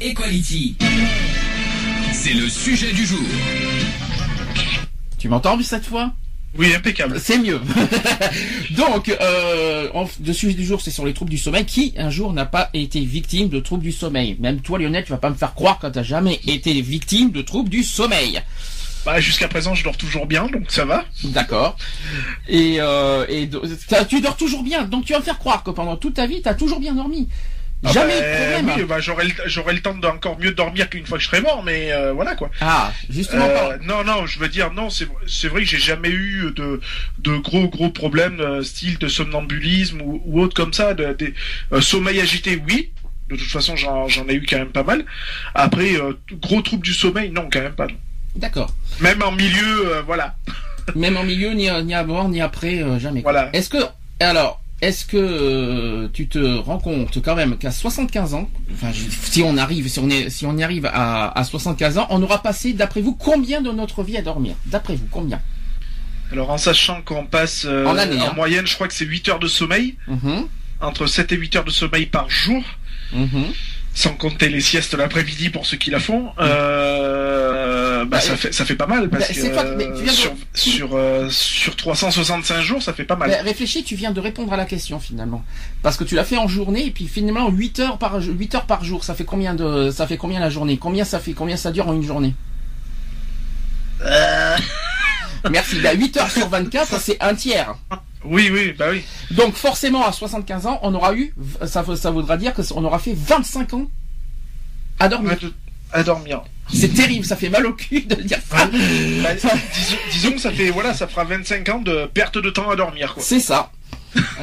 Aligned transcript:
Equality. 0.00 0.76
C'est 2.12 2.32
le 2.32 2.48
sujet 2.48 2.92
du 2.92 3.04
jour. 3.04 3.20
Tu 5.18 5.28
m'entends 5.28 5.60
cette 5.62 5.84
fois? 5.84 6.12
Oui, 6.56 6.74
impeccable. 6.74 7.20
C'est 7.20 7.38
mieux. 7.38 7.60
Donc, 8.76 9.08
euh, 9.20 9.88
en- 9.94 10.08
le 10.24 10.32
sujet 10.32 10.54
du 10.54 10.64
jour, 10.64 10.80
c'est 10.80 10.90
sur 10.90 11.04
les 11.04 11.12
troubles 11.12 11.30
du 11.30 11.38
sommeil. 11.38 11.64
Qui, 11.64 11.92
un 11.98 12.10
jour, 12.10 12.32
n'a 12.32 12.46
pas 12.46 12.70
été 12.72 13.00
victime 13.00 13.48
de 13.50 13.60
troubles 13.60 13.82
du 13.84 13.92
sommeil? 13.92 14.36
Même 14.40 14.60
toi, 14.60 14.78
Lionel, 14.78 15.04
tu 15.04 15.10
vas 15.10 15.18
pas 15.18 15.30
me 15.30 15.34
faire 15.36 15.54
croire 15.54 15.78
que 15.78 15.86
t'as 15.86 16.02
jamais 16.02 16.40
été 16.46 16.80
victime 16.80 17.30
de 17.30 17.42
troubles 17.42 17.68
du 17.68 17.82
sommeil. 17.84 18.40
Bah, 19.04 19.20
jusqu'à 19.20 19.48
présent, 19.48 19.74
je 19.74 19.84
dors 19.84 19.96
toujours 19.96 20.26
bien, 20.26 20.46
donc 20.48 20.64
ça 20.70 20.84
va. 20.84 21.04
D'accord. 21.24 21.76
Et, 22.48 22.76
euh, 22.80 23.24
et 23.28 23.48
tu 24.08 24.20
dors 24.20 24.36
toujours 24.36 24.62
bien. 24.62 24.84
Donc, 24.84 25.04
tu 25.04 25.12
vas 25.12 25.20
me 25.20 25.24
faire 25.24 25.38
croire 25.38 25.62
que 25.62 25.70
pendant 25.70 25.96
toute 25.96 26.14
ta 26.14 26.26
vie, 26.26 26.42
t'as 26.42 26.54
toujours 26.54 26.80
bien 26.80 26.94
dormi. 26.94 27.28
Ah 27.82 27.92
Jamais 27.92 28.12
bah, 28.12 28.20
de 28.20 28.36
problème. 28.60 28.76
Oui, 28.76 28.84
bah, 28.84 29.00
j'aurai 29.00 29.24
le, 29.24 29.32
j'aurai 29.46 29.72
le 29.74 29.80
temps 29.80 29.94
d'encore 29.94 30.38
mieux 30.38 30.52
dormir 30.52 30.90
qu'une 30.90 31.06
fois 31.06 31.16
que 31.16 31.24
je 31.24 31.28
serai 31.28 31.40
mort, 31.40 31.62
mais 31.64 31.92
euh, 31.92 32.12
voilà 32.12 32.34
quoi. 32.34 32.50
Ah, 32.60 32.92
justement. 33.08 33.46
Euh, 33.48 33.78
non, 33.82 34.04
non, 34.04 34.26
je 34.26 34.38
veux 34.38 34.48
dire, 34.48 34.70
non, 34.72 34.90
c'est 34.90 35.08
c'est 35.26 35.48
vrai 35.48 35.62
que 35.62 35.66
j'ai 35.68 35.78
jamais 35.78 36.10
eu 36.10 36.52
de, 36.54 36.80
de 37.18 37.36
gros 37.38 37.68
gros 37.68 37.88
problèmes, 37.88 38.40
euh, 38.40 38.62
style 38.62 38.98
de 38.98 39.08
somnambulisme 39.08 40.02
ou, 40.02 40.20
ou 40.26 40.40
autre 40.42 40.54
comme 40.54 40.74
ça. 40.74 40.92
De, 40.92 41.14
des 41.14 41.32
euh, 41.72 41.80
sommeil 41.80 42.20
agité, 42.20 42.62
oui. 42.68 42.90
De 43.30 43.36
toute 43.36 43.48
façon, 43.50 43.76
j'en 43.76 44.08
j'en 44.08 44.28
ai 44.28 44.34
eu 44.34 44.44
quand 44.46 44.58
même 44.58 44.72
pas 44.72 44.82
mal. 44.82 45.04
Après, 45.54 45.94
euh, 45.94 46.12
gros 46.32 46.60
trouble 46.60 46.82
du 46.82 46.92
sommeil, 46.92 47.30
non, 47.30 47.48
quand 47.50 47.60
même 47.62 47.74
pas. 47.74 47.86
non. 47.86 47.94
D'accord. 48.36 48.74
Même 49.00 49.22
en 49.22 49.32
milieu, 49.32 49.94
euh, 49.94 50.02
voilà. 50.02 50.36
Même 50.96 51.16
en 51.16 51.24
milieu, 51.24 51.50
ni, 51.52 51.70
ni 51.84 51.94
avant, 51.94 52.28
ni 52.28 52.40
après, 52.40 52.82
euh, 52.82 52.98
jamais. 52.98 53.22
Voilà. 53.22 53.48
Est-ce 53.52 53.70
que, 53.70 53.78
alors, 54.18 54.60
est-ce 54.82 55.04
que 55.04 55.16
euh, 55.16 56.08
tu 56.12 56.26
te 56.28 56.38
rends 56.58 56.78
compte 56.78 57.18
quand 57.22 57.34
même 57.36 57.56
qu'à 57.58 57.70
75 57.70 58.34
ans, 58.34 58.48
enfin, 58.72 58.90
si 59.24 59.42
on 59.42 59.56
arrive, 59.56 59.88
si 59.88 59.98
on 59.98 60.08
est, 60.08 60.30
si 60.30 60.46
on 60.46 60.56
y 60.56 60.62
arrive 60.62 60.86
à, 60.86 61.38
à 61.38 61.44
75 61.44 61.98
ans, 61.98 62.06
on 62.10 62.22
aura 62.22 62.42
passé, 62.42 62.72
d'après 62.72 63.00
vous, 63.02 63.14
combien 63.14 63.60
de 63.60 63.70
notre 63.70 64.02
vie 64.02 64.16
à 64.16 64.22
dormir? 64.22 64.54
D'après 64.66 64.94
vous, 64.94 65.06
combien? 65.10 65.40
Alors, 66.32 66.50
en 66.50 66.58
sachant 66.58 67.02
qu'on 67.02 67.26
passe 67.26 67.64
euh, 67.68 67.84
En 67.86 67.96
année, 67.98 68.18
hein. 68.20 68.32
moyenne, 68.36 68.66
je 68.66 68.74
crois 68.74 68.86
que 68.88 68.94
c'est 68.94 69.04
8 69.04 69.28
heures 69.28 69.38
de 69.40 69.48
sommeil, 69.48 69.96
Mhm, 70.06 70.46
entre 70.80 71.06
7 71.06 71.32
et 71.32 71.36
8 71.36 71.56
heures 71.56 71.64
de 71.64 71.70
sommeil 71.70 72.06
par 72.06 72.30
jour. 72.30 72.62
mhm. 73.12 73.46
sans 73.92 74.14
compter 74.14 74.48
les 74.48 74.60
siestes 74.60 74.94
l'après-midi 74.94 75.50
pour 75.50 75.66
ceux 75.66 75.76
qui 75.76 75.90
la 75.90 75.98
font, 75.98 76.28
euh, 76.38 77.59
bah, 78.04 78.16
Bah, 78.16 78.20
ça, 78.20 78.32
euh, 78.32 78.36
fait, 78.36 78.52
ça 78.52 78.64
fait 78.64 78.74
pas 78.76 78.86
mal 78.86 79.08
parce 79.08 79.28
bah, 79.28 79.34
que 79.34 79.52
toi 79.52 79.64
de- 79.64 80.08
sur, 80.10 80.32
sur, 80.54 80.90
euh, 80.94 81.28
sur 81.30 81.76
365 81.76 82.60
jours, 82.60 82.82
ça 82.82 82.92
fait 82.92 83.04
pas 83.04 83.16
mal. 83.16 83.30
Ben, 83.30 83.42
réfléchis, 83.44 83.84
tu 83.84 83.94
viens 83.96 84.10
de 84.12 84.20
répondre 84.20 84.52
à 84.52 84.56
la 84.56 84.64
question 84.64 85.00
finalement, 85.00 85.44
parce 85.82 85.96
que 85.96 86.04
tu 86.04 86.14
l'as 86.14 86.24
fait 86.24 86.36
en 86.38 86.48
journée 86.48 86.86
et 86.86 86.90
puis 86.90 87.06
finalement 87.08 87.48
8 87.50 87.80
heures 87.80 87.98
par 87.98 88.20
8 88.20 88.54
heures 88.54 88.66
par 88.66 88.84
jour, 88.84 89.04
ça 89.04 89.14
fait 89.14 89.24
combien 89.24 89.54
de, 89.54 89.90
ça 89.90 90.06
fait 90.06 90.16
combien 90.16 90.40
la 90.40 90.50
journée? 90.50 90.76
Combien 90.78 91.04
ça 91.04 91.18
fait 91.20 91.32
Combien 91.32 91.56
ça 91.56 91.70
dure 91.72 91.88
en 91.88 91.94
une 91.94 92.02
journée? 92.02 92.34
Euh. 94.02 94.56
Merci. 95.50 95.80
Ben, 95.80 95.98
8 95.98 96.16
heures 96.18 96.30
sur 96.30 96.48
24, 96.48 97.00
c'est 97.00 97.20
un 97.22 97.34
tiers. 97.34 97.74
Oui, 98.24 98.50
oui, 98.52 98.74
bah 98.78 98.86
oui. 98.90 99.02
Donc 99.30 99.54
forcément 99.54 100.04
à 100.06 100.12
75 100.12 100.66
ans, 100.66 100.78
on 100.82 100.92
aura 100.94 101.14
eu, 101.14 101.34
ça, 101.66 101.82
ça 101.96 102.10
voudra 102.10 102.36
dire 102.36 102.52
que 102.52 102.60
on 102.74 102.84
aura 102.84 102.98
fait 102.98 103.14
25 103.16 103.72
ans 103.74 103.86
à 104.98 105.08
dormir. 105.08 105.38
De- 105.40 105.52
À 105.92 106.02
dormir. 106.02 106.42
C'est 106.72 106.94
terrible, 106.94 107.24
ça 107.24 107.36
fait 107.36 107.48
mal 107.48 107.66
au 107.66 107.72
cul 107.72 108.02
de 108.02 108.14
dire 108.16 108.38
ça. 108.48 108.66
Bah, 108.66 109.34
disons, 109.34 109.96
disons 110.12 110.32
que 110.32 110.38
ça 110.40 110.50
fait, 110.52 110.70
voilà, 110.70 110.94
ça 110.94 111.06
fera 111.08 111.24
25 111.24 111.68
ans 111.68 111.78
de 111.80 112.06
perte 112.12 112.38
de 112.38 112.50
temps 112.50 112.70
à 112.70 112.76
dormir, 112.76 113.14
quoi. 113.14 113.22
C'est 113.22 113.40
ça. 113.40 113.72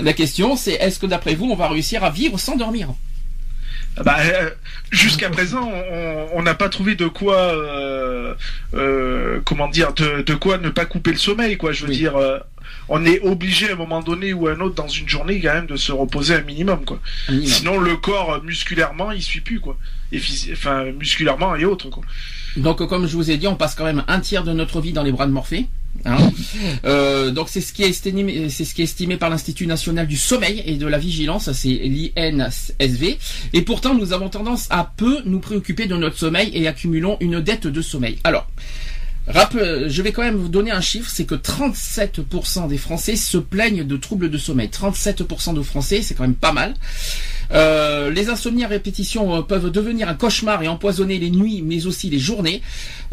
La 0.02 0.14
question 0.14 0.56
c'est 0.56 0.74
est-ce 0.74 0.98
que 1.00 1.06
d'après 1.06 1.36
vous 1.36 1.46
on 1.46 1.56
va 1.56 1.68
réussir 1.68 2.04
à 2.04 2.10
vivre 2.10 2.40
sans 2.40 2.56
dormir? 2.56 2.90
Bah, 4.06 4.18
euh, 4.22 4.52
jusqu'à 4.92 5.30
présent, 5.32 5.72
on- 6.36 6.44
n'a 6.44 6.54
pas 6.54 6.70
trouvé 6.70 6.94
de 6.96 7.08
quoi, 7.08 7.36
euh, 7.36 8.36
euh, 8.76 9.42
comment 9.44 9.68
dire, 9.68 9.94
de, 9.94 10.22
de 10.22 10.34
quoi 10.36 10.60
ne 10.60 10.70
pas 10.70 10.86
couper 10.86 11.12
le 11.12 11.18
sommeil, 11.18 11.58
quoi. 11.58 11.72
Je 11.72 11.82
veux 11.84 11.90
Oui. 11.90 11.98
dire, 11.98 12.14
on 12.90 13.04
est 13.06 13.20
obligé 13.22 13.70
à 13.70 13.74
un 13.74 13.76
moment 13.76 14.02
donné 14.02 14.34
ou 14.34 14.48
à 14.48 14.52
un 14.52 14.60
autre 14.60 14.76
dans 14.76 14.88
une 14.88 15.10
journée 15.10 15.42
quand 15.42 15.54
même 15.54 15.66
de 15.66 15.76
se 15.78 15.92
reposer 15.92 16.36
un 16.36 16.42
minimum, 16.42 16.86
quoi. 16.86 17.00
Minimum. 17.28 17.48
Sinon, 17.50 17.80
le 17.80 17.98
corps 17.98 18.42
musculairement, 18.44 19.12
il 19.12 19.22
suit 19.24 19.42
plus, 19.42 19.60
quoi. 19.60 19.76
Et 20.12 20.22
enfin, 20.54 20.86
musculairement 20.98 21.56
et 21.56 21.66
autres, 21.66 21.90
quoi. 21.90 22.04
Donc 22.56 22.86
comme 22.88 23.08
je 23.08 23.16
vous 23.16 23.30
ai 23.30 23.38
dit, 23.38 23.48
on 23.48 23.56
passe 23.56 23.76
quand 23.76 23.84
même 23.86 24.04
un 24.08 24.20
tiers 24.20 24.44
de 24.44 24.54
notre 24.54 24.82
vie 24.82 24.94
dans 24.94 25.04
les 25.04 25.12
bras 25.12 25.28
de 25.28 25.32
Morphée. 25.32 25.68
hein. 26.06 26.18
Euh, 26.86 27.32
donc 27.32 27.50
c'est 27.50 27.62
ce 27.62 27.74
qui 27.74 27.84
est 27.84 27.90
estimé, 27.90 28.50
c'est 28.50 28.66
ce 28.66 28.74
qui 28.74 28.82
est 28.82 28.86
estimé 28.86 29.18
par 29.18 29.30
l'Institut 29.30 29.68
national 29.68 30.08
du 30.08 30.18
sommeil 30.18 30.64
et 30.66 30.76
de 30.76 30.88
la 30.88 30.98
vigilance, 30.98 31.52
c'est 31.52 31.70
l'INSV. 31.70 33.18
Et 33.54 33.62
pourtant, 33.62 33.94
nous 33.94 34.14
avons 34.14 34.30
tendance 34.30 34.68
à 34.70 34.92
peu 34.96 35.20
nous 35.26 35.40
préoccuper 35.40 35.86
de 35.88 35.96
notre 35.96 36.18
sommeil 36.18 36.52
et 36.54 36.68
accumulons 36.68 37.18
une 37.20 37.42
dette 37.42 37.68
de 37.68 37.82
sommeil. 37.82 38.20
Alors. 38.24 38.48
Rappel, 39.30 39.90
je 39.90 40.02
vais 40.02 40.14
quand 40.14 40.22
même 40.22 40.38
vous 40.38 40.48
donner 40.48 40.72
un 40.72 40.80
chiffre, 40.80 41.10
c'est 41.14 41.26
que 41.26 41.36
37% 41.36 42.70
des 42.70 42.78
Français 42.78 43.18
se 43.18 43.38
plaignent 43.38 43.84
de 43.84 43.98
troubles 43.98 44.30
de 44.30 44.38
sommeil. 44.38 44.70
37% 44.70 45.54
de 45.54 45.62
Français, 45.62 46.02
c'est 46.02 46.16
quand 46.16 46.24
même 46.24 46.34
pas 46.34 46.54
mal. 46.54 46.76
Euh, 47.52 48.12
les 48.12 48.30
insomnies 48.30 48.64
à 48.64 48.68
répétition 48.68 49.36
euh, 49.36 49.42
peuvent 49.42 49.72
devenir 49.72 50.10
un 50.10 50.14
cauchemar 50.14 50.62
et 50.64 50.68
empoisonner 50.68 51.18
les 51.18 51.30
nuits, 51.30 51.62
mais 51.64 51.86
aussi 51.86 52.10
les 52.10 52.20
journées. 52.20 52.62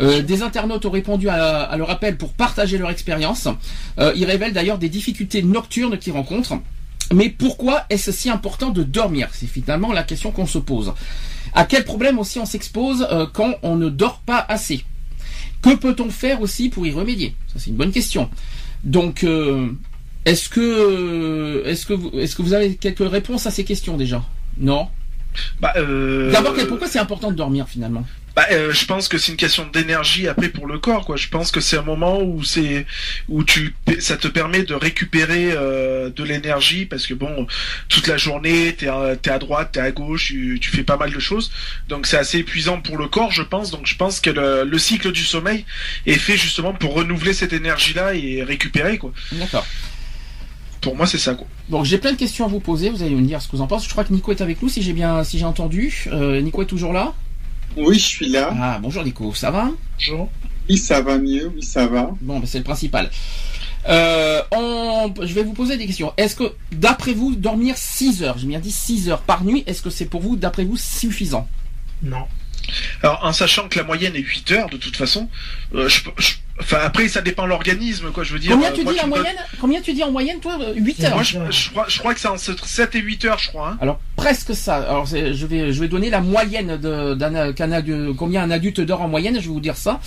Euh, 0.00 0.22
des 0.22 0.42
internautes 0.42 0.84
ont 0.86 0.90
répondu 0.90 1.28
à, 1.28 1.74
leur 1.76 1.90
appel 1.90 2.16
pour 2.16 2.32
partager 2.32 2.78
leur 2.78 2.90
expérience. 2.90 3.48
Ils 3.98 4.24
révèlent 4.24 4.52
d'ailleurs 4.52 4.78
des 4.78 4.88
difficultés 4.88 5.42
nocturnes 5.42 5.98
qu'ils 5.98 6.12
rencontrent. 6.12 6.58
Mais 7.12 7.28
pourquoi 7.28 7.84
est-ce 7.90 8.12
si 8.12 8.30
important 8.30 8.70
de 8.70 8.82
dormir? 8.82 9.28
C'est 9.32 9.46
finalement 9.46 9.92
la 9.92 10.02
question 10.02 10.30
qu'on 10.30 10.46
se 10.46 10.58
pose. 10.58 10.94
À 11.52 11.64
quel 11.64 11.84
problème 11.84 12.18
aussi 12.18 12.38
on 12.38 12.46
s'expose 12.46 13.06
quand 13.32 13.54
on 13.62 13.76
ne 13.76 13.88
dort 13.88 14.20
pas 14.24 14.44
assez? 14.48 14.84
Que 15.62 15.74
peut-on 15.74 16.10
faire 16.10 16.40
aussi 16.40 16.68
pour 16.68 16.86
y 16.86 16.92
remédier? 16.92 17.34
Ça 17.52 17.54
c'est 17.58 17.70
une 17.70 17.76
bonne 17.76 17.92
question. 17.92 18.30
Donc 18.84 19.24
est-ce 20.24 20.48
que 20.48 21.62
est-ce 21.66 21.86
que 21.86 21.92
vous 21.92 22.10
est-ce 22.18 22.34
que 22.36 22.42
vous 22.42 22.54
avez 22.54 22.76
quelques 22.76 23.08
réponses 23.10 23.46
à 23.46 23.50
ces 23.50 23.64
questions 23.64 23.96
déjà? 23.96 24.22
Non? 24.58 24.88
Bah, 25.60 25.72
euh, 25.76 26.30
D'abord, 26.30 26.54
pourquoi 26.68 26.86
c'est 26.86 27.00
important 27.00 27.30
de 27.30 27.36
dormir 27.36 27.66
finalement? 27.68 28.06
Bah, 28.36 28.46
euh, 28.50 28.72
je 28.72 28.84
pense 28.84 29.06
que 29.06 29.16
c'est 29.16 29.30
une 29.30 29.38
question 29.38 29.64
d'énergie 29.72 30.26
après 30.26 30.48
pour 30.48 30.66
le 30.66 30.80
corps, 30.80 31.04
quoi. 31.04 31.14
Je 31.16 31.28
pense 31.28 31.52
que 31.52 31.60
c'est 31.60 31.76
un 31.76 31.82
moment 31.82 32.20
où 32.20 32.42
c'est 32.42 32.84
où 33.28 33.44
tu 33.44 33.76
ça 34.00 34.16
te 34.16 34.26
permet 34.26 34.64
de 34.64 34.74
récupérer 34.74 35.52
euh, 35.52 36.10
de 36.10 36.24
l'énergie 36.24 36.84
parce 36.84 37.06
que 37.06 37.14
bon, 37.14 37.46
toute 37.88 38.08
la 38.08 38.16
journée 38.16 38.74
t'es 38.76 38.88
à, 38.88 39.14
t'es 39.20 39.30
à 39.30 39.38
droite, 39.38 39.70
t'es 39.72 39.80
à 39.80 39.92
gauche, 39.92 40.26
tu, 40.26 40.58
tu 40.60 40.70
fais 40.70 40.82
pas 40.82 40.96
mal 40.96 41.12
de 41.12 41.20
choses, 41.20 41.52
donc 41.88 42.08
c'est 42.08 42.16
assez 42.16 42.38
épuisant 42.38 42.80
pour 42.80 42.96
le 42.96 43.06
corps, 43.06 43.30
je 43.30 43.42
pense. 43.42 43.70
Donc 43.70 43.86
je 43.86 43.94
pense 43.96 44.20
que 44.20 44.30
le, 44.30 44.64
le 44.64 44.78
cycle 44.78 45.12
du 45.12 45.24
sommeil 45.24 45.64
est 46.06 46.14
fait 46.18 46.36
justement 46.36 46.72
pour 46.72 46.94
renouveler 46.94 47.34
cette 47.34 47.52
énergie-là 47.52 48.14
et 48.14 48.42
récupérer, 48.42 48.98
quoi. 48.98 49.12
D'accord. 49.30 49.66
Pour 50.84 50.94
moi, 50.96 51.06
c'est 51.06 51.18
ça, 51.18 51.34
quoi. 51.34 51.46
Donc 51.68 51.84
j'ai 51.84 51.98
plein 51.98 52.12
de 52.12 52.16
questions 52.16 52.44
à 52.44 52.48
vous 52.48 52.60
poser. 52.60 52.90
Vous 52.90 53.02
allez 53.02 53.14
me 53.14 53.26
dire 53.26 53.42
ce 53.42 53.48
que 53.48 53.56
vous 53.56 53.62
en 53.62 53.66
pensez. 53.66 53.86
Je 53.86 53.90
crois 53.90 54.04
que 54.04 54.12
Nico 54.12 54.30
est 54.30 54.40
avec 54.40 54.62
nous, 54.62 54.68
si 54.68 54.82
j'ai 54.82 54.92
bien, 54.92 55.24
si 55.24 55.38
j'ai 55.38 55.44
entendu. 55.44 56.04
Euh, 56.12 56.40
Nico 56.40 56.62
est 56.62 56.66
toujours 56.66 56.92
là. 56.92 57.12
Oui, 57.76 57.94
je 57.98 58.04
suis 58.06 58.28
là. 58.28 58.50
Ah 58.60 58.78
bonjour 58.81 59.02
Nico, 59.02 59.34
ça 59.34 59.50
va? 59.50 59.70
Bonjour. 59.98 60.31
Oui, 60.69 60.78
ça 60.78 61.00
va 61.02 61.19
mieux, 61.19 61.50
oui, 61.54 61.62
ça 61.62 61.86
va. 61.88 62.10
Bon, 62.20 62.38
ben, 62.38 62.46
c'est 62.46 62.58
le 62.58 62.64
principal. 62.64 63.10
Euh, 63.88 64.40
on- 64.52 65.12
je 65.20 65.34
vais 65.34 65.42
vous 65.42 65.52
poser 65.52 65.76
des 65.76 65.86
questions. 65.86 66.12
Est-ce 66.16 66.36
que, 66.36 66.52
d'après 66.72 67.12
vous, 67.12 67.34
dormir 67.34 67.76
6 67.76 68.22
heures, 68.22 68.38
j'ai 68.38 68.46
bien 68.46 68.60
dit 68.60 68.70
6 68.72 69.08
heures 69.10 69.20
par 69.20 69.44
nuit, 69.44 69.62
est-ce 69.66 69.82
que 69.82 69.90
c'est 69.90 70.06
pour 70.06 70.20
vous, 70.22 70.37
d'après 70.37 70.64
vous, 70.64 70.76
suffisant? 70.78 71.46
Non. 72.02 72.25
Alors, 73.02 73.20
en 73.22 73.32
sachant 73.34 73.69
que 73.69 73.78
la 73.78 73.84
moyenne 73.84 74.14
est 74.16 74.20
8 74.20 74.52
heures, 74.52 74.70
de 74.70 74.78
toute 74.78 74.96
façon, 74.96 75.28
euh, 75.75 75.88
je, 75.88 76.00
je- 76.19 76.34
enfin, 76.60 76.78
après, 76.82 77.08
ça 77.08 77.20
dépend 77.20 77.44
de 77.44 77.48
l'organisme, 77.48 78.10
quoi, 78.12 78.24
je 78.24 78.32
veux 78.32 78.38
dire. 78.38 78.52
Combien 78.52 78.70
euh, 78.70 78.74
tu 78.74 78.84
moi, 78.84 78.92
dis 78.92 79.00
en 79.00 79.06
me 79.06 79.12
donnes- 79.12 79.20
moyenne 79.22 79.36
Combien 79.60 79.80
tu 79.80 79.92
dis 79.92 80.02
en 80.02 80.10
moyenne, 80.10 80.40
toi 80.40 80.58
8 80.76 81.04
heures 81.04 81.14
Moi, 81.14 81.22
je, 81.22 81.38
je 81.50 81.70
crois, 81.70 81.86
je 81.88 81.98
crois 81.98 82.14
que 82.14 82.20
c'est 82.20 82.28
entre 82.28 82.66
7 82.66 82.94
et 82.94 83.00
8 83.00 83.24
heures, 83.26 83.38
je 83.38 83.48
crois, 83.48 83.70
hein. 83.70 83.78
Alors 83.80 84.00
presque 84.16 84.54
ça. 84.54 84.76
Alors 84.76 85.06
je 85.06 85.46
vais 85.46 85.72
je 85.72 85.80
vais 85.80 85.88
donner 85.88 86.10
la 86.10 86.20
moyenne 86.20 86.76
de 86.76 87.14
d'un 87.14 87.52
combien 88.16 88.42
un 88.42 88.50
adulte 88.50 88.80
dort 88.80 89.02
en 89.02 89.08
moyenne. 89.08 89.34
Je 89.36 89.40
vais 89.40 89.46
vous 89.54 89.60
dire 89.60 89.76
ça. 89.76 90.00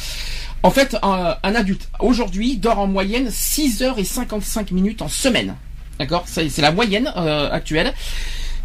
En 0.63 0.71
fait, 0.71 0.97
un, 1.03 1.35
un 1.43 1.55
adulte 1.55 1.87
aujourd'hui 1.99 2.57
dort 2.57 2.79
en 2.79 2.87
moyenne 2.87 3.29
6 3.29 3.83
heures 3.83 3.99
et 3.99 4.03
55 4.03 4.71
minutes 4.71 5.01
en 5.01 5.07
semaine. 5.09 5.55
D'accord? 5.99 6.23
C'est 6.27 6.49
c'est 6.49 6.61
la 6.61 6.71
moyenne 6.71 7.11
euh, 7.17 7.49
actuelle. 7.51 7.93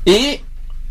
Et 0.07 0.41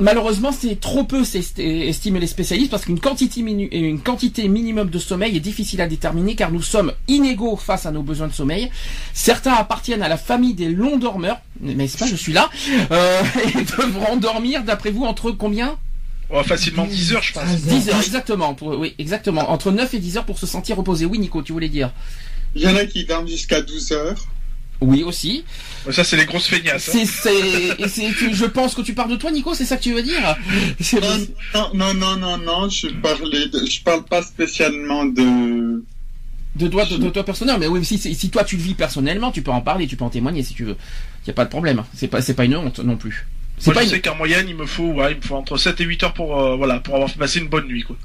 Malheureusement, 0.02 0.52
c'est 0.52 0.80
trop 0.80 1.04
peu, 1.04 1.22
estiment 1.58 2.18
les 2.20 2.28
spécialistes, 2.28 2.72
parce 2.72 2.86
qu'une 2.86 3.00
quantité, 3.00 3.42
minu- 3.42 3.70
une 3.72 4.00
quantité 4.02 4.48
minimum 4.48 4.90
de 4.90 4.98
sommeil 5.00 5.38
est 5.38 5.42
difficile 5.42 5.80
à 5.80 5.88
déterminer, 5.88 6.36
car 6.36 6.52
nous 6.52 6.62
sommes 6.62 6.92
inégaux 7.08 7.56
face 7.56 7.86
à 7.86 7.92
nos 7.92 8.02
besoins 8.02 8.28
de 8.28 8.34
sommeil. 8.34 8.72
Certains 9.14 9.54
appartiennent 9.54 10.02
à 10.02 10.10
la 10.10 10.18
famille 10.18 10.56
des 10.56 10.70
longs 10.70 10.98
dormeurs, 10.98 11.40
mais 11.62 11.88
c'est 11.88 12.00
pas, 12.00 12.08
je 12.08 12.16
suis 12.16 12.34
là, 12.34 12.50
euh, 12.92 13.22
et 13.46 13.62
devront 13.64 14.18
dormir, 14.18 14.64
d'après 14.64 14.90
vous, 14.90 15.04
entre 15.04 15.32
combien? 15.32 15.78
Oh, 16.34 16.42
facilement 16.44 16.86
10 16.86 17.14
heures, 17.14 17.24
je 17.24 17.34
pense. 17.34 17.44
10 17.62 17.90
heures, 17.90 18.02
exactement, 18.02 18.54
pour, 18.56 18.70
oui, 18.80 18.96
exactement, 18.98 19.52
entre 19.52 19.72
9 19.72 19.94
et 19.94 20.00
10 20.00 20.18
heures 20.18 20.26
pour 20.26 20.40
se 20.40 20.48
sentir 20.48 20.78
reposé. 20.78 21.06
Oui, 21.06 21.20
Nico, 21.20 21.42
tu 21.44 21.52
voulais 21.54 21.70
dire? 21.70 21.92
Il 22.56 22.62
y 22.64 22.68
en 22.68 22.76
a 22.76 22.86
qui 22.86 23.06
dorment 23.06 23.28
jusqu'à 23.28 23.62
12 23.62 23.92
heures. 23.92 24.26
Oui, 24.82 25.04
aussi. 25.04 25.44
Ça, 25.92 26.04
c'est 26.04 26.18
les 26.18 26.26
grosses 26.26 26.48
feignasses. 26.48 26.90
hein. 26.90 27.04
C'est, 27.06 27.88
c'est, 27.88 28.34
je 28.34 28.46
pense 28.46 28.74
que 28.74 28.82
tu 28.82 28.94
parles 28.96 29.12
de 29.12 29.16
toi, 29.16 29.30
Nico, 29.32 29.54
c'est 29.54 29.66
ça 29.66 29.78
que 29.78 29.84
tu 29.84 29.94
veux 29.94 30.02
dire? 30.02 30.20
Non, 31.54 31.70
non, 31.74 31.94
non, 31.94 32.16
non, 32.18 32.38
non, 32.40 32.70
je 32.70 32.88
parlais 32.88 33.48
de, 33.48 33.64
je 33.66 33.82
parle 33.84 34.04
pas 34.06 34.24
spécialement 34.24 35.06
de, 35.06 35.84
De 36.56 36.68
toi, 36.68 36.86
de, 36.86 36.98
de 36.98 37.10
toi 37.10 37.24
personnel, 37.24 37.58
mais 37.60 37.68
oui, 37.68 37.86
si, 37.86 37.98
si, 38.00 38.16
si 38.16 38.30
toi 38.32 38.44
tu 38.44 38.58
le 38.58 38.64
vis 38.64 38.74
personnellement, 38.74 39.32
tu 39.32 39.44
peux 39.44 39.52
en 39.52 39.62
parler, 39.62 39.86
tu 39.88 39.96
peux 39.98 40.04
en 40.06 40.10
témoigner 40.10 40.42
si 40.44 40.56
tu 40.56 40.64
veux. 40.66 40.78
Y 41.28 41.30
a 41.30 41.34
pas 41.34 41.46
de 41.46 41.50
problème. 41.52 41.84
C'est 41.96 42.08
pas, 42.08 42.22
c'est 42.22 42.34
pas 42.34 42.46
une 42.46 42.56
honte 42.56 42.80
non 42.80 42.98
plus. 42.98 43.28
C'est 43.60 43.68
Moi, 43.68 43.76
pas 43.76 43.82
je 43.82 43.86
une- 43.86 43.92
sais 43.92 44.02
qu'en 44.02 44.16
moyenne, 44.16 44.48
il 44.50 44.56
me 44.56 44.66
faut, 44.66 44.88
ouais, 44.94 45.12
il 45.12 45.18
me 45.18 45.22
faut 45.22 45.36
entre 45.36 45.58
7 45.58 45.80
et 45.80 45.84
8 45.84 46.02
heures 46.04 46.14
pour, 46.16 46.40
euh, 46.42 46.56
voilà, 46.56 46.80
pour 46.80 46.96
avoir 46.96 47.14
passé 47.14 47.38
une 47.40 47.48
bonne 47.48 47.68
nuit, 47.68 47.84
quoi. 47.84 47.96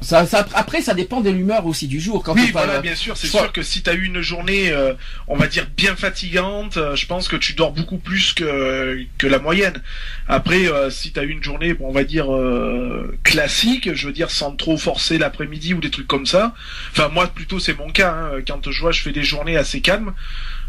Ça, 0.00 0.26
ça- 0.26 0.46
après, 0.54 0.80
ça 0.80 0.94
dépend 0.94 1.20
de 1.20 1.30
l'humeur 1.30 1.66
aussi 1.66 1.88
du 1.88 2.00
jour. 2.00 2.22
Quand 2.22 2.34
Oui, 2.34 2.52
pas- 2.52 2.64
voilà, 2.64 2.80
bien 2.80 2.94
sûr. 2.94 3.16
C'est 3.16 3.26
soit- 3.26 3.42
sûr 3.42 3.52
que 3.52 3.62
si 3.62 3.82
t'as 3.82 3.94
eu 3.94 4.04
une 4.04 4.20
journée, 4.20 4.70
euh, 4.70 4.94
on 5.26 5.36
va 5.36 5.46
dire 5.48 5.66
bien 5.76 5.96
fatigante, 5.96 6.76
euh, 6.76 6.94
je 6.96 7.06
pense 7.06 7.28
que 7.28 7.36
tu 7.36 7.54
dors 7.54 7.72
beaucoup 7.72 7.98
plus 7.98 8.32
que 8.32 9.04
que 9.18 9.26
la 9.26 9.38
moyenne. 9.38 9.82
Après, 10.28 10.66
euh, 10.68 10.90
si 10.90 11.12
t'as 11.12 11.24
eu 11.24 11.30
une 11.30 11.42
journée, 11.42 11.74
on 11.80 11.90
va 11.92 12.04
dire 12.04 12.32
euh, 12.34 13.18
classique, 13.24 13.94
je 13.94 14.06
veux 14.06 14.12
dire 14.12 14.30
sans 14.30 14.54
trop 14.54 14.76
forcer 14.78 15.18
l'après-midi 15.18 15.74
ou 15.74 15.80
des 15.80 15.90
trucs 15.90 16.06
comme 16.08 16.26
ça. 16.26 16.54
Enfin, 16.92 17.08
moi 17.08 17.26
plutôt 17.26 17.58
c'est 17.58 17.76
mon 17.76 17.90
cas. 17.90 18.12
hein. 18.12 18.30
Quand 18.46 18.70
je 18.70 18.80
vois, 18.80 18.92
je 18.92 19.00
fais 19.02 19.12
des 19.12 19.24
journées 19.24 19.56
assez 19.56 19.80
calmes. 19.80 20.14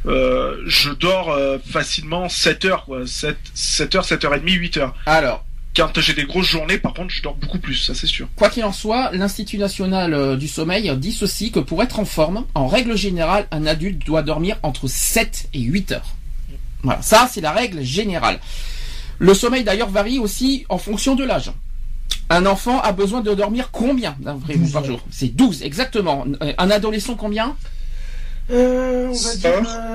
euh, 0.06 0.56
je 0.66 0.92
dors 0.92 1.30
euh, 1.32 1.58
facilement 1.72 2.30
7 2.30 2.64
heures, 2.66 2.86
quoi. 2.86 3.06
7, 3.06 3.38
7 3.54 3.96
heures, 3.96 4.06
7 4.06 4.24
heures 4.24 4.34
et 4.34 4.40
demie, 4.40 4.54
8 4.54 4.78
heures. 4.78 4.96
Alors, 5.06 5.46
Quand 5.80 6.02
j'ai 6.02 6.14
des 6.14 6.26
grosses 6.26 6.48
journées, 6.48 6.78
par 6.78 6.94
contre, 6.94 7.10
je 7.10 7.22
dors 7.24 7.36
beaucoup 7.36 7.58
plus, 7.58 7.76
ça 7.76 7.96
c'est 7.96 8.08
sûr. 8.08 8.28
quoi 8.36 8.50
qu'il 8.50 8.66
en 8.66 8.74
soit, 8.74 9.12
l'Institut 9.14 9.58
national 9.58 10.14
euh, 10.14 10.36
du 10.36 10.50
sommeil 10.50 10.92
dit 10.98 11.14
ceci 11.14 11.52
que 11.52 11.60
pour 11.60 11.82
être 11.82 12.00
en 12.00 12.06
forme, 12.06 12.46
en 12.54 12.68
règle 12.68 12.98
générale, 12.98 13.48
un 13.52 13.66
adulte 13.66 14.06
doit 14.06 14.22
dormir 14.22 14.58
entre 14.64 14.88
7 14.88 15.50
et 15.54 15.62
8 15.62 15.94
heures. 15.94 16.16
Voilà, 16.84 17.02
ça 17.02 17.30
c'est 17.32 17.42
la 17.42 17.52
règle 17.52 17.82
générale. 17.82 18.40
Le 19.20 19.34
sommeil 19.34 19.64
d'ailleurs 19.64 19.90
varie 19.90 20.20
aussi 20.20 20.66
en 20.68 20.78
fonction 20.78 21.16
de 21.16 21.24
l'âge. 21.24 21.52
Un 22.30 22.46
enfant 22.46 22.80
a 22.82 22.92
besoin 22.92 23.22
de 23.22 23.34
dormir 23.34 23.70
combien 23.72 24.16
d'après 24.20 24.54
vous 24.54 24.64
12 24.64 24.72
par 24.74 24.84
jour? 24.84 25.02
C'est 25.10 25.36
12, 25.36 25.64
exactement. 25.64 26.26
Euh, 26.42 26.54
Un 26.58 26.70
adolescent 26.72 27.16
combien? 27.16 27.56
Euh, 28.52 29.08
on 29.10 29.14
va 29.14 29.36
dire 29.36 29.52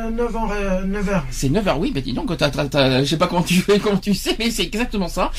euh, 0.07 0.11
9 0.11 0.37
ans, 0.37 0.49
euh, 0.53 0.85
9 0.85 1.09
heures. 1.09 1.27
C'est 1.31 1.49
9 1.49 1.67
heures, 1.69 1.79
oui, 1.81 1.91
mais 1.95 2.03
dis 2.03 2.13
donc, 2.13 2.37
t'as, 2.37 2.51
t'as- 2.51 2.67
t'as- 2.67 3.01
je 3.03 3.09
sais 3.09 3.17
pas 3.17 3.27
comment 3.27 3.43
tu 3.43 3.55
fais, 3.55 3.79
comment 3.79 3.97
tu 3.99 4.15
sais, 4.15 4.37
mais 4.39 4.51
c'est 4.51 4.63
exactement 4.63 5.09
ça. 5.09 5.31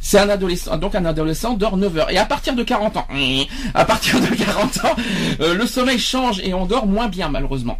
C'est 0.00 0.18
un 0.18 0.28
adolescent, 0.28 0.76
donc 0.78 0.94
un 0.94 1.04
adolescent 1.04 1.54
dort 1.54 1.76
9 1.76 1.96
heures. 1.98 2.10
Et 2.10 2.18
à 2.18 2.24
partir 2.24 2.54
de 2.54 2.62
40 2.62 2.96
ans, 2.96 3.06
à 3.74 3.84
partir 3.84 4.20
de 4.20 4.26
40 4.34 4.84
ans, 4.84 4.96
euh, 5.40 5.54
le 5.54 5.66
sommeil 5.66 5.98
change 5.98 6.40
et 6.40 6.52
on 6.54 6.66
dort 6.66 6.86
moins 6.86 7.08
bien, 7.08 7.28
malheureusement. 7.28 7.78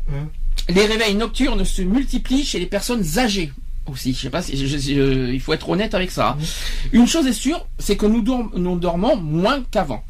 Les 0.68 0.86
réveils 0.86 1.14
nocturnes 1.14 1.64
se 1.64 1.82
multiplient 1.82 2.44
chez 2.44 2.58
les 2.58 2.66
personnes 2.66 3.04
âgées 3.18 3.52
aussi. 3.90 4.12
Je 4.14 4.20
sais 4.20 4.30
pas 4.30 4.40
si, 4.42 4.56
je- 4.56 4.78
je- 4.78 4.92
euh, 4.98 5.32
il 5.32 5.40
faut 5.40 5.52
être 5.52 5.68
honnête 5.68 5.94
avec 5.94 6.10
ça. 6.10 6.36
Une 6.92 7.06
chose 7.08 7.26
est 7.26 7.32
sûre, 7.32 7.66
c'est 7.78 7.96
que 7.96 8.06
nous, 8.06 8.22
dorm- 8.22 8.50
nous 8.54 8.78
dormons 8.78 9.16
moins 9.16 9.62
qu'avant. 9.70 10.04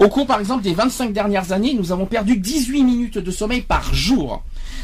Au 0.00 0.08
cours, 0.08 0.26
par 0.26 0.40
exemple, 0.40 0.62
des 0.64 0.72
25 0.72 1.12
dernières 1.12 1.52
années, 1.52 1.74
nous 1.74 1.92
avons 1.92 2.06
perdu 2.06 2.36
18 2.38 2.84
minutes 2.84 3.18
de 3.18 3.30
sommeil 3.30 3.60
par 3.60 3.92
jour. 3.94 4.42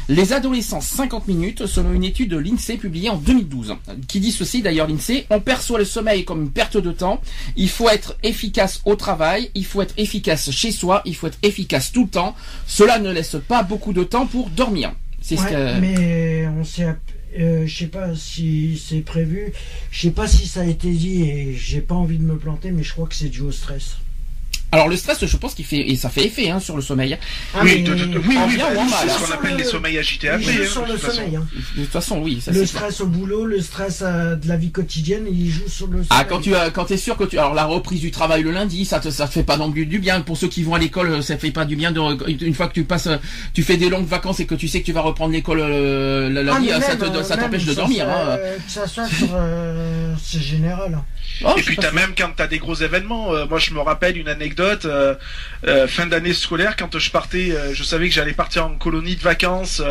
Les 0.09 0.31
adolescents 0.31 0.79
50 0.79 1.27
minutes, 1.27 1.65
selon 1.65 1.91
une 1.91 2.03
étude 2.03 2.29
de 2.29 2.37
l'INSEE 2.37 2.77
publiée 2.77 3.09
en 3.09 3.17
2012, 3.17 3.75
qui 4.07 4.19
dit 4.19 4.31
ceci 4.31 4.61
d'ailleurs 4.61 4.87
l'INSEE, 4.87 5.25
on 5.31 5.41
perçoit 5.41 5.79
le 5.79 5.85
sommeil 5.85 6.23
comme 6.23 6.43
une 6.43 6.51
perte 6.51 6.77
de 6.77 6.91
temps, 6.91 7.19
il 7.57 7.67
faut 7.67 7.89
être 7.89 8.15
efficace 8.23 8.81
au 8.85 8.95
travail, 8.95 9.49
il 9.55 9.65
faut 9.65 9.81
être 9.81 9.95
efficace 9.97 10.51
chez 10.51 10.71
soi, 10.71 11.01
il 11.03 11.15
faut 11.15 11.27
être 11.27 11.39
efficace 11.43 11.91
tout 11.91 12.03
le 12.03 12.09
temps, 12.09 12.35
cela 12.67 12.99
ne 12.99 13.11
laisse 13.11 13.35
pas 13.47 13.63
beaucoup 13.63 13.91
de 13.93 14.03
temps 14.03 14.27
pour 14.27 14.49
dormir. 14.51 14.93
C'est 15.19 15.35
ce 15.35 15.41
Ouais, 15.43 15.49
que... 15.49 15.79
Mais 15.81 16.47
on 16.57 16.63
s'est, 16.63 16.85
app- 16.85 16.99
euh, 17.37 17.65
je 17.65 17.77
sais 17.77 17.87
pas 17.87 18.15
si 18.15 18.81
c'est 18.81 19.01
prévu, 19.01 19.51
je 19.91 19.99
sais 20.01 20.11
pas 20.11 20.27
si 20.27 20.47
ça 20.47 20.61
a 20.61 20.65
été 20.65 20.91
dit 20.91 21.23
et 21.23 21.53
j'ai 21.53 21.81
pas 21.81 21.95
envie 21.95 22.17
de 22.19 22.23
me 22.23 22.37
planter, 22.37 22.71
mais 22.71 22.83
je 22.83 22.93
crois 22.93 23.07
que 23.07 23.15
c'est 23.15 23.29
dû 23.29 23.41
au 23.41 23.51
stress. 23.51 23.97
Alors 24.73 24.89
le 24.89 24.97
stress, 24.97 25.25
je 25.25 25.37
pense 25.37 25.53
qu'il 25.53 25.63
fait, 25.65 25.79
et 25.79 25.95
ça 25.95 26.09
fait 26.09 26.25
effet 26.25 26.49
hein, 26.49 26.59
sur 26.59 26.75
le 26.75 26.81
sommeil. 26.81 27.17
Ah, 27.55 27.59
oui, 27.63 27.75
mais- 27.77 27.81
de- 27.83 27.93
de- 27.95 28.03
de- 28.05 28.17
oui, 28.19 28.37
en 28.37 28.47
oui, 28.49 28.57
bah, 28.57 28.65
c'est 29.01 29.09
hein. 29.09 29.13
ce 29.17 29.25
qu'on 29.25 29.31
appelle 29.33 29.49
Sur 29.51 29.57
les 29.57 29.63
le- 29.63 29.69
sommeils 29.69 29.97
agités 29.97 30.27
Il 30.27 30.33
après. 30.33 30.51
hein, 30.51 30.67
sur 30.69 30.81
de 30.81 30.87
le 30.87 30.93
toute 30.93 31.01
façon. 31.03 31.15
sommeil. 31.17 31.35
hein. 31.37 31.47
De 31.77 31.81
toute 31.83 31.91
façon, 31.91 32.19
oui, 32.21 32.41
ça 32.41 32.51
Le 32.51 32.65
stress 32.65 32.99
au 32.99 33.07
boulot, 33.07 33.45
le 33.45 33.61
stress 33.61 33.99
euh, 34.05 34.35
de 34.35 34.45
la 34.47 34.57
vie 34.57 34.71
quotidienne, 34.71 35.25
il 35.31 35.49
joue 35.49 35.69
sur 35.69 35.87
le 35.87 35.93
sommeil. 36.03 36.07
Ah 36.09 36.25
quand 36.25 36.41
tu 36.41 36.53
as, 36.53 36.69
quand 36.69 36.83
t'es 36.85 36.97
sûr 36.97 37.15
que 37.15 37.23
tu 37.23 37.37
alors 37.39 37.53
la 37.53 37.63
reprise 37.63 38.01
du 38.01 38.11
travail 38.11 38.43
le 38.43 38.51
lundi 38.51 38.83
ça 38.83 38.99
te 38.99 39.09
ça 39.09 39.27
te 39.27 39.31
fait 39.33 39.43
pas 39.43 39.55
non 39.55 39.71
plus 39.71 39.85
du 39.85 39.99
bien 39.99 40.19
pour 40.19 40.35
ceux 40.37 40.47
qui 40.49 40.63
vont 40.63 40.75
à 40.75 40.79
l'école 40.79 41.23
ça 41.23 41.37
fait 41.37 41.51
pas 41.51 41.63
du 41.65 41.75
bien 41.77 41.91
de 41.93 42.01
une 42.43 42.53
fois 42.53 42.67
que 42.67 42.73
tu 42.73 42.83
passes 42.83 43.07
euh, 43.07 43.17
tu 43.53 43.63
fais 43.63 43.77
des 43.77 43.87
longues 43.89 44.05
vacances 44.07 44.39
et 44.41 44.45
que 44.45 44.55
tu 44.55 44.67
sais 44.67 44.81
que 44.81 44.85
tu 44.85 44.91
vas 44.91 45.01
reprendre 45.01 45.31
l'école 45.31 45.59
euh, 45.61 46.29
le 46.29 46.39
Ah, 46.41 46.43
lundi 46.43 46.71
euh, 46.71 46.81
ça 46.81 46.95
te- 46.97 47.05
euh, 47.05 47.35
t'empêche 47.37 47.65
de 47.65 47.73
dormir 47.73 48.05
ça, 48.05 48.11
hein. 48.11 48.27
euh, 48.37 48.55
Que 48.57 48.71
ça 48.71 48.87
soit 48.87 49.07
sur, 49.07 49.29
euh, 49.33 50.13
c'est 50.21 50.41
général. 50.41 50.99
Oh, 51.45 51.53
Et 51.57 51.61
puis 51.61 51.77
t'as 51.77 51.91
même 51.91 52.11
quand 52.17 52.31
t'as 52.35 52.47
des 52.47 52.57
gros 52.59 52.75
événements. 52.75 53.33
euh, 53.33 53.45
moi 53.47 53.59
je 53.59 53.71
me 53.73 53.79
rappelle 53.79 54.17
une 54.17 54.27
anecdote 54.27 54.56
euh, 54.59 55.15
euh, 55.67 55.87
fin 55.87 56.05
d'année 56.05 56.33
scolaire 56.33 56.75
quand 56.75 56.97
je 56.97 57.11
partais, 57.11 57.51
euh, 57.51 57.73
je 57.73 57.83
savais 57.83 58.09
que 58.09 58.13
j'allais 58.13 58.33
partir 58.33 58.65
en 58.65 58.75
colonie 58.75 59.15
de 59.15 59.21
vacances 59.21 59.81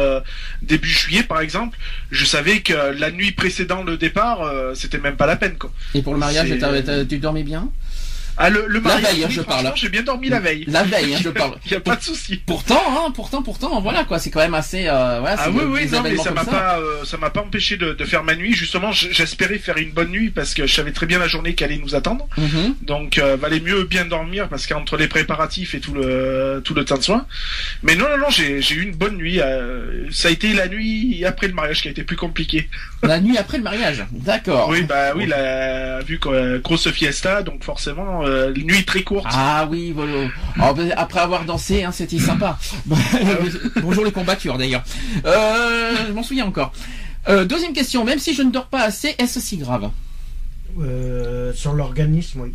début 0.63 0.89
juillet 0.89 1.23
par 1.23 1.41
exemple. 1.41 1.79
Je 2.11 2.25
savais 2.25 2.61
que 2.61 2.73
la 2.99 3.11
nuit 3.11 3.33
précédant 3.33 3.83
le 3.83 3.97
départ, 3.97 4.51
c'était 4.75 4.99
même 4.99 5.17
pas 5.17 5.27
la 5.27 5.37
peine 5.37 5.57
quoi. 5.57 5.71
Et 5.95 6.03
pour 6.03 6.15
le 6.15 6.19
mariage 6.19 6.49
tu 7.09 7.19
dormais 7.19 7.43
bien? 7.43 7.71
Ah 8.39 8.51
le, 8.51 8.67
le 8.69 8.81
mariage, 8.81 9.03
veille, 9.13 9.25
hein, 9.25 9.27
oui, 9.29 9.35
je 9.35 9.41
parle. 9.43 9.73
J'ai 9.77 9.89
bien 9.89 10.03
dormi 10.03 10.29
la 10.29 10.41
veille. 10.41 10.65
La 10.69 10.83
veille 10.83 11.15
hein, 11.15 11.19
je 11.23 11.31
parle. 11.31 11.57
Il 11.67 11.73
y 11.73 11.75
a 11.77 11.81
pas 11.81 11.97
de 11.97 12.03
souci. 12.03 12.43
Pourtant 12.47 12.83
hein, 12.89 13.11
pourtant 13.15 13.43
pourtant 13.43 13.81
voilà 13.81 14.05
quoi 14.05 14.19
c'est 14.19 14.31
quand 14.31 14.41
même 14.41 14.55
assez 14.55 14.87
euh, 14.89 15.19
voilà, 15.21 15.37
Ah 15.39 15.51
oui 15.51 15.63
oui 15.67 15.89
non 15.91 16.03
mais 16.03 16.17
ça 16.17 16.31
m'a 16.31 16.45
pas 16.45 16.79
euh, 16.79 17.05
ça 17.05 17.17
m'a 17.17 17.31
pas 17.31 17.41
empêché 17.41 17.77
de, 17.77 17.93
de 17.93 18.05
faire 18.05 18.25
ma 18.25 18.35
nuit 18.35 18.53
justement 18.55 18.93
j'espérais 18.93 19.59
faire 19.59 19.77
une 19.79 19.91
bonne 19.93 20.11
nuit 20.11 20.31
parce 20.31 20.55
que 20.55 20.67
je 20.67 20.75
savais 20.75 20.93
très 20.93 21.07
bien 21.07 21.19
la 21.19 21.29
journée 21.29 21.55
qui 21.55 21.65
allait 21.65 21.79
nous 21.79 21.95
attendre 21.95 22.27
Mhm. 22.37 22.75
donc 22.83 23.19
euh, 23.19 23.37
valait 23.37 23.61
mieux 23.61 23.85
bien 23.85 24.05
dormir 24.05 24.49
parce 24.49 24.67
qu'entre 24.67 24.97
les 24.97 25.09
préparatifs 25.09 25.75
et 25.75 25.81
tout 25.81 25.95
le 25.95 26.61
tout 26.65 26.75
le 26.75 26.85
temps 26.85 26.99
de 26.99 27.03
soin 27.03 27.27
mais 27.83 27.95
non 27.95 28.07
non 28.11 28.19
non 28.19 28.31
j'ai 28.31 28.59
eu 28.75 28.83
une 28.83 28.95
bonne 28.95 29.17
nuit 29.17 29.41
euh, 29.41 30.07
ça 30.11 30.29
a 30.29 30.31
été 30.31 30.53
la 30.53 30.69
nuit 30.69 31.25
après 31.25 31.49
le 31.49 31.55
mariage 31.55 31.83
qui 31.83 31.89
a 31.89 31.91
été 31.91 32.03
plus 32.03 32.17
compliqué 32.17 32.69
La 33.03 33.21
nuit 33.21 33.39
après 33.39 33.57
le 33.59 33.65
mariage 33.65 34.05
d'accord. 34.13 34.69
oui 34.69 34.83
bah 34.83 35.13
oui 35.17 35.27
la 35.27 36.01
vu 36.03 36.19
que 36.19 36.29
euh, 36.29 36.59
grosse 36.59 36.91
fiesta 36.91 37.43
donc 37.43 37.65
forcément 37.65 38.26
euh, 38.27 38.53
nuit 38.55 38.85
très 38.85 39.03
courte 39.03 39.27
Ah 39.31 39.67
oui, 39.71 39.93
voilà. 39.95 40.29
Oh, 40.63 40.75
ben, 40.75 40.93
après 40.97 41.21
avoir 41.21 41.45
dansé, 41.45 41.85
hein, 41.85 41.93
c'était 41.93 42.19
sympa. 42.19 42.59
Bonjour 43.83 44.05
les 44.05 44.13
combattures 44.13 44.59
d'ailleurs. 44.59 44.85
Euh, 45.25 45.95
je 46.09 46.13
m'en 46.13 46.23
souviens 46.23 46.47
encore. 46.47 46.73
Euh, 47.29 47.45
deuxième 47.45 47.73
question, 47.73 48.05
même 48.05 48.19
si 48.19 48.35
je 48.35 48.43
ne 48.43 48.51
dors 48.51 48.67
pas 48.67 48.83
assez, 48.83 49.15
est-ce 49.19 49.41
si 49.41 49.57
grave? 49.57 49.91
Euh, 50.81 51.53
sur 51.55 51.73
l'organisme, 51.73 52.41
oui. 52.43 52.55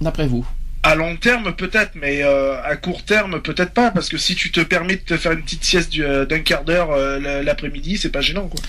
D'après 0.00 0.26
vous? 0.26 0.46
À 0.82 0.94
long 0.94 1.16
terme 1.16 1.52
peut-être, 1.54 1.92
mais 1.96 2.22
euh, 2.22 2.62
à 2.62 2.76
court 2.76 3.02
terme 3.04 3.40
peut-être 3.42 3.72
pas, 3.72 3.90
parce 3.90 4.08
que 4.08 4.18
si 4.18 4.36
tu 4.36 4.52
te 4.52 4.60
permets 4.60 4.96
de 4.96 5.00
te 5.00 5.16
faire 5.16 5.32
une 5.32 5.42
petite 5.42 5.64
sieste 5.64 5.90
du- 5.90 6.04
d'un 6.28 6.38
quart 6.40 6.62
d'heure 6.64 6.92
euh, 6.92 7.42
l'après-midi, 7.42 7.98
c'est 7.98 8.10
pas 8.10 8.20
gênant 8.20 8.46
quoi. 8.46 8.60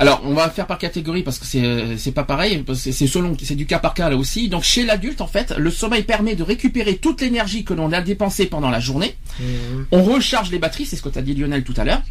Alors, 0.00 0.22
on 0.24 0.32
va 0.32 0.48
faire 0.48 0.68
par 0.68 0.78
catégorie 0.78 1.24
parce 1.24 1.40
que 1.40 1.44
c'est 1.44 1.98
c'est 1.98 2.12
pas 2.12 2.22
pareil, 2.22 2.64
c'est 2.74 2.92
selon 2.92 3.36
c'est 3.42 3.56
du 3.56 3.66
cas 3.66 3.80
par 3.80 3.94
cas 3.94 4.08
là 4.08 4.16
aussi. 4.16 4.48
Donc 4.48 4.62
chez 4.62 4.84
l'adulte 4.84 5.20
en 5.20 5.26
fait, 5.26 5.54
le 5.58 5.72
sommeil 5.72 6.04
permet 6.04 6.36
de 6.36 6.44
récupérer 6.44 6.96
toute 6.96 7.20
l'énergie 7.20 7.64
que 7.64 7.74
l'on 7.74 7.90
a 7.92 8.00
dépensée 8.00 8.46
pendant 8.46 8.70
la 8.70 8.78
journée. 8.78 9.16
Mhm. 9.40 9.86
On 9.90 10.04
recharge 10.04 10.52
les 10.52 10.60
batteries, 10.60 10.86
c'est 10.86 10.94
ce 10.94 11.02
que 11.02 11.08
tu 11.08 11.18
as 11.18 11.22
dit 11.22 11.34
Lionel 11.34 11.64
tout 11.64 11.74
à 11.76 11.84
l'heure. 11.84 12.02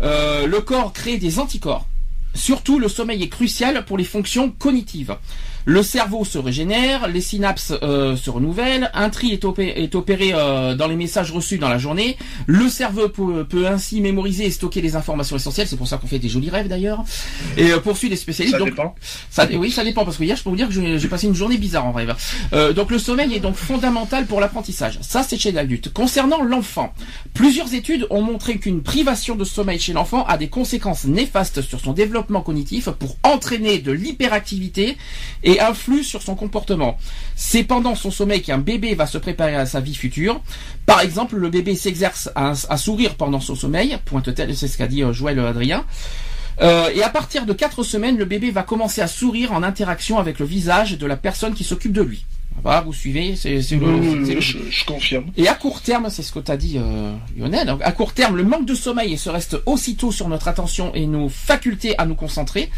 Euh, 0.00 0.46
le 0.46 0.60
corps 0.60 0.92
crée 0.92 1.18
des 1.18 1.40
anticorps. 1.40 1.86
Surtout, 2.34 2.78
le 2.78 2.88
sommeil 2.88 3.22
est 3.22 3.28
crucial 3.28 3.84
pour 3.84 3.98
les 3.98 4.04
fonctions 4.04 4.50
cognitives. 4.50 5.16
Le 5.66 5.82
cerveau 5.82 6.24
se 6.24 6.36
régénère, 6.38 7.08
les 7.08 7.20
synapses 7.20 7.72
euh, 7.82 8.16
se 8.16 8.28
renouvellent, 8.30 8.90
un 8.94 9.08
tri 9.10 9.32
est, 9.32 9.44
opé- 9.44 9.72
est 9.74 9.94
opéré 9.94 10.32
euh, 10.34 10.74
dans 10.74 10.86
les 10.86 10.96
messages 10.96 11.32
reçus 11.32 11.58
dans 11.58 11.68
la 11.68 11.78
journée. 11.78 12.16
Le 12.46 12.68
cerveau 12.68 13.08
peut, 13.08 13.44
peut 13.44 13.66
ainsi 13.66 14.00
mémoriser 14.00 14.44
et 14.46 14.50
stocker 14.50 14.80
les 14.82 14.94
informations 14.96 15.36
essentielles. 15.36 15.66
C'est 15.66 15.76
pour 15.76 15.88
ça 15.88 15.96
qu'on 15.96 16.06
fait 16.06 16.18
des 16.18 16.28
jolis 16.28 16.50
rêves 16.50 16.68
d'ailleurs. 16.68 17.02
Et 17.56 17.70
euh, 17.72 17.78
poursuit 17.80 18.08
les 18.08 18.16
spécialistes. 18.16 18.54
Ça 18.56 18.58
Donc, 18.58 18.68
dépend. 18.70 18.94
ça, 19.30 19.46
oui, 19.54 19.70
ça 19.70 19.84
dépend 19.84 20.04
parce 20.04 20.18
que 20.18 20.24
hier, 20.24 20.36
je 20.36 20.42
peux 20.42 20.50
vous 20.50 20.56
dire 20.56 20.68
que 20.68 20.74
j'ai 20.74 20.98
j'ai 20.98 21.08
passé 21.08 21.26
une 21.26 21.34
journée 21.34 21.56
bizarre 21.56 21.86
en 21.86 21.92
rêve. 21.92 22.14
Euh, 22.52 22.72
donc 22.72 22.90
le 22.90 22.98
sommeil 22.98 23.34
est 23.34 23.40
donc 23.40 23.54
fondamental 23.56 24.26
pour 24.26 24.40
l'apprentissage. 24.40 24.98
Ça, 25.02 25.22
c'est 25.22 25.38
chez 25.38 25.52
l'adulte. 25.52 25.92
Concernant 25.92 26.42
l'enfant, 26.42 26.92
plusieurs 27.32 27.72
études 27.74 28.06
ont 28.10 28.22
montré 28.22 28.58
qu'une 28.58 28.82
privation 28.82 29.34
de 29.34 29.44
sommeil 29.44 29.78
chez 29.80 29.92
l'enfant 29.92 30.24
a 30.26 30.36
des 30.36 30.48
conséquences 30.48 31.04
néfastes 31.04 31.62
sur 31.62 31.80
son 31.80 31.92
développement 31.92 32.42
cognitif 32.42 32.90
pour 32.90 33.16
entraîner 33.22 33.78
de 33.78 33.92
l'hyperactivité 33.92 34.96
et 35.42 35.53
et 35.54 35.60
influe 35.60 36.04
sur 36.04 36.22
son 36.22 36.34
comportement. 36.34 36.96
C'est 37.36 37.64
pendant 37.64 37.94
son 37.94 38.10
sommeil 38.10 38.42
qu'un 38.42 38.58
bébé 38.58 38.94
va 38.94 39.06
se 39.06 39.18
préparer 39.18 39.54
à 39.56 39.66
sa 39.66 39.80
vie 39.80 39.94
future. 39.94 40.40
Par 40.86 41.00
exemple, 41.00 41.36
le 41.36 41.48
bébé 41.48 41.74
s'exerce 41.76 42.30
à, 42.34 42.52
à 42.68 42.76
sourire 42.76 43.14
pendant 43.14 43.40
son 43.40 43.54
sommeil, 43.54 43.96
pointe-t-elle, 44.04 44.56
c'est 44.56 44.68
ce 44.68 44.76
qu'a 44.78 44.86
dit 44.86 45.02
euh, 45.02 45.12
Joël 45.12 45.38
Adrien. 45.38 45.84
Euh, 46.60 46.88
et 46.94 47.02
à 47.02 47.08
partir 47.08 47.46
de 47.46 47.52
4 47.52 47.82
semaines, 47.82 48.16
le 48.16 48.24
bébé 48.24 48.50
va 48.52 48.62
commencer 48.62 49.00
à 49.00 49.08
sourire 49.08 49.52
en 49.52 49.62
interaction 49.62 50.18
avec 50.18 50.38
le 50.38 50.46
visage 50.46 50.98
de 50.98 51.06
la 51.06 51.16
personne 51.16 51.54
qui 51.54 51.64
s'occupe 51.64 51.92
de 51.92 52.02
lui. 52.02 52.24
Voilà, 52.62 52.82
vous 52.82 52.92
suivez, 52.92 53.34
c'est 53.34 53.58
le, 53.72 54.24
le- 54.24 54.40
je, 54.40 54.58
je 54.70 54.84
confirme. 54.84 55.24
Et 55.36 55.48
à 55.48 55.54
court 55.54 55.80
terme, 55.80 56.08
c'est 56.08 56.22
ce 56.22 56.30
que 56.30 56.38
t'as 56.38 56.56
dit 56.56 56.78
euh, 56.78 57.12
Lionel, 57.36 57.66
donc 57.66 57.80
à 57.82 57.90
court 57.90 58.12
terme, 58.12 58.36
le 58.36 58.44
manque 58.44 58.64
de 58.66 58.76
sommeil 58.76 59.18
se 59.18 59.28
reste 59.28 59.56
aussitôt 59.66 60.12
sur 60.12 60.28
notre 60.28 60.46
attention 60.46 60.94
et 60.94 61.06
nos 61.08 61.28
facultés 61.28 61.98
à 61.98 62.06
nous 62.06 62.14
concentrer. 62.14 62.70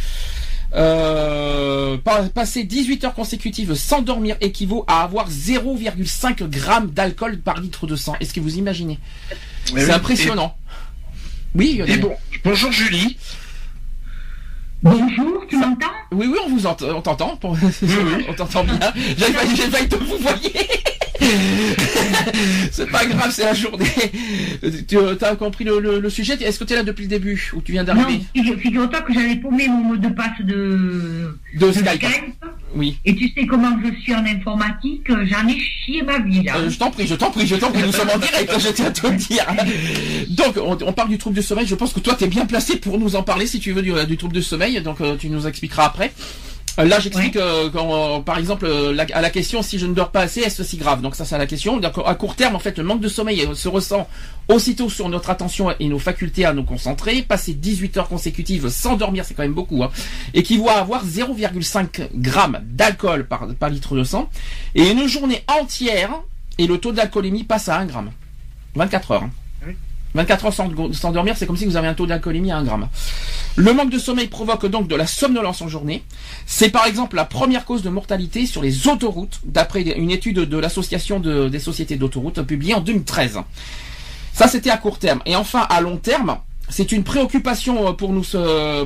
Euh, 0.75 1.97
pa- 1.99 2.29
passer 2.29 2.65
18 2.65 3.05
heures 3.05 3.15
consécutives 3.15 3.75
sans 3.75 4.03
dormir 4.03 4.37
équivaut 4.41 4.85
à 4.89 5.03
avoir 5.03 5.29
0,5 5.31 6.43
grammes 6.49 6.91
d'alcool 6.91 7.39
par 7.41 7.61
litre 7.61 7.87
de 7.87 7.97
sang. 7.97 8.15
Est-ce 8.21 8.35
que 8.35 8.41
vous 8.41 8.57
imaginez? 8.59 8.99
Mais 9.73 9.81
C'est 9.83 9.87
oui. 9.87 9.93
impressionnant. 9.93 10.57
Oui, 11.55 11.81
Et, 11.87 11.97
bon, 11.97 12.15
bonjour 12.45 12.71
Julie. 12.73 13.17
Bonjour, 14.83 15.45
tu 15.49 15.57
m'entends? 15.57 15.87
Oui, 16.13 16.27
oui, 16.31 16.39
on 16.45 16.51
vous 16.51 16.67
ent- 16.67 16.77
on 16.83 17.01
t'entend. 17.01 17.37
pour- 17.37 17.57
on 18.29 18.35
t'entend 18.35 18.65
bien. 18.65 18.79
J'ai 19.17 19.33
failli, 19.33 19.57
j'ai 19.57 19.71
failli 19.71 19.89
te 19.89 19.97
vous 19.97 20.19
voyez. 20.19 20.53
c'est 22.73 22.91
pas 22.91 23.05
grave, 23.07 23.31
c'est 23.33 23.45
la 23.45 23.55
journée. 23.55 23.87
Tu 24.89 24.97
as 24.99 25.37
compris 25.37 25.65
le, 25.65 25.81
le- 25.81 26.01
le 26.01 26.11
sujet? 26.11 26.35
Est-ce 26.43 26.59
que 26.59 26.65
tu 26.65 26.73
es 26.73 26.77
là 26.77 26.83
depuis 26.83 27.03
le 27.03 27.09
début 27.09 27.51
ou 27.55 27.61
tu 27.63 27.73
viens 27.73 27.85
Non, 27.85 27.95
d'arriver 27.95 28.21
figure- 28.35 28.59
figure-toi 28.59 29.01
que 29.03 29.13
j'avais 29.15 29.37
paumé 29.37 29.69
mon 29.69 29.79
mot 29.79 29.97
de 29.97 30.09
passe 30.09 30.41
de, 30.41 31.37
De 31.55 31.67
de 31.67 31.73
Skype. 31.73 32.03
Skype. 32.05 32.45
Oui. 32.75 32.99
Et 33.05 33.15
tu 33.15 33.29
sais 33.33 33.47
comment 33.47 33.71
je 33.83 34.01
suis 34.03 34.15
en 34.15 34.25
informatique, 34.27 35.09
euh, 35.11 35.25
j'en 35.25 35.47
ai 35.49 35.59
chié 35.59 36.03
ma 36.03 36.19
vie 36.19 36.43
là. 36.43 36.57
Euh, 36.59 36.69
je 36.69 36.77
t'en 36.79 36.91
prie, 36.91 37.07
je 37.07 37.15
t'en 37.15 37.31
prie, 37.31 37.47
je 37.47 37.55
t'en 37.57 37.71
prie, 37.71 37.83
nous 37.83 37.93
sommes 37.93 38.11
en 38.15 38.19
direct, 38.19 38.53
je 38.59 38.69
tiens 38.69 38.87
à 38.87 38.91
te 38.91 39.07
dire. 39.09 39.47
Donc, 40.29 40.57
on, 40.59 40.77
on 40.87 40.93
parle 40.93 41.09
du 41.09 41.17
trouble 41.17 41.37
de 41.37 41.43
sommeil, 41.43 41.67
je 41.67 41.75
pense 41.75 41.93
que 41.95 42.01
toi, 42.01 42.15
tu 42.19 42.25
es 42.25 42.29
bien 42.29 42.45
placé 42.45 42.77
pour 42.77 42.99
nous 42.99 43.17
en 43.17 43.23
parler, 43.23 43.47
si 43.47 43.61
tu 43.61 43.73
veux, 43.73 43.83
du, 43.83 43.93
du 44.07 44.17
trouble 44.19 44.35
de 44.35 44.41
sommeil, 44.43 44.81
donc 44.83 45.01
euh, 45.01 45.17
tu 45.17 45.29
nous 45.31 45.47
expliqueras 45.47 45.87
après. 45.87 46.13
Euh, 46.79 46.85
Là, 46.85 47.01
j'explique, 47.01 47.37
euh, 47.37 47.71
quand, 47.71 48.19
euh, 48.19 48.21
par 48.21 48.37
exemple, 48.39 48.67
la- 48.69 49.07
à 49.15 49.21
la 49.23 49.31
question 49.31 49.63
si 49.63 49.79
je 49.79 49.87
ne 49.87 49.95
dors 49.95 50.11
pas 50.11 50.21
assez, 50.21 50.41
est-ce 50.41 50.63
si 50.63 50.77
grave? 50.77 51.01
Donc 51.01 51.15
ça, 51.17 51.25
c'est 51.25 51.39
la 51.39 51.47
question. 51.47 51.79
Donc, 51.79 51.95
à 52.05 52.15
court 52.15 52.35
terme, 52.37 52.55
en 52.55 52.59
fait, 52.59 52.77
le 52.77 52.85
manque 52.85 53.01
de 53.01 53.09
sommeil 53.09 53.49
se 53.55 53.69
ressent 53.69 54.07
aussitôt 54.49 54.91
sur 54.91 55.09
notre 55.09 55.31
attention 55.31 55.75
et 55.81 55.89
nos 55.89 55.99
facultés 55.99 56.45
à 56.45 56.53
nous 56.53 56.65
concentrer. 56.65 57.23
Passer 57.23 57.55
18 57.55 57.97
heures 57.97 58.09
consécutives 58.09 58.69
sans 58.69 58.97
dormir, 58.97 59.25
c'est 59.25 59.33
quand 59.35 59.43
même 59.43 59.55
beaucoup, 59.55 59.83
hein, 59.83 59.91
équivaut 60.35 60.69
à 60.69 60.75
avoir 60.81 61.05
0,5 61.07 62.09
grammes 62.15 62.61
d'alcool 62.65 63.27
par, 63.27 63.47
par 63.59 63.71
litre 63.71 63.97
de 63.97 64.05
sang. 64.05 64.29
Et 64.75 64.91
une 64.91 65.07
journée 65.09 65.43
entière, 65.61 66.11
et 66.59 66.67
le 66.67 66.79
taux 66.79 66.93
d'alcoolémie 66.93 67.45
passe 67.45 67.69
à 67.71 67.79
1 67.79 67.87
gramme. 67.87 68.11
24 68.75 69.11
heures. 69.13 69.23
hein. 69.25 69.31
Oui. 70.17 70.23
24 70.23 70.47
heures 70.47 70.55
sans, 70.55 70.71
sans 70.93 71.13
dormir, 71.13 71.35
c'est 71.37 71.47
comme 71.47 71.57
si 71.57 71.67
vous 71.67 71.77
avez 71.77 71.89
un 71.89 71.95
taux 71.95 72.07
d'alcoolémie 72.07 72.51
à 72.51 72.57
1 72.59 72.65
gramme. 72.65 72.89
Le 73.57 73.73
manque 73.73 73.91
de 73.91 73.99
sommeil 73.99 74.27
provoque 74.29 74.67
donc 74.67 74.89
de 74.89 74.97
la 74.97 75.07
somnolence 75.07 75.63
en 75.63 75.69
journée. 75.69 76.03
C'est 76.47 76.69
par 76.71 76.87
exemple 76.87 77.17
la 77.17 77.25
première 77.25 77.65
cause 77.65 77.83
de 77.83 77.89
mortalité 77.91 78.47
sur 78.47 78.63
les 78.63 78.89
autoroutes, 78.89 79.41
d'après 79.45 79.83
une 79.83 80.11
étude 80.11 80.37
de 80.41 80.59
l'association 80.59 81.21
de- 81.21 81.49
des 81.49 81.59
sociétés 81.61 81.97
d'autoroutes 81.97 82.43
publiée 82.43 82.75
en 82.75 82.81
2013. 82.81 83.39
Ça, 84.33 84.49
c'était 84.49 84.71
à 84.71 84.77
court 84.77 84.99
terme. 84.99 85.21
Et 85.25 85.35
enfin, 85.37 85.67
à 85.71 85.81
long 85.81 85.97
terme, 85.97 86.37
c'est 86.69 86.93
une 86.93 87.05
préoccupation 87.05 87.89
euh, 87.89 87.93
pour 87.93 88.13
nous, 88.13 88.25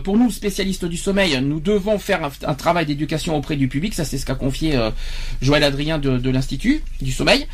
pour 0.05 0.17
nous 0.17 0.31
spécialistes 0.31 0.85
du 0.85 0.97
sommeil. 0.97 1.41
Nous 1.43 1.61
devons 1.61 1.99
faire 1.99 2.31
un, 2.47 2.55
travail 2.55 2.87
d'éducation 2.87 3.37
auprès 3.37 3.57
du 3.57 3.69
public. 3.69 3.95
Ça, 3.95 4.05
c'est 4.05 4.19
ce 4.19 4.27
qu'a 4.27 4.35
confié 4.35 4.77
euh, 4.77 4.91
Joël 5.41 5.65
Adrien 5.65 5.99
de, 5.99 6.31
l'Institut 6.31 6.83
du 7.01 7.13
sommeil. 7.13 7.47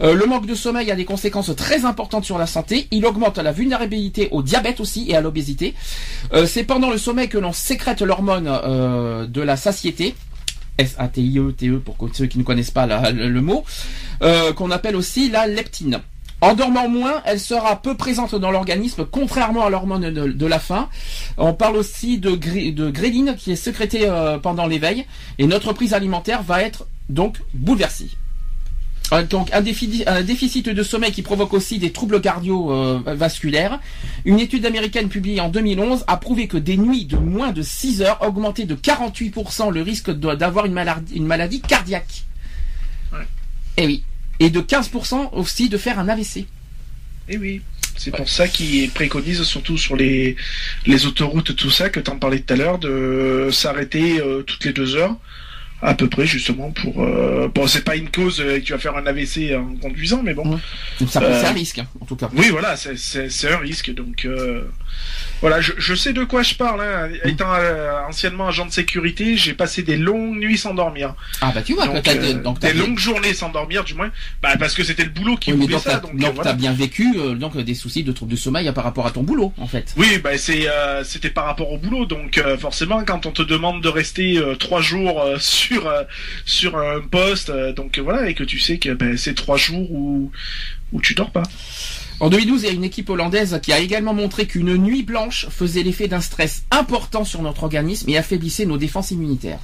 Euh, 0.00 0.14
le 0.14 0.26
manque 0.26 0.46
de 0.46 0.54
sommeil 0.54 0.90
a 0.90 0.96
des 0.96 1.04
conséquences 1.04 1.54
très 1.56 1.84
importantes 1.84 2.24
sur 2.24 2.38
la 2.38 2.46
santé. 2.46 2.88
Il 2.90 3.04
augmente 3.06 3.38
la 3.38 3.52
vulnérabilité 3.52 4.28
au 4.30 4.42
diabète 4.42 4.80
aussi 4.80 5.06
et 5.10 5.16
à 5.16 5.20
l'obésité. 5.20 5.74
Euh, 6.32 6.46
c'est 6.46 6.64
pendant 6.64 6.90
le 6.90 6.98
sommeil 6.98 7.28
que 7.28 7.38
l'on 7.38 7.52
sécrète 7.52 8.00
l'hormone 8.02 8.44
de 9.28 9.40
la 9.40 9.56
satiété. 9.56 10.14
S-A-T-I-E-T-E 10.78 11.74
E 11.74 11.78
pour 11.78 11.96
ceux 12.12 12.26
qui 12.26 12.38
ne 12.38 12.42
connaissent 12.42 12.72
pas 12.72 12.86
le, 13.12 13.40
mot, 13.40 13.64
qu'on 14.56 14.70
appelle 14.70 14.96
aussi 14.96 15.30
la 15.30 15.46
leptine. 15.46 16.00
En 16.44 16.54
dormant 16.54 16.88
moins, 16.88 17.22
elle 17.24 17.40
sera 17.40 17.80
peu 17.80 17.96
présente 17.96 18.34
dans 18.34 18.50
l'organisme, 18.50 19.06
contrairement 19.10 19.64
à 19.64 19.70
l'hormone 19.70 20.10
de, 20.10 20.26
de 20.32 20.46
la 20.46 20.58
faim. 20.58 20.88
On 21.38 21.54
parle 21.54 21.76
aussi 21.76 22.18
de, 22.18 22.30
gré- 22.32 22.70
de 22.72 22.90
gréline 22.90 23.34
qui 23.36 23.52
est 23.52 23.56
sécrétée 23.56 24.08
euh, 24.08 24.38
pendant 24.38 24.66
l'éveil, 24.66 25.06
et 25.38 25.46
notre 25.46 25.72
prise 25.72 25.94
alimentaire 25.94 26.42
va 26.42 26.62
être 26.62 26.86
donc 27.08 27.38
bouleversée. 27.54 28.10
Euh, 29.12 29.22
Donc 29.22 29.52
un 29.52 29.60
déficit, 29.60 30.04
un 30.06 30.22
déficit 30.22 30.68
de 30.68 30.82
sommeil 30.82 31.12
qui 31.12 31.22
provoque 31.22 31.52
aussi 31.52 31.78
des 31.78 31.92
troubles 31.92 32.20
cardiovasculaires. 32.20 33.78
Une 34.24 34.38
étude 34.40 34.64
américaine 34.66 35.08
publiée 35.08 35.40
en 35.40 35.48
2011 35.50 36.04
a 36.06 36.16
prouvé 36.16 36.48
que 36.48 36.56
des 36.56 36.76
nuits 36.76 37.04
de 37.04 37.16
moins 37.16 37.52
de 37.52 37.62
6 37.62 38.02
heures 38.02 38.18
augmentaient 38.26 38.64
de 38.64 38.74
48% 38.74 39.70
le 39.72 39.82
risque 39.82 40.10
d'avoir 40.10 40.64
une 40.66 40.72
maladie, 40.72 41.14
une 41.16 41.26
maladie 41.26 41.60
cardiaque. 41.60 42.24
Ouais. 43.12 43.26
Et 43.76 43.86
oui. 43.86 44.04
Et 44.40 44.50
de 44.50 44.60
15% 44.60 45.30
aussi 45.32 45.68
de 45.68 45.78
faire 45.78 45.98
un 45.98 46.08
AVC. 46.08 46.38
Et 46.38 46.46
Eh 47.28 47.36
oui. 47.38 47.62
C'est 47.96 48.10
pour 48.10 48.28
ça 48.28 48.48
qu'ils 48.48 48.90
préconisent 48.90 49.44
surtout 49.44 49.78
sur 49.78 49.94
les, 49.96 50.34
les 50.86 51.06
autoroutes, 51.06 51.54
tout 51.54 51.70
ça, 51.70 51.90
que 51.90 52.00
t'en 52.00 52.18
parlais 52.18 52.40
tout 52.40 52.52
à 52.52 52.56
l'heure, 52.56 52.78
de 52.78 53.48
s'arrêter 53.52 54.20
euh, 54.20 54.42
toutes 54.42 54.64
les 54.64 54.72
deux 54.72 54.96
heures, 54.96 55.14
à 55.80 55.94
peu 55.94 56.08
près, 56.08 56.26
justement, 56.26 56.72
pour... 56.72 57.04
euh, 57.04 57.48
bon, 57.54 57.68
c'est 57.68 57.84
pas 57.84 57.94
une 57.94 58.10
cause 58.10 58.40
euh, 58.40 58.58
que 58.58 58.64
tu 58.64 58.72
vas 58.72 58.78
faire 58.78 58.96
un 58.96 59.06
AVC 59.06 59.54
en 59.56 59.76
conduisant, 59.76 60.22
mais 60.24 60.34
bon. 60.34 60.44
Ouais. 60.54 60.58
Donc 60.98 61.08
ça 61.08 61.20
peut 61.20 61.26
Euh, 61.26 61.40
c'est 61.40 61.46
un 61.46 61.52
risque, 61.52 61.78
hein, 61.78 61.86
en 62.00 62.04
tout 62.04 62.16
cas. 62.16 62.28
Oui, 62.34 62.48
voilà, 62.50 62.76
c'est 62.76 63.50
un 63.52 63.58
risque, 63.58 63.94
donc... 63.94 64.26
Voilà, 65.44 65.60
je, 65.60 65.72
je 65.76 65.94
sais 65.94 66.14
de 66.14 66.24
quoi 66.24 66.42
je 66.42 66.54
parle. 66.54 66.80
Hein. 66.80 67.10
Étant 67.24 67.52
euh, 67.54 68.00
anciennement 68.08 68.48
agent 68.48 68.64
de 68.64 68.72
sécurité, 68.72 69.36
j'ai 69.36 69.52
passé 69.52 69.82
des 69.82 69.98
longues 69.98 70.38
nuits 70.38 70.56
sans 70.56 70.72
dormir. 70.72 71.14
Ah 71.42 71.52
bah 71.54 71.60
tu 71.60 71.74
vois, 71.74 71.86
Donc, 71.86 72.08
euh, 72.08 72.32
donc 72.32 72.60
des 72.60 72.72
bien- 72.72 72.82
longues 72.86 72.98
journées 72.98 73.34
sans 73.34 73.50
dormir, 73.50 73.84
du 73.84 73.92
moins. 73.92 74.10
Bah, 74.42 74.56
parce 74.58 74.72
que 74.74 74.82
c'était 74.82 75.04
le 75.04 75.10
boulot 75.10 75.36
qui 75.36 75.52
Oui, 75.52 75.58
voulait 75.60 75.74
donc 75.74 75.82
ça. 75.82 76.00
Donc, 76.00 76.16
donc 76.16 76.34
voilà. 76.34 76.50
t'as 76.52 76.56
bien 76.56 76.72
vécu 76.72 77.12
euh, 77.18 77.34
donc 77.34 77.56
des 77.58 77.74
soucis 77.74 78.02
de 78.04 78.12
troubles 78.12 78.32
de 78.32 78.36
sommeil 78.36 78.72
par 78.72 78.84
rapport 78.84 79.06
à 79.06 79.10
ton 79.10 79.22
boulot, 79.22 79.52
en 79.58 79.66
fait. 79.66 79.92
Oui, 79.98 80.16
bah 80.18 80.38
c'est 80.38 80.66
euh, 80.66 81.04
c'était 81.04 81.28
par 81.30 81.44
rapport 81.44 81.70
au 81.72 81.76
boulot, 81.76 82.06
donc 82.06 82.38
euh, 82.38 82.56
forcément 82.56 83.04
quand 83.04 83.26
on 83.26 83.30
te 83.30 83.42
demande 83.42 83.82
de 83.82 83.88
rester 83.88 84.38
euh, 84.38 84.54
trois 84.54 84.80
jours 84.80 85.20
euh, 85.20 85.36
sur 85.40 85.86
euh, 85.86 86.04
sur 86.46 86.78
un 86.78 87.00
poste, 87.02 87.50
euh, 87.50 87.72
donc 87.74 87.98
voilà 87.98 88.30
et 88.30 88.34
que 88.34 88.44
tu 88.44 88.58
sais 88.58 88.78
que 88.78 88.90
ben, 88.94 89.16
c'est 89.18 89.34
trois 89.34 89.58
jours 89.58 89.90
où 89.92 90.32
où 90.92 91.00
tu 91.02 91.14
dors 91.14 91.30
pas. 91.32 91.42
En 92.20 92.30
2012, 92.30 92.62
il 92.62 92.66
y 92.66 92.68
a 92.70 92.72
une 92.72 92.84
équipe 92.84 93.10
hollandaise 93.10 93.58
qui 93.62 93.72
a 93.72 93.78
également 93.78 94.14
montré 94.14 94.46
qu'une 94.46 94.76
nuit 94.76 95.02
blanche 95.02 95.46
faisait 95.50 95.82
l'effet 95.82 96.08
d'un 96.08 96.20
stress 96.20 96.64
important 96.70 97.24
sur 97.24 97.42
notre 97.42 97.64
organisme 97.64 98.08
et 98.08 98.16
affaiblissait 98.16 98.66
nos 98.66 98.78
défenses 98.78 99.10
immunitaires. 99.10 99.58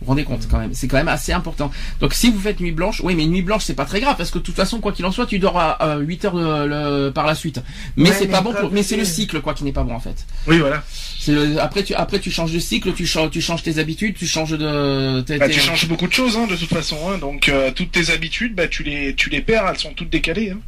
Vous 0.00 0.06
vous 0.06 0.10
rendez 0.14 0.24
compte 0.24 0.48
quand 0.50 0.58
même, 0.58 0.74
c'est 0.74 0.88
quand 0.88 0.96
même 0.96 1.06
assez 1.06 1.32
important. 1.32 1.70
Donc 2.00 2.12
si 2.12 2.28
vous 2.28 2.40
faites 2.40 2.58
nuit 2.58 2.72
blanche, 2.72 3.00
oui 3.04 3.14
mais 3.14 3.24
nuit 3.26 3.40
blanche 3.42 3.62
c'est 3.64 3.74
pas 3.74 3.84
très 3.84 4.00
grave 4.00 4.16
parce 4.18 4.32
que 4.32 4.38
de 4.38 4.42
toute 4.42 4.56
façon 4.56 4.80
quoi 4.80 4.90
qu'il 4.90 5.04
en 5.06 5.12
soit 5.12 5.26
tu 5.26 5.38
dors 5.38 5.56
à, 5.56 5.70
à 5.80 5.98
8 5.98 6.24
heures 6.24 6.36
euh, 6.36 7.06
le- 7.06 7.12
par 7.12 7.24
la 7.24 7.36
suite. 7.36 7.60
Mais 7.96 8.10
Ouais, 8.10 8.16
c'est 8.18 8.26
pas 8.26 8.40
bon 8.40 8.52
pour, 8.52 8.72
mais 8.72 8.82
c'est 8.82 8.96
le 8.96 9.04
cycle 9.04 9.40
quoi 9.40 9.54
qui 9.54 9.62
n'est 9.62 9.70
pas 9.72 9.84
bon 9.84 9.94
en 9.94 10.00
fait. 10.00 10.26
Oui, 10.48 10.58
voilà. 10.58 10.82
C'est 11.20 11.30
le- 11.32 11.60
après 11.62 11.84
tu 11.84 11.94
après 11.94 12.18
tu 12.18 12.32
changes 12.32 12.50
de 12.52 12.58
cycle, 12.58 12.92
tu 12.94 13.06
changes 13.06 13.30
tu 13.30 13.40
changes 13.40 13.62
tes 13.62 13.78
habitudes, 13.78 14.16
tu 14.16 14.26
changes 14.26 14.58
de 14.58 15.20
t'es- 15.20 15.38
Bah, 15.38 15.48
tu 15.48 15.60
changes 15.60 15.86
beaucoup 15.86 16.08
de 16.08 16.12
choses 16.12 16.36
hein, 16.36 16.48
de 16.48 16.56
toute 16.56 16.68
façon, 16.70 16.96
hein, 17.08 17.18
donc 17.18 17.48
euh, 17.48 17.70
toutes 17.70 17.92
tes 17.92 18.10
habitudes, 18.10 18.56
bah 18.56 18.66
tu 18.66 18.82
les 18.82 19.14
tu 19.14 19.30
les 19.30 19.40
perds, 19.40 19.68
elles 19.70 19.78
sont 19.78 19.92
toutes 19.94 20.10
décalées. 20.10 20.50
Hein. 20.50 20.58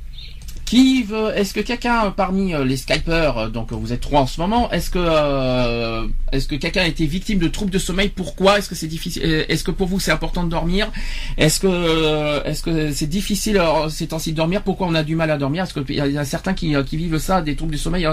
Qui 0.64 1.06
Est-ce 1.34 1.52
que 1.52 1.60
quelqu'un 1.60 2.10
parmi 2.10 2.54
euh, 2.54 2.64
les 2.64 2.76
Skypers, 2.76 3.38
euh, 3.38 3.48
donc 3.48 3.72
vous 3.72 3.92
êtes 3.92 4.00
trois 4.00 4.22
en 4.22 4.26
ce 4.26 4.40
moment, 4.40 4.70
est-ce 4.70 4.90
que 4.90 4.98
euh, 4.98 6.06
est-ce 6.32 6.48
que 6.48 6.54
quelqu'un 6.54 6.82
a 6.82 6.86
été 6.86 7.04
victime 7.06 7.38
de 7.38 7.48
troubles 7.48 7.70
de 7.70 7.78
sommeil? 7.78 8.08
Pourquoi? 8.08 8.58
Est-ce 8.58 8.70
que 8.70 8.74
c'est 8.74 8.86
difficile 8.88 9.22
euh, 9.24 9.44
Est-ce 9.48 9.62
que 9.62 9.70
pour 9.70 9.88
vous 9.88 10.00
c'est 10.00 10.10
important 10.10 10.42
de 10.42 10.48
dormir? 10.48 10.90
Est-ce 11.36 11.60
que 11.60 12.46
est-ce 12.46 12.62
que 12.62 12.92
c'est 12.92 13.06
difficile 13.06 13.60
ces 13.90 14.08
temps-ci 14.08 14.32
de 14.32 14.36
dormir? 14.36 14.62
Pourquoi 14.62 14.86
on 14.86 14.94
a 14.94 15.02
du 15.02 15.16
mal 15.16 15.30
à 15.30 15.36
dormir? 15.36 15.64
Est-ce 15.64 15.74
qu'il 15.74 15.90
y, 15.90 15.98
y 15.98 16.18
a 16.18 16.24
certains 16.24 16.54
qui, 16.54 16.74
qui 16.86 16.96
vivent 16.96 17.18
ça, 17.18 17.42
des 17.42 17.56
troubles 17.56 17.72
de 17.72 17.78
sommeil 17.78 18.08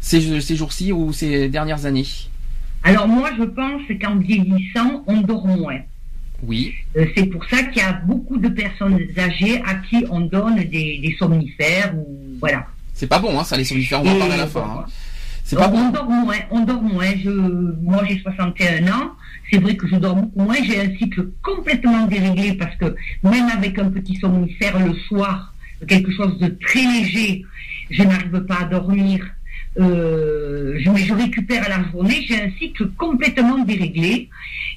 ces 0.00 0.56
jours-ci 0.56 0.92
ou 0.92 1.12
ces 1.12 1.48
dernières 1.48 1.86
années? 1.86 2.06
Alors 2.84 3.06
moi, 3.06 3.30
je 3.38 3.44
pense 3.44 3.82
qu'en 4.00 4.16
vieillissant, 4.16 5.04
on 5.06 5.20
dort 5.20 5.46
moins. 5.46 5.78
Oui. 6.42 6.74
Euh, 6.96 7.06
c'est 7.16 7.26
pour 7.26 7.44
ça 7.44 7.62
qu'il 7.64 7.80
y 7.82 7.84
a 7.84 7.92
beaucoup 7.92 8.36
de 8.36 8.48
personnes 8.48 8.98
âgées 9.16 9.62
à 9.64 9.74
qui 9.76 10.04
on 10.10 10.20
donne 10.22 10.56
des, 10.56 10.98
des 10.98 11.14
somnifères 11.18 11.94
ou 11.96 12.06
voilà. 12.40 12.66
C'est 12.94 13.06
pas 13.06 13.18
bon, 13.20 13.38
hein, 13.38 13.44
ça 13.44 13.56
les 13.56 13.64
somnifères. 13.64 14.00
On 14.00 14.04
va 14.04 14.10
en 14.12 14.18
parler 14.18 14.34
à 14.34 14.38
la 14.38 14.46
fin. 14.46 14.60
hein. 14.60 14.84
C'est 15.44 15.56
on 15.58 15.90
dort 15.90 16.08
moins, 16.08 16.36
on 16.50 16.60
dort 16.64 16.82
moins. 16.82 17.10
Je, 17.22 17.30
moi, 17.30 18.02
j'ai 18.08 18.18
61 18.20 18.86
ans. 18.88 19.10
C'est 19.50 19.58
vrai 19.58 19.76
que 19.76 19.86
je 19.86 19.96
dors 19.96 20.16
beaucoup 20.16 20.42
moins. 20.42 20.56
J'ai 20.64 20.80
un 20.80 20.96
cycle 20.96 21.28
complètement 21.42 22.06
déréglé 22.06 22.54
parce 22.54 22.74
que 22.76 22.94
même 23.22 23.48
avec 23.54 23.78
un 23.78 23.90
petit 23.90 24.16
somnifère 24.16 24.78
le 24.78 24.94
soir, 25.08 25.52
quelque 25.86 26.10
chose 26.12 26.38
de 26.38 26.48
très 26.66 26.82
léger, 26.84 27.44
je 27.90 28.02
n'arrive 28.02 28.40
pas 28.46 28.60
à 28.62 28.64
dormir 28.64 29.26
euh, 29.80 30.78
je, 30.78 30.90
mais 30.90 31.00
je 31.04 31.14
récupère 31.14 31.64
à 31.64 31.68
la 31.68 31.90
journée, 31.90 32.24
j'ai 32.28 32.42
un 32.42 32.50
cycle 32.58 32.88
complètement 32.98 33.58
déréglé. 33.64 34.28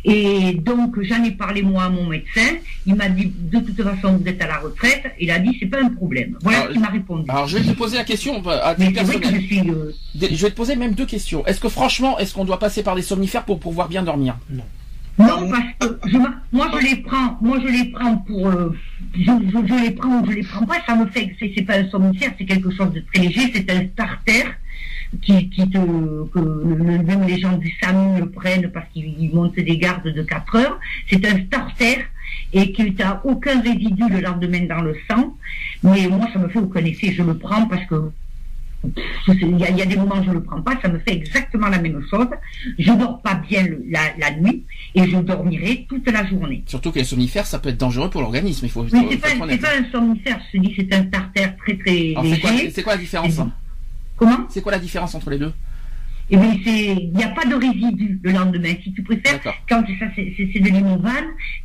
Et 0.08 0.54
donc, 0.54 1.02
j'en 1.02 1.24
ai 1.24 1.32
parlé 1.32 1.64
moi 1.64 1.84
à 1.86 1.90
mon 1.90 2.06
médecin. 2.08 2.56
Il 2.86 2.96
m'a 2.96 3.10
dit, 3.10 3.32
de 3.36 3.60
toute 3.60 3.82
façon, 3.82 4.18
vous 4.18 4.28
êtes 4.28 4.42
à 4.42 4.48
la 4.48 4.58
retraite. 4.60 5.04
Il 5.20 5.32
a 5.32 5.40
dit, 5.40 5.58
c'est 5.60 5.66
pas 5.66 5.82
un 5.82 5.90
problème. 5.90 6.38
Voilà 6.42 6.58
Alors, 6.60 6.68
ce 6.70 6.74
qu'il 6.74 6.82
m'a 6.82 6.88
répondu. 6.90 7.26
Alors 7.28 7.48
je 7.48 7.58
vais 7.58 7.64
te 7.74 7.76
poser 7.78 7.98
la 7.98 8.04
question 8.04 8.42
euh, 8.46 8.60
à 8.64 8.76
titre 8.76 8.92
que 8.92 8.96
personnel. 8.96 9.36
je 9.42 9.46
suis... 9.48 9.60
euh, 9.70 9.92
Je 10.16 10.42
vais 10.46 10.52
te 10.52 10.56
poser 10.56 10.76
même 10.76 10.94
deux 10.94 11.06
questions. 11.08 11.46
Est-ce 11.48 11.60
que 11.60 11.70
franchement, 11.70 12.20
est-ce 12.20 12.34
qu'on 12.36 12.46
doit 12.46 12.60
passer 12.60 12.84
par 12.84 12.96
des 12.96 13.02
somnifères 13.02 13.44
pour 13.46 13.60
pouvoir 13.60 13.88
bien 13.90 14.04
dormir? 14.04 14.38
Non, 15.18 15.50
parce 15.50 15.64
que 15.80 16.10
je, 16.10 16.18
moi 16.52 16.70
je 16.74 16.86
les 16.88 16.96
prends, 16.98 17.38
moi 17.42 17.58
je 17.66 17.68
les 17.72 17.86
prends 17.86 18.18
pour, 18.18 18.48
euh, 18.48 18.76
je, 19.16 19.22
je- 19.24 19.68
je 19.68 19.84
les 19.86 19.92
prends 19.92 20.20
ou 20.22 20.26
je 20.30 20.36
les 20.36 20.44
prends 20.44 20.66
pas, 20.66 20.76
ça 20.86 20.94
me 20.98 21.06
fait, 21.06 21.34
c'est, 21.40 21.54
c'est 21.56 21.62
pas 21.64 21.78
un 21.78 21.90
somnifère, 21.90 22.32
c'est 22.38 22.44
quelque 22.46 22.70
chose 22.70 22.92
de 22.92 23.00
très 23.14 23.24
léger, 23.24 23.50
c'est 23.56 23.72
un 23.72 23.88
starter 23.94 24.44
qui, 25.22 25.50
qui 25.50 25.70
te, 25.70 25.78
que 25.78 26.40
même 26.40 27.26
les 27.28 27.40
gens 27.40 27.58
du 27.58 27.72
SAMU 27.82 28.20
le 28.20 28.30
prennent 28.30 28.70
parce 28.72 28.88
qu'ils 28.94 29.16
ils 29.20 29.34
montent 29.34 29.56
des 29.56 29.78
gardes 29.78 30.08
de 30.08 30.22
4 30.24 30.56
heures. 30.56 30.80
C'est 31.10 31.26
un 31.26 31.38
starter 31.46 31.98
et 32.54 32.72
qui 32.72 32.92
n'a 32.92 33.22
aucun 33.26 33.62
résidu 33.62 34.04
le 34.10 34.20
lendemain 34.22 34.66
dans 34.68 34.82
le 34.82 34.96
sang. 35.10 35.36
Mais 35.84 36.08
moi 36.08 36.28
ça 36.34 36.40
me 36.40 36.48
fait 36.50 36.60
aucun 36.60 36.84
effet, 36.86 37.12
je 37.12 37.24
le 37.24 37.38
prends 37.38 37.68
parce 37.68 37.86
que 37.86 38.12
Il 39.28 39.58
y, 39.60 39.64
a, 39.66 39.72
il 39.72 39.78
y 39.78 39.82
a 39.82 39.86
des 39.88 39.96
moments 39.96 40.20
où 40.20 40.24
je 40.24 40.30
le 40.30 40.44
prends 40.44 40.62
pas, 40.62 40.74
ça 40.80 40.88
me 40.90 41.00
fait 41.00 41.16
exactement 41.16 41.70
la 41.70 41.80
même 41.80 42.00
chose. 42.08 42.28
Je 42.78 42.92
dors 42.92 43.20
pas 43.24 43.34
bien 43.34 43.64
le- 43.66 43.84
la, 43.90 44.02
la 44.20 44.30
nuit 44.38 44.64
et 44.94 45.10
je 45.10 45.18
dormirai 45.18 45.88
toute 45.90 46.08
la 46.12 46.24
journée. 46.28 46.64
Surtout 46.68 46.92
que 46.92 47.00
les 47.00 47.04
somnifères, 47.06 47.48
ça 47.48 47.58
peut 47.58 47.70
être 47.70 47.80
dangereux 47.80 48.12
pour 48.12 48.22
l'organisme. 48.22 48.64
Il 48.68 48.70
faut, 48.72 48.84
Mais 48.84 48.90
c'est 48.92 49.30
faut 49.30 49.40
pas, 49.48 49.58
pas 49.58 49.78
un 49.80 49.92
somnifère, 49.92 50.40
je 50.54 50.60
te 50.60 50.64
dis, 50.64 50.76
c'est 50.78 50.94
un 50.94 51.08
starter 51.08 51.48
très 51.58 51.78
très 51.78 52.14
c'est 52.32 52.40
quoi, 52.42 52.52
quoi 52.84 52.94
la 52.94 53.02
différence 53.02 53.42
Comment 54.18 54.46
C'est 54.50 54.62
quoi 54.62 54.72
la 54.72 54.80
différence 54.80 55.14
entre 55.16 55.30
les 55.30 55.38
deux 55.40 55.52
Eh 56.30 56.38
bien, 56.38 56.58
c'est, 56.64 56.94
il 56.94 57.12
n'y 57.14 57.24
a 57.24 57.30
pas 57.30 57.46
de 57.46 57.56
résidu 57.56 58.20
le 58.24 58.32
lendemain. 58.32 58.74
Si 58.84 58.92
tu 58.94 59.04
préfères, 59.04 59.40
quand 59.70 59.84
ça, 60.00 60.06
c'est, 60.16 60.24
de 60.26 60.70
l'imovan, 60.70 61.12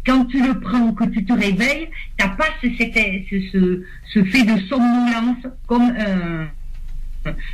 quand 0.06 0.24
tu 0.26 0.42
le 0.46 0.58
prends, 0.60 0.92
que 0.92 1.04
tu 1.04 1.24
te 1.24 1.32
réveilles, 1.32 1.88
t'as 2.18 2.28
pas 2.28 2.46
ce, 2.60 2.66
cet- 2.76 2.94
ce, 3.30 3.40
ce, 3.52 3.82
ce 4.12 4.24
fait 4.24 4.42
de 4.42 4.60
somnolence 4.68 5.46
comme 5.66 5.82
un, 5.96 6.48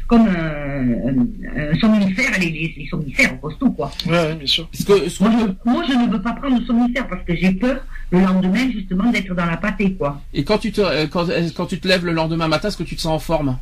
comme 0.07 0.27
un, 0.29 1.09
un- 1.09 1.71
un 1.73 1.79
somnifère, 1.79 2.31
les, 2.41 2.51
les, 2.51 2.75
les 2.77 2.87
somnifères 2.89 3.39
costauds, 3.41 3.71
quoi. 3.73 3.91
Ouais, 4.07 4.13
ouais, 4.13 4.35
bien 4.37 4.47
sûr. 4.47 4.69
Parce 4.69 4.85
que, 4.85 5.09
ce 5.09 5.23
Moi 5.23 5.33
je, 5.65 5.71
moi, 5.71 5.85
je 5.89 5.93
ne 5.95 6.11
veux 6.13 6.23
pas 6.23 6.33
prendre 6.33 6.59
de 6.61 6.65
somnifère 6.65 7.07
parce 7.09 7.25
que 7.25 7.35
j'ai 7.37 7.53
peur 7.53 7.85
le 8.11 8.21
lendemain, 8.21 8.71
justement, 8.73 9.11
d'être 9.11 9.35
dans 9.35 9.47
la 9.47 9.57
pâtée, 9.57 9.93
quoi. 9.95 10.23
Et 10.33 10.45
quand 10.45 10.59
tu 10.59 10.73
te, 10.73 10.81
euh, 10.81 11.07
quand, 11.09 11.29
euh, 11.29 11.49
quand 11.57 11.67
tu 11.67 11.79
te 11.81 11.87
lèves 11.89 12.05
le 12.07 12.13
lendemain 12.13 12.49
matin, 12.49 12.69
est-ce 12.69 12.77
que 12.77 12.83
tu 12.85 12.97
te 12.97 13.01
sens 13.01 13.13
en 13.13 13.19
forme? 13.19 13.59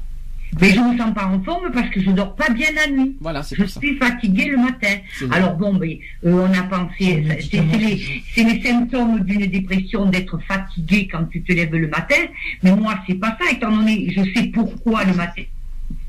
Mais 0.61 0.71
je 0.71 0.81
me 0.81 0.97
sens 0.97 1.13
pas 1.15 1.27
en 1.27 1.43
forme 1.43 1.71
parce 1.73 1.89
que 1.91 2.01
je 2.01 2.11
dors 2.11 2.35
pas 2.37 2.49
bien 2.51 2.69
la 2.75 2.91
nuit. 2.91 3.17
Voilà, 3.21 3.43
c'est 3.43 3.57
Je 3.57 3.63
pour 3.63 3.71
ça. 3.71 3.81
suis 3.81 3.97
fatiguée 3.97 4.47
le 4.47 4.59
matin. 4.59 4.95
Alors 5.33 5.57
bon, 5.57 5.81
euh, 5.81 5.97
on 6.25 6.53
a 6.53 6.63
pensé, 6.63 7.25
c'est 7.51 8.45
les, 8.45 8.63
symptômes 8.63 9.21
d'une 9.25 9.47
dépression 9.47 10.07
d'être 10.07 10.39
fatigué 10.47 11.09
quand 11.11 11.25
tu 11.25 11.43
te 11.43 11.53
lèves 11.53 11.75
le 11.75 11.89
matin. 11.89 12.15
Mais 12.63 12.75
moi, 12.75 12.95
c'est 13.07 13.15
pas 13.17 13.37
ça, 13.41 13.51
étant 13.51 13.71
donné, 13.75 14.13
je 14.17 14.23
sais 14.33 14.47
pourquoi 14.49 15.05
le 15.05 15.15
matin. 15.15 15.43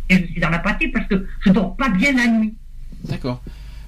Et 0.09 0.15
je 0.17 0.25
suis 0.31 0.39
dans 0.41 0.49
la 0.49 0.59
pâtée 0.59 0.89
parce 0.89 1.07
que 1.07 1.25
je 1.43 1.49
dors 1.51 1.75
pas 1.75 1.89
bien 1.89 2.13
la 2.13 2.27
nuit. 2.27 2.53
D'accord. 3.05 3.41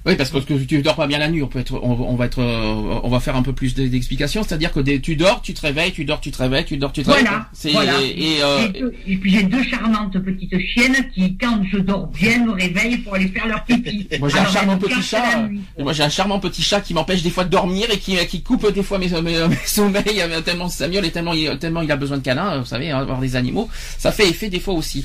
Oui, 0.08 0.16
parce 0.16 0.30
que 0.30 0.38
tu 0.64 0.82
dors 0.82 0.96
pas 0.96 1.06
bien 1.06 1.18
la 1.18 1.28
nuit. 1.28 1.42
On 1.42 1.46
peut 1.46 1.58
être, 1.58 1.74
on, 1.74 1.92
on 1.92 2.14
va 2.16 2.26
être, 2.26 2.40
euh, 2.40 3.00
on 3.02 3.08
va 3.08 3.20
faire 3.20 3.36
un 3.36 3.42
peu 3.42 3.52
plus 3.52 3.74
d'explications. 3.74 4.42
C'est-à-dire 4.42 4.72
que 4.72 4.80
des- 4.80 5.00
tu 5.00 5.16
dors, 5.16 5.42
tu 5.42 5.54
te 5.54 5.60
réveilles, 5.60 5.92
tu 5.92 6.04
dors, 6.04 6.20
tu 6.20 6.30
te 6.30 6.38
réveilles, 6.38 6.64
tu 6.64 6.76
dors, 6.76 6.92
tu 6.92 7.02
te 7.02 7.10
réveilles. 7.10 7.28
Voilà. 7.72 8.00
Et, 8.02 8.36
et, 8.36 8.42
euh, 8.42 8.68
deux- 8.68 8.94
et 9.06 9.16
puis 9.16 9.30
j'ai 9.30 9.42
deux 9.44 9.62
charmantes 9.62 10.18
petites 10.18 10.58
chiennes 10.58 11.08
qui, 11.14 11.36
quand 11.36 11.60
je 11.70 11.78
dors 11.78 12.06
bien, 12.08 12.44
me 12.46 12.52
réveillent 12.52 12.98
pour 12.98 13.14
aller 13.14 13.28
faire 13.28 13.46
leur 13.46 13.64
pipi. 13.64 14.08
Moi 14.18 14.28
j'ai 14.28 14.38
un 14.38 14.46
charmant 14.46 14.78
petit 14.78 15.02
chat. 15.02 15.38
euh, 15.44 15.48
nuit. 15.48 15.60
Moi 15.78 15.92
j'ai 15.92 16.02
un 16.02 16.08
charmant 16.08 16.38
petit 16.40 16.62
chat 16.62 16.80
qui 16.80 16.94
m'empêche 16.94 17.22
des 17.22 17.30
fois 17.30 17.44
de 17.44 17.50
dormir 17.50 17.86
et 17.92 17.98
qui, 17.98 18.16
qui 18.26 18.42
coupe 18.42 18.72
des 18.72 18.82
fois 18.82 18.98
mes, 18.98 19.08
mes, 19.20 19.20
mes 19.48 19.56
sommeils 19.66 20.20
euh, 20.20 20.40
tellement 20.40 20.68
Samuel 20.68 21.04
et 21.04 21.10
tellement 21.10 21.34
il, 21.34 21.58
tellement 21.58 21.82
il 21.82 21.92
a 21.92 21.96
besoin 21.96 22.16
de 22.18 22.22
câlins. 22.22 22.54
euh, 22.54 22.58
Vous 22.60 22.66
savez, 22.66 22.90
hein, 22.90 22.98
avoir 22.98 23.20
des 23.20 23.36
animaux, 23.36 23.68
ça 23.98 24.10
fait 24.12 24.28
effet 24.28 24.48
des 24.48 24.60
fois 24.60 24.74
aussi. 24.74 25.04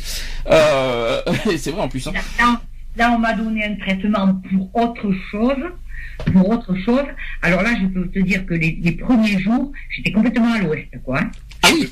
Euh, 0.50 1.22
c'est 1.58 1.72
vrai 1.72 1.82
en 1.82 1.90
plus. 1.90 2.08
Hein. 2.08 2.12
Là, 2.96 3.12
on 3.16 3.20
m'a 3.20 3.34
donné 3.34 3.66
un 3.66 3.76
traitement 3.76 4.36
pour 4.52 4.76
autre 4.76 5.12
chose. 5.32 5.64
Pour 6.32 6.48
autre 6.50 6.76
chose. 6.76 7.04
Alors 7.42 7.64
là, 7.64 7.72
je 7.82 7.88
peux 7.88 8.08
te 8.08 8.20
dire 8.20 8.46
que 8.46 8.54
les, 8.54 8.78
les 8.82 8.92
premiers 8.92 9.40
jours, 9.40 9.72
j'étais 9.90 10.12
complètement 10.12 10.54
à 10.54 10.60
l'ouest, 10.60 10.88
quoi. 11.04 11.20
hein. 11.22 11.32
Ah 11.64 11.70
oui. 11.74 11.90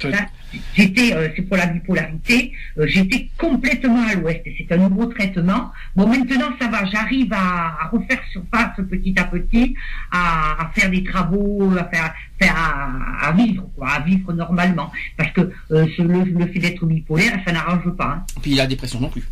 J'étais, 0.75 1.13
euh, 1.13 1.29
c'est 1.35 1.43
pour 1.43 1.55
la 1.57 1.65
bipolarité, 1.67 2.51
euh, 2.77 2.85
j'étais 2.85 3.29
complètement 3.37 4.03
à 4.05 4.15
l'ouest. 4.15 4.41
et 4.45 4.53
C'est 4.57 4.71
un 4.75 4.89
nouveau 4.89 5.05
traitement. 5.05 5.71
Bon, 5.95 6.07
maintenant, 6.07 6.49
ça 6.59 6.67
va. 6.67 6.85
J'arrive 6.85 7.31
à, 7.33 7.77
à 7.81 7.87
refaire 7.87 8.19
surface 8.31 8.75
petit 8.89 9.15
à 9.17 9.23
petit, 9.23 9.75
à, 10.11 10.61
à 10.65 10.71
faire 10.75 10.89
des 10.91 11.03
travaux, 11.03 11.71
à 11.79 11.85
faire, 11.85 12.13
faire 12.39 12.55
à, 12.55 13.27
à 13.27 13.31
vivre, 13.31 13.69
quoi, 13.75 13.89
à 13.91 13.99
vivre 14.01 14.33
normalement. 14.33 14.91
Parce 15.17 15.31
que 15.31 15.41
euh, 15.71 15.87
ce- 15.97 16.01
le, 16.01 16.25
le 16.25 16.45
fait 16.47 16.59
d'être 16.59 16.85
bipolaire, 16.85 17.39
ça 17.45 17.53
n'arrange 17.53 17.89
pas. 17.95 18.17
hein. 18.17 18.23
Puis 18.41 18.53
la 18.55 18.67
dépression 18.67 18.99
non 18.99 19.09
plus. 19.09 19.23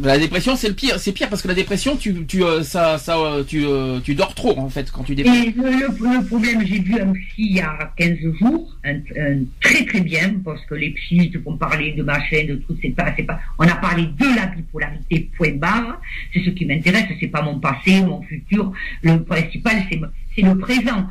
La 0.00 0.18
dépression 0.18 0.56
c'est 0.56 0.68
le 0.68 0.74
pire, 0.74 0.98
c'est 0.98 1.12
pire 1.12 1.28
parce 1.28 1.42
que 1.42 1.48
la 1.48 1.54
dépression 1.54 1.96
tu 1.98 2.24
tu 2.24 2.42
euh, 2.42 2.62
ça 2.62 2.96
ça 2.96 3.18
euh, 3.18 3.44
tu 3.44 3.66
euh, 3.66 4.00
tu 4.00 4.14
dors 4.14 4.34
trop 4.34 4.58
en 4.58 4.70
fait 4.70 4.90
quand 4.90 5.04
tu 5.04 5.14
dépresses. 5.14 5.48
Et 5.48 5.50
le, 5.54 5.64
le- 5.88 6.24
problème, 6.26 6.64
j'ai 6.66 6.78
vu 6.80 6.98
un 6.98 7.12
psy 7.12 7.34
il 7.36 7.56
y 7.56 7.60
a 7.60 7.92
15 7.98 8.16
jours, 8.40 8.74
un, 8.84 8.94
un 9.20 9.40
très 9.60 9.84
très 9.84 10.00
bien, 10.00 10.36
parce 10.42 10.64
que 10.64 10.74
les 10.76 10.90
psys 10.92 11.30
te 11.30 11.38
font 11.40 11.58
parler 11.58 11.92
de 11.92 12.02
machin, 12.02 12.46
de 12.48 12.54
tout, 12.54 12.74
c'est 12.80 12.88
pas, 12.96 13.12
c'est 13.14 13.24
pas, 13.24 13.38
on 13.58 13.64
a 13.68 13.74
parlé 13.74 14.04
de 14.06 14.34
la 14.34 14.46
bipolarité, 14.46 15.28
point 15.36 15.56
barre, 15.56 16.00
c'est 16.32 16.42
ce 16.42 16.50
qui 16.50 16.64
m'intéresse, 16.64 17.08
c'est 17.20 17.28
pas 17.28 17.42
mon 17.42 17.58
passé, 17.60 18.00
mon 18.00 18.22
futur, 18.22 18.72
le 19.02 19.22
principal, 19.22 19.84
c'est, 19.90 20.00
c'est 20.34 20.42
le 20.42 20.56
présent. 20.56 21.06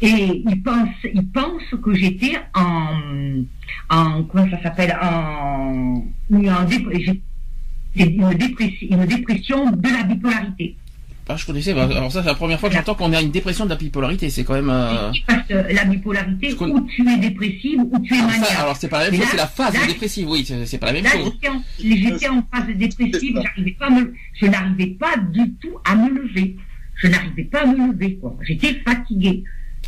Et 0.00 0.42
il 0.48 0.62
pense, 0.62 0.88
il 1.12 1.28
pense 1.28 1.62
que 1.84 1.92
j'étais 1.94 2.36
en, 2.54 3.42
en, 3.90 4.22
comment 4.24 4.48
ça 4.50 4.62
s'appelle, 4.62 4.96
en, 5.02 6.02
en 6.32 6.68
j'ai- 6.70 7.20
c'est 7.96 8.04
une 8.04 8.34
dépression, 8.34 8.86
une 8.90 9.04
dépression 9.06 9.70
de 9.70 9.88
la 9.88 10.02
bipolarité. 10.04 10.76
Ah, 11.28 11.36
je 11.36 11.46
connaissais. 11.46 11.72
bah, 11.72 11.84
Alors 11.84 12.10
ça 12.12 12.20
c'est 12.20 12.28
la 12.28 12.34
première 12.34 12.58
fois 12.60 12.68
que 12.68 12.74
j'entends 12.74 12.94
qu'on 12.94 13.12
a 13.12 13.22
une 13.22 13.30
dépression 13.30 13.64
de 13.64 13.70
la 13.70 13.76
bipolarité. 13.76 14.28
C'est 14.28 14.44
quand 14.44 14.54
même. 14.54 14.68
euh, 14.68 15.10
Parce 15.26 15.46
que 15.48 15.54
la 15.72 15.84
bipolarité, 15.84 16.52
ou 16.54 16.80
tu 16.88 17.08
es 17.08 17.16
dépressive, 17.16 17.78
ou 17.80 17.98
tu 18.00 18.12
es 18.12 18.18
Alors, 18.18 18.30
maniaque. 18.30 18.58
alors 18.58 18.76
c'est 18.76 18.88
pas 18.88 19.04
la 19.04 19.10
même 19.10 19.20
chose, 19.20 19.28
c'est 19.30 19.36
la 19.36 19.46
phase 19.46 19.72
là- 19.74 19.86
dépressive. 19.86 20.28
Oui, 20.28 20.44
c'est 20.66 20.78
pas 20.78 20.86
la 20.88 20.92
même 20.94 21.04
Là, 21.04 21.10
chose. 21.10 21.32
j'étais 21.80 22.28
en, 22.28 22.42
phase 22.52 22.76
dépressive, 22.76 23.40
j'arrivais 23.42 23.70
pas 23.78 23.86
à 23.86 23.90
me, 23.90 24.14
je 24.34 24.46
n'arrivais 24.46 24.86
pas 24.88 25.16
du 25.32 25.52
tout 25.54 25.78
à 25.84 25.94
me 25.94 26.10
lever. 26.10 26.56
Je 26.96 27.06
n'arrivais 27.08 27.44
pas 27.44 27.62
à 27.62 27.66
me 27.66 27.92
lever. 27.92 28.18
J'étais 28.42 28.74
fatiguée. 28.84 29.44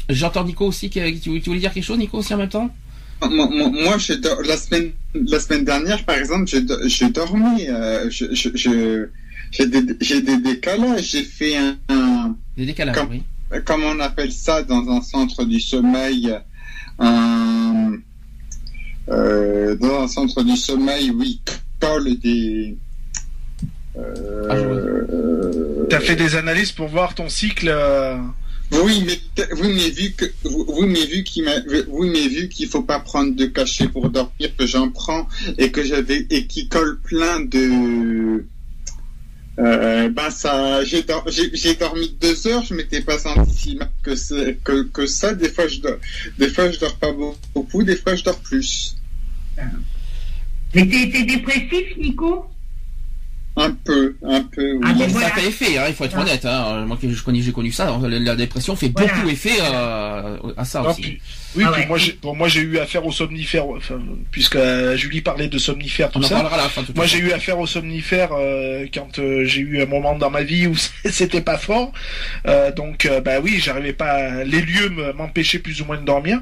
J'entends 0.09 0.45
Nico 0.45 0.67
aussi. 0.67 0.89
qui- 0.89 1.21
tu 1.21 1.41
voulais 1.41 1.59
dire 1.61 1.73
quelque 1.73 1.85
chose, 1.85 1.99
Nico, 1.99 2.19
aussi 2.19 2.33
en 2.33 2.39
même 2.39 2.49
temps? 2.49 2.73
Moi, 3.23 3.49
moi, 3.49 3.97
je 3.99 4.15
dors- 4.15 4.43
la 4.43 4.57
semaine 4.57 4.93
la 5.15 5.39
semaine 5.41 5.65
dernière, 5.65 6.05
par 6.05 6.17
exemple, 6.17 6.47
je, 6.47 6.59
do- 6.59 6.87
je 6.89 7.05
dormais. 7.07 7.69
euh, 7.71 8.11
je, 8.11 8.27
je, 8.35 8.49
je- 8.55 9.07
j'ai 9.51 9.67
des, 9.67 9.83
j'ai 10.01 10.21
des 10.21 10.37
décalages. 10.39 11.05
J'ai 11.13 11.23
fait 11.23 11.57
un, 11.57 11.77
un- 11.89 12.37
Des 12.57 12.67
décalages, 12.67 12.95
Comme- 12.97 13.11
oui. 13.11 13.23
comment 13.65 13.89
on 13.89 14.01
appelle 14.01 14.33
ça 14.33 14.63
dans 14.63 14.89
un 14.91 15.01
centre 15.01 15.45
du 15.45 15.61
sommeil 15.61 16.35
un, 16.99 17.93
euh, 19.09 19.75
dans 19.77 20.03
un 20.03 20.09
centre 20.09 20.43
du 20.43 20.57
sommeil 20.57 21.11
oui 21.11 21.41
colle 21.81 22.17
des 22.19 22.77
euh, 23.97 24.49
Ah, 24.51 24.55
euh, 24.57 25.87
T'as 25.89 26.01
fait 26.01 26.17
des 26.17 26.35
analyses 26.37 26.73
pour 26.73 26.89
voir 26.89 27.15
ton 27.15 27.29
cycle. 27.29 27.69
Oui 28.73 29.05
mais 29.07 29.21
oui 29.61 29.69
mais 29.75 29.91
vu 29.91 30.13
que 30.15 30.25
oui 31.89 32.11
mais 32.11 32.29
vu 32.29 32.49
qu'il 32.49 32.69
faut 32.69 32.83
pas 32.83 32.99
prendre 33.01 33.35
de 33.35 33.47
cachet 33.47 33.89
pour 33.89 34.09
dormir 34.11 34.57
que 34.57 34.67
j'en 34.67 34.91
prends 34.91 35.29
et 35.59 35.71
que 35.71 35.85
j'avais 35.85 36.27
et 36.31 36.47
qui 36.47 36.69
colle 36.69 36.99
plein 37.01 37.41
de 37.41 38.45
euh, 39.61 40.09
ben 40.09 40.31
ça, 40.31 40.83
j'ai, 40.85 41.05
dor- 41.05 41.29
j'ai, 41.29 41.49
j'ai 41.55 41.77
dormi 41.77 42.17
deux 42.21 42.49
heures, 42.49 42.65
je 42.65 42.75
m'étais 42.75 43.03
pas 43.03 43.19
senti 43.19 43.55
si 43.55 43.77
mal 43.77 43.89
que, 44.03 44.83
que, 44.83 45.07
ça. 45.07 45.33
Des 45.33 45.49
fois, 45.49 45.69
je 45.69 45.79
dors, 45.79 45.99
des 46.39 46.49
fois, 46.49 46.73
je 46.73 46.81
dors 46.81 46.97
pas 46.97 47.13
beaucoup, 47.55 47.85
des 47.85 47.95
fois, 47.95 48.17
je 48.17 48.25
dors 48.25 48.41
plus. 48.41 48.97
Mais 50.75 50.89
t'es 50.89 51.23
dépressif, 51.23 51.97
Nico? 51.99 52.47
Un 53.57 53.71
peu, 53.71 54.17
un 54.27 54.43
peu, 54.43 54.73
oui. 54.75 54.81
Ah, 54.85 54.95
mais 54.99 55.07
Ça 55.07 55.13
voilà. 55.13 55.29
fait 55.31 55.47
effet, 55.49 55.79
hein, 55.79 55.85
il 55.89 55.95
faut 55.95 56.05
être 56.05 56.19
honnête. 56.19 56.45
Hein. 56.45 56.85
Moi, 56.87 56.97
que 57.01 57.09
je 57.09 57.23
connais, 57.23 57.41
j'ai 57.41 57.53
connu 57.53 57.71
ça. 57.71 57.97
La, 58.03 58.19
la 58.19 58.35
dépression 58.37 58.75
fait 58.75 58.91
Voilà. 58.97 59.13
beaucoup 59.15 59.29
effet 59.29 59.59
euh, 59.61 60.37
à 60.57 60.65
ça 60.65 60.83
non, 60.83 60.91
aussi. 60.91 61.19
Oui, 61.57 61.65
Ah 61.67 61.71
puis 61.73 61.83
ouais. 61.83 61.87
moi, 61.89 61.99
j'ai, 61.99 62.13
pour 62.13 62.35
moi, 62.35 62.49
j'ai 62.49 62.61
eu 62.61 62.79
affaire 62.79 63.05
aux 63.07 63.13
somnifères, 63.13 63.67
enfin, 63.69 64.01
puisque 64.31 64.57
euh, 64.57 64.97
Julie 64.97 65.21
parlait 65.21 65.49
de 65.49 65.59
somnifères, 65.59 66.11
tout 66.11 66.19
On 66.19 66.25
en 66.25 66.29
ça. 66.29 66.35
parlera 66.37 66.55
à 66.57 66.63
la 66.65 66.69
fin. 66.69 66.83
Moi, 66.95 67.07
j'ai 67.07 67.19
eu 67.19 67.33
affaire 67.33 67.59
aux 67.59 67.67
somnifères 67.67 68.31
euh, 68.33 68.87
quand 68.93 69.19
euh, 69.19 69.45
j'ai 69.45 69.61
eu 69.61 69.81
un 69.83 69.87
moment 69.87 70.17
dans 70.17 70.31
ma 70.31 70.43
vie 70.43 70.67
où 70.67 70.75
c'était 71.11 71.41
pas 71.41 71.59
fort. 71.59 71.93
Euh, 72.47 72.73
donc, 72.73 73.07
euh, 73.07 73.21
bah 73.21 73.41
oui, 73.43 73.59
j'arrivais 73.61 73.93
pas. 73.93 74.43
Les 74.45 74.61
lieux 74.63 74.89
me- 74.91 75.13
m'empêchaient 75.13 75.59
plus 75.61 75.81
ou 75.81 75.85
moins 75.85 75.97
de 75.99 76.05
dormir. 76.05 76.41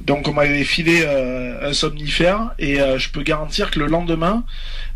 Donc, 0.00 0.28
on 0.28 0.32
m'avait 0.32 0.64
filé 0.64 1.02
euh, 1.04 1.68
un 1.70 1.72
somnifère 1.72 2.50
et 2.58 2.80
euh, 2.80 2.98
je 2.98 3.08
peux 3.10 3.22
garantir 3.22 3.70
que 3.70 3.78
le 3.80 3.86
lendemain, 3.86 4.44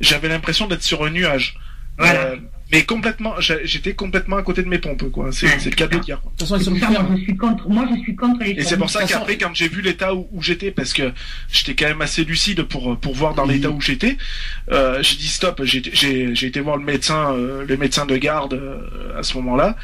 j'avais 0.00 0.28
l'impression 0.28 0.66
d'être 0.66 0.82
sur 0.82 1.04
un 1.04 1.10
nuage. 1.10 1.56
Voilà. 1.98 2.32
Mais 2.70 2.84
complètement, 2.84 3.34
j'étais 3.40 3.94
complètement 3.94 4.36
à 4.36 4.42
côté 4.42 4.62
de 4.62 4.68
mes 4.68 4.78
pompes, 4.78 5.10
quoi. 5.10 5.30
C'est 5.32 5.46
le 5.64 5.70
cas 5.70 5.86
de 5.86 5.94
le 5.94 6.00
dire. 6.00 6.18
De 6.18 6.28
toute 6.38 6.48
façon, 6.48 6.62
somnifères. 6.62 6.90
moi, 7.02 7.16
je 7.16 7.22
suis 7.22 7.36
contre, 7.36 7.68
moi, 7.68 7.88
je 7.94 8.00
suis 8.02 8.14
contre 8.14 8.44
les 8.44 8.50
Et 8.50 8.62
c'est 8.62 8.76
pour 8.76 8.90
ça 8.90 9.04
qu'après, 9.06 9.38
quand 9.38 9.54
j'ai 9.54 9.68
vu 9.68 9.80
l'état 9.80 10.14
où, 10.14 10.28
où 10.32 10.42
j'étais, 10.42 10.70
parce 10.70 10.92
que 10.92 11.12
j'étais 11.50 11.74
quand 11.74 11.86
même 11.88 12.02
assez 12.02 12.24
lucide 12.24 12.64
pour 12.64 12.98
pour 12.98 13.14
voir 13.14 13.34
dans 13.34 13.46
Oui. 13.46 13.54
l'état 13.54 13.70
où 13.70 13.80
j'étais, 13.80 14.18
euh, 14.70 15.02
j'ai 15.02 15.16
dit 15.16 15.28
stop. 15.28 15.62
J'ai 15.64 15.82
j'ai 15.94 16.34
j'ai 16.34 16.46
été 16.46 16.60
voir 16.60 16.76
le 16.76 16.84
médecin, 16.84 17.32
euh, 17.32 17.64
le 17.66 17.76
médecin 17.78 18.04
de 18.04 18.16
garde 18.18 18.52
euh, 18.52 19.18
à 19.18 19.22
ce 19.22 19.34
moment-là, 19.38 19.76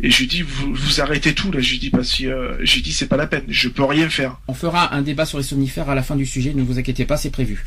et 0.00 0.10
je 0.10 0.18
lui 0.20 0.26
dis 0.28 0.42
vous 0.42 0.72
vous 0.72 1.00
arrêtez 1.00 1.34
tout 1.34 1.50
là. 1.50 1.58
Je 1.60 1.70
lui 1.72 1.78
dis 1.80 1.90
parce 1.90 2.14
que 2.14 2.24
euh, 2.24 2.64
j'ai 2.64 2.80
dit 2.82 2.92
c'est 2.92 3.08
pas 3.08 3.16
la 3.16 3.26
peine, 3.26 3.44
je 3.48 3.68
peux 3.68 3.84
rien 3.84 4.08
faire. 4.08 4.36
On 4.46 4.54
fera 4.54 4.94
un 4.94 5.02
débat 5.02 5.26
sur 5.26 5.38
les 5.38 5.44
somnifères 5.44 5.90
à 5.90 5.96
la 5.96 6.04
fin 6.04 6.14
du 6.14 6.24
sujet, 6.24 6.52
ne 6.54 6.62
vous 6.62 6.78
inquiétez 6.78 7.04
pas, 7.04 7.16
c'est 7.16 7.30
prévu. 7.30 7.64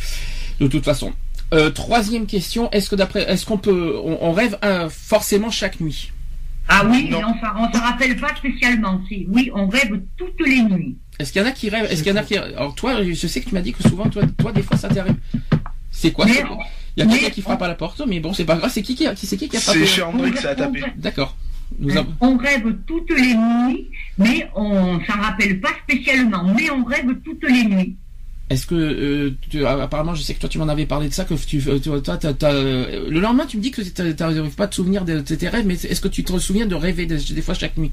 De 0.61 0.67
toute 0.67 0.85
façon. 0.85 1.11
Euh, 1.53 1.69
troisième 1.69 2.25
question, 2.27 2.69
est-ce 2.71 2.89
que 2.89 2.95
d'après, 2.95 3.23
est-ce 3.29 3.45
qu'on 3.45 3.57
peut, 3.57 3.95
on, 4.03 4.17
on 4.21 4.31
rêve 4.31 4.57
euh, 4.63 4.89
forcément 4.89 5.49
chaque 5.51 5.79
nuit? 5.81 6.11
Ah 6.69 6.83
oui, 6.89 7.09
Non. 7.09 7.19
mais 7.19 7.25
on 7.25 7.63
on 7.63 7.73
s'en 7.73 7.81
rappelle 7.81 8.15
pas 8.15 8.33
spécialement. 8.35 9.01
C'est, 9.09 9.25
oui, 9.29 9.51
on 9.53 9.67
rêve 9.67 9.99
toutes 10.15 10.39
les 10.47 10.61
nuits. 10.63 10.97
Est-ce 11.19 11.33
qu'il 11.33 11.41
y 11.41 11.45
en 11.45 11.47
a 11.47 11.51
qui 11.51 11.69
rêvent 11.69 11.91
Est-ce 11.91 12.03
qu'il 12.03 12.13
y 12.13 12.15
en 12.17 12.21
a 12.21 12.23
qui 12.23 12.37
Alors 12.37 12.73
toi, 12.75 13.03
je 13.03 13.27
sais 13.27 13.41
que 13.41 13.49
tu 13.49 13.53
m'as 13.55 13.61
dit 13.61 13.73
que 13.73 13.83
souvent, 13.83 14.07
toi, 14.09 14.23
toi 14.37 14.51
des 14.53 14.61
fois, 14.63 14.77
ça 14.77 14.87
t'arrive. 14.87 15.15
C'est 15.91 16.11
quoi 16.11 16.25
Mais 16.25 16.41
Il 16.95 17.03
y 17.03 17.07
a 17.07 17.09
quelqu'un 17.11 17.29
qui 17.31 17.41
frappe 17.41 17.59
on- 17.61 17.65
à 17.65 17.67
la 17.67 17.75
porte, 17.75 18.01
mais 18.07 18.19
bon, 18.21 18.33
c'est 18.33 18.45
pas 18.45 18.55
grave. 18.55 18.71
C'est 18.73 18.81
qui 18.81 18.95
qui, 18.95 19.05
c'est 19.15 19.35
qui 19.37 19.49
qui 19.49 19.57
a 19.57 19.59
frappé 19.59 19.79
C'est 19.79 19.85
chez 19.87 20.01
André 20.03 20.31
que 20.31 20.39
ça 20.39 20.51
a 20.51 20.55
tapé. 20.55 20.81
D'accord. 20.95 21.35
Nous 21.79 21.95
avons- 21.97 22.13
on 22.21 22.37
rêve 22.37 22.63
toutes 22.87 23.09
les 23.11 23.33
nuits, 23.35 23.89
mais 24.17 24.49
on 24.55 24.99
s'en 25.05 25.19
rappelle 25.21 25.59
pas 25.59 25.69
spécialement. 25.83 26.45
Mais 26.55 26.69
on 26.69 26.83
rêve 26.85 27.07
toutes 27.25 27.43
les 27.49 27.63
nuits. 27.65 27.97
Est-ce 28.51 28.65
que 28.67 28.75
euh, 28.75 29.33
tu- 29.49 29.65
apparemment, 29.65 30.13
je 30.13 30.21
sais 30.23 30.33
que 30.33 30.39
toi, 30.41 30.49
tu 30.49 30.57
m'en 30.57 30.67
avais 30.67 30.85
parlé 30.85 31.07
de 31.07 31.13
ça, 31.13 31.23
que 31.23 31.33
tu, 31.35 31.63
euh, 31.67 31.79
tu- 31.79 31.89
toi, 32.01 32.17
euh, 32.43 33.09
le 33.09 33.19
lendemain, 33.21 33.45
tu 33.45 33.55
me 33.57 33.61
dis 33.61 33.71
que 33.71 33.81
tu 33.81 34.01
n'arrives 34.19 34.55
pas 34.55 34.65
à 34.65 34.67
te 34.67 34.75
souvenir 34.75 35.05
de, 35.05 35.21
de 35.21 35.35
tes 35.35 35.47
rêves, 35.47 35.65
mais 35.65 35.75
est-ce 35.75 36.01
que 36.01 36.09
tu 36.09 36.23
te 36.25 36.37
souviens 36.37 36.65
de 36.65 36.75
rêver 36.75 37.05
des, 37.05 37.17
des 37.17 37.41
fois 37.41 37.53
chaque 37.53 37.77
nuit? 37.77 37.91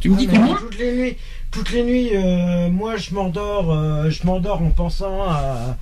Tu 0.00 0.10
me 0.10 0.16
dis 0.16 0.28
Ah, 0.30 0.32
que 0.34 0.38
mais 0.38 0.44
oui. 0.50 0.56
toutes 0.60 0.78
les 0.78 0.92
nuits, 0.94 1.16
toutes 1.50 1.72
les 1.72 1.82
nuits, 1.82 2.10
euh, 2.14 2.68
moi 2.68 2.96
je 2.96 3.14
m'endors, 3.14 3.72
euh, 3.72 4.10
je 4.10 4.24
m'endors 4.26 4.60
en 4.62 4.70
pensant 4.70 5.22
à, 5.22 5.76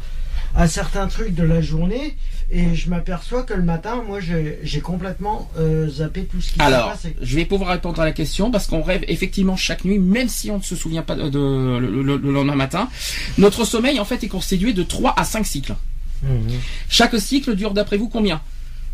à 0.57 0.67
certains 0.69 1.07
trucs 1.07 1.35
de 1.35 1.43
la 1.43 1.61
journée 1.61 2.17
et 2.51 2.75
je 2.75 2.89
m'aperçois 2.91 3.43
que 3.43 3.53
le 3.55 3.63
matin, 3.63 4.03
moi 4.07 4.21
j'ai 4.21 4.81
complètement 4.81 5.51
euh, 5.59 5.89
zappé 5.89 6.25
tout 6.25 6.41
ce 6.41 6.49
qui 6.53 6.55
s'est 6.59 6.63
Alors, 6.63 6.91
passé. 6.93 7.15
je 7.21 7.37
vais 7.37 7.45
pouvoir 7.45 7.71
répondre 7.71 8.01
à 8.01 8.05
la 8.05 8.13
question 8.13 8.51
parce 8.51 8.67
qu'on 8.67 8.83
rêve 8.83 9.05
effectivement 9.09 9.57
chaque 9.57 9.85
nuit, 9.85 9.99
même 9.99 10.29
si 10.29 10.51
on 10.51 10.59
ne 10.59 10.63
se 10.63 10.77
souvient 10.77 11.03
pas 11.03 11.15
de, 11.17 11.29
de- 11.29 11.79
le, 11.79 12.03
le- 12.03 12.17
le 12.17 12.33
lendemain 12.33 12.55
matin. 12.55 12.89
Notre 13.37 13.65
sommeil, 13.65 13.99
en 14.01 14.05
fait, 14.05 14.23
est 14.25 14.29
constitué 14.29 14.73
de 14.73 14.83
3 14.83 15.15
à 15.17 15.25
5 15.25 15.45
cycles. 15.47 15.75
Mhm. 16.23 16.53
Chaque 16.89 17.19
cycle 17.21 17.55
dure, 17.55 17.73
d'après 17.75 17.97
vous, 17.99 18.09
combien? 18.09 18.41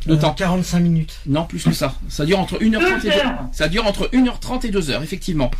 De 0.07 0.15
Euh, 0.15 0.17
temps 0.17 0.33
45 0.33 0.81
minutes. 0.81 1.15
Non, 1.27 1.45
plus 1.45 1.63
que 1.65 1.73
ça. 1.73 1.95
Ça 2.09 2.25
dure 2.25 2.39
entre 2.41 2.59
1h30 2.59 2.99
et 2.99 3.03
Deux 3.03 3.11
2 3.11 3.11
heures. 3.11 3.45
Ça 3.53 3.69
dure 3.69 3.87
entre 3.87 4.09
1h30 4.13 4.67
et 4.67 4.71
2 4.71 4.91
heures, 4.91 5.03
effectivement. 5.03 5.51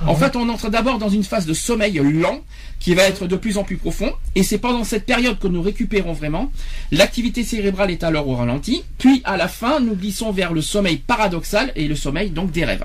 Ah 0.00 0.08
En 0.10 0.14
ouais. 0.14 0.18
fait, 0.20 0.36
on 0.36 0.48
entre 0.48 0.70
d'abord 0.70 0.98
dans 0.98 1.08
une 1.08 1.24
phase 1.24 1.46
de 1.46 1.54
sommeil 1.54 1.94
lent 1.94 2.40
qui 2.80 2.94
va 2.94 3.02
être 3.04 3.26
de 3.26 3.36
plus 3.36 3.58
en 3.58 3.64
plus 3.64 3.76
profond. 3.76 4.12
Et 4.36 4.42
c'est 4.42 4.58
pendant 4.58 4.84
cette 4.84 5.04
période 5.06 5.38
que 5.38 5.48
nous 5.48 5.62
récupérons 5.62 6.12
vraiment. 6.12 6.50
L'activité 6.92 7.42
cérébrale 7.44 7.90
est 7.90 8.04
alors 8.04 8.28
au 8.28 8.36
ralenti. 8.36 8.84
Puis, 8.98 9.20
à 9.24 9.36
la 9.36 9.48
fin, 9.48 9.80
nous 9.80 9.94
glissons 9.96 10.30
vers 10.32 10.52
le 10.52 10.62
sommeil 10.62 10.98
paradoxal 10.98 11.72
et 11.74 11.88
le 11.88 11.96
sommeil 11.96 12.30
donc 12.30 12.52
des 12.52 12.64
rêves. 12.64 12.84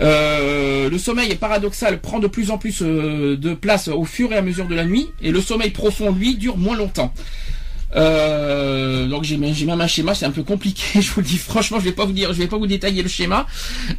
Euh, 0.00 0.88
le 0.88 0.98
sommeil 0.98 1.34
paradoxal 1.34 2.00
prend 2.00 2.18
de 2.18 2.26
plus 2.26 2.50
en 2.50 2.56
plus 2.56 2.78
euh, 2.80 3.36
de 3.36 3.52
place 3.52 3.88
au 3.88 4.04
fur 4.06 4.32
et 4.32 4.36
à 4.36 4.42
mesure 4.42 4.66
de 4.66 4.74
la 4.74 4.84
nuit. 4.86 5.08
Et 5.20 5.30
le 5.30 5.40
sommeil 5.42 5.70
profond, 5.70 6.10
lui, 6.12 6.36
dure 6.36 6.56
moins 6.56 6.76
longtemps. 6.76 7.12
Euh, 7.94 9.06
donc 9.06 9.24
j'ai 9.24 9.36
même 9.36 9.54
j'ai 9.54 9.66
même 9.66 9.80
un 9.80 9.86
schéma, 9.86 10.14
c'est 10.14 10.24
un 10.26 10.30
peu 10.30 10.42
compliqué. 10.42 10.82
Je 11.00 11.10
vous 11.12 11.20
le 11.20 11.26
dis 11.26 11.38
franchement, 11.38 11.78
je 11.78 11.84
vais 11.84 11.92
pas 11.92 12.04
vous 12.04 12.12
dire, 12.12 12.32
je 12.32 12.38
vais 12.38 12.46
pas 12.46 12.56
vous 12.58 12.66
détailler 12.66 13.02
le 13.02 13.08
schéma. 13.08 13.46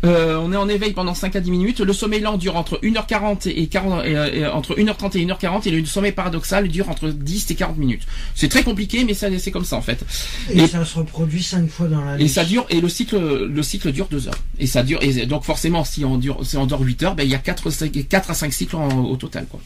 Euh, 0.06 0.38
on 0.41 0.51
est 0.51 0.56
en 0.58 0.67
éveil 0.69 0.93
pendant 0.93 1.13
5 1.13 1.36
à 1.36 1.39
10 1.39 1.51
minutes. 1.51 1.79
Le 1.79 1.93
sommeil 1.93 2.21
lent 2.21 2.38
dure 2.38 2.56
entre 2.56 2.79
1h40 2.84 3.49
et 3.49 3.67
40 3.67 4.06
et, 4.06 4.15
euh, 4.15 4.34
et 4.34 4.47
entre 4.47 4.75
1h30 4.75 5.17
et 5.17 5.25
1h40 5.25 5.67
et 5.67 5.71
le 5.71 5.86
sommeil 5.86 6.12
paradoxal 6.12 6.67
dure 6.67 6.89
entre 6.89 7.10
10 7.10 7.51
et 7.51 7.56
40 7.56 7.77
minutes. 7.77 8.03
C'est 8.36 8.49
très 8.49 8.63
compliqué, 8.63 9.03
mais 9.03 9.13
ça 9.13 9.27
c'est 9.39 9.51
comme 9.51 9.65
ça 9.65 9.75
en 9.75 9.82
fait. 9.82 10.03
Et, 10.51 10.60
Et- 10.60 10.67
ça 10.67 10.84
se 10.86 10.97
reproduit 10.97 11.43
5 11.43 11.69
fois 11.69 11.88
dans 11.88 12.03
la 12.03 12.17
nuit. 12.17 12.25
Et 12.25 12.27
ça 12.27 12.45
dure 12.45 12.65
et 12.69 12.82
le 12.82 12.89
cycle 12.89 13.17
le 13.45 13.63
cycle 13.63 13.91
dure 13.91 14.08
2 14.10 14.27
heures. 14.27 14.34
Et 14.60 14.67
ça 14.67 14.84
dure 14.84 14.99
et 15.01 15.25
donc 15.25 15.43
forcément 15.43 15.84
si 15.84 16.03
on 16.06 16.17
dure 16.17 16.39
si 16.43 16.58
on 16.58 16.65
dort 16.65 16.82
8 16.82 17.03
heures, 17.03 17.15
ben 17.15 17.23
il 17.23 17.29
y 17.29 17.36
a 17.36 17.39
4 17.39 17.69
4 18.10 18.32
à 18.32 18.34
5 18.34 18.53
cycles 18.53 18.75
en- 18.75 19.03
au 19.06 19.15
total 19.17 19.45
quoi. 19.49 19.60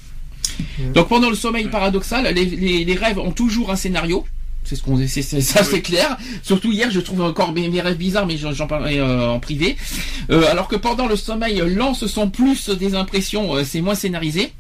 Donc 0.94 1.08
pendant 1.10 1.30
le 1.30 1.36
sommeil 1.36 1.68
paradoxal, 1.68 2.26
les, 2.34 2.46
les, 2.46 2.86
les 2.86 2.96
rêves 2.96 3.20
ont 3.20 3.32
toujours 3.32 3.72
un 3.72 3.76
scénario. 3.76 4.26
C'est 4.64 4.76
ce 4.76 4.84
qu'on 4.84 4.98
c'est 5.08 5.22
ça 5.22 5.64
c'est 5.64 5.82
clair. 5.82 6.18
Surtout 6.44 6.74
hier, 6.74 6.92
je 6.92 7.00
trouve 7.00 7.22
encore 7.22 7.54
mes, 7.54 7.70
mes 7.70 7.80
rêves 7.80 7.98
bizarres, 7.98 8.26
mais 8.28 8.38
j'en 8.38 8.68
parlerai 8.68 9.00
euh, 9.00 9.30
en 9.30 9.40
privé. 9.40 9.78
Euh, 10.30 10.46
alors 10.52 10.68
que 10.68 10.76
pendant 10.76 11.08
le 11.08 11.16
sommeil 11.16 11.62
lent, 11.66 11.94
ce 11.94 12.06
sont 12.08 12.30
plus 12.30 12.70
des 12.70 12.94
impressions, 12.94 13.56
euh, 13.56 13.64
c'est 13.64 13.80
moins 13.82 13.96
scénarisé. 13.96 14.52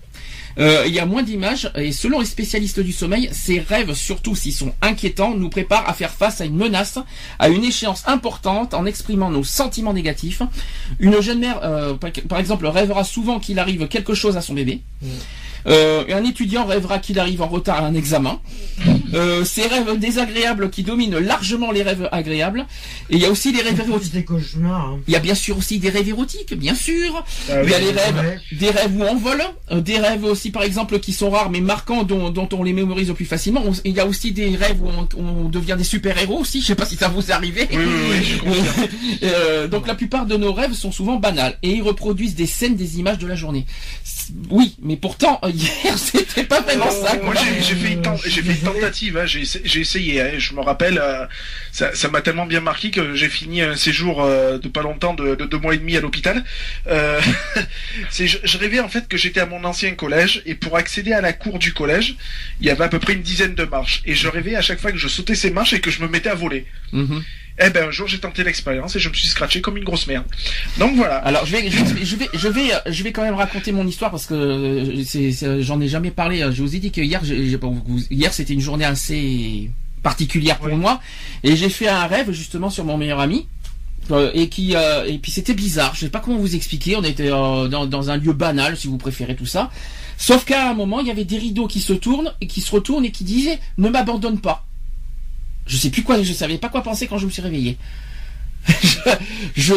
Euh, 0.59 0.85
il 0.87 0.93
y 0.93 0.97
a 0.99 1.05
moins 1.05 1.21
d'images 1.21 1.69
et 1.75 1.91
selon 1.91 2.19
les 2.19 2.25
spécialistes 2.25 2.79
du 2.79 2.91
sommeil, 2.91 3.29
ces 3.31 3.59
rêves, 3.59 3.93
surtout 3.93 4.35
s'ils 4.35 4.53
sont 4.53 4.73
inquiétants, 4.81 5.35
nous 5.35 5.49
préparent 5.49 5.87
à 5.87 5.93
faire 5.93 6.11
face 6.11 6.41
à 6.41 6.45
une 6.45 6.55
menace, 6.55 6.97
à 7.37 7.49
une 7.49 7.63
échéance 7.63 8.03
importante 8.07 8.73
en 8.73 8.85
exprimant 8.87 9.29
nos 9.29 9.43
sentiments 9.43 9.93
négatifs. 9.93 10.41
Une 10.99 11.21
jeune 11.21 11.39
mère, 11.39 11.59
euh, 11.63 11.93
par- 11.93 12.09
par 12.27 12.39
exemple, 12.39 12.65
rêvera 12.65 13.03
souvent 13.03 13.39
qu'il 13.39 13.59
arrive 13.59 13.87
quelque 13.87 14.15
chose 14.15 14.35
à 14.35 14.41
son 14.41 14.53
bébé. 14.55 14.81
Euh, 15.67 16.03
un 16.11 16.23
étudiant 16.23 16.65
rêvera 16.65 16.99
qu'il 16.99 17.19
arrive 17.19 17.41
en 17.41 17.47
retard 17.47 17.83
à 17.83 17.87
un 17.87 17.93
examen. 17.93 18.39
Euh, 19.13 19.43
ces 19.45 19.67
rêves 19.67 19.97
désagréables 19.99 20.69
qui 20.69 20.83
dominent 20.83 21.17
largement 21.17 21.71
les 21.71 21.83
rêves 21.83 22.07
agréables. 22.11 22.65
Et 23.09 23.15
il 23.15 23.21
y 23.21 23.25
a 23.25 23.29
aussi 23.31 23.51
les 23.51 23.61
rêves 23.61 23.79
érotiques. 23.87 24.13
des 24.13 24.23
cauchemars. 24.23 24.87
hein. 24.93 24.99
Il 25.07 25.13
y 25.13 25.15
a 25.15 25.19
bien 25.19 25.35
sûr 25.35 25.57
aussi 25.57 25.79
des 25.79 25.89
rêves 25.89 26.07
érotiques, 26.09 26.53
bien 26.53 26.75
sûr. 26.75 27.23
Ah 27.49 27.63
il 27.63 27.69
y 27.69 27.73
a 27.73 27.77
oui. 27.77 27.83
les 27.85 27.91
rêves, 27.91 28.39
des 28.53 28.69
rêves 28.69 28.95
où 28.95 29.03
on 29.03 29.15
vole, 29.15 29.43
euh, 29.71 29.81
des 29.81 29.97
rêves 29.97 30.23
aussi 30.25 30.51
par 30.51 30.63
exemple 30.63 30.99
qui 30.99 31.13
sont 31.13 31.29
rares 31.29 31.49
mais 31.49 31.61
marquants 31.61 32.03
dont, 32.03 32.29
dont 32.29 32.47
on 32.53 32.63
les 32.63 32.73
mémorise 32.73 33.07
le 33.09 33.13
plus 33.13 33.25
facilement. 33.25 33.63
On- 33.65 33.71
il 33.85 33.93
y 33.93 33.99
a 33.99 34.05
aussi 34.05 34.31
des 34.31 34.55
rêves 34.55 34.81
où 34.81 34.87
on, 34.89 35.07
on 35.21 35.49
devient 35.49 35.75
des 35.77 35.83
super 35.83 36.17
héros 36.17 36.39
aussi. 36.39 36.61
Je 36.61 36.67
sais 36.67 36.75
pas 36.75 36.85
si 36.85 36.95
ça 36.95 37.07
vous 37.07 37.29
est 37.29 37.33
arrivé. 37.33 37.67
Oui, 37.71 37.77
oui, 37.77 37.93
oui, 38.11 38.23
je 38.23 38.37
confirme. 38.39 38.87
Euh, 39.23 39.67
donc 39.67 39.87
la 39.87 39.95
plupart 39.95 40.25
de 40.25 40.37
nos 40.37 40.53
rêves 40.53 40.73
sont 40.73 40.91
souvent 40.91 41.15
banals 41.15 41.57
et 41.63 41.71
ils 41.71 41.81
reproduisent 41.81 42.35
des 42.35 42.45
scènes, 42.45 42.75
des 42.75 42.99
images 42.99 43.17
de 43.17 43.25
la 43.27 43.35
journée. 43.35 43.65
Oui, 44.51 44.75
mais 44.81 44.95
pourtant 44.95 45.39
hier 45.57 45.97
c'était 45.97 46.43
pas 46.43 46.61
vraiment 46.61 46.89
ça. 46.91 47.17
Moi, 47.21 47.33
j'ai 47.35 47.61
j'ai 47.63 47.75
fait 47.75 47.93
une, 47.93 48.03
j'ai 48.25 48.41
fait 48.41 48.51
une 48.51 48.61
tentative, 48.73 49.17
hein, 49.17 49.25
j'ai 49.25 49.41
essa- 49.41 49.59
j'ai 49.63 49.79
essayé. 49.81 50.21
hein, 50.21 50.31
je 50.37 50.53
me 50.53 50.61
rappelle, 50.61 50.97
euh, 51.01 51.25
ça 51.71 51.93
ça 51.95 52.09
m'a 52.09 52.21
tellement 52.21 52.45
bien 52.45 52.61
marqué 52.61 52.91
que 52.91 53.15
j'ai 53.15 53.29
fini 53.29 53.61
un 53.61 53.75
séjour 53.75 54.21
euh, 54.23 54.57
de 54.59 54.67
pas 54.67 54.81
longtemps, 54.81 55.13
de, 55.13 55.35
de 55.35 55.45
deux 55.45 55.57
mois 55.57 55.73
et 55.73 55.77
demi 55.77 55.97
à 55.97 56.01
l'hôpital. 56.01 56.43
Euh, 56.87 57.19
c'est- 58.09 58.27
je, 58.27 58.37
je 58.43 58.57
rêvais 58.57 58.79
en 58.79 58.89
fait 58.89 59.07
que 59.07 59.17
j'étais 59.17 59.39
à 59.39 59.45
mon 59.45 59.63
ancien 59.63 59.91
collège 59.95 60.41
et 60.45 60.55
pour 60.55 60.77
accéder 60.77 61.13
à 61.13 61.21
la 61.21 61.33
cour 61.33 61.59
du 61.59 61.73
collège, 61.73 62.15
il 62.61 62.67
y 62.67 62.69
avait 62.69 62.83
à 62.83 62.89
peu 62.89 62.99
près 62.99 63.13
une 63.13 63.21
dizaine 63.21 63.55
de 63.55 63.63
marches. 63.65 64.01
Et 64.05 64.15
je 64.15 64.27
rêvais 64.27 64.55
à 64.55 64.61
chaque 64.61 64.79
fois 64.79 64.91
que 64.91 64.97
je 64.97 65.07
sautais 65.07 65.35
ces 65.35 65.51
marches 65.51 65.73
et 65.73 65.81
que 65.81 65.91
je 65.91 66.01
me 66.01 66.07
mettais 66.07 66.29
à 66.29 66.35
voler. 66.35 66.65
Mhm. 66.93 67.23
Eh 67.59 67.69
ben 67.71 67.87
un 67.87 67.91
jour 67.91 68.07
j'ai 68.07 68.19
tenté 68.19 68.43
l'expérience 68.43 68.95
et 68.95 68.99
je 68.99 69.09
me 69.09 69.13
suis 69.15 69.27
scratché 69.27 69.61
comme 69.61 69.77
une 69.77 69.83
grosse 69.83 70.05
merde. 70.07 70.25
Donc 70.77 70.95
voilà. 70.95 71.15
Alors 71.17 71.45
je 71.45 71.51
vais, 71.53 71.69
je 71.71 71.83
vais, 71.83 72.05
je 72.05 72.15
vais, 72.15 72.29
je 72.33 72.47
vais, 72.47 72.69
je 72.85 73.03
vais 73.03 73.11
quand 73.11 73.23
même 73.23 73.33
raconter 73.33 73.71
mon 73.71 73.87
histoire 73.87 74.11
parce 74.11 74.27
que 74.27 74.35
euh, 74.35 75.03
c'est, 75.03 75.61
j'en 75.63 75.81
ai 75.81 75.87
jamais 75.87 76.11
parlé. 76.11 76.39
Je 76.51 76.61
vous 76.61 76.75
ai 76.75 76.79
dit 76.79 76.91
que 76.91 77.01
hier, 77.01 77.21
j'ai- 77.23 77.57
hier 78.11 78.33
c'était 78.33 78.53
une 78.53 78.61
journée 78.61 78.85
assez 78.85 79.71
particulière 80.03 80.57
pour 80.57 80.67
Oui. 80.67 80.75
moi 80.75 81.01
et 81.43 81.55
j'ai 81.55 81.69
fait 81.69 81.87
un 81.87 82.05
rêve 82.05 82.31
justement 82.31 82.69
sur 82.69 82.85
mon 82.85 82.97
meilleur 82.97 83.19
ami. 83.19 83.47
euh, 84.11 84.29
et 84.35 84.47
qui 84.49 84.75
euh, 84.75 85.05
et 85.05 85.17
puis 85.17 85.31
c'était 85.31 85.55
bizarre. 85.55 85.95
Je 85.95 86.01
sais 86.01 86.09
pas 86.09 86.19
comment 86.19 86.37
vous 86.37 86.55
expliquer. 86.55 86.95
On 86.95 87.03
était 87.03 87.31
euh, 87.31 87.67
dans, 87.67 87.87
dans 87.87 88.09
un 88.11 88.17
lieu 88.17 88.33
banal, 88.33 88.77
si 88.77 88.87
vous 88.87 88.97
préférez 88.97 89.35
tout 89.35 89.47
ça. 89.47 89.71
Sauf 90.19 90.45
qu'à 90.45 90.69
un 90.69 90.73
moment, 90.75 90.99
il 90.99 91.07
y 91.07 91.11
avait 91.11 91.25
des 91.25 91.37
rideaux 91.39 91.67
qui 91.67 91.79
se 91.81 91.93
tournent 91.93 92.33
et 92.39 92.45
qui 92.47 92.61
se 92.61 92.71
retournent 92.71 93.03
et 93.05 93.11
qui 93.11 93.23
disaient 93.23 93.59
"Ne 93.79 93.89
m'abandonne 93.89 94.39
pas." 94.39 94.66
Je 95.67 95.77
sais 95.77 95.89
plus 95.89 96.03
quoi. 96.03 96.21
Je 96.21 96.33
savais 96.33 96.57
pas 96.57 96.69
quoi 96.69 96.81
penser 96.81 97.07
quand 97.07 97.17
je 97.17 97.25
me 97.25 97.31
suis 97.31 97.41
réveillé. 97.41 97.77
je 99.55 99.73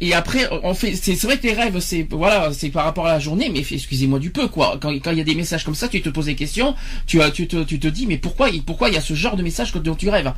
et 0.00 0.14
après 0.14 0.48
on 0.62 0.72
fait 0.72 0.94
c'est 0.96 1.20
vrai 1.24 1.36
que 1.36 1.46
les 1.46 1.52
rêves 1.52 1.78
c'est 1.80 2.06
voilà 2.10 2.50
c'est 2.54 2.70
par 2.70 2.84
rapport 2.84 3.06
à 3.06 3.12
la 3.12 3.18
journée 3.18 3.50
mais 3.52 3.62
excusez-moi 3.70 4.18
du 4.18 4.30
peu 4.30 4.48
quoi 4.48 4.78
quand 4.80 4.90
quand 5.00 5.10
il 5.10 5.18
y 5.18 5.20
a 5.20 5.24
des 5.24 5.34
messages 5.34 5.64
comme 5.64 5.74
ça 5.74 5.86
tu 5.88 6.00
te 6.00 6.08
poses 6.08 6.24
des 6.24 6.34
questions 6.34 6.74
tu 7.06 7.18
tu 7.34 7.46
te 7.46 7.62
tu 7.64 7.78
te 7.78 7.88
dis 7.88 8.06
mais 8.06 8.16
pourquoi 8.16 8.48
pourquoi 8.64 8.88
il 8.88 8.94
y 8.94 8.96
a 8.96 9.02
ce 9.02 9.12
genre 9.12 9.36
de 9.36 9.42
message 9.42 9.72
dont 9.74 9.94
tu 9.94 10.08
rêves? 10.08 10.32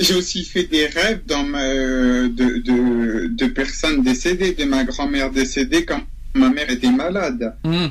J'ai 0.00 0.14
aussi 0.14 0.44
fait 0.44 0.64
des 0.64 0.86
rêves 0.86 1.22
dans 1.26 1.42
ma, 1.42 1.62
de, 1.62 2.28
de, 2.28 3.28
de 3.28 3.46
personnes 3.46 4.02
décédées, 4.02 4.52
de 4.52 4.64
ma 4.64 4.84
grand-mère 4.84 5.30
décédée 5.30 5.84
quand 5.84 6.00
ma 6.34 6.50
mère 6.50 6.70
était 6.70 6.90
malade. 6.90 7.56
Hum. 7.64 7.90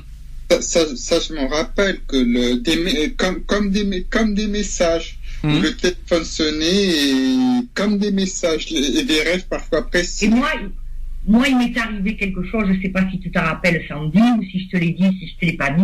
Ça, 0.50 0.62
ça, 0.62 0.96
ça, 0.96 1.20
je 1.20 1.34
m'en 1.34 1.48
rappelle 1.48 2.02
que 2.08 2.17
le, 2.17 2.56
des, 2.56 3.13
comme, 3.13 3.41
comme, 3.44 3.72
des, 3.72 4.06
comme 4.10 4.34
des 4.34 4.48
messages. 4.48 5.17
Le 5.44 5.70
téléphone 5.76 6.24
sonnait 6.24 6.66
et 6.90 7.36
comme 7.74 7.98
des 7.98 8.12
messages 8.12 8.72
et 8.72 9.04
des 9.04 9.22
rêves 9.24 9.48
parfois 9.50 9.80
Et 9.80 9.90
précis. 9.90 10.30
moi, 10.30 10.50
moi, 11.28 11.48
il 11.48 11.58
m'est 11.58 11.78
arrivé 11.78 12.16
quelque 12.16 12.44
chose, 12.44 12.66
je 12.68 12.74
ne 12.74 12.82
sais 12.82 12.90
pas 12.90 13.10
si 13.10 13.20
tu 13.20 13.32
te 13.32 13.40
rappelles, 13.40 13.84
Sandy, 13.88 14.20
ou 14.38 14.44
si 14.44 14.60
je 14.66 14.70
te 14.70 14.78
l'ai 14.78 14.92
dit, 14.92 15.08
si 15.20 15.28
je 15.28 15.36
te 15.40 15.46
l'ai 15.46 15.58
pas 15.58 15.70
dit, 15.72 15.84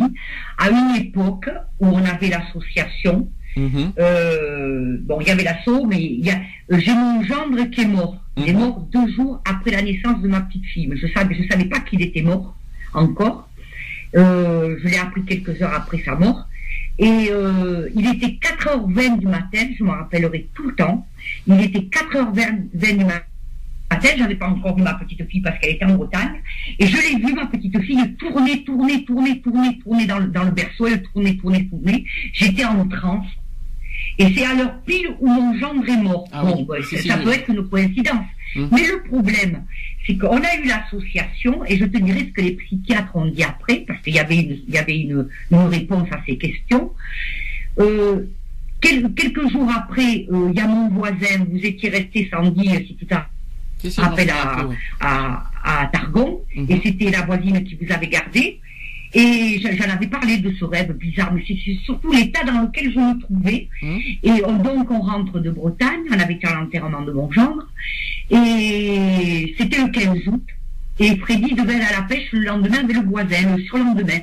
à 0.57 0.69
une 0.69 0.95
époque 0.97 1.49
où 1.79 1.87
on 1.87 2.03
avait 2.05 2.29
l'association, 2.29 3.29
Mhm. 3.55 3.93
euh, 3.97 4.97
bon, 5.01 5.19
il 5.21 5.27
y 5.27 5.31
avait 5.31 5.43
l'assaut, 5.43 5.85
mais 5.87 5.99
il 6.03 6.23
y 6.25 6.29
a, 6.29 6.39
euh, 6.71 6.79
j'ai 6.79 6.93
mon 6.93 7.23
gendre 7.23 7.63
qui 7.71 7.81
est 7.81 7.85
mort. 7.87 8.17
Il 8.37 8.47
est 8.49 8.53
Mhm. 8.53 8.59
mort 8.59 8.87
deux 8.93 9.07
jours 9.11 9.41
après 9.45 9.71
la 9.71 9.81
naissance 9.81 10.21
de 10.21 10.27
ma 10.27 10.41
petite 10.41 10.65
fille. 10.65 10.85
Mais 10.85 10.97
je 10.97 11.07
savais, 11.07 11.33
je 11.35 11.47
savais 11.51 11.65
pas 11.65 11.79
qu'il 11.79 12.01
était 12.03 12.21
mort 12.21 12.55
encore. 12.93 13.49
Euh, 14.15 14.77
je 14.83 14.87
l'ai 14.87 14.97
appris 14.97 15.23
quelques 15.25 15.59
heures 15.61 15.73
après 15.73 15.99
sa 16.05 16.13
mort. 16.15 16.47
Et 16.99 17.29
euh, 17.31 17.89
il 17.95 18.07
était 18.07 18.39
4h20 18.41 19.19
du 19.19 19.27
matin, 19.27 19.67
je 19.77 19.83
me 19.83 19.91
rappellerai 19.91 20.49
tout 20.55 20.69
le 20.69 20.75
temps. 20.75 21.07
Il 21.45 21.61
était 21.61 21.79
4h20 21.79 22.69
du 22.73 23.05
matin. 23.05 23.23
J'avais 24.17 24.35
pas 24.35 24.47
encore 24.47 24.75
vu 24.75 24.83
ma 24.83 24.95
petite 24.95 25.27
fille 25.29 25.41
parce 25.41 25.59
qu'elle 25.59 25.75
était 25.75 25.85
en 25.85 25.95
Bretagne. 25.95 26.41
Et 26.79 26.87
je 26.87 26.97
l'ai 26.97 27.25
vu, 27.25 27.33
ma 27.33 27.45
petite 27.45 27.79
fille, 27.81 28.15
tourner, 28.15 28.63
tourner, 28.63 29.05
tourner, 29.05 29.41
tourner, 29.41 29.79
tourner 29.79 30.05
dans 30.05 30.19
le, 30.19 30.27
dans 30.27 30.43
le 30.43 30.51
berceau. 30.51 30.87
Elle 30.87 31.03
tournait, 31.03 31.35
tourner, 31.37 31.67
tourner. 31.67 32.05
J'étais 32.33 32.65
en 32.65 32.87
transe. 32.87 33.27
Et 34.19 34.33
c'est 34.33 34.45
à 34.45 34.55
l'heure 34.55 34.81
pile 34.85 35.09
où 35.19 35.27
mon 35.27 35.57
gendre 35.57 35.87
est 35.87 35.97
mort. 35.97 36.27
Ah 36.31 36.43
bon, 36.43 36.55
oui, 36.57 36.65
bah, 36.67 36.75
ça, 36.83 37.17
peut 37.17 37.33
être 37.33 37.49
une 37.49 37.67
coïncidence. 37.67 38.25
Mhm. 38.55 38.69
Mais 38.71 38.87
le 38.87 39.03
problème, 39.03 39.63
c'est 40.07 40.17
qu'on 40.17 40.37
a 40.37 40.55
eu 40.55 40.65
l'association, 40.67 41.63
et 41.65 41.77
je 41.77 41.83
te 41.85 41.97
dirai 41.97 42.19
ce 42.21 42.31
que 42.31 42.41
les 42.41 42.51
psychiatres 42.53 43.13
ont 43.15 43.25
dit 43.25 43.43
après, 43.43 43.83
parce 43.87 44.01
qu'il 44.01 44.15
y 44.15 44.19
avait 44.19 44.37
une, 44.37 44.57
il 44.67 44.73
y 44.73 44.77
avait 44.77 44.97
une, 44.97 45.27
une 45.51 45.57
réponse 45.67 46.07
à 46.11 46.19
ces 46.25 46.37
questions. 46.37 46.93
Euh, 47.79 48.25
quel- 48.81 49.11
quelques 49.13 49.49
jours 49.51 49.69
après, 49.75 50.25
euh, 50.31 50.49
il 50.51 50.57
y 50.57 50.61
a 50.61 50.67
mon 50.67 50.87
voisin, 50.89 51.45
vous 51.49 51.57
étiez 51.59 51.89
resté 51.89 52.29
sans 52.31 52.49
dire 52.51 52.79
si 52.87 52.95
tu 52.95 53.05
si, 53.91 53.99
rappelles 54.01 54.31
à, 55.01 55.43
à 55.63 55.87
Targon, 55.91 56.41
Mhm. 56.55 56.65
et 56.71 56.81
c'était 56.83 57.11
la 57.11 57.21
voisine 57.23 57.63
qui 57.63 57.75
vous 57.79 57.91
avait 57.93 58.07
gardé. 58.07 58.59
Et 59.19 59.59
je- 59.61 59.75
j'en 59.77 59.89
avais 59.89 60.05
parlé 60.05 60.37
de 60.37 60.51
ce 60.59 60.63
rêve 60.63 60.91
bizarre, 60.95 61.33
mais 61.33 61.43
c'est 61.47 61.57
surtout 61.85 62.11
l'état 62.11 62.43
dans 62.43 62.61
lequel 62.61 62.93
je 62.93 62.99
me 62.99 63.19
trouvais. 63.19 63.67
Mhm. 63.81 63.99
Et 64.21 64.35
on- 64.45 64.57
donc 64.67 64.91
on 64.91 64.99
rentre 64.99 65.39
de 65.39 65.49
Bretagne, 65.49 66.01
on 66.11 66.19
avait 66.19 66.39
à 66.43 66.53
l'enterrement 66.53 67.01
de 67.01 67.11
mon 67.11 67.31
gendre, 67.31 67.65
et 68.29 69.55
c'était 69.57 69.81
le 69.81 69.89
15 69.89 70.27
août. 70.27 70.45
Et 70.99 71.15
Freddy 71.17 71.53
devait 71.55 71.75
aller 71.75 71.83
à 71.83 72.01
la 72.01 72.03
pêche 72.03 72.27
le 72.31 72.43
lendemain 72.45 72.79
avec 72.83 72.95
le 72.95 73.03
voisin, 73.03 73.55
le 73.55 73.63
surlendemain. 73.63 74.19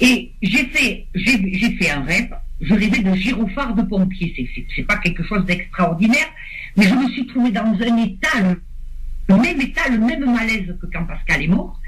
Et 0.00 0.32
j'ai 0.42 0.64
fait, 0.66 1.06
j'ai 1.14 1.76
fait 1.78 1.90
un 1.90 2.02
rêve, 2.02 2.34
je 2.60 2.74
rêvais 2.74 3.02
de 3.02 3.14
gyrophare 3.14 3.74
de 3.74 3.82
pompier. 3.82 4.34
C'est- 4.74 4.82
pas 4.82 4.98
quelque 4.98 5.22
chose 5.22 5.44
d'extraordinaire, 5.46 6.28
mais 6.76 6.84
je 6.84 6.94
me 6.94 7.08
suis 7.10 7.26
trouvée 7.26 7.50
dans 7.50 7.62
un 7.62 7.96
état, 8.08 8.40
le 9.28 9.36
même 9.36 9.60
état, 9.60 9.88
le 9.90 9.98
même 9.98 10.24
malaise 10.30 10.76
que 10.80 10.86
quand 10.92 11.04
Pascal 11.06 11.42
est 11.42 11.48
mort. 11.48 11.80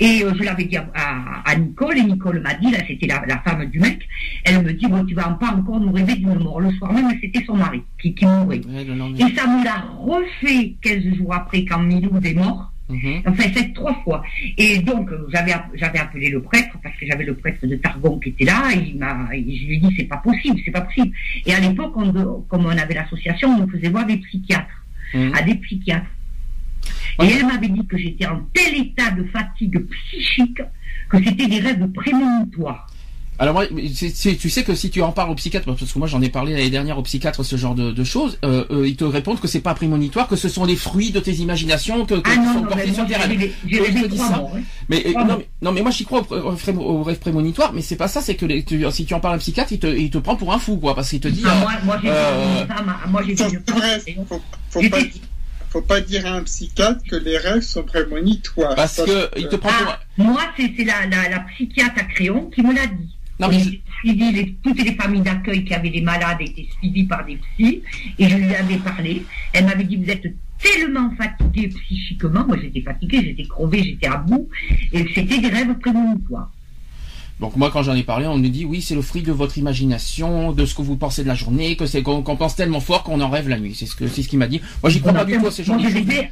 Et 0.00 0.22
euh, 0.24 0.32
je 0.36 0.42
l'avais 0.42 0.64
dit 0.64 0.76
à, 0.76 0.86
à- 0.94 1.42
à 1.50 1.56
Nicole, 1.56 1.98
et 1.98 2.02
Nicole 2.02 2.40
m'a 2.40 2.54
dit, 2.54 2.70
là 2.70 2.78
c'était 2.86 3.06
la, 3.06 3.24
la 3.26 3.38
femme 3.38 3.64
du 3.66 3.78
mec, 3.80 4.06
elle 4.44 4.62
me 4.62 4.72
dit, 4.72 4.86
bon 4.86 5.04
tu 5.04 5.14
vas 5.14 5.24
pas 5.40 5.50
encore 5.52 5.80
nous 5.80 5.92
rêver 5.92 6.14
d'une 6.16 6.38
mort. 6.38 6.60
Le 6.60 6.70
soir 6.72 6.92
même, 6.92 7.10
c'était 7.20 7.44
son 7.44 7.56
mari 7.56 7.82
qui, 8.00 8.14
qui 8.14 8.24
mourait. 8.26 8.60
Ouais. 8.66 8.86
Et 9.18 9.34
ça 9.34 9.46
me 9.46 9.64
l'a 9.64 9.84
refait 9.98 10.74
15 10.82 11.16
jours 11.16 11.34
après 11.34 11.64
quand 11.64 11.78
Milou 11.80 12.10
est 12.24 12.34
mort. 12.34 12.72
Mhm. 12.88 13.22
Enfin, 13.26 13.42
c'est 13.52 13.72
trois 13.74 13.94
fois. 14.04 14.22
Et 14.56 14.78
donc, 14.78 15.10
euh, 15.10 15.26
j'avais, 15.32 15.50
app- 15.52 15.72
j'avais 15.74 15.98
appelé 15.98 16.28
le 16.30 16.40
prêtre, 16.40 16.76
parce 16.84 16.94
que 16.96 17.04
j'avais 17.04 17.24
le 17.24 17.34
prêtre 17.34 17.66
de 17.66 17.74
Targon 17.74 18.20
qui 18.20 18.28
était 18.28 18.44
là, 18.44 18.70
et 18.72 18.90
il 18.90 18.98
m'a, 18.98 19.26
et 19.34 19.40
je 19.42 19.66
lui 19.66 19.74
ai 19.74 19.78
dit, 19.80 19.92
c'est 19.96 20.04
pas 20.04 20.18
possible, 20.18 20.60
c'est 20.64 20.70
pas 20.70 20.82
possible. 20.82 21.10
Et 21.46 21.52
à 21.52 21.58
l'époque, 21.58 21.92
on 21.96 22.12
comme 22.48 22.64
on 22.64 22.68
avait 22.70 22.94
l'association, 22.94 23.60
on 23.60 23.66
faisait 23.66 23.88
voir 23.88 24.06
des 24.06 24.18
psychiatres, 24.18 24.84
Mhm. 25.14 25.32
à 25.34 25.42
des 25.42 25.56
psychiatres. 25.56 26.06
Ouais. 27.18 27.28
Et 27.28 27.32
elle 27.38 27.46
m'avait 27.46 27.68
dit 27.68 27.86
que 27.86 27.96
j'étais 27.96 28.26
en 28.26 28.40
tel 28.52 28.74
état 28.76 29.10
de 29.10 29.24
fatigue 29.24 29.86
psychique 30.10 30.60
que 31.08 31.22
c'était 31.24 31.46
des 31.46 31.60
rêves 31.60 31.86
prémonitoires. 31.92 32.86
Alors 33.38 33.52
moi, 33.52 33.66
tu 33.66 34.48
sais 34.48 34.64
que 34.64 34.74
si 34.74 34.88
tu 34.88 35.02
en 35.02 35.12
parles 35.12 35.28
au 35.28 35.34
psychiatre, 35.34 35.66
parce 35.66 35.92
que 35.92 35.98
moi 35.98 36.08
j'en 36.08 36.22
ai 36.22 36.30
parlé 36.30 36.54
l'année 36.54 36.70
dernière 36.70 36.96
au 36.98 37.02
psychiatre 37.02 37.44
ce 37.44 37.56
genre 37.56 37.74
de, 37.74 37.92
de 37.92 38.02
choses, 38.04 38.38
euh, 38.46 38.64
euh, 38.70 38.88
ils 38.88 38.96
te 38.96 39.04
répondent 39.04 39.38
que 39.38 39.46
c'est 39.46 39.60
pas 39.60 39.74
prémonitoire, 39.74 40.26
que 40.26 40.36
ce 40.36 40.48
sont 40.48 40.64
les 40.64 40.74
fruits 40.74 41.10
de 41.10 41.20
tes 41.20 41.32
imaginations 41.34 42.06
que, 42.06 42.14
que 42.14 42.30
Ah 42.30 42.32
qui 42.32 42.38
non, 42.38 42.46
sont 42.54 42.60
non, 42.60 42.66
portés 42.68 42.86
mais 42.86 42.94
sur 42.94 43.04
moi, 43.04 43.12
tes 43.12 43.16
rêves. 43.16 43.50
hein. 44.18 44.60
Mais 44.88 45.02
euh, 45.06 45.12
non, 45.12 45.36
mais, 45.38 45.48
non, 45.60 45.72
mais 45.72 45.82
moi 45.82 45.90
j'y 45.90 46.06
crois 46.06 46.20
au, 46.30 46.34
au 46.34 46.50
rêve- 46.54 46.78
au 46.78 47.02
rêve 47.02 47.18
prémonitoire, 47.18 47.74
mais 47.74 47.82
c'est 47.82 47.96
pas 47.96 48.08
ça, 48.08 48.22
c'est 48.22 48.36
que 48.36 48.46
les- 48.46 48.64
tu- 48.64 48.84
si 48.90 49.04
tu 49.04 49.12
en 49.12 49.20
parles 49.20 49.34
à 49.34 49.36
un 49.36 49.40
psychiatre, 49.40 49.70
il 49.72 49.80
te, 49.80 49.86
il 49.86 50.08
te 50.08 50.16
prend 50.16 50.36
pour 50.36 50.54
un 50.54 50.58
fou, 50.58 50.78
quoi, 50.78 50.94
parce 50.94 51.10
qu'il 51.10 51.20
te 51.20 51.28
dit. 51.28 51.42
Ah, 51.44 51.56
euh, 51.56 51.60
moi, 51.60 51.72
moi, 51.84 51.98
j'ai 52.02 52.08
euh, 52.10 52.54
vu 52.54 52.60
une 52.62 52.66
femme, 52.68 52.94
moi, 53.10 53.22
j'ai 53.22 53.32
vu 53.32 53.36
Ça, 53.36 53.48
faut, 54.28 54.40
faut 54.70 54.80
pas 54.88 55.02
dire, 55.02 55.10
faut 55.76 55.82
pas 55.82 56.00
dire 56.00 56.24
à 56.26 56.30
un 56.30 56.42
psychiatre 56.44 57.02
que 57.10 57.16
les 57.16 57.36
rêves 57.36 57.60
sont 57.62 57.82
prémonitoires. 57.82 58.74
parce 58.74 58.94
Ça, 58.94 59.04
que 59.04 59.38
il 59.38 59.48
te 59.48 59.56
prend 59.56 59.68
pour. 59.68 59.88
Ah, 59.90 60.00
moi, 60.16 60.42
c'est 60.56 60.72
c'est 60.76 60.84
la, 60.84 61.06
la, 61.06 61.28
la 61.28 61.40
psychiatre 61.40 61.98
à 62.00 62.04
Créon 62.04 62.46
qui 62.50 62.62
me 62.62 62.74
l'a 62.74 62.86
dit. 62.86 63.14
Non, 63.38 63.48
mais 63.48 63.58
J'ai 63.60 63.82
suivi 64.00 64.32
les- 64.32 64.54
toutes 64.64 64.82
les 64.82 64.94
familles 64.94 65.20
d'accueil 65.20 65.62
qui 65.66 65.74
avaient 65.74 65.90
des 65.90 66.00
malades 66.00 66.38
étaient 66.40 66.66
suivies 66.78 67.04
par 67.04 67.26
des 67.26 67.36
psys 67.36 67.82
et 68.18 68.28
je 68.28 68.36
lui 68.36 68.54
avais 68.54 68.78
parlé. 68.78 69.22
Elle 69.52 69.66
m'avait 69.66 69.84
dit 69.84 69.96
vous 69.96 70.08
êtes 70.10 70.24
tellement 70.62 71.10
fatigué 71.18 71.68
psychiquement, 71.68 72.46
moi 72.46 72.56
j'étais 72.62 72.80
fatiguée, 72.80 73.20
j'étais 73.22 73.46
crevée, 73.46 73.82
j'étais 73.84 74.06
à 74.06 74.16
bout 74.16 74.48
et 74.94 75.04
c'était 75.14 75.38
des 75.38 75.48
rêves 75.48 75.74
prémonitoires. 75.78 76.50
Donc 77.38 77.54
moi 77.56 77.70
quand 77.70 77.82
j'en 77.82 77.94
ai 77.94 78.02
parlé, 78.02 78.26
on 78.26 78.38
me 78.38 78.48
dit 78.48 78.64
oui 78.64 78.80
c'est 78.80 78.94
le 78.94 79.02
fruit 79.02 79.22
de 79.22 79.30
votre 79.32 79.58
imagination, 79.58 80.52
de 80.52 80.64
ce 80.64 80.74
que 80.74 80.82
vous 80.82 80.96
pensez 80.96 81.22
de 81.22 81.28
la 81.28 81.34
journée, 81.34 81.76
que 81.76 81.84
c'est 81.86 82.02
qu'on 82.02 82.22
pense 82.22 82.56
tellement 82.56 82.80
fort 82.80 83.02
qu'on 83.02 83.20
en 83.20 83.28
rêve 83.28 83.48
la 83.48 83.58
nuit. 83.58 83.74
C'est 83.74 83.86
ce 83.86 83.94
que 83.94 84.08
c'est 84.08 84.22
ce 84.22 84.28
qu'il 84.28 84.38
m'a 84.38 84.46
dit. 84.46 84.60
Moi 84.82 84.90
j'y 84.90 85.00
crois 85.00 85.12
pas 85.12 85.24
du 85.24 85.36
tout 85.38 85.46
à 85.46 85.50
ces 85.50 85.62
gens. 85.64 85.74
Moi 85.78 85.82
j'ai 85.88 85.94
rêvé 85.98 86.30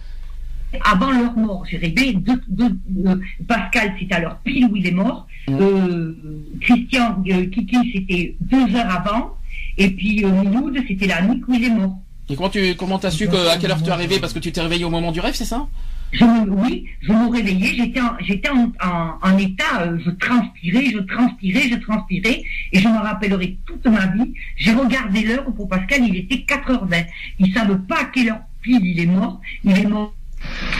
avant 0.82 1.12
leur 1.12 1.36
mort, 1.36 1.64
j'ai 1.70 1.76
rêvé 1.76 2.14
de, 2.14 2.32
de- 2.48 3.08
euh, 3.08 3.16
Pascal 3.46 3.94
c'était 4.00 4.14
à 4.14 4.20
l'heure 4.20 4.38
pile 4.42 4.64
où 4.70 4.76
il 4.76 4.86
est 4.86 4.90
mort, 4.92 5.26
euh, 5.50 6.14
Christian 6.60 7.22
euh, 7.30 7.46
Kiki 7.46 7.76
c'était 7.94 8.36
deux 8.40 8.74
heures 8.74 8.90
avant 8.90 9.36
et 9.76 9.90
puis 9.90 10.24
euh, 10.24 10.30
Miloud 10.30 10.76
c'était 10.88 11.06
la 11.06 11.22
nuit 11.22 11.42
où 11.46 11.54
il 11.54 11.64
est 11.64 11.70
mort. 11.70 11.96
Et 12.30 12.34
comment 12.36 12.48
tu 12.48 12.74
comment 12.76 12.98
t'as 12.98 13.10
su 13.10 13.28
que, 13.28 13.36
à 13.50 13.58
quelle 13.58 13.70
heure 13.70 13.82
tu 13.82 13.88
es 13.90 13.92
arrivé? 13.92 14.18
Parce 14.18 14.32
que 14.32 14.38
tu 14.38 14.50
t'es 14.50 14.62
réveillé 14.62 14.84
au 14.86 14.90
moment 14.90 15.12
du 15.12 15.20
rêve, 15.20 15.34
c'est 15.34 15.44
ça? 15.44 15.66
Je 16.12 16.24
me, 16.24 16.48
oui, 16.50 16.86
je 17.00 17.12
me 17.12 17.28
réveillais, 17.28 17.74
j'étais 17.76 18.00
en, 18.00 18.12
j'étais 18.20 18.48
en, 18.48 18.72
en, 18.82 19.14
en 19.20 19.38
état, 19.38 19.82
euh, 19.82 19.98
je 20.04 20.10
transpirais, 20.10 20.86
je 20.92 20.98
transpirais, 20.98 21.68
je 21.68 21.74
transpirais, 21.76 22.42
et 22.72 22.78
je 22.78 22.86
me 22.88 22.98
rappellerai 22.98 23.58
toute 23.66 23.84
ma 23.86 24.06
vie. 24.06 24.32
J'ai 24.56 24.72
regardé 24.72 25.22
l'heure 25.22 25.44
pour 25.56 25.68
Pascal, 25.68 26.02
il 26.06 26.16
était 26.16 26.36
4h20. 26.46 27.06
Ils 27.40 27.52
savent 27.52 27.78
pas 27.88 28.02
à 28.02 28.04
quelle 28.04 28.28
heure 28.30 28.40
pile 28.62 28.84
il 28.84 29.00
est 29.00 29.06
mort. 29.06 29.40
Il 29.64 29.76
est 29.76 29.86
mort 29.86 30.14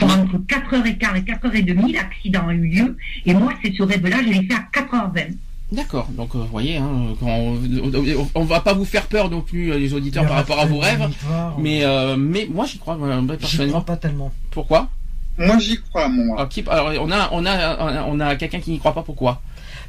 entre 0.01 0.37
4h15 0.37 1.17
et 1.17 1.21
4h30, 1.21 1.93
l'accident 1.93 2.47
a 2.47 2.53
eu 2.53 2.67
lieu, 2.67 2.97
et 3.25 3.33
moi, 3.33 3.51
c'est 3.63 3.73
ce 3.73 3.83
rêve-là, 3.83 4.17
je 4.23 4.29
l'ai 4.29 4.45
fait 4.47 4.53
à 4.53 4.67
4h20. 4.71 5.33
D'accord. 5.71 6.07
Donc 6.15 6.35
euh, 6.35 6.39
vous 6.39 6.47
voyez, 6.47 6.77
hein, 6.77 7.15
quand 7.19 7.25
on, 7.27 7.55
on, 7.55 8.29
on 8.35 8.43
va 8.45 8.59
pas 8.59 8.73
vous 8.73 8.85
faire 8.85 9.07
peur 9.07 9.31
non 9.31 9.41
plus 9.41 9.71
euh, 9.71 9.79
les 9.79 9.95
auditeurs 9.95 10.25
par 10.27 10.35
rapport 10.35 10.59
à 10.59 10.65
vos 10.67 10.77
rêves, 10.77 11.09
mais 11.57 11.83
euh, 11.83 12.15
mais 12.15 12.47
moi 12.53 12.65
j'y 12.67 12.77
crois 12.77 12.95
euh, 13.01 13.19
j'y 13.19 13.25
crois 13.25 13.37
personnellement. 13.37 13.81
pas 13.81 13.97
tellement. 13.97 14.31
Pourquoi? 14.51 14.89
Moi, 15.37 15.57
j'y 15.59 15.81
crois, 15.81 16.07
moi. 16.07 16.37
Alors, 16.37 16.49
qui- 16.49 16.63
alors, 16.67 16.91
on 17.01 17.11
a 17.11 17.29
on 17.31 17.45
a 17.45 18.03
on 18.07 18.19
a 18.19 18.35
quelqu'un 18.35 18.59
qui 18.59 18.71
n'y 18.71 18.79
croit 18.79 18.93
pas. 18.93 19.03
Pourquoi? 19.03 19.41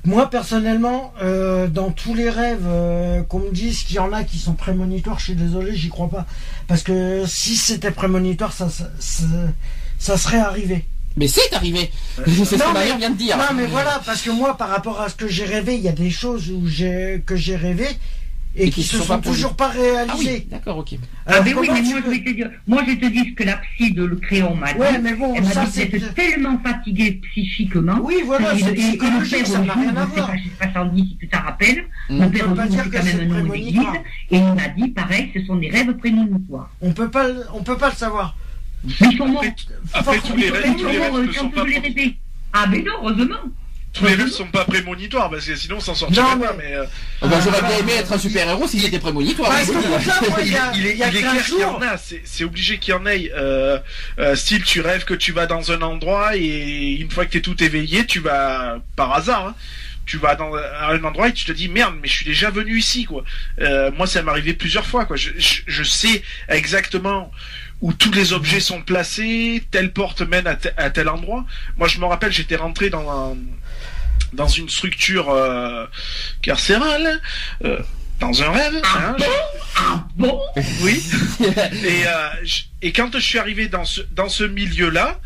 Moi 0.05 0.31
personnellement, 0.31 1.13
euh, 1.21 1.67
dans 1.67 1.91
tous 1.91 2.15
les 2.15 2.31
rêves 2.31 2.65
euh, 2.67 3.23
qu'on 3.23 3.41
me 3.41 3.51
dise 3.51 3.83
qu'il 3.83 3.97
y 3.97 3.99
en 3.99 4.13
a 4.13 4.23
qui 4.23 4.39
sont 4.39 4.53
prémonitoires, 4.55 5.19
je 5.19 5.25
suis 5.25 5.35
désolé, 5.35 5.75
j'y 5.75 5.89
crois 5.89 6.09
pas. 6.09 6.27
Parce 6.69 6.83
que 6.83 7.25
si 7.27 7.57
c'était 7.57 7.91
prémonitoire, 7.91 8.53
ça, 8.53 8.69
ça, 8.69 8.85
ça, 9.01 9.25
ça 9.99 10.17
serait 10.17 10.39
arrivé. 10.39 10.85
Mais 11.17 11.27
c'est 11.27 11.53
arrivé. 11.55 11.91
c'est 12.27 12.45
ce 12.45 12.55
que 12.57 12.99
vient 12.99 13.11
de 13.11 13.17
dire. 13.17 13.37
Non 13.37 13.55
mais 13.55 13.67
voilà, 13.67 14.01
parce 14.05 14.23
que 14.23 14.31
moi 14.31 14.57
par 14.57 14.69
rapport 14.69 15.01
à 15.01 15.09
ce 15.09 15.15
que 15.15 15.27
j'ai 15.29 15.45
rêvé, 15.45 15.75
il 15.75 15.83
y 15.83 15.89
a 15.89 15.93
des 15.93 16.11
choses 16.11 16.51
où 16.51 16.69
j'ai 16.69 17.23
que 17.27 17.35
j'ai 17.35 17.57
rêvé 17.57 17.87
et, 18.59 18.65
Et 18.69 18.71
qui 18.71 18.81
qui 18.81 18.83
se 18.85 18.97
sont 18.97 19.03
sont, 19.03 19.09
pas 19.09 19.19
produites. 19.19 19.35
toujours 19.35 19.55
pas 19.55 19.71
Ah 19.73 19.77
oui, 19.79 19.83
réalisées. 20.25 20.47
d'accord, 20.51 20.79
ok. 20.79 20.95
Ah, 21.27 21.41
mais 21.45 21.53
oui, 21.55 21.69
mais 21.71 21.83
moi, 21.83 22.01
je 22.05 22.11
vais 22.11 22.25
te 22.25 22.31
dire, 22.31 22.51
moi, 22.67 22.83
je 22.89 22.93
te 22.95 23.07
dis 23.07 23.29
ce 23.31 23.35
que 23.35 23.43
la 23.45 23.57
psy 23.59 23.93
de 23.93 24.05
le 24.05 24.17
crayon 24.17 24.55
m'a 24.57 24.73
dit. 24.73 24.79
Ouais, 24.79 24.99
mais 24.99 25.15
bon, 25.15 25.35
Elle 25.35 25.43
m'a 25.45 25.49
dit 25.67 25.71
c'est. 25.73 25.89
que 25.89 25.97
vous 25.99 26.05
êtes 26.05 26.15
tellement 26.15 26.59
fatigué 26.65 27.21
psychiquement. 27.31 27.99
Oui, 28.03 28.23
voilà, 28.25 28.55
Et- 28.55 28.59
c'est 28.59 28.65
et- 28.65 28.73
et 28.73 28.75
le 28.77 28.89
psychologique, 28.89 29.37
père 29.39 29.47
ça 29.47 29.59
n'a 29.61 29.73
rien 29.75 29.97
à 29.97 30.05
je 30.07 30.11
sais 30.11 30.17
voir. 30.17 30.27
pas, 30.29 30.37
je 30.37 30.43
sais 30.45 30.49
pas 30.59 30.73
Sandy 30.73 31.09
si 31.11 31.17
tu 31.19 31.29
t'en 31.29 31.41
rappelles. 31.43 31.85
Mm. 32.09 32.17
Mon 32.17 32.25
On 32.25 32.31
père 32.31 32.45
c'est 32.71 32.91
que 32.91 32.97
quand 32.97 33.05
même 33.05 33.31
un 33.33 33.39
homme 33.41 33.51
d'église. 33.51 33.81
Et 34.31 34.37
il 34.39 34.43
m'a 34.55 34.69
dit, 34.69 34.89
pareil, 34.89 35.31
ce 35.35 35.45
sont 35.45 35.57
des 35.57 35.69
rêves 35.71 35.93
prémonitoires. 35.99 36.71
On 36.81 36.93
peut 36.93 37.11
pas, 37.11 37.29
le- 37.29 37.45
on 37.53 37.63
peut 37.63 37.77
pas 37.77 37.91
le 37.91 37.97
savoir. 37.97 38.37
Mais 38.85 39.09
ils 39.13 39.17
sont 39.19 39.27
morts. 39.29 39.45
Après, 39.93 40.19
tous 40.19 40.37
les 40.37 40.49
rêves, 40.51 40.77
tous 40.79 40.87
les 40.89 40.99
rêves 40.99 41.27
ne 41.27 41.33
sont 41.33 41.51
pas. 41.51 41.65
Ah, 42.53 42.67
mais 42.71 42.79
non, 42.83 42.93
heureusement. 43.03 43.37
Tous 43.97 44.05
les 44.05 44.15
rêves 44.15 44.29
sont 44.31 44.47
pas 44.47 44.65
prémonitoires 44.65 45.31
parce 45.31 45.47
que 45.47 45.55
sinon 45.57 45.77
on 45.77 45.81
s'en 45.81 45.95
sortirait 45.95 46.23
Non, 46.37 46.39
pas. 46.39 46.55
mais- 46.59 46.75
euh, 46.75 46.85
Ah 47.23 47.27
bah, 47.29 47.39
J'aurais 47.43 47.61
bien 47.63 47.79
aimé 47.79 47.93
être 47.99 48.13
un 48.13 48.19
super-héros 48.19 48.67
s'il 48.69 48.85
était 48.85 48.99
prémonitoire. 48.99 49.51
Parce 49.51 49.69
que 49.69 49.73
donc 49.73 50.07
là, 50.07 50.21
moi, 50.29 50.39
il 50.43 50.53
y 50.53 50.57
a, 50.57 50.73
il 50.75 50.87
est, 50.87 50.93
il 50.93 50.97
il 50.97 51.17
est 51.17 51.21
15 51.23 51.33
clair 51.33 51.45
qu'il 51.47 51.59
y 51.61 51.65
en 51.65 51.81
a. 51.83 51.97
C'est 52.25 52.45
obligé 52.45 52.79
qu'il 52.79 52.93
y 52.93 52.97
en 52.97 53.07
ait. 53.07 53.33
Euh, 53.35 53.79
euh, 54.19 54.35
style, 54.37 54.63
tu 54.63 54.81
rêves 54.81 55.05
que 55.05 55.15
tu 55.15 55.33
vas 55.33 55.47
dans 55.47 55.73
un 55.73 55.81
endroit 55.83 56.37
et 56.37 56.93
une 57.01 57.11
fois 57.11 57.25
que 57.27 57.31
t'es 57.33 57.41
tout 57.41 57.63
éveillé, 57.63 58.05
tu 58.07 58.21
vas 58.21 58.79
par 58.97 59.13
hasard. 59.15 59.49
hein, 59.49 59.55
tu 60.05 60.19
vas 60.19 60.37
dans 60.37 60.55
à 60.55 60.93
un 60.93 61.03
endroit 61.03 61.29
et 61.29 61.33
tu 61.33 61.45
te 61.45 61.51
dis 61.51 61.69
merde 61.69 61.95
mais 62.01 62.07
je 62.07 62.13
suis 62.13 62.25
déjà 62.25 62.49
venu 62.49 62.79
ici 62.79 63.07
quoi. 63.07 63.25
Euh, 63.61 63.91
moi 63.97 64.07
ça 64.07 64.23
m'est 64.23 64.31
arrivé 64.31 64.53
plusieurs 64.55 64.87
fois 64.87 65.05
quoi. 65.05 65.17
Je, 65.17 65.31
je, 65.37 65.63
je 65.67 65.83
sais 65.83 66.23
exactement 66.49 67.33
où 67.81 67.93
tous 67.93 68.13
les 68.13 68.33
objets 68.33 68.61
sont 68.61 68.81
placés, 68.83 69.65
telle 69.73 69.93
porte 69.93 70.23
mène 70.23 70.47
à, 70.47 70.57
à 70.77 70.91
tel 70.91 71.09
endroit. 71.09 71.45
Moi 71.77 71.89
je 71.89 71.99
me 71.99 72.05
rappelle 72.05 72.31
j'étais 72.33 72.55
rentré 72.55 72.89
dans 72.89 73.11
un, 73.11 73.37
dans 74.33 74.49
une 74.49 74.69
structure 74.69 75.31
euh, 75.31 75.87
carcérale, 76.43 77.21
euh, 77.65 77.79
dans 78.21 78.43
un 78.43 78.51
rêve. 78.51 78.81
hein, 78.85 79.17
Bon, 80.17 80.41
oui. 80.83 81.03
et, 81.41 82.07
euh, 82.07 82.29
je- 82.45 82.63
et 82.83 82.93
quand 82.93 83.11
je 83.15 83.19
suis 83.19 83.39
arrivé 83.39 83.69
dans 83.69 83.85
ce, 83.85 84.01
dans 84.13 84.29
ce 84.29 84.45
milieu-là, 84.45 85.21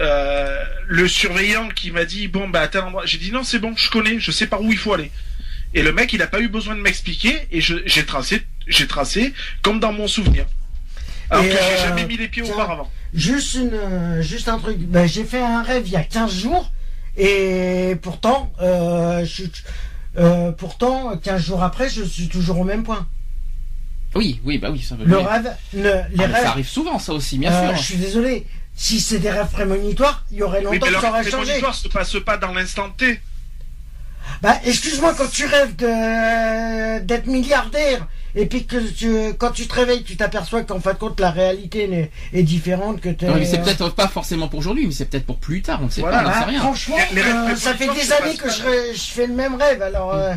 euh, 0.00 0.64
le 0.86 1.06
surveillant 1.06 1.68
qui 1.68 1.90
m'a 1.90 2.04
dit 2.04 2.26
bon 2.28 2.48
bah 2.48 2.62
à 2.62 2.68
tel 2.68 2.82
endroit, 2.82 3.04
j'ai 3.06 3.18
dit 3.18 3.30
non 3.30 3.44
c'est 3.44 3.58
bon, 3.58 3.74
je 3.76 3.90
connais, 3.90 4.18
je 4.18 4.30
sais 4.32 4.46
par 4.46 4.60
où 4.62 4.72
il 4.72 4.78
faut 4.78 4.92
aller. 4.94 5.10
Et 5.74 5.82
le 5.82 5.92
mec 5.92 6.12
il 6.12 6.22
a 6.22 6.26
pas 6.26 6.40
eu 6.40 6.48
besoin 6.48 6.74
de 6.74 6.80
m'expliquer 6.80 7.46
et 7.52 7.60
je- 7.60 7.82
j'ai 7.86 8.04
tracé, 8.04 8.42
j'ai 8.66 8.86
tracé 8.86 9.32
comme 9.62 9.78
dans 9.80 9.92
mon 9.92 10.08
souvenir. 10.08 10.46
Alors 11.30 11.44
Et, 11.44 11.48
que 11.48 11.54
j'ai 11.54 11.60
euh, 11.60 11.84
jamais 11.88 12.06
mis 12.06 12.16
les 12.16 12.28
pieds 12.28 12.42
tiens, 12.42 12.54
auparavant. 12.54 12.90
Juste 13.12 13.54
une, 13.54 13.70
euh, 13.74 14.22
juste 14.22 14.48
un 14.48 14.58
truc. 14.58 14.78
Ben, 14.78 15.06
j'ai 15.06 15.24
fait 15.24 15.40
un 15.40 15.62
rêve 15.62 15.84
il 15.86 15.92
y 15.92 15.96
a 15.96 16.02
15 16.04 16.34
jours 16.40 16.70
et 17.16 17.96
pourtant, 18.02 18.52
euh, 18.60 19.24
je, 19.24 19.44
euh, 20.18 20.52
pourtant, 20.52 21.16
15 21.16 21.42
jours 21.42 21.62
après, 21.62 21.88
je 21.88 22.02
suis 22.02 22.28
toujours 22.28 22.58
au 22.60 22.64
même 22.64 22.82
point. 22.84 23.06
Oui, 24.14 24.40
oui, 24.44 24.58
bah 24.58 24.68
oui, 24.70 24.80
ça 24.80 24.94
veut 24.94 25.04
Le 25.04 25.16
dire- 25.16 25.28
rêve, 25.28 25.56
le- 25.72 25.82
les 25.82 25.90
Ah, 25.90 26.04
mais 26.16 26.26
rêves. 26.26 26.42
Ça 26.44 26.50
arrive 26.50 26.68
souvent, 26.68 26.98
ça 26.98 27.12
aussi, 27.12 27.38
bien 27.38 27.52
euh, 27.52 27.68
sûr. 27.68 27.76
Je 27.76 27.82
suis 27.82 27.96
désolé. 27.96 28.46
Si 28.76 29.00
c'est 29.00 29.18
des 29.18 29.30
rêves 29.30 29.50
prémonitoires, 29.52 30.24
il 30.30 30.38
y 30.38 30.42
aurait 30.42 30.58
Oui, 30.58 30.78
longtemps 30.78 30.86
mais 30.86 30.92
que 30.94 31.00
ça 31.00 31.10
aurait 31.10 31.22
changé. 31.24 31.36
prémonitoire 31.36 31.74
se 31.74 31.88
passe 31.88 32.16
pas 32.24 32.36
dans 32.36 32.52
l'instant 32.52 32.90
T. 32.90 33.20
Bah, 34.42 34.56
excuse-moi, 34.64 35.14
quand 35.14 35.30
tu 35.30 35.46
rêves 35.46 35.76
de 35.76 36.98
d'être 37.00 37.26
milliardaire 37.26 38.06
et 38.36 38.46
puis 38.46 38.64
que 38.66 38.76
tu, 38.76 39.34
quand 39.38 39.50
tu 39.52 39.66
te 39.66 39.74
réveilles, 39.74 40.02
tu 40.02 40.16
t'aperçois 40.16 40.62
qu'en 40.62 40.80
fin 40.80 40.92
de 40.92 40.98
compte 40.98 41.20
la 41.20 41.30
réalité 41.30 42.10
est 42.32 42.42
différente 42.42 43.00
que. 43.00 43.08
Non, 43.24 43.34
mais 43.36 43.44
c'est 43.44 43.62
peut-être 43.62 43.90
pas 43.90 44.08
forcément 44.08 44.48
pour 44.48 44.58
aujourd'hui, 44.60 44.86
mais 44.86 44.92
c'est 44.92 45.04
peut-être 45.06 45.26
pour 45.26 45.36
plus 45.38 45.62
tard, 45.62 45.80
on 45.82 45.86
ne 45.86 45.90
sait 45.90 46.00
Voilà. 46.00 46.18
pas, 46.18 46.22
on 46.24 46.28
n'en 46.28 46.34
Ah, 46.34 46.38
sait 46.40 46.50
rien. 46.50 46.60
franchement, 46.60 46.96
Les- 47.10 47.16
les 47.16 47.22
rêves 47.22 47.36
euh, 47.52 47.56
ça 47.56 47.74
fait 47.74 47.86
des 47.88 48.12
années 48.12 48.36
que 48.36 48.48
je, 48.48 48.98
fais 48.98 49.26
le 49.26 49.34
même 49.34 49.54
rêve. 49.54 49.82
Alors, 49.82 50.14
euh, 50.14 50.32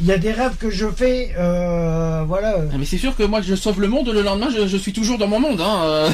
il 0.00 0.06
y 0.06 0.12
a 0.12 0.18
des 0.18 0.32
rêves 0.32 0.56
que 0.58 0.70
je 0.70 0.86
fais, 0.90 1.34
euh, 1.38 2.24
voilà. 2.26 2.56
Ah, 2.72 2.76
mais 2.78 2.84
c'est 2.86 2.98
sûr 2.98 3.14
que 3.16 3.22
moi 3.22 3.40
je 3.42 3.54
sauve 3.54 3.80
le 3.80 3.88
monde, 3.88 4.08
le 4.08 4.22
lendemain 4.22 4.48
je, 4.54 4.66
je 4.66 4.76
suis 4.76 4.92
toujours 4.92 5.18
dans 5.18 5.28
mon 5.28 5.40
monde. 5.40 5.60
Hein. 5.60 5.82
euh. 5.84 6.10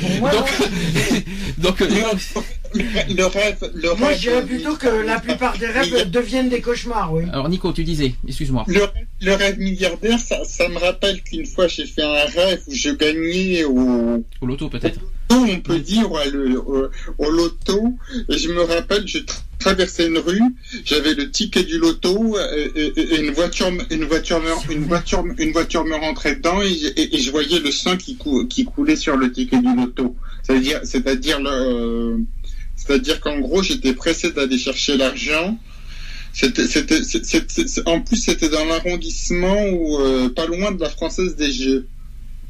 Pour 0.00 0.20
moi, 0.20 0.30
donc, 1.58 1.80
euh, 1.82 1.88
Le, 2.74 3.14
le 3.14 3.26
rêve, 3.26 3.70
le 3.74 3.94
Moi, 3.94 4.08
rêve, 4.08 4.16
je 4.16 4.20
dirais 4.30 4.44
plutôt 4.46 4.76
que 4.76 4.88
la 5.06 5.20
plupart 5.20 5.58
des 5.58 5.66
rêves 5.66 6.10
deviennent 6.10 6.48
des 6.48 6.60
cauchemars, 6.60 7.12
oui. 7.12 7.24
alors 7.32 7.48
Nico, 7.48 7.72
tu 7.72 7.84
disais, 7.84 8.14
excuse-moi. 8.26 8.64
Le, 8.68 8.80
le 9.20 9.34
rêve 9.34 9.58
milliardaire, 9.58 10.18
ça, 10.18 10.44
ça 10.44 10.68
me 10.68 10.78
rappelle 10.78 11.22
qu'une 11.22 11.46
fois 11.46 11.66
j'ai 11.68 11.86
fait 11.86 12.02
un 12.02 12.24
rêve 12.26 12.62
où 12.66 12.72
je 12.74 12.90
gagnais 12.90 13.64
au, 13.64 14.24
Au 14.40 14.46
loto 14.46 14.68
peut-être. 14.68 15.00
on 15.30 15.60
peut 15.60 15.78
dire, 15.78 16.10
ouais, 16.10 16.30
le- 16.30 16.58
au, 16.60 16.88
au 17.18 17.30
loto. 17.30 17.94
Et 18.28 18.38
je 18.38 18.48
me 18.50 18.62
rappelle, 18.62 19.06
je 19.06 19.18
tra- 19.18 19.40
traversais 19.58 20.06
une 20.08 20.18
rue, 20.18 20.42
j'avais 20.84 21.14
le 21.14 21.30
ticket 21.30 21.62
du 21.64 21.78
loto 21.78 22.36
et, 22.56 22.70
et- 22.74 23.00
et 23.14 23.20
une 23.20 23.30
voiture, 23.32 23.70
me- 23.70 23.82
une 23.92 24.04
voiture, 24.04 24.40
me- 24.40 24.72
une 24.74 24.84
voiture, 24.84 25.24
une 25.38 25.52
voiture 25.52 25.84
me 25.84 25.94
rentrait 25.94 26.36
dedans 26.36 26.60
et, 26.62 26.70
et- 26.72 27.16
et 27.16 27.18
je 27.20 27.30
voyais 27.30 27.60
le 27.60 27.70
sang 27.70 27.96
qui, 27.96 28.16
cou- 28.16 28.46
qui 28.46 28.64
coulait 28.64 28.96
sur 28.96 29.16
le 29.16 29.30
ticket 29.32 29.58
du 29.58 29.74
loto. 29.76 30.16
C'est-à-dire, 30.42 30.80
c'est-à-dire 30.84 31.40
le, 31.40 31.50
euh, 31.50 32.18
c'est-à-dire 32.84 33.20
qu'en 33.20 33.38
gros, 33.40 33.62
j'étais 33.62 33.94
pressé 33.94 34.32
d'aller 34.32 34.58
chercher 34.58 34.96
l'argent. 34.96 35.58
C'était, 36.32 36.62
en 37.86 38.00
plus, 38.00 38.16
c'était 38.16 38.48
dans 38.48 38.64
l'arrondissement 38.64 39.68
où, 39.68 39.98
euh, 40.00 40.30
pas 40.30 40.46
loin 40.46 40.72
de 40.72 40.80
la 40.80 40.88
Française 40.88 41.36
des 41.36 41.52
Jeux. 41.52 41.86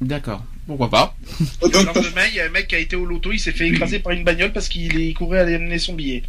D'accord. 0.00 0.44
Pourquoi 0.66 0.88
pas? 0.88 1.16
Le 1.62 1.68
Donc, 1.68 1.86
lendemain, 1.86 2.26
il 2.28 2.36
y 2.36 2.40
a 2.40 2.46
un 2.46 2.50
mec 2.50 2.68
qui 2.68 2.76
a 2.76 2.78
été 2.78 2.94
au 2.94 3.04
loto, 3.04 3.32
il 3.32 3.40
s'est 3.40 3.52
fait 3.52 3.68
écraser 3.68 3.98
par 3.98 4.12
une 4.12 4.22
bagnole 4.22 4.52
parce 4.52 4.68
qu'il 4.68 4.96
il 4.96 5.14
courait 5.14 5.38
à 5.38 5.42
aller 5.42 5.54
amener 5.54 5.78
son 5.78 5.94
billet. 5.94 6.22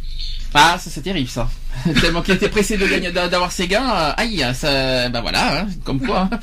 Ah, 0.54 0.78
ça 0.78 0.88
c'est 0.90 1.00
terrible 1.02 1.28
ça. 1.28 1.48
Tellement 2.00 2.22
qu'il 2.22 2.34
était 2.34 2.48
pressé 2.48 2.76
de 2.76 2.86
gagner, 2.86 3.10
d'a- 3.10 3.28
d'avoir 3.28 3.50
ses 3.52 3.66
gains. 3.66 3.90
euh, 3.92 4.12
aïe, 4.16 4.44
ça, 4.54 5.08
bah 5.08 5.20
voilà, 5.20 5.60
hein, 5.62 5.66
comme 5.84 6.00
quoi. 6.00 6.28
hein. 6.32 6.38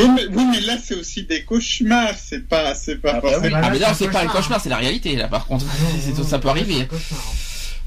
Oui, 0.00 0.06
mais, 0.14 0.26
oui, 0.30 0.44
mais 0.52 0.60
là, 0.60 0.76
c'est 0.82 0.94
aussi 0.94 1.24
des 1.24 1.44
cauchemars. 1.44 2.14
C'est 2.16 2.48
pas, 2.48 2.74
c'est 2.74 2.96
pas 2.96 3.14
Ah 3.16 3.20
bah 3.20 3.30
forcément. 3.32 3.58
Ah 3.62 3.70
mais 3.70 3.78
c'est 3.78 3.84
non, 3.84 3.90
un 3.90 3.94
c'est 3.94 4.08
pas 4.10 4.22
un 4.22 4.26
cauchemar. 4.26 4.60
c'est 4.60 4.68
la 4.68 4.76
réalité 4.76 5.16
là. 5.16 5.28
Par 5.28 5.46
contre, 5.46 5.64
Ah 5.68 6.22
ça 6.28 6.38
peut 6.38 6.48
arriver. 6.48 6.86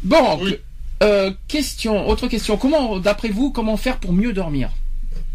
Bon, 0.03 0.39
Oui. 0.41 0.57
euh, 1.03 1.31
question, 1.47 2.07
autre 2.07 2.27
question. 2.27 2.57
Comment, 2.57 2.99
d'après 2.99 3.29
vous, 3.29 3.51
comment 3.51 3.77
faire 3.77 3.97
pour 3.97 4.13
mieux 4.13 4.33
dormir? 4.33 4.69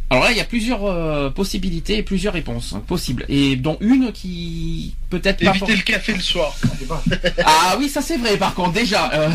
Alors 0.08 0.22
là, 0.24 0.30
il 0.30 0.36
y 0.36 0.40
a 0.40 0.44
plusieurs 0.44 0.84
euh, 0.84 1.30
possibilités 1.30 1.96
et 1.98 2.02
plusieurs 2.04 2.32
réponses 2.34 2.72
hein, 2.76 2.82
possibles, 2.86 3.24
et 3.28 3.56
dont 3.56 3.76
une 3.80 4.12
qui 4.12 4.94
peut-être 5.10 5.42
pas. 5.44 5.50
Éviter 5.50 5.74
le 5.74 5.82
café 5.82 6.12
le 6.14 6.20
soir. 6.20 6.56
Ah 7.44 7.76
oui, 7.80 7.88
ça 7.88 8.00
c'est 8.02 8.16
vrai. 8.16 8.36
Par 8.36 8.54
contre, 8.54 8.72
déjà. 8.72 9.10
euh, 9.14 9.28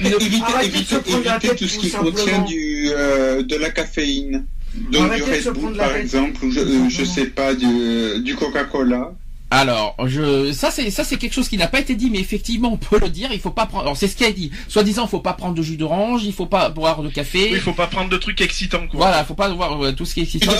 une- 0.00 0.06
Éviter, 0.62 1.56
tout 1.56 1.66
ce 1.68 1.78
qui 1.78 1.90
contient 1.90 2.42
du, 2.42 2.90
euh, 2.94 3.42
de 3.42 3.56
la 3.56 3.70
caféine. 3.70 4.44
Donc 4.90 5.06
Arrêtez 5.06 5.24
du 5.24 5.48
Red 5.48 5.54
Bull, 5.58 5.76
par 5.76 5.94
exemple, 5.96 6.44
ou 6.44 6.50
je, 6.50 6.60
je 6.90 7.04
sais 7.04 7.26
pas, 7.26 7.54
du, 7.54 8.20
du 8.22 8.34
Coca-Cola. 8.34 9.12
Alors, 9.54 9.94
je, 10.06 10.52
ça 10.52 10.70
c'est, 10.70 10.90
ça 10.90 11.04
c'est 11.04 11.16
quelque 11.16 11.32
chose 11.32 11.48
qui 11.48 11.56
n'a 11.56 11.68
pas 11.68 11.78
été 11.80 11.94
dit, 11.94 12.10
mais 12.10 12.18
effectivement, 12.18 12.72
on 12.72 12.76
peut 12.76 12.98
le 13.00 13.08
dire. 13.08 13.30
Il 13.32 13.38
faut 13.40 13.50
pas 13.50 13.66
prendre. 13.66 13.84
Alors, 13.84 13.96
c'est 13.96 14.08
ce 14.08 14.16
qui 14.16 14.24
a 14.24 14.32
dit. 14.32 14.50
Soit-disant, 14.68 15.04
il 15.06 15.08
faut 15.08 15.20
pas 15.20 15.32
prendre 15.34 15.54
de 15.54 15.62
jus 15.62 15.76
d'orange, 15.76 16.24
il 16.24 16.32
faut 16.32 16.46
pas 16.46 16.68
boire 16.70 17.02
de 17.02 17.08
café. 17.08 17.44
Oui, 17.44 17.50
il 17.54 17.60
faut 17.60 17.72
pas 17.72 17.86
prendre 17.86 18.10
de 18.10 18.16
trucs 18.16 18.40
excitants, 18.40 18.86
quoi. 18.88 18.98
Voilà, 18.98 19.24
faut 19.24 19.34
pas 19.34 19.48
boire 19.50 19.80
euh, 19.84 19.92
tout 19.92 20.04
ce 20.04 20.14
qui 20.14 20.20
est 20.20 20.22
excitant. 20.24 20.50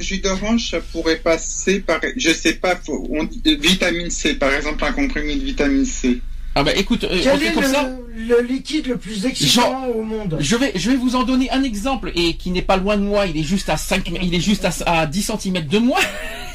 Jus 0.00 0.18
d'orange, 0.18 0.70
ça 0.70 0.80
pourrait 0.80 1.16
passer 1.16 1.80
par, 1.80 2.00
je 2.16 2.30
sais 2.32 2.54
pas, 2.54 2.74
faut- 2.76 3.06
on 3.10 3.24
dit- 3.24 3.40
euh, 3.46 3.56
vitamine 3.60 4.10
C, 4.10 4.34
par 4.34 4.52
exemple, 4.52 4.84
un 4.84 4.92
comprimé 4.92 5.36
de 5.36 5.44
vitamine 5.44 5.84
C. 5.84 6.20
Ah 6.54 6.62
bah 6.64 6.72
écoute, 6.76 7.04
euh, 7.04 7.08
on 7.18 7.22
Quel 7.22 7.38
fait 7.38 7.46
est 7.46 7.52
comme 7.52 7.62
le, 7.62 7.68
ça. 7.68 7.90
le 8.14 8.42
liquide 8.42 8.86
le 8.86 8.98
plus 8.98 9.24
excitant 9.24 9.86
au 9.86 10.02
monde? 10.02 10.36
Je 10.40 10.54
vais, 10.56 10.72
je 10.74 10.90
vais 10.90 10.96
vous 10.96 11.16
en 11.16 11.22
donner 11.22 11.50
un 11.50 11.62
exemple 11.62 12.12
et 12.14 12.34
qui 12.36 12.50
n'est 12.50 12.60
pas 12.62 12.76
loin 12.76 12.96
de 12.98 13.02
moi. 13.02 13.26
Il 13.26 13.38
est 13.38 13.42
juste 13.42 13.70
à 13.70 13.76
5, 13.78 14.10
il 14.22 14.34
est 14.34 14.40
juste 14.40 14.66
à, 14.66 14.70
à 15.00 15.06
10 15.06 15.32
cm 15.40 15.66
de 15.66 15.78
moi. 15.78 15.98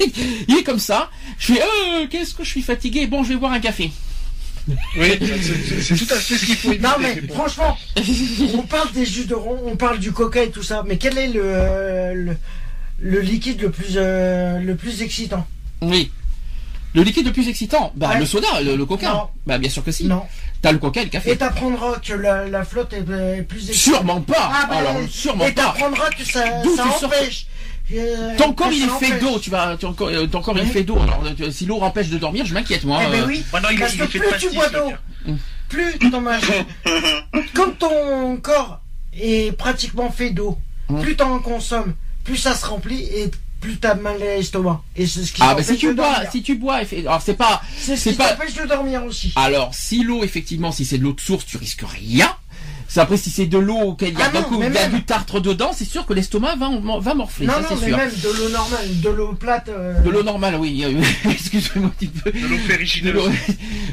il 0.48 0.56
est 0.56 0.62
comme 0.62 0.78
ça. 0.78 1.10
Je 1.38 1.54
fais, 1.54 1.60
euh, 1.62 2.06
qu'est-ce 2.08 2.32
que 2.34 2.44
je 2.44 2.48
suis 2.50 2.62
fatigué. 2.62 3.08
Bon, 3.08 3.24
je 3.24 3.30
vais 3.30 3.36
boire 3.36 3.52
un 3.52 3.58
café. 3.60 3.90
Oui, 4.98 5.18
c'est- 5.80 5.96
tout 5.96 6.14
à 6.14 6.16
fait 6.18 6.36
ce 6.36 6.44
qu'il 6.46 6.54
faut. 6.56 6.74
Non 6.74 6.90
mais 7.00 7.20
franchement, 7.32 7.76
on 8.54 8.62
parle 8.62 8.92
des 8.92 9.06
jus 9.06 9.24
d'orange, 9.24 9.60
on 9.64 9.76
parle 9.76 9.98
du 9.98 10.12
coca 10.12 10.42
et 10.42 10.50
tout 10.50 10.62
ça, 10.62 10.84
mais 10.86 10.98
quel 10.98 11.16
est 11.16 11.28
le 11.28 12.12
le, 12.14 12.36
le 13.00 13.20
liquide 13.20 13.62
le 13.62 13.70
plus 13.70 13.94
euh, 13.96 14.58
le 14.60 14.76
plus 14.76 15.00
excitant? 15.02 15.46
Oui. 15.80 16.10
Le 16.98 17.04
liquide 17.04 17.26
le 17.26 17.32
plus 17.32 17.48
excitant, 17.48 17.92
bah 17.94 18.08
Ouais. 18.10 18.18
le 18.18 18.26
soda, 18.26 18.60
le, 18.60 18.74
le 18.74 18.84
coca. 18.86 19.08
Non. 19.12 19.28
Bah 19.46 19.56
bien 19.58 19.70
sûr 19.70 19.84
que 19.84 19.92
si. 19.92 20.04
Non. 20.06 20.22
T'as 20.62 20.72
le 20.72 20.78
coca 20.78 21.00
et 21.02 21.04
le 21.04 21.10
café. 21.10 21.30
Et 21.30 21.36
t'apprendras 21.36 21.98
que 22.04 22.12
la, 22.14 22.48
la 22.48 22.64
flotte 22.64 22.92
est, 22.92 22.98
est 23.38 23.42
plus 23.42 23.68
excitante. 23.70 23.74
Sûrement 23.94 24.20
pas. 24.20 24.50
Ah, 24.52 24.66
bah, 24.68 24.76
Alors 24.78 24.96
sûrement 25.08 25.46
et 25.46 25.52
pas. 25.52 25.62
t'apprendras 25.66 26.10
que 26.10 26.24
ça, 26.24 26.42
D'où 26.64 26.74
ça 26.74 26.86
empêche. 26.86 27.46
euh, 27.94 28.36
Ton 28.36 28.52
corps 28.52 28.72
il 28.72 28.82
est 28.82 28.88
fait 29.06 29.18
d'eau, 29.20 29.38
tu 29.38 29.48
vas, 29.50 29.76
ton 29.76 29.92
corps, 29.92 30.08
euh, 30.08 30.26
ton 30.26 30.42
corps 30.42 30.58
il 30.58 30.64
est 30.64 30.66
fait 30.66 30.82
d'eau. 30.82 30.98
Alors 31.00 31.22
euh, 31.40 31.50
si 31.52 31.66
l'eau 31.66 31.80
empêche 31.80 32.08
de 32.08 32.18
dormir, 32.18 32.44
je 32.44 32.52
m'inquiète 32.54 32.82
moi. 32.84 33.00
Eh 33.06 33.10
ben 33.12 33.22
euh. 33.22 33.26
oui, 33.28 33.44
Maintenant, 33.52 33.68
il, 33.70 33.78
parce 33.78 33.94
il 33.94 33.98
que 34.00 34.04
est 34.04 34.06
fait 34.08 34.18
de 34.18 34.24
plus 34.24 34.48
tu 34.48 34.54
bois 34.54 34.68
d'eau, 34.68 34.88
gars. 34.90 35.34
plus 35.68 35.98
ton 36.10 36.22
comme 37.54 37.74
ton 37.76 38.36
corps 38.38 38.80
est 39.12 39.56
pratiquement 39.56 40.10
fait 40.10 40.30
d'eau, 40.30 40.58
Mm. 40.90 41.02
plus 41.02 41.16
t'en 41.16 41.38
consommes, 41.38 41.94
plus 42.24 42.38
ça 42.38 42.54
se 42.54 42.64
remplit 42.66 43.02
et 43.14 43.30
plus 43.60 43.76
t'as 43.78 43.94
mal 43.94 44.22
à 44.22 44.36
l'estomac. 44.36 44.82
Et 44.96 45.06
c'est 45.06 45.24
ce 45.24 45.32
qui 45.32 45.40
Ah 45.44 45.54
bah 45.54 45.62
si 45.62 45.76
tu 45.76 45.88
de 45.88 45.92
bois, 45.94 46.10
dormir. 46.12 46.30
si 46.30 46.42
tu 46.42 46.54
bois, 46.56 46.80
alors 47.06 47.22
c'est 47.22 47.34
pas. 47.34 47.60
c'est 47.78 47.96
ce 47.96 48.02
c'est 48.02 48.10
qui 48.12 48.16
pas- 48.16 48.32
t'empêche 48.34 48.54
de 48.54 48.66
dormir 48.66 49.04
aussi. 49.04 49.32
Alors 49.36 49.74
si 49.74 50.02
l'eau 50.04 50.22
effectivement, 50.24 50.72
si 50.72 50.84
c'est 50.84 50.98
de 50.98 51.02
l'eau 51.04 51.12
de 51.12 51.20
source, 51.20 51.44
tu 51.46 51.56
risques 51.56 51.84
rien. 51.86 52.30
C'est 52.90 53.00
après 53.00 53.18
si 53.18 53.28
c'est 53.28 53.44
de 53.44 53.58
l'eau 53.58 53.76
auquel 53.80 54.14
il 54.14 54.18
y 54.18 54.22
a, 54.22 54.30
Ah 54.32 54.40
non, 54.40 54.42
coup, 54.44 54.54
il 54.56 54.60
y 54.62 54.64
a 54.64 54.70
même- 54.70 54.92
du 54.92 55.02
tartre 55.04 55.40
dedans, 55.40 55.72
c'est 55.74 55.84
sûr 55.84 56.06
que 56.06 56.14
l'estomac 56.14 56.56
va, 56.56 56.70
va 57.00 57.14
morfler, 57.14 57.46
non, 57.46 57.52
ça 57.52 57.60
non, 57.60 57.66
c'est 57.68 57.74
mais 57.82 57.88
sûr. 57.88 57.96
même 57.98 58.10
de 58.10 58.28
l'eau 58.30 58.48
normale, 58.48 59.00
de 59.02 59.08
l'eau 59.10 59.32
plate. 59.34 59.68
euh, 59.68 60.00
De 60.00 60.08
l'eau 60.08 60.22
normale, 60.22 60.54
oui. 60.56 60.82
Excuse-moi 61.30 61.86
un 61.86 61.90
petit 61.90 62.06
peu. 62.06 62.32
De 62.32 62.38
l'eau 62.38 62.56
De 62.56 62.60
ferrigineuse. 62.62 63.14
l'eau, 63.14 63.28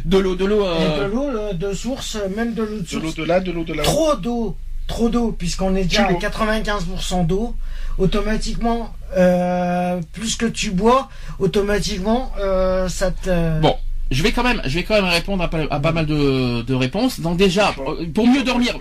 de 0.06 0.18
l'eau, 0.18 0.36
de 0.36 0.46
l'eau. 0.46 0.66
euh, 0.66 1.08
de 1.08 1.12
l'eau 1.12 1.24
euh, 1.28 1.52
de 1.54 1.74
source, 1.74 2.18
même 2.38 2.54
de 2.54 2.64
l'eau 2.64 2.78
de 2.78 2.82
De 2.84 2.88
source. 2.88 3.04
l'eau 3.04 3.12
de 3.12 3.24
là, 3.24 3.40
de 3.42 3.52
l'eau 3.52 3.66
de 3.66 3.74
là. 3.74 3.84
trop 3.84 4.16
d'eau, 4.16 4.56
trop 4.88 5.10
d'eau, 5.10 5.32
puisqu'on 5.32 5.76
est 5.76 5.84
déjà 5.84 6.06
à 6.06 6.12
l'eau. 6.12 6.20
95% 6.20 7.26
d'eau, 7.26 7.56
automatiquement, 7.98 8.94
euh, 9.18 10.00
plus 10.14 10.36
que 10.36 10.46
tu 10.46 10.72
bois, 10.72 11.10
automatiquement, 11.40 12.32
euh, 12.40 12.88
ça 12.90 13.12
te... 13.12 13.60
Bon. 13.62 13.76
je 14.12 14.22
vais 14.24 14.32
quand 14.32 14.44
même, 14.44 14.62
je 14.66 14.76
vais 14.76 14.84
quand 14.84 14.96
même 14.96 15.06
répondre 15.06 15.44
à, 15.44 15.50
pas- 15.50 15.66
à 15.70 15.80
pas 15.80 15.92
mal 15.92 16.06
de, 16.06 16.62
de 16.62 16.74
réponses. 16.74 17.20
Donc 17.20 17.38
déjà, 17.38 17.74
pour 18.14 18.28
mieux 18.28 18.44
dormir, 18.44 18.78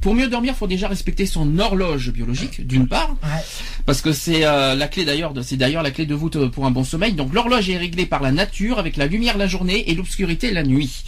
pour 0.00 0.14
mieux 0.14 0.28
dormir, 0.28 0.54
faut 0.54 0.66
déjà 0.68 0.86
respecter 0.88 1.26
son 1.26 1.58
horloge 1.58 2.10
biologique, 2.12 2.64
d'une 2.66 2.86
part, 2.86 3.16
Ouais. 3.24 3.42
parce 3.84 4.00
que 4.00 4.12
c'est 4.12 4.44
euh, 4.44 4.74
la 4.76 4.86
clé 4.86 5.04
d'ailleurs, 5.04 5.32
c'est 5.42 5.56
d'ailleurs 5.56 5.82
la 5.82 5.90
clé 5.90 6.06
de 6.06 6.14
voûte 6.14 6.36
euh, 6.36 6.48
pour 6.48 6.66
un 6.66 6.70
bon 6.70 6.84
sommeil. 6.84 7.14
Donc 7.14 7.34
l'horloge 7.34 7.68
est 7.68 7.76
réglée 7.76 8.06
par 8.06 8.22
la 8.22 8.30
nature 8.30 8.78
avec 8.78 8.96
la 8.96 9.06
lumière 9.06 9.36
la 9.36 9.48
journée 9.48 9.90
et 9.90 9.94
l'obscurité 9.96 10.52
la 10.52 10.62
nuit. 10.62 11.02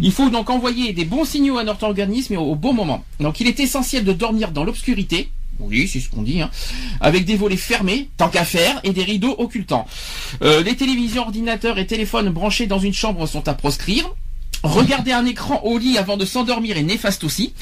Il 0.00 0.10
faut 0.10 0.28
donc 0.28 0.50
envoyer 0.50 0.92
des 0.92 1.04
bons 1.04 1.24
signaux 1.24 1.58
à 1.58 1.64
notre 1.64 1.84
organisme 1.84 2.34
au, 2.36 2.40
au 2.50 2.54
bon 2.56 2.72
moment. 2.72 3.04
Donc 3.20 3.38
il 3.40 3.46
est 3.46 3.60
essentiel 3.60 4.02
de 4.04 4.12
dormir 4.12 4.50
dans 4.50 4.64
l'obscurité. 4.64 5.28
Oui, 5.60 5.86
c'est 5.86 6.00
ce 6.00 6.08
qu'on 6.08 6.22
dit, 6.22 6.40
hein, 6.40 6.50
avec 7.00 7.24
des 7.24 7.36
volets 7.36 7.56
fermés, 7.56 8.08
tant 8.16 8.28
qu'à 8.28 8.44
faire, 8.44 8.80
et 8.82 8.90
des 8.92 9.04
rideaux 9.04 9.36
occultants. 9.38 9.86
Euh, 10.42 10.62
les 10.64 10.74
télévisions, 10.74 11.22
ordinateurs 11.22 11.78
et 11.78 11.86
téléphones 11.86 12.30
branchés 12.30 12.66
dans 12.66 12.80
une 12.80 12.94
chambre 12.94 13.26
sont 13.26 13.46
à 13.46 13.54
proscrire. 13.54 14.12
Regarder 14.64 15.12
un 15.12 15.26
écran 15.26 15.60
au 15.64 15.78
lit 15.78 15.98
avant 15.98 16.16
de 16.16 16.24
s'endormir 16.24 16.76
est 16.76 16.82
néfaste 16.82 17.22
aussi. 17.22 17.52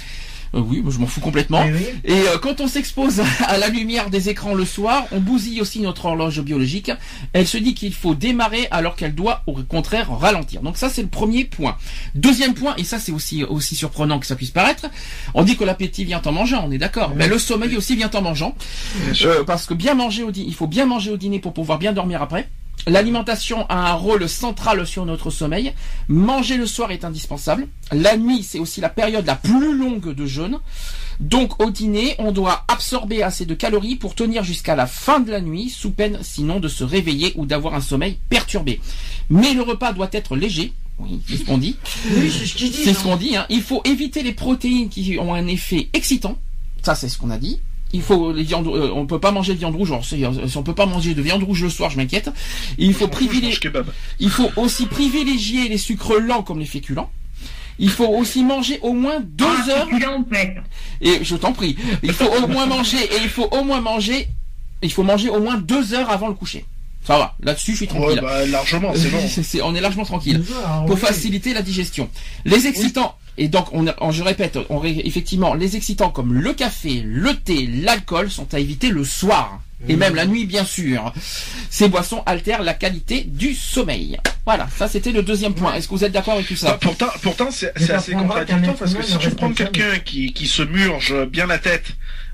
Euh, 0.55 0.61
oui, 0.61 0.83
je 0.89 0.99
m'en 0.99 1.07
fous 1.07 1.21
complètement. 1.21 1.63
Eh 1.67 1.73
oui. 1.73 1.87
Et 2.05 2.13
euh, 2.29 2.39
quand 2.39 2.61
on 2.61 2.67
s'expose 2.67 3.23
à 3.47 3.59
la 3.59 3.69
lumière 3.69 4.11
des 4.11 4.29
écrans 4.29 4.55
le 4.55 4.65
soir, 4.65 5.05
on 5.13 5.21
bousille 5.21 5.61
aussi 5.61 5.81
notre 5.81 6.07
horloge 6.07 6.41
biologique. 6.41 6.91
Elle 7.33 7.47
se 7.47 7.59
dit 7.59 7.75
qu'il 7.75 7.95
faut 7.95 8.15
démarrer 8.15 8.67
alors 8.71 8.97
qu'elle 8.97 9.15
doit 9.15 9.43
au 9.47 9.55
contraire 9.63 10.11
ralentir. 10.19 10.63
Donc 10.63 10.77
ça 10.77 10.89
c'est 10.89 11.03
le 11.03 11.09
premier 11.09 11.45
point. 11.45 11.77
Deuxième 12.15 12.55
point, 12.55 12.75
et 12.77 12.85
ça 12.85 12.99
c'est 12.99 13.13
aussi 13.13 13.45
aussi 13.45 13.75
surprenant 13.75 14.19
que 14.19 14.27
ça 14.27 14.37
puisse 14.37 14.51
paraître, 14.51 14.87
on 15.35 15.43
dit 15.43 15.57
que 15.57 15.65
l'appétit 15.65 16.05
vient 16.05 16.23
en 16.25 16.33
mangeant, 16.33 16.65
on 16.67 16.71
est 16.71 16.79
d'accord. 16.79 17.13
Mais 17.15 17.29
le 17.29 17.39
sommeil 17.39 17.77
aussi 17.77 17.97
vient 17.97 18.11
en 18.13 18.23
mangeant. 18.23 18.55
Euh, 19.23 19.45
parce 19.45 19.67
que 19.67 19.75
bien 19.75 19.95
manger 19.95 20.23
au 20.23 20.31
dîner, 20.31 20.49
il 20.49 20.55
faut 20.55 20.67
bien 20.67 20.87
manger 20.87 21.11
au 21.11 21.17
dîner 21.17 21.39
pour 21.39 21.53
pouvoir 21.53 21.79
bien 21.79 21.93
dormir 21.93 22.23
après. 22.23 22.49
L'alimentation 22.87 23.67
a 23.69 23.91
un 23.91 23.95
rôle 23.95 24.29
central 24.29 24.87
sur 24.87 25.05
notre 25.05 25.31
sommeil. 25.31 25.73
Manger 26.09 26.57
le 26.57 26.67
soir 26.67 26.91
est 26.91 27.05
indispensable. 27.05 27.69
La 27.93 28.17
nuit, 28.17 28.43
c'est 28.43 28.59
aussi 28.59 28.81
la 28.81 28.89
période 28.89 29.27
la 29.27 29.35
plus 29.35 29.77
longue 29.77 30.15
de 30.15 30.27
jeûne. 30.27 30.59
Donc 31.21 31.63
au 31.63 31.71
dîner, 31.71 32.15
on 32.19 32.33
doit 32.33 32.65
absorber 32.69 33.23
assez 33.23 33.45
de 33.45 33.55
calories 33.55 33.97
pour 33.97 34.15
tenir 34.15 34.43
jusqu'à 34.43 34.75
la 34.75 34.87
fin 34.87 35.21
de 35.21 35.31
la 35.31 35.41
nuit, 35.41 35.69
sous 35.69 35.91
peine 35.91 36.19
sinon 36.23 36.61
de 36.61 36.69
se 36.69 36.83
réveiller 36.83 37.33
ou 37.37 37.45
d'avoir 37.45 37.75
un 37.75 37.81
sommeil 37.81 38.19
perturbé. 38.31 38.81
Mais 39.29 39.53
le 39.53 39.63
repas 39.63 39.93
doit 39.93 40.09
être 40.13 40.35
léger. 40.35 40.73
Oui, 40.99 41.21
c'est 41.27 41.37
ce 41.37 41.45
qu'on 41.45 41.59
dit. 41.59 41.77
Oui, 42.11 42.31
c'est 42.31 42.47
ce 42.47 42.59
ce 42.59 42.91
hein. 42.91 43.03
qu'on 43.03 43.17
dit. 43.17 43.37
Hein. 43.37 43.47
Il 43.49 43.63
faut 43.63 43.83
éviter 43.85 44.23
les 44.23 44.33
protéines 44.33 44.89
qui 44.89 45.19
ont 45.19 45.35
un 45.35 45.47
effet 45.47 45.89
excitant. 45.93 46.39
Ça, 46.83 46.95
c'est 46.95 47.09
ce 47.09 47.19
qu'on 47.19 47.31
a 47.31 47.39
dit. 47.39 47.61
Il 47.93 48.03
faut 48.03 48.33
les 48.33 48.45
viandes. 48.45 48.69
euh, 48.69 48.91
on 48.95 49.07
peut 49.07 49.19
pas 49.19 49.33
manger 49.33 49.53
de 49.55 49.59
viande 49.59 49.75
rouge. 49.75 49.91
Alors, 49.91 50.05
si, 50.05 50.25
euh, 50.25 50.47
si 50.47 50.57
on 50.57 50.63
peut 50.63 50.75
pas 50.75 50.87
manger 50.87 51.15
de 51.15 51.23
viande 51.23 51.43
rouge 51.43 51.63
le 51.63 51.71
soir, 51.71 51.91
je 51.91 51.97
m'inquiète. 51.97 52.31
Il 52.79 52.95
faut 52.95 53.09
privilégier. 53.09 53.59
Il 54.21 54.31
faut 54.31 54.51
aussi 54.57 54.87
privilégier 54.87 55.69
les 55.69 55.79
sucres 55.79 56.15
lents 56.21 56.43
comme 56.43 56.61
les 56.61 56.67
féculents. 56.67 57.11
Il 57.79 57.91
faut 57.91 58.07
aussi 58.07 58.45
manger 58.45 58.79
au 58.83 58.93
moins 58.93 59.21
deux 59.21 59.45
Ah, 59.67 59.71
heures. 59.71 59.89
Et 61.01 61.25
je 61.25 61.35
t'en 61.37 61.53
prie. 61.53 61.77
Il 62.03 62.13
faut 62.13 62.27
au 62.27 62.47
moins 62.47 62.67
manger 62.67 62.99
et 62.99 63.23
il 63.23 63.29
faut 63.29 63.49
au 63.51 63.65
moins 63.65 63.81
manger. 63.81 64.29
Il 64.83 64.93
faut 64.93 65.03
manger 65.03 65.29
au 65.31 65.41
moins 65.41 65.57
deux 65.57 65.95
heures 65.95 66.11
avant 66.11 66.29
le 66.29 66.35
coucher. 66.35 66.65
Ça 67.05 67.17
va. 67.19 67.35
Là-dessus, 67.43 67.73
je 67.73 67.77
suis 67.79 67.87
Ouais, 67.87 67.99
tranquille. 67.99 68.21
bah, 68.23 68.47
largement, 68.47 68.93
c'est 68.95 69.09
bon. 69.11 69.65
On 69.65 69.75
est 69.75 69.81
largement 69.81 70.05
tranquille 70.05 70.45
Ah, 70.65 70.85
pour 70.87 70.97
oui. 70.97 71.01
faciliter 71.01 71.55
la 71.55 71.63
digestion. 71.63 72.09
Les 72.45 72.67
excitants, 72.67 73.15
et 73.39 73.49
donc 73.49 73.67
on, 73.73 74.11
je 74.13 74.23
répète, 74.23 74.59
on, 74.69 74.83
effectivement, 74.85 75.55
les 75.55 75.77
excitants 75.77 76.11
comme 76.11 76.35
le 76.35 76.53
café, 76.53 77.03
le 77.05 77.35
thé, 77.35 77.67
l'alcool 77.83 78.31
sont 78.31 78.53
à 78.55 78.59
éviter 78.59 78.91
le 78.91 79.05
soir. 79.05 79.61
Et 79.89 79.97
même 79.97 80.15
la 80.15 80.27
nuit, 80.27 80.45
bien 80.45 80.67
sûr. 80.67 81.11
Ces 81.71 81.89
boissons 81.89 82.23
altèrent 82.27 82.63
la 82.63 82.75
qualité 82.75 83.23
du 83.23 83.55
sommeil. 83.55 84.19
Voilà, 84.45 84.69
ça 84.77 84.89
c'était 84.89 85.11
le 85.11 85.23
deuxième 85.23 85.55
point. 85.55 85.73
Est-ce 85.73 85.89
que 85.89 85.95
vous 85.95 86.05
êtes 86.05 86.13
d'accord 86.13 86.35
avec 86.35 86.47
tout 86.47 86.53
Bah, 86.61 86.69
ça 86.69 86.79
pourtant, 86.79 87.09
pourtant 87.23 87.49
c'est 87.51 87.73
assez 87.91 88.13
contradictoire 88.13 88.77
parce 88.77 88.93
que 88.95 89.03
si 89.03 89.17
tu 89.17 89.31
prends 89.31 89.53
quelqu'un 89.55 89.99
qui, 90.05 90.35
qui 90.35 90.47
se 90.49 90.63
murge 90.63 91.25
bien 91.29 91.47
la 91.47 91.59
tête 91.59 91.87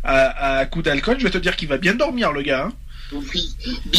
à, 0.02 0.56
à 0.58 0.66
coup 0.66 0.82
d'alcool, 0.82 1.16
je 1.20 1.24
vais 1.24 1.30
te 1.30 1.38
dire 1.38 1.54
qu'il 1.54 1.68
va 1.68 1.78
bien 1.78 1.94
dormir, 1.94 2.32
le 2.32 2.42
gars. 2.42 2.64
hein. 2.68 2.72
Oui. 3.12 3.54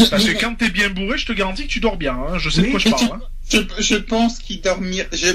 Parce 0.09 0.25
que 0.25 0.37
quand 0.37 0.55
t'es 0.55 0.69
bien 0.69 0.89
bourré, 0.89 1.17
je 1.17 1.25
te 1.25 1.31
garantis 1.31 1.63
que 1.67 1.71
tu 1.71 1.79
dors 1.79 1.95
bien. 1.95 2.13
Hein. 2.15 2.37
Je 2.39 2.49
sais 2.49 2.63
de 2.63 2.67
quoi 2.71 2.79
je 2.79 2.89
parle. 2.89 2.99
tu- 3.07 3.13
hein. 3.13 3.19
Je, 3.49 3.59
je 3.79 3.95
pense 3.95 4.39
qu'il 4.39 4.61
dormir, 4.61 5.05
je 5.13 5.31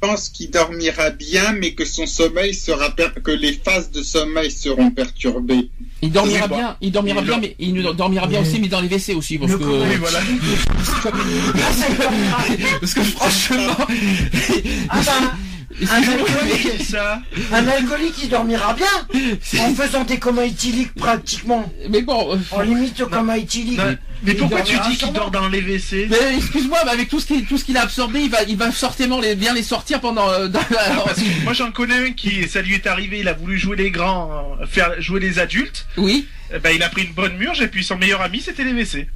pense 0.00 0.28
qu'il 0.28 0.50
dormira 0.50 1.10
bien, 1.10 1.52
mais 1.52 1.72
que 1.74 1.84
son 1.84 2.06
sommeil 2.06 2.54
sera 2.54 2.90
per- 2.90 3.10
que 3.24 3.30
les 3.32 3.52
phases 3.54 3.90
de 3.90 4.02
sommeil 4.02 4.50
seront 4.50 4.90
perturbées. 4.90 5.70
Il 6.02 6.12
dormira 6.12 6.44
Oui, 6.44 6.48
bah, 6.50 6.56
bien, 6.56 6.76
il 6.80 6.92
dormira 6.92 7.20
il 7.20 7.26
bien, 7.26 7.38
mais 7.38 7.56
il 7.58 7.82
dormira 7.96 8.26
bien 8.26 8.40
Oui. 8.42 8.48
aussi, 8.48 8.60
mais 8.60 8.68
dans 8.68 8.80
les 8.80 8.88
WC 8.88 9.14
aussi, 9.14 9.38
parce 9.38 9.52
Le 9.52 9.58
que, 9.58 9.64
Oui, 9.64 9.96
voilà. 9.98 10.20
parce 12.80 12.94
que 12.94 13.02
franchement, 13.02 13.76
Ah 14.88 15.00
bah, 15.04 15.32
un 15.90 16.02
alcoolique, 16.02 16.82
ça. 16.88 17.20
un 17.52 17.68
alcoolique, 17.68 18.14
il 18.22 18.28
dormira 18.30 18.74
bien 18.74 18.86
en 19.60 19.74
faisant 19.74 20.04
des 20.04 20.18
comas 20.18 20.44
éthyliques 20.44 20.94
pratiquement. 20.94 21.70
mais 21.90 22.00
bon, 22.02 22.34
euh, 22.34 22.38
En 22.52 22.60
limite 22.62 22.98
au 23.00 23.06
coma 23.06 23.36
éthylique. 23.38 23.80
Mais 24.22 24.34
pourquoi 24.34 24.62
tu 24.62 24.76
dis 24.88 24.96
qu'il 24.96 25.12
dort 25.12 25.30
dans 25.30 25.48
les 25.48 25.60
WC 25.60 26.08
mais 26.10 26.36
excuse-moi, 26.36 26.78
mais 26.84 26.90
avec 26.92 27.08
tout 27.08 27.20
ce 27.20 27.64
qu'il 27.64 27.76
a 27.76 27.82
absorbé, 27.82 28.20
il 28.20 28.30
va 28.30 28.42
il 28.44 28.56
va 28.56 28.72
certainement 28.72 29.20
les, 29.20 29.34
bien 29.34 29.52
les 29.54 29.62
sortir 29.62 30.00
pendant. 30.00 30.28
euh, 30.30 30.48
dans 30.48 30.60
la- 30.70 31.02
Parce 31.04 31.20
que 31.20 31.44
moi 31.44 31.52
j'en 31.52 31.70
connais 31.70 32.08
un 32.08 32.12
qui, 32.12 32.48
ça 32.48 32.62
lui 32.62 32.74
est 32.74 32.86
arrivé, 32.86 33.20
il 33.20 33.28
a 33.28 33.34
voulu 33.34 33.58
jouer 33.58 33.76
les 33.76 33.90
grands, 33.90 34.56
euh, 34.60 34.66
faire 34.66 35.00
jouer 35.00 35.20
les 35.20 35.38
adultes. 35.38 35.86
Oui. 35.96 36.26
Eh 36.54 36.58
ben, 36.58 36.70
il 36.74 36.82
a 36.82 36.88
pris 36.88 37.02
une 37.04 37.12
bonne 37.12 37.36
murge 37.36 37.60
et 37.60 37.68
puis 37.68 37.84
son 37.84 37.96
meilleur 37.98 38.20
ami 38.22 38.40
c'était 38.40 38.64
les 38.64 38.72
WC. 38.72 39.08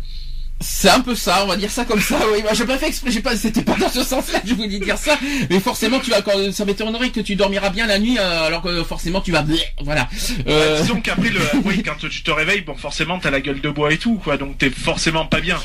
C'est 0.63 0.91
un 0.91 1.01
peu 1.01 1.15
ça, 1.15 1.43
on 1.45 1.47
va 1.47 1.57
dire 1.57 1.71
ça 1.71 1.85
comme 1.85 2.01
ça. 2.01 2.19
Oui, 2.33 2.43
moi, 2.43 2.53
j'ai 2.53 2.67
pas 2.67 2.77
fait 2.77 2.89
exprès, 2.89 3.11
j'ai 3.11 3.21
pas, 3.23 3.35
c'était 3.35 3.63
pas 3.63 3.77
dans 3.77 3.89
ce 3.89 4.03
sens-là 4.03 4.41
que 4.41 4.49
je 4.49 4.55
voulais 4.55 4.79
dire 4.79 4.99
ça. 4.99 5.19
Mais 5.49 5.59
forcément, 5.59 5.99
tu 6.01 6.11
vas, 6.11 6.21
quand, 6.21 6.53
ça 6.53 6.65
m'étonnerait 6.65 7.11
que 7.11 7.21
tu 7.21 7.35
dormiras 7.35 7.71
bien 7.71 7.87
la 7.87 7.99
nuit, 7.99 8.19
euh, 8.19 8.47
alors 8.47 8.63
que 8.63 8.85
forcément 8.85 9.21
tu 9.21 9.33
vas, 9.33 9.45
voilà. 9.83 10.09
Euh, 10.47 10.77
Bah, 10.77 10.83
disons 10.83 11.01
qu'après 11.01 11.31
le, 11.31 11.41
oui, 11.65 11.83
quand 11.83 11.97
tu 11.97 12.23
te 12.23 12.31
réveilles, 12.31 12.61
bon, 12.61 12.75
forcément, 12.77 13.19
t'as 13.19 13.31
la 13.31 13.41
gueule 13.41 13.61
de 13.61 13.71
bois 13.71 13.93
et 13.93 13.99
tout, 13.99 14.17
quoi, 14.23 14.37
donc 14.37 14.59
t'es 14.59 14.71
forcément 14.71 15.25
pas 15.27 15.41
bien. 15.41 15.59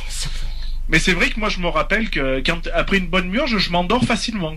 Mais 0.88 1.00
c'est 1.00 1.14
vrai 1.14 1.30
que 1.30 1.40
moi, 1.40 1.50
je 1.50 1.60
me 1.60 1.68
rappelle 1.68 2.10
que 2.10 2.42
quand, 2.46 2.68
après 2.74 2.98
une 2.98 3.08
bonne 3.08 3.28
murge, 3.30 3.58
je 3.58 3.70
m'endors 3.72 4.04
facilement. 4.06 4.56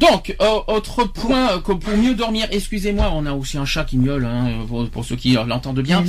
Donc, 0.00 0.34
euh, 0.40 0.60
autre 0.66 1.04
point, 1.04 1.50
euh, 1.52 1.60
que 1.60 1.72
pour 1.72 1.94
mieux 1.96 2.14
dormir, 2.14 2.48
excusez-moi, 2.50 3.10
on 3.14 3.26
a 3.26 3.32
aussi 3.32 3.58
un 3.58 3.66
chat 3.66 3.84
qui 3.84 3.98
miaule, 3.98 4.24
hein, 4.24 4.64
pour, 4.66 4.88
pour 4.88 5.04
ceux 5.04 5.16
qui 5.16 5.32
l'entendent 5.34 5.80
bien. 5.80 6.02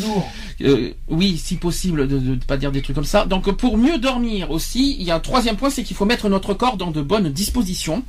Euh, 0.61 0.93
oui, 1.09 1.37
si 1.37 1.57
possible, 1.57 2.07
de 2.07 2.17
ne 2.17 2.35
pas 2.35 2.55
dire 2.57 2.71
des 2.71 2.81
trucs 2.81 2.95
comme 2.95 3.03
ça. 3.05 3.25
Donc, 3.25 3.51
pour 3.51 3.77
mieux 3.77 3.97
dormir 3.97 4.49
aussi, 4.49 4.95
il 4.97 5.03
y 5.03 5.11
a 5.11 5.15
un 5.15 5.19
troisième 5.19 5.57
point, 5.57 5.69
c'est 5.69 5.83
qu'il 5.83 5.95
faut 5.97 6.05
mettre 6.05 6.29
notre 6.29 6.53
corps 6.53 6.77
dans 6.77 6.91
de 6.91 7.01
bonnes 7.01 7.29
dispositions. 7.29 8.03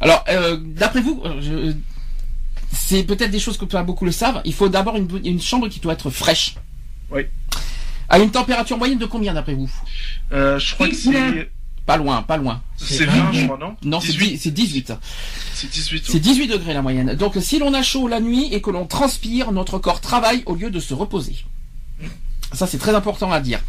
Alors, 0.00 0.24
euh, 0.30 0.56
d'après 0.64 1.02
vous, 1.02 1.22
je- 1.40 1.74
c'est 2.72 3.02
peut-être 3.04 3.30
des 3.30 3.38
choses 3.40 3.58
que 3.58 3.64
pas 3.66 3.82
beaucoup 3.82 4.04
le 4.06 4.12
savent. 4.12 4.40
Il 4.46 4.54
faut 4.54 4.68
d'abord 4.70 4.96
une, 4.96 5.08
une 5.24 5.40
chambre 5.40 5.68
qui 5.68 5.80
doit 5.80 5.92
être 5.92 6.08
fraîche. 6.10 6.54
Oui. 7.10 7.22
À 8.08 8.18
une 8.18 8.30
température 8.30 8.78
moyenne 8.78 8.98
de 8.98 9.04
combien 9.06 9.34
d'après 9.34 9.54
vous? 9.54 9.70
Euh, 10.32 10.58
je 10.58 10.74
crois 10.74 10.88
que 10.88 10.94
c'est, 10.94 11.50
Pas 11.88 11.96
loin, 11.96 12.20
pas 12.20 12.36
loin. 12.36 12.60
c'est 12.76 13.06
20, 13.06 13.32
je 13.32 13.44
crois, 13.46 13.56
non? 13.58 13.74
Non, 13.82 13.98
c'est 13.98 14.08
18. 14.12 14.28
dix- 14.32 14.38
c'est 14.42 14.50
18. 14.50 14.92
C'est 15.54 15.70
18. 15.70 16.04
C'est 16.06 16.20
18 16.20 16.46
degrés 16.48 16.74
la 16.74 16.82
moyenne. 16.82 17.14
Donc 17.14 17.36
si 17.40 17.58
l'on 17.58 17.72
a 17.72 17.82
chaud 17.82 18.08
la 18.08 18.20
nuit 18.20 18.48
et 18.52 18.60
que 18.60 18.70
l'on 18.70 18.84
transpire, 18.86 19.52
notre 19.52 19.78
corps 19.78 20.02
travaille 20.02 20.42
au 20.44 20.54
lieu 20.54 20.70
de 20.70 20.80
se 20.80 20.92
reposer. 20.92 21.36
Ça 22.52 22.66
c'est 22.66 22.78
très 22.78 22.94
important 22.94 23.30
à 23.30 23.40
dire. 23.40 23.60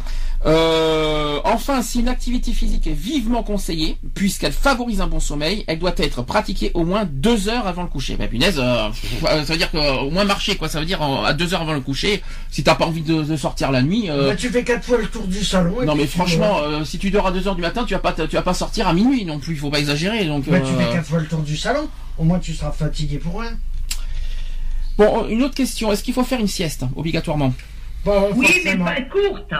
Euh, 0.46 1.38
enfin, 1.44 1.82
si 1.82 2.00
une 2.00 2.08
activité 2.08 2.52
physique 2.52 2.86
est 2.86 2.94
vivement 2.94 3.42
conseillée, 3.42 3.98
puisqu'elle 4.14 4.52
favorise 4.54 5.02
un 5.02 5.06
bon 5.06 5.20
sommeil, 5.20 5.64
elle 5.66 5.78
doit 5.78 5.92
être 5.98 6.22
pratiquée 6.22 6.70
au 6.72 6.84
moins 6.84 7.04
deux 7.04 7.50
heures 7.50 7.66
avant 7.66 7.82
le 7.82 7.88
coucher. 7.88 8.16
Ben 8.16 8.26
punaise, 8.26 8.58
euh, 8.58 8.88
euh, 9.24 9.44
ça 9.44 9.52
veut 9.52 9.58
dire 9.58 9.70
que 9.70 9.76
au 10.06 10.10
moins 10.10 10.24
marcher 10.24 10.56
quoi. 10.56 10.70
Ça 10.70 10.80
veut 10.80 10.86
dire 10.86 11.02
euh, 11.02 11.24
à 11.26 11.34
deux 11.34 11.52
heures 11.52 11.60
avant 11.60 11.74
le 11.74 11.82
coucher. 11.82 12.22
Si 12.50 12.64
t'as 12.64 12.74
pas 12.74 12.86
envie 12.86 13.02
de, 13.02 13.22
de 13.22 13.36
sortir 13.36 13.70
la 13.70 13.82
nuit. 13.82 14.08
euh, 14.08 14.30
Bah, 14.30 14.36
tu 14.36 14.48
fais 14.48 14.64
quatre 14.64 14.84
fois 14.84 14.96
le 14.96 15.08
tour 15.08 15.26
du 15.26 15.44
salon. 15.44 15.82
et 15.82 15.84
non 15.84 15.94
mais 15.94 16.06
franchement, 16.06 16.60
si 16.86 16.98
tu 16.98 17.10
dors 17.10 17.26
à 17.26 17.32
2 17.32 17.46
heures 17.48 17.56
du 17.56 17.62
matin, 17.62 17.84
tu 17.86 17.92
vas 17.92 18.00
pas, 18.00 18.12
tu 18.12 18.22
vas 18.34 18.40
pas 18.42 18.54
sortir 18.54 18.88
à 18.88 18.94
minuit 18.94 19.26
non 19.26 19.38
plus. 19.40 19.54
Il 19.54 19.58
faut 19.58 19.68
pas 19.70 19.78
exagérer. 19.80 20.24
Donc. 20.24 20.48
Bah, 20.48 20.58
tu 20.60 20.72
fais 20.72 20.90
quatre 20.94 21.06
fois 21.06 21.20
le 21.20 21.26
tour 21.26 21.40
du 21.40 21.56
salon. 21.56 21.86
Au 22.16 22.24
moins, 22.24 22.38
tu 22.38 22.54
seras 22.54 22.72
fatigué 22.72 23.18
pour 23.18 23.40
rien. 23.42 23.52
Bon, 24.96 25.26
une 25.28 25.42
autre 25.42 25.54
question. 25.54 25.92
Est-ce 25.92 26.02
qu'il 26.02 26.14
faut 26.14 26.24
faire 26.24 26.40
une 26.40 26.48
sieste 26.48 26.84
obligatoirement? 26.96 27.52
Oui, 28.06 28.48
mais 28.64 28.76
pas 28.76 29.00
courte. 29.02 29.52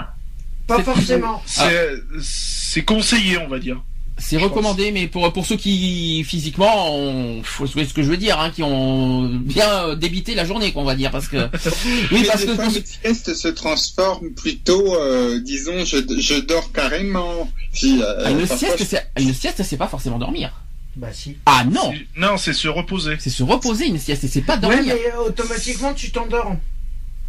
Pas 0.66 0.82
forcément. 0.82 1.42
C'est, 1.46 1.90
c'est 2.22 2.84
conseillé, 2.84 3.38
on 3.38 3.48
va 3.48 3.58
dire. 3.58 3.82
C'est 4.18 4.36
recommandé, 4.36 4.92
mais 4.92 5.06
pour 5.06 5.32
pour 5.32 5.46
ceux 5.46 5.56
qui 5.56 6.22
physiquement, 6.24 6.94
ont, 6.94 7.42
faut 7.42 7.66
ce 7.66 7.74
que 7.94 8.02
je 8.02 8.08
veux 8.10 8.18
dire, 8.18 8.38
hein, 8.38 8.50
qui 8.54 8.62
ont 8.62 9.24
bien 9.28 9.86
euh, 9.86 9.94
débité 9.96 10.34
la 10.34 10.44
journée, 10.44 10.72
qu'on 10.72 10.84
va 10.84 10.94
dire, 10.94 11.10
parce 11.10 11.26
que 11.26 11.38
oui, 12.12 12.18
Mais 12.20 12.24
parce 12.24 12.44
que 12.44 12.50
le 12.50 12.84
sieste 12.84 13.32
se 13.34 13.48
transforme 13.48 14.28
plutôt, 14.32 14.94
euh, 14.94 15.40
disons, 15.40 15.86
je, 15.86 15.96
je 16.18 16.34
dors 16.38 16.70
carrément. 16.70 17.50
Puis, 17.72 18.02
euh, 18.02 18.24
Ah, 18.26 18.30
une 18.30 18.46
sieste, 18.46 18.76
je- 18.80 18.84
c'est 18.84 19.06
une 19.18 19.32
sieste, 19.32 19.62
c'est 19.62 19.78
pas 19.78 19.88
forcément 19.88 20.18
dormir. 20.18 20.52
Bah 20.96 21.08
si. 21.14 21.38
Ah 21.46 21.64
non, 21.64 21.90
C'est- 21.92 22.20
Non, 22.20 22.36
c'est 22.36 22.52
se 22.52 22.68
reposer. 22.68 23.16
c'est 23.20 23.30
se 23.30 23.42
reposer 23.42 23.86
une 23.86 23.98
sieste, 23.98 24.24
et 24.24 24.28
c'est 24.28 24.42
pas 24.42 24.56
Ouais, 24.56 24.60
dormir. 24.60 24.82
mais 24.96 25.12
euh, 25.14 25.28
automatiquement, 25.28 25.94
tu 25.94 26.10
t'endors. 26.12 26.56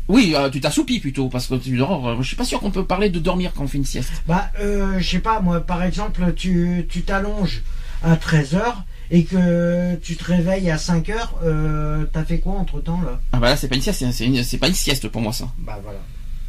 Oui, 0.07 0.33
euh, 0.35 0.49
tu 0.49 0.59
t'assoupis 0.59 0.99
plutôt 0.99 1.29
parce 1.29 1.47
que 1.47 1.55
tu 1.55 1.77
dors. 1.77 2.07
euh, 2.09 2.15
je 2.21 2.27
suis 2.27 2.35
pas 2.35 2.43
sûr 2.43 2.59
qu'on 2.59 2.71
peut 2.71 2.85
parler 2.85 3.09
de 3.09 3.19
dormir 3.19 3.51
quand 3.55 3.63
on 3.63 3.67
fait 3.67 3.77
une 3.77 3.85
sieste. 3.85 4.11
Bah, 4.27 4.49
euh, 4.59 4.99
je 4.99 5.07
sais 5.09 5.19
pas, 5.19 5.39
moi, 5.39 5.61
par 5.61 5.83
exemple, 5.83 6.33
tu 6.35 6.85
tu 6.89 7.03
t'allonges 7.03 7.61
à 8.03 8.15
13h 8.15 8.61
et 9.11 9.23
que 9.25 9.95
tu 9.95 10.15
te 10.15 10.23
réveilles 10.23 10.69
à 10.71 10.77
5h, 10.77 11.13
euh, 11.43 12.05
t'as 12.11 12.23
fait 12.25 12.39
quoi 12.39 12.53
entre 12.53 12.81
temps 12.81 13.01
là? 13.05 13.19
Ah 13.33 13.37
bah 13.39 13.49
là 13.49 13.57
c'est 13.57 13.67
pas 13.67 13.75
une 13.75 13.81
sieste, 13.81 13.99
c'est- 13.99 14.11
c'est 14.11 14.25
une- 14.25 14.43
c'est 14.43 14.57
pas 14.57 14.67
une 14.67 14.73
sieste 14.73 15.07
pour 15.09 15.21
moi 15.21 15.33
ça. 15.33 15.47
Bah 15.59 15.79
voilà. 15.83 15.99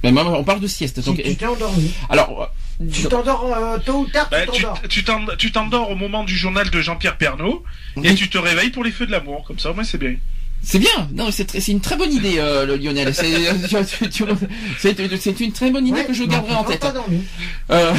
Mais 0.05 0.11
moi, 0.11 0.25
on 0.37 0.43
parle 0.43 0.59
de 0.61 0.67
sieste. 0.67 1.01
Tu 1.03 1.37
t'es 1.37 1.47
endormi. 1.47 1.93
alors, 2.09 2.51
euh, 2.81 2.87
Tu 2.93 3.05
t'endors 3.07 3.45
euh, 3.57 3.79
tôt 3.79 3.99
ou 4.01 4.07
tard, 4.07 4.27
Bah, 4.33 4.39
tu 4.47 4.51
tu 4.53 4.63
t'endors. 4.63 4.83
tu 4.89 5.05
t'en- 5.05 5.27
tu 5.39 5.53
t'endors 5.53 5.91
au 5.91 5.95
moment 5.95 6.25
du 6.25 6.37
journal 6.37 6.69
de 6.71 6.81
Jean-Pierre 6.81 7.17
Pernaud 7.19 7.63
et 7.97 8.01
Oui. 8.09 8.15
tu 8.17 8.29
te 8.29 8.37
réveilles 8.39 8.71
pour 8.71 8.83
les 8.83 8.91
feux 8.91 9.07
de 9.07 9.13
l'amour. 9.13 9.45
Comme 9.47 9.61
ça, 9.61 9.71
au 9.71 9.75
moins, 9.75 9.85
c'est 9.85 9.99
bien. 9.99 10.17
C'est 10.63 10.79
bien. 10.79 11.09
Non, 11.15 11.31
c'est 11.31 11.69
une 11.69 11.81
très 11.81 11.97
bonne 11.97 12.13
idée, 12.13 12.35
euh, 12.39 12.65
le 12.67 12.77
Lionel. 12.77 13.15
C'est 13.15 13.33
tu- 14.11 14.25
c'est- 14.79 15.41
une 15.41 15.53
très 15.53 15.71
bonne 15.71 15.87
idée 15.87 16.01
Ouais, 16.01 16.05
que 16.07 16.13
je 16.13 16.25
garderai 16.25 16.55
en 16.55 16.65
tête. 16.65 16.85
Euh, 17.71 17.93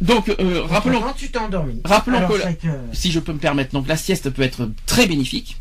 donc, 0.00 0.28
euh, 0.28 0.62
rappelons, 0.62 1.02
tu 1.16 1.28
t'es 1.30 1.38
endormi. 1.38 1.80
rappelons 1.84 2.18
Alors, 2.18 2.30
que- 2.30 2.68
si 2.92 3.10
je 3.12 3.20
peux 3.20 3.32
me 3.32 3.38
permettre, 3.38 3.72
donc 3.72 3.86
la 3.88 3.96
sieste 3.96 4.30
peut 4.30 4.42
être 4.42 4.70
très 4.86 5.06
bénéfique. 5.06 5.56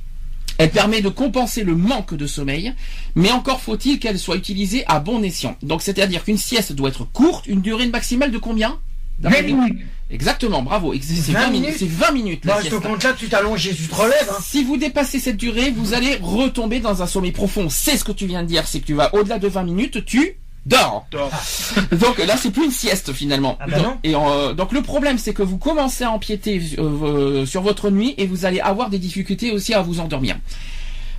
Elle 0.59 0.71
permet 0.71 1.01
de 1.01 1.09
compenser 1.09 1.63
le 1.63 1.75
manque 1.75 2.15
de 2.15 2.25
sommeil, 2.25 2.73
mais 3.15 3.29
encore 3.31 3.61
faut-il 3.61 3.99
qu'elle 3.99 4.17
soit 4.17 4.37
utilisée 4.37 4.83
à 4.87 4.99
bon 4.99 5.21
escient. 5.23 5.55
Donc 5.61 5.83
c'est-à-dire 5.83 6.23
qu'une 6.23 6.37
sieste 6.39 6.73
doit 6.73 6.89
être 6.89 7.03
courte, 7.05 7.45
une 7.45 7.61
durée 7.61 7.87
maximale 7.87 8.31
de 8.31 8.39
combien? 8.39 8.79
20 9.21 9.41
minutes. 9.43 9.77
Exactement, 10.09 10.61
bravo. 10.61 10.93
C'est 11.01 11.15
c'est 11.15 11.31
20 11.33 11.39
20 11.39 11.49
minutes. 11.49 11.75
C'est 11.77 11.89
20 11.89 12.11
minutes 12.11 12.45
Bah, 12.45 12.55
ce 12.61 12.69
sieste. 12.69 12.79
compte-là, 12.81 13.13
tu 13.17 13.27
t'allonges 13.27 13.67
et 13.67 13.73
tu 13.75 13.87
te 13.87 13.95
relèves. 13.95 14.29
Hein. 14.31 14.37
Si 14.41 14.63
vous 14.63 14.77
dépassez 14.77 15.19
cette 15.19 15.37
durée, 15.37 15.71
vous 15.71 15.93
allez 15.93 16.17
retomber 16.21 16.79
dans 16.79 17.01
un 17.03 17.07
sommeil 17.07 17.31
profond. 17.33 17.67
C'est 17.69 17.97
ce 17.97 18.03
que 18.03 18.11
tu 18.13 18.25
viens 18.25 18.43
de 18.43 18.47
dire, 18.47 18.67
c'est 18.67 18.79
que 18.79 18.85
tu 18.85 18.93
vas 18.93 19.13
au-delà 19.13 19.37
de 19.39 19.47
20 19.47 19.63
minutes, 19.63 20.05
tu 20.05 20.37
dors. 20.65 21.05
Dors. 21.11 21.29
Donc 21.91 22.17
là, 22.19 22.37
c'est 22.37 22.51
plus 22.51 22.65
une 22.65 22.71
sieste 22.71 23.11
finalement. 23.13 23.57
Ah 23.59 23.67
bah 23.67 23.79
donc, 23.79 23.97
et 24.03 24.13
euh, 24.15 24.53
donc 24.53 24.71
le 24.73 24.81
problème, 24.81 25.17
c'est 25.17 25.33
que 25.33 25.43
vous 25.43 25.57
commencez 25.57 26.03
à 26.03 26.11
empiéter 26.11 26.61
euh, 26.77 26.81
euh, 26.81 27.45
sur 27.45 27.61
votre 27.61 27.89
nuit 27.89 28.15
et 28.17 28.25
vous 28.27 28.45
allez 28.45 28.59
avoir 28.59 28.89
des 28.89 28.99
difficultés 28.99 29.51
aussi 29.51 29.73
à 29.73 29.81
vous 29.81 29.99
endormir. 30.01 30.37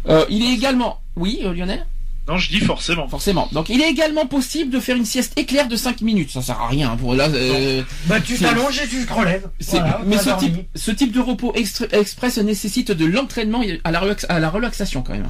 Euh, 0.09 0.25
il 0.31 0.43
est 0.45 0.53
également, 0.53 1.01
oui, 1.17 1.41
euh, 1.45 1.53
Lionel, 1.55 1.87
Non, 2.29 2.37
je 2.37 2.51
dis 2.51 2.61
forcément. 2.61 3.09
forcément. 3.09 3.49
Donc 3.53 3.69
il 3.71 3.81
est 3.81 3.89
également 3.89 4.27
possible 4.27 4.71
de 4.71 4.81
faire 4.81 4.97
une 4.97 5.07
sieste 5.07 5.33
éclair 5.39 5.67
de 5.67 5.77
5 5.77 6.03
minutes. 6.03 6.31
Ça 6.31 6.43
sert 6.43 6.61
à 6.61 6.69
rien. 6.69 6.95
Pour 6.97 7.15
là, 7.15 7.29
euh, 7.29 7.83
Bah, 8.07 8.21
tu 8.21 8.37
t'allonges 8.39 8.79
et 8.81 8.87
tu 8.89 9.07
te 9.07 9.13
relèves. 9.13 9.49
Voilà, 9.67 10.01
mais 10.05 10.19
ce 10.19 10.27
dormi. 10.27 10.53
type, 10.53 10.67
ce 10.75 10.91
type 10.91 11.13
de 11.13 11.21
repos 11.21 11.55
express 11.55 12.39
nécessite 12.39 12.93
de 12.93 13.07
l'entraînement 13.07 13.63
à 13.85 13.91
la, 13.91 14.01
relax- 14.01 14.27
à 14.29 14.41
la 14.41 14.51
relaxation 14.51 15.03
quand 15.03 15.13
même. 15.15 15.23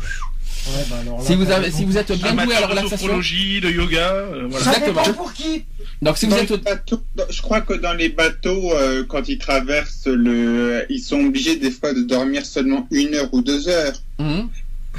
Ouais, 0.67 0.85
bah, 0.91 0.97
alors 1.01 1.19
là, 1.21 1.25
Si 1.25 1.35
vous 1.37 1.51
avez, 1.51 1.71
si 1.71 1.85
vous 1.85 1.97
êtes 1.97 2.13
bien 2.13 2.35
doué 2.35 2.55
à 2.55 2.61
la 2.61 2.67
relaxation, 2.67 3.17
de 3.17 3.71
yoga, 3.71 4.11
euh, 4.13 4.47
voilà. 4.51 4.65
Ça 4.65 4.73
Exactement. 4.73 5.03
dépend 5.03 5.15
pour 5.15 5.33
qui. 5.33 5.65
donc 6.03 6.19
si 6.19 6.27
vous 6.27 6.35
êtes 6.35 6.53
bateaux- 6.63 7.03
je 7.31 7.41
crois 7.43 7.61
que 7.63 7.73
dans 7.75 7.95
les 7.95 8.09
bateaux, 8.11 8.73
euh, 8.75 9.05
quand 9.09 9.29
ils 9.29 9.39
traversent 9.39 10.09
le, 10.09 10.85
ils 10.91 11.01
sont 11.01 11.21
obligés 11.21 11.57
des 11.57 11.71
fois 11.71 11.95
de 11.95 12.03
dormir 12.03 12.45
seulement 12.45 12.87
une 12.91 13.15
heure 13.15 13.29
ou 13.33 13.41
deux 13.41 13.69
heures 13.69 13.95
Mhm. 14.19 14.49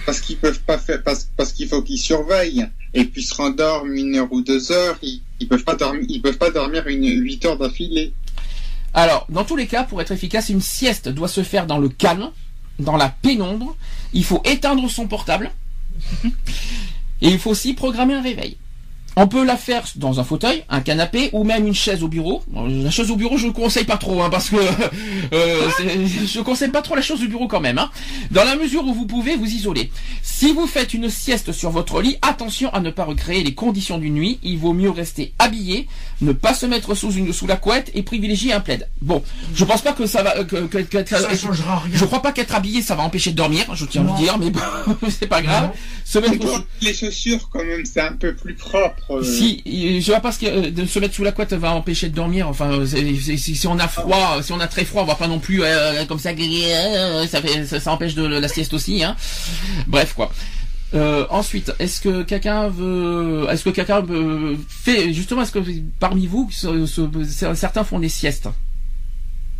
Parce 0.10 0.22
qu'ils 0.22 0.38
peuvent 0.38 0.62
pas 0.62 0.80
faire, 0.80 1.04
parce, 1.04 1.30
parce 1.38 1.54
qu'il 1.54 1.68
faut 1.68 1.84
qu'ils 1.84 2.00
surveillent 2.00 2.66
et 2.96 3.06
puis 3.06 3.22
se 3.22 3.36
rendorment 3.36 3.94
une 3.94 4.16
heure 4.16 4.34
ou 4.34 4.42
deux 4.42 4.72
heures. 4.72 4.98
Ils, 5.04 5.22
ils 5.40 5.48
peuvent 5.48 5.64
pas 5.64 5.76
dormir, 5.76 6.04
ils 6.10 6.20
peuvent 6.20 6.40
pas 6.40 6.50
dormir 6.50 6.88
une 6.88 7.06
huit 7.22 7.46
heures 7.46 7.60
d'affilée. 7.60 8.12
Alors, 8.96 9.28
dans 9.30 9.44
tous 9.44 9.56
les 9.56 9.68
cas, 9.68 9.84
pour 9.84 10.02
être 10.02 10.12
efficace, 10.12 10.50
une 10.50 10.62
sieste 10.62 11.10
doit 11.10 11.28
se 11.28 11.44
faire 11.44 11.68
dans 11.68 11.78
le 11.78 11.90
calme, 11.90 12.32
dans 12.80 12.98
la 12.98 13.10
pénombre. 13.10 13.78
Il 14.14 14.24
faut 14.24 14.42
éteindre 14.46 14.90
son 14.90 15.08
portable. 15.08 15.52
Et 17.22 17.30
il 17.30 17.38
faut 17.38 17.52
aussi 17.52 17.76
programmer 17.76 18.16
un 18.16 18.24
réveil. 18.24 18.58
On 19.16 19.28
peut 19.28 19.44
la 19.44 19.58
faire 19.58 19.84
dans 19.96 20.20
un 20.20 20.24
fauteuil, 20.24 20.64
un 20.70 20.82
canapé 20.82 21.30
ou 21.34 21.44
même 21.44 21.68
une 21.68 21.74
chaise 21.74 22.04
au 22.04 22.08
bureau. 22.08 22.42
La 22.56 22.90
chaise 22.90 23.12
au 23.12 23.16
bureau, 23.16 23.38
je 23.38 23.48
ne 23.48 23.52
conseille 23.52 23.84
pas 23.84 23.98
trop, 23.98 24.22
hein, 24.22 24.30
parce 24.30 24.50
que 24.50 24.56
euh, 25.34 25.70
je 26.26 26.40
conseille 26.42 26.70
pas 26.70 26.82
trop 26.82 26.96
la 26.96 27.02
chaise 27.02 27.22
au 27.22 27.28
bureau 27.28 27.48
quand 27.48 27.60
même. 27.60 27.78
Hein, 27.78 27.90
dans 28.32 28.44
la 28.44 28.56
mesure 28.56 28.86
où 28.86 28.94
vous 28.94 29.06
pouvez 29.06 29.36
vous 29.36 29.46
isoler. 29.48 29.92
Si 30.24 30.54
vous 30.54 30.68
faites 30.68 30.94
une 30.94 31.10
sieste 31.10 31.52
sur 31.52 31.70
votre 31.72 32.02
lit, 32.02 32.18
attention 32.22 32.74
à 32.74 32.80
ne 32.80 32.92
pas 32.92 33.04
recréer 33.04 33.44
les 33.44 33.54
conditions 33.54 33.98
d'une 33.98 34.14
nuit. 34.14 34.40
Il 34.44 34.58
vaut 34.58 34.74
mieux 34.74 34.90
rester 34.92 35.34
habillé, 35.40 35.88
ne 36.22 36.32
pas 36.32 36.54
se 36.54 36.66
mettre 36.66 36.96
sous 36.96 37.12
une 37.12 37.34
sous 37.34 37.48
la 37.48 37.58
couette 37.58 37.92
et 37.96 38.04
privilégier 38.04 38.54
un 38.54 38.60
plaid. 38.62 38.88
Bon, 39.02 39.22
je 39.54 39.66
pense 39.66 39.82
pas 39.82 39.92
que 39.94 40.06
ça 40.06 40.24
va. 40.24 40.44
Que, 40.46 40.56
que- 40.68 40.78
que- 40.78 40.98
que- 41.00 41.10
Ça 41.18 41.36
changera 41.36 41.80
rien. 41.80 41.92
je 41.94 42.06
crois 42.06 42.22
pas 42.22 42.32
qu'être 42.32 42.56
habillé 42.56 42.82
ça 42.82 42.96
va 42.96 43.04
empêcher 43.04 43.32
de 43.32 43.36
dormir. 43.36 43.66
Je 43.76 43.86
tiens 43.86 44.08
à 44.08 44.12
le 44.12 44.18
dire, 44.18 44.38
mais 44.38 44.50
bon, 44.50 44.60
c'est 45.10 45.28
pas 45.28 45.42
grave. 45.42 45.72
Se 46.06 46.20
mettre 46.20 46.64
les 46.82 46.94
chaussures, 46.94 47.50
quand 47.52 47.64
même, 47.64 47.86
c'est 47.86 48.02
un 48.02 48.14
peu 48.14 48.34
plus 48.34 48.54
propre. 48.56 48.99
Euh. 49.10 49.24
si, 49.24 49.64
euh, 49.68 50.00
je 50.02 50.06
vois 50.12 50.20
pas 50.20 50.32
ce 50.32 50.40
que 50.40 50.46
euh, 50.46 50.72
de 50.72 50.86
se 50.86 51.00
mettre 51.00 51.14
sous 51.16 51.24
la 51.24 51.32
couette 51.32 51.54
va 51.54 51.72
empêcher 51.74 52.10
de 52.10 52.16
dormir. 52.16 52.48
Enfin, 52.48 52.86
si, 52.86 53.56
si 53.56 53.68
on 53.68 53.78
a 53.80 53.88
froid, 53.88 54.42
si 54.42 54.52
on 54.52 54.60
a 54.60 54.68
très 54.68 54.86
froid, 54.86 55.02
on 55.04 55.06
va 55.06 55.16
pas 55.16 55.28
non 55.28 55.40
plus 55.40 55.62
euh, 55.64 56.06
comme 56.06 56.20
ça. 56.20 56.30
Ça, 57.28 57.42
fait, 57.42 57.66
ça, 57.66 57.80
ça 57.80 57.92
empêche 57.92 58.16
de 58.16 58.26
la 58.26 58.48
sieste 58.48 58.74
aussi. 58.74 59.04
Hein. 59.04 59.16
Bref, 59.88 60.14
quoi. 60.14 60.32
Euh, 60.96 61.26
ensuite, 61.30 61.72
est-ce 61.78 62.02
que 62.02 62.24
quelqu'un 62.24 62.68
veut, 62.68 63.46
est-ce 63.52 63.64
que 63.64 63.70
quelqu'un 63.70 64.02
veut- 64.02 64.58
fait 64.68 65.14
justement, 65.14 65.44
est-ce 65.44 65.52
que 65.52 65.60
parmi 66.00 66.26
vous, 66.26 66.50
ce- 66.52 66.88
ce- 66.88 67.54
certains 67.54 67.84
font 67.84 68.00
des 68.00 68.10
siestes? 68.10 68.50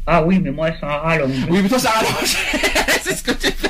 Ah 0.08 0.24
oui, 0.24 0.40
mais 0.40 0.50
moi, 0.50 0.70
ça 0.82 0.88
rallonge. 0.88 1.36
Oui, 1.50 1.60
mais 1.62 1.70
toi 1.70 1.78
ça 1.78 1.92
rallonge. 1.92 2.36
c'est 3.04 3.16
ce 3.16 3.22
que 3.22 3.32
tu 3.32 3.52
fais. 3.52 3.69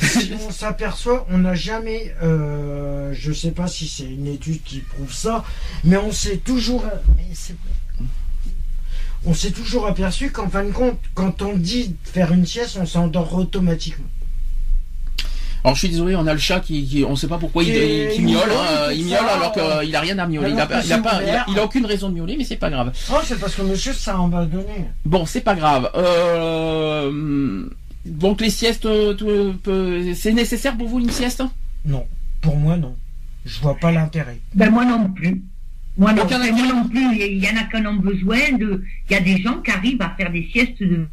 Si 0.00 0.32
on 0.46 0.50
s'aperçoit, 0.50 1.26
on 1.30 1.38
n'a 1.38 1.54
jamais, 1.54 2.14
euh, 2.22 3.12
je 3.12 3.32
sais 3.32 3.52
pas 3.52 3.68
si 3.68 3.88
c'est 3.88 4.04
une 4.04 4.26
étude 4.26 4.62
qui 4.62 4.80
prouve 4.80 5.12
ça, 5.12 5.44
mais 5.84 5.96
on 5.96 6.12
s'est 6.12 6.38
toujours, 6.38 6.84
mais 7.16 7.24
on 9.24 9.34
s'est 9.34 9.50
toujours 9.50 9.86
aperçu 9.86 10.30
qu'en 10.30 10.48
fin 10.48 10.64
de 10.64 10.72
compte, 10.72 10.98
quand 11.14 11.42
on 11.42 11.56
dit 11.56 11.96
faire 12.04 12.32
une 12.32 12.46
sieste, 12.46 12.78
on 12.80 12.86
s'endort 12.86 13.34
automatiquement. 13.34 14.06
Alors 15.64 15.74
je 15.74 15.80
suis 15.80 15.88
désolé, 15.88 16.14
on 16.14 16.26
a 16.28 16.32
le 16.32 16.38
chat 16.38 16.60
qui, 16.60 16.86
qui 16.86 17.04
on 17.04 17.16
sait 17.16 17.26
pas 17.26 17.38
pourquoi 17.38 17.64
il, 17.64 18.08
qui 18.14 18.22
miaule, 18.22 18.52
hein, 18.52 18.92
il 18.92 19.04
miaule 19.04 19.28
alors 19.28 19.52
qu'il 19.52 19.96
a 19.96 20.00
rien 20.00 20.16
à 20.18 20.26
miauler. 20.28 20.50
Il 20.50 20.60
a, 20.60 20.68
il 20.84 20.92
a 20.92 20.98
pas, 20.98 21.20
il 21.48 21.58
a 21.58 21.64
aucune 21.64 21.86
raison 21.86 22.08
de 22.08 22.14
miauler, 22.14 22.36
mais 22.36 22.44
c'est 22.44 22.54
pas 22.54 22.70
grave. 22.70 22.92
Oh, 23.10 23.16
c'est 23.24 23.40
parce 23.40 23.56
que 23.56 23.62
monsieur, 23.62 23.92
ça 23.92 24.16
en 24.16 24.28
va 24.28 24.44
donner. 24.44 24.86
Bon, 25.04 25.26
c'est 25.26 25.40
pas 25.40 25.56
grave. 25.56 25.90
Euh, 25.96 27.68
donc 28.06 28.40
les 28.40 28.50
siestes, 28.50 28.86
euh, 28.86 29.14
peu- 29.62 30.14
c'est 30.14 30.32
nécessaire 30.32 30.76
pour 30.76 30.88
vous 30.88 31.00
une 31.00 31.10
sieste? 31.10 31.42
Non, 31.84 32.06
pour 32.40 32.56
moi, 32.56 32.76
non. 32.76 32.96
Je 33.44 33.60
vois 33.60 33.76
pas 33.76 33.92
l'intérêt. 33.92 34.38
Ben 34.54 34.70
moi 34.70 34.84
non 34.84 35.08
plus. 35.10 35.42
Moi 35.98 36.12
non, 36.12 36.24
moi 36.28 36.66
non 36.74 36.88
plus. 36.88 37.16
Il 37.16 37.42
y 37.44 37.48
en 37.48 37.56
a 37.56 37.64
qui 37.64 37.76
en 37.76 37.86
ont 37.90 37.94
besoin. 37.96 38.52
De... 38.58 38.82
Il 39.08 39.12
y 39.12 39.16
a 39.16 39.20
des 39.20 39.40
gens 39.40 39.60
qui 39.62 39.70
arrivent 39.70 40.02
à 40.02 40.10
faire 40.16 40.30
des 40.32 40.48
siestes 40.52 40.82
de 40.82 41.06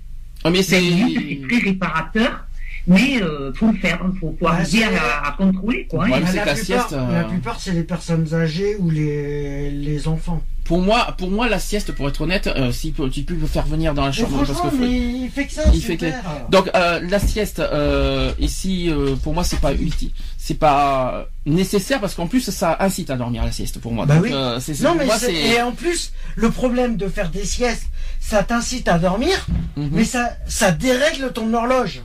Ah, 0.44 0.50
Mais 0.50 0.58
20 0.60 0.64
c'est 0.64 0.82
minutes, 0.82 1.20
c'est 1.42 1.48
très 1.48 1.70
réparateur. 1.70 2.48
Mais 2.86 3.22
euh, 3.22 3.54
faut 3.54 3.68
le 3.72 3.78
faire, 3.78 4.00
faut, 4.20 4.36
faut 4.38 4.46
Ah, 4.48 4.56
arriver 4.56 4.84
à, 4.84 5.28
à 5.28 5.32
contrôler 5.32 5.88
quoi. 5.90 6.04
Ouais, 6.04 6.14
hein. 6.16 6.20
la, 6.20 6.30
plupart, 6.32 6.58
sieste, 6.58 6.92
euh, 6.94 7.14
la 7.14 7.24
plupart, 7.24 7.60
c'est 7.60 7.72
les 7.72 7.84
personnes 7.84 8.34
âgées 8.34 8.76
ou 8.78 8.90
les, 8.90 9.72
les 9.72 10.08
enfants. 10.10 10.42
pour 10.66 10.82
moi, 10.82 11.16
pour 11.18 11.32
moi 11.32 11.48
la 11.48 11.60
sieste, 11.60 11.94
pour 11.94 12.10
être 12.10 12.20
honnête, 12.22 12.48
euh, 12.48 12.74
si 12.74 12.92
tu 13.12 13.24
peux 13.24 13.36
le 13.36 13.48
faire 13.48 13.66
venir 13.66 13.94
dans 13.94 14.06
la 14.06 14.12
chambre 14.12 14.46
parce 14.46 14.60
que 14.60 14.76
mais 14.76 14.92
il 14.92 15.30
fait 15.30 15.46
que 15.48 15.54
ça, 15.54 15.62
il 15.74 15.82
fait 15.82 15.96
que-. 15.96 16.12
Donc 16.50 16.70
euh, 16.76 17.00
la 17.10 17.20
sieste 17.20 17.60
euh, 17.60 18.34
ici 18.38 18.90
euh, 18.90 19.16
pour 19.16 19.34
moi 19.34 19.46
c'est 19.46 19.62
pas 19.62 19.74
utile, 19.74 20.12
c'est 20.38 20.60
pas 20.60 21.26
nécessaire 21.46 22.02
parce 22.02 22.16
qu'en 22.16 22.28
plus 22.28 22.42
ça 22.52 22.76
incite 22.82 23.10
à 23.10 23.16
dormir 23.16 23.46
la 23.46 23.52
sieste 23.54 23.80
pour 23.80 23.94
moi. 23.94 24.06
Bah 24.06 24.16
Donc, 24.16 24.24
oui. 24.26 24.32
euh, 24.34 24.60
c'est, 24.60 24.78
Non, 24.82 24.90
pour 24.90 24.98
mais 25.00 25.06
moi, 25.06 25.18
c'est- 25.20 25.28
c'est 25.28 25.56
et 25.56 25.62
en 25.62 25.72
plus, 25.72 26.12
le 26.36 26.50
problème 26.52 26.98
de 26.98 27.08
faire 27.08 27.30
des 27.30 27.46
siestes, 27.46 27.88
ça 28.20 28.44
t'incite 28.44 28.90
à 28.90 28.98
dormir, 29.00 29.48
Mhm. 29.78 29.90
mais 29.94 30.04
ça, 30.04 30.32
ça 30.48 30.72
dérègle 30.72 31.32
ton 31.34 31.54
horloge 31.54 32.02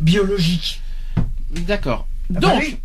biologique. 0.00 0.80
d'accord. 1.50 2.06
Ah 2.34 2.38
bah 2.38 2.40
Donc 2.40 2.60
oui, 2.60 2.76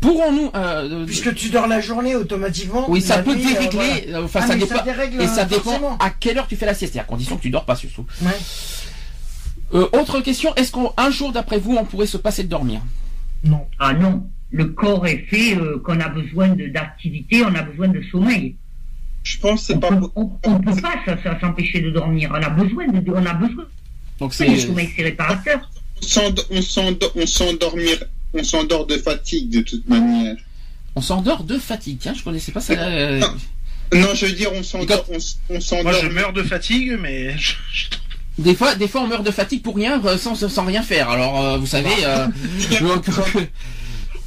pourrons-nous 0.00 0.50
euh, 0.54 1.06
puisque 1.06 1.34
tu 1.34 1.50
dors 1.50 1.66
la 1.66 1.80
journée 1.80 2.14
automatiquement. 2.16 2.84
oui 2.88 3.00
ça 3.00 3.18
peut 3.18 3.34
nuit, 3.34 3.44
euh, 3.46 3.50
dérégler, 3.60 4.02
voilà. 4.04 4.18
euh, 4.18 4.24
enfin 4.24 4.40
Ah, 4.42 4.46
ça 4.48 4.56
dépend 4.56 4.84
dérègle, 4.84 5.22
et 5.22 5.26
ça 5.26 5.42
euh, 5.42 5.44
dépend 5.46 5.96
à 5.98 6.10
quelle 6.10 6.38
heure 6.38 6.46
tu 6.48 6.56
fais 6.56 6.66
la 6.66 6.74
sieste, 6.74 6.96
à 6.96 7.04
condition 7.04 7.36
que 7.36 7.42
tu 7.42 7.50
dors 7.50 7.64
pas 7.64 7.76
surtout. 7.76 8.04
Ouais. 8.22 8.30
Euh, 9.74 9.86
autre 9.92 10.20
question, 10.20 10.54
est-ce 10.56 10.72
qu'un 10.72 11.10
jour 11.10 11.32
d'après 11.32 11.58
vous 11.58 11.76
on 11.76 11.84
pourrait 11.84 12.06
se 12.06 12.16
passer 12.16 12.42
de 12.42 12.48
dormir? 12.48 12.80
Non. 13.44 13.66
Ah 13.78 13.92
non, 13.92 14.26
le 14.50 14.66
corps 14.66 15.06
est 15.06 15.26
fait 15.30 15.56
euh, 15.56 15.80
qu'on 15.84 16.00
a 16.00 16.08
besoin 16.08 16.48
de- 16.48 16.66
d'activité, 16.68 17.42
on 17.44 17.54
a 17.54 17.62
besoin 17.62 17.88
de 17.88 18.02
sommeil. 18.10 18.56
Je 19.24 19.38
pense 19.38 19.60
que 19.60 19.66
c'est 19.66 19.74
On 19.76 19.80
pas. 19.80 19.88
peut, 19.88 20.06
on, 20.16 20.30
on 20.44 20.60
peut 20.60 20.74
pas 20.80 21.38
s'empêcher 21.40 21.80
de 21.80 21.90
dormir. 21.90 22.30
On 22.32 22.42
a 22.42 22.48
besoin 22.48 22.88
de, 22.88 23.12
on 23.12 23.26
a 23.26 23.34
besoin. 23.34 23.64
Donc 24.18 24.32
Oui, 24.40 24.48
le 24.48 24.56
c'est 24.56 24.66
sommeil 24.66 24.90
c'est 24.96 25.02
réparateur. 25.02 25.70
On 28.34 28.44
s'endort 28.44 28.86
de 28.86 28.96
fatigue 28.98 29.50
de 29.50 29.60
toute 29.60 29.88
manière. 29.88 30.36
on 30.94 31.00
s'endort 31.00 31.44
de 31.44 31.58
fatigue. 31.58 31.98
Tiens, 32.00 32.14
je 32.16 32.22
connaissais 32.22 32.52
pas 32.52 32.60
ça. 32.60 32.74
euh, 32.74 33.20
Non, 33.94 34.08
je 34.14 34.26
veux 34.26 34.32
dire, 34.32 34.50
on 34.54 34.62
s'endort, 34.62 35.04
on, 35.10 35.16
s- 35.16 35.38
on 35.48 35.54
Moi, 35.54 35.60
s'endort. 35.62 35.94
je 36.02 36.08
meurs 36.08 36.32
de 36.32 36.42
fatigue, 36.42 36.96
mais 37.00 37.34
Des 38.38 38.54
fois, 38.54 38.74
des 38.76 38.86
fois, 38.86 39.00
on 39.00 39.06
meurt 39.08 39.24
de 39.24 39.32
fatigue 39.32 39.62
pour 39.62 39.74
rien, 39.74 40.00
euh, 40.04 40.16
sans, 40.16 40.34
sans 40.36 40.64
rien 40.64 40.82
faire. 40.82 41.08
Alors, 41.10 41.40
euh, 41.42 41.56
vous 41.58 41.66
savez. 41.66 41.90
euh, 42.04 42.26
donc, 42.80 43.04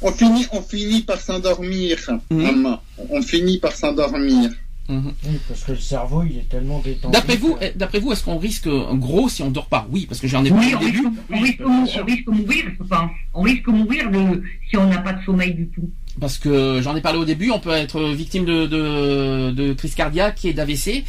on 0.02 0.12
finit, 0.12 0.46
on 0.52 0.60
finit 0.62 1.00
par 1.02 1.18
s'endormir, 1.20 1.96
maman. 2.30 2.82
On 3.08 3.22
finit 3.22 3.58
par 3.58 3.72
s'endormir. 3.74 4.50
Mhm. 4.92 5.12
Oui, 5.24 5.38
parce 5.48 5.64
que 5.64 5.72
le 5.72 5.78
cerveau, 5.78 6.22
il 6.28 6.38
est 6.38 6.48
tellement 6.48 6.80
détendu. 6.80 7.12
D'après 7.12 7.36
vous, 7.36 7.54
que- 7.56 7.76
d'après 7.78 7.98
vous, 7.98 8.12
est-ce 8.12 8.22
qu'on 8.24 8.38
risque 8.38 8.66
un 8.66 8.94
gros 8.94 9.28
si 9.28 9.42
on 9.42 9.50
dort 9.50 9.66
pas? 9.66 9.86
Oui, 9.90 10.06
parce 10.06 10.20
que 10.20 10.28
j'en 10.28 10.44
ai 10.44 10.50
Oui, 10.50 10.72
parlé 10.72 10.74
on 10.74 10.76
au 10.76 10.80
risque, 10.80 10.94
début. 10.94 11.06
on 11.32 11.40
risque, 11.40 11.60
Oui, 11.60 11.66
on 12.00 12.04
risque 12.04 12.26
mourir, 12.28 12.64
je 12.78 12.84
pense. 12.84 13.10
On 13.34 13.42
risque 13.42 13.66
mourir 13.68 14.10
de, 14.10 14.42
si 14.68 14.76
on 14.76 14.86
n'a 14.88 14.98
pas 14.98 15.14
de 15.14 15.24
sommeil 15.24 15.54
du 15.54 15.68
tout. 15.68 15.88
Parce 16.20 16.36
que 16.36 16.80
j'en 16.82 16.94
ai 16.94 17.00
parlé 17.00 17.18
au 17.18 17.24
début, 17.24 17.50
on 17.50 17.58
peut 17.58 17.70
être 17.70 18.02
victime 18.10 18.44
de, 18.44 18.66
de, 18.66 19.50
de 19.50 19.72
crise 19.72 19.94
cardiaque 19.94 20.44
et 20.44 20.52
d'AVC 20.52 21.04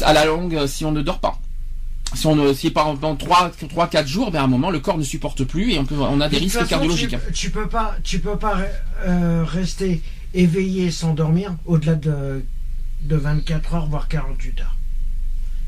à 0.00 0.12
la 0.14 0.24
longue 0.24 0.66
si 0.66 0.84
on 0.86 0.92
ne 0.92 1.02
dort 1.02 1.18
pas. 1.18 1.38
Si 2.14 2.26
on 2.26 2.36
ne, 2.36 2.54
si 2.54 2.70
pendant 2.70 3.16
3, 3.16 3.50
3 3.68 3.88
4 3.88 4.06
jours, 4.08 4.30
ben 4.30 4.40
à 4.40 4.44
un 4.44 4.46
moment 4.46 4.70
le 4.70 4.78
corps 4.78 4.96
ne 4.96 5.02
supporte 5.02 5.44
plus 5.44 5.72
et 5.72 5.78
on 5.78 5.84
peut 5.84 5.96
on 5.98 6.20
a 6.22 6.28
des 6.28 6.36
De 6.36 6.42
risques 6.44 6.56
façon, 6.58 6.70
cardiologiques. 6.70 7.16
Tu, 7.28 7.32
tu 7.32 7.50
peux 7.50 7.68
pas, 7.68 7.96
tu 8.02 8.20
peux 8.20 8.36
pas 8.38 8.58
euh, 9.04 9.44
rester 9.44 10.00
éveillé 10.32 10.90
sans 10.90 11.12
dormir 11.14 11.54
au-delà 11.66 11.94
de, 11.96 12.42
de 13.06 13.16
24 13.16 13.74
heures 13.74 13.86
voire 13.86 14.08
48 14.08 14.60
heures. 14.60 14.74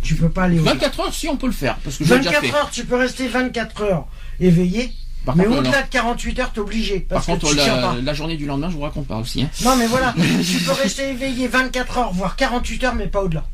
Tu 0.03 0.15
peux 0.15 0.29
pas 0.29 0.45
aller 0.45 0.59
au-delà. 0.59 0.75
24 0.75 1.01
heures 1.01 1.15
si 1.15 1.29
on 1.29 1.37
peut 1.37 1.47
le 1.47 1.53
faire 1.53 1.77
parce 1.79 1.97
que 1.97 2.05
j'ai 2.05 2.19
déjà 2.19 2.31
24 2.31 2.45
fait. 2.53 2.55
heures, 2.57 2.71
tu 2.71 2.85
peux 2.85 2.97
rester 2.97 3.27
24 3.29 3.83
heures 3.83 4.07
éveillé, 4.41 4.93
Par 5.25 5.35
mais 5.37 5.47
au-delà 5.47 5.83
de 5.83 5.89
48 5.91 6.39
heures, 6.39 6.53
t'es 6.53 6.61
obligé. 6.61 7.01
Par 7.01 7.17
Parce 7.17 7.27
que 7.27 7.33
contre 7.33 7.51
tu 7.51 7.57
tiens 7.63 7.77
la, 7.77 7.83
pas. 7.83 7.97
la 8.01 8.15
journée 8.15 8.37
du 8.37 8.47
lendemain, 8.47 8.71
je 8.71 8.75
vous 8.77 8.83
raconte 8.83 9.07
pas 9.09 9.17
aussi. 9.17 9.43
hein. 9.43 9.51
Non, 9.65 9.75
mais 9.77 9.87
voilà, 9.89 10.15
tu 10.49 10.59
peux 10.61 10.71
rester 10.73 11.11
éveillé 11.11 11.49
24 11.49 11.99
heures, 11.99 12.13
voire 12.13 12.37
48 12.37 12.85
heures, 12.85 12.95
mais 12.95 13.09
pas 13.09 13.23
au-delà. 13.23 13.45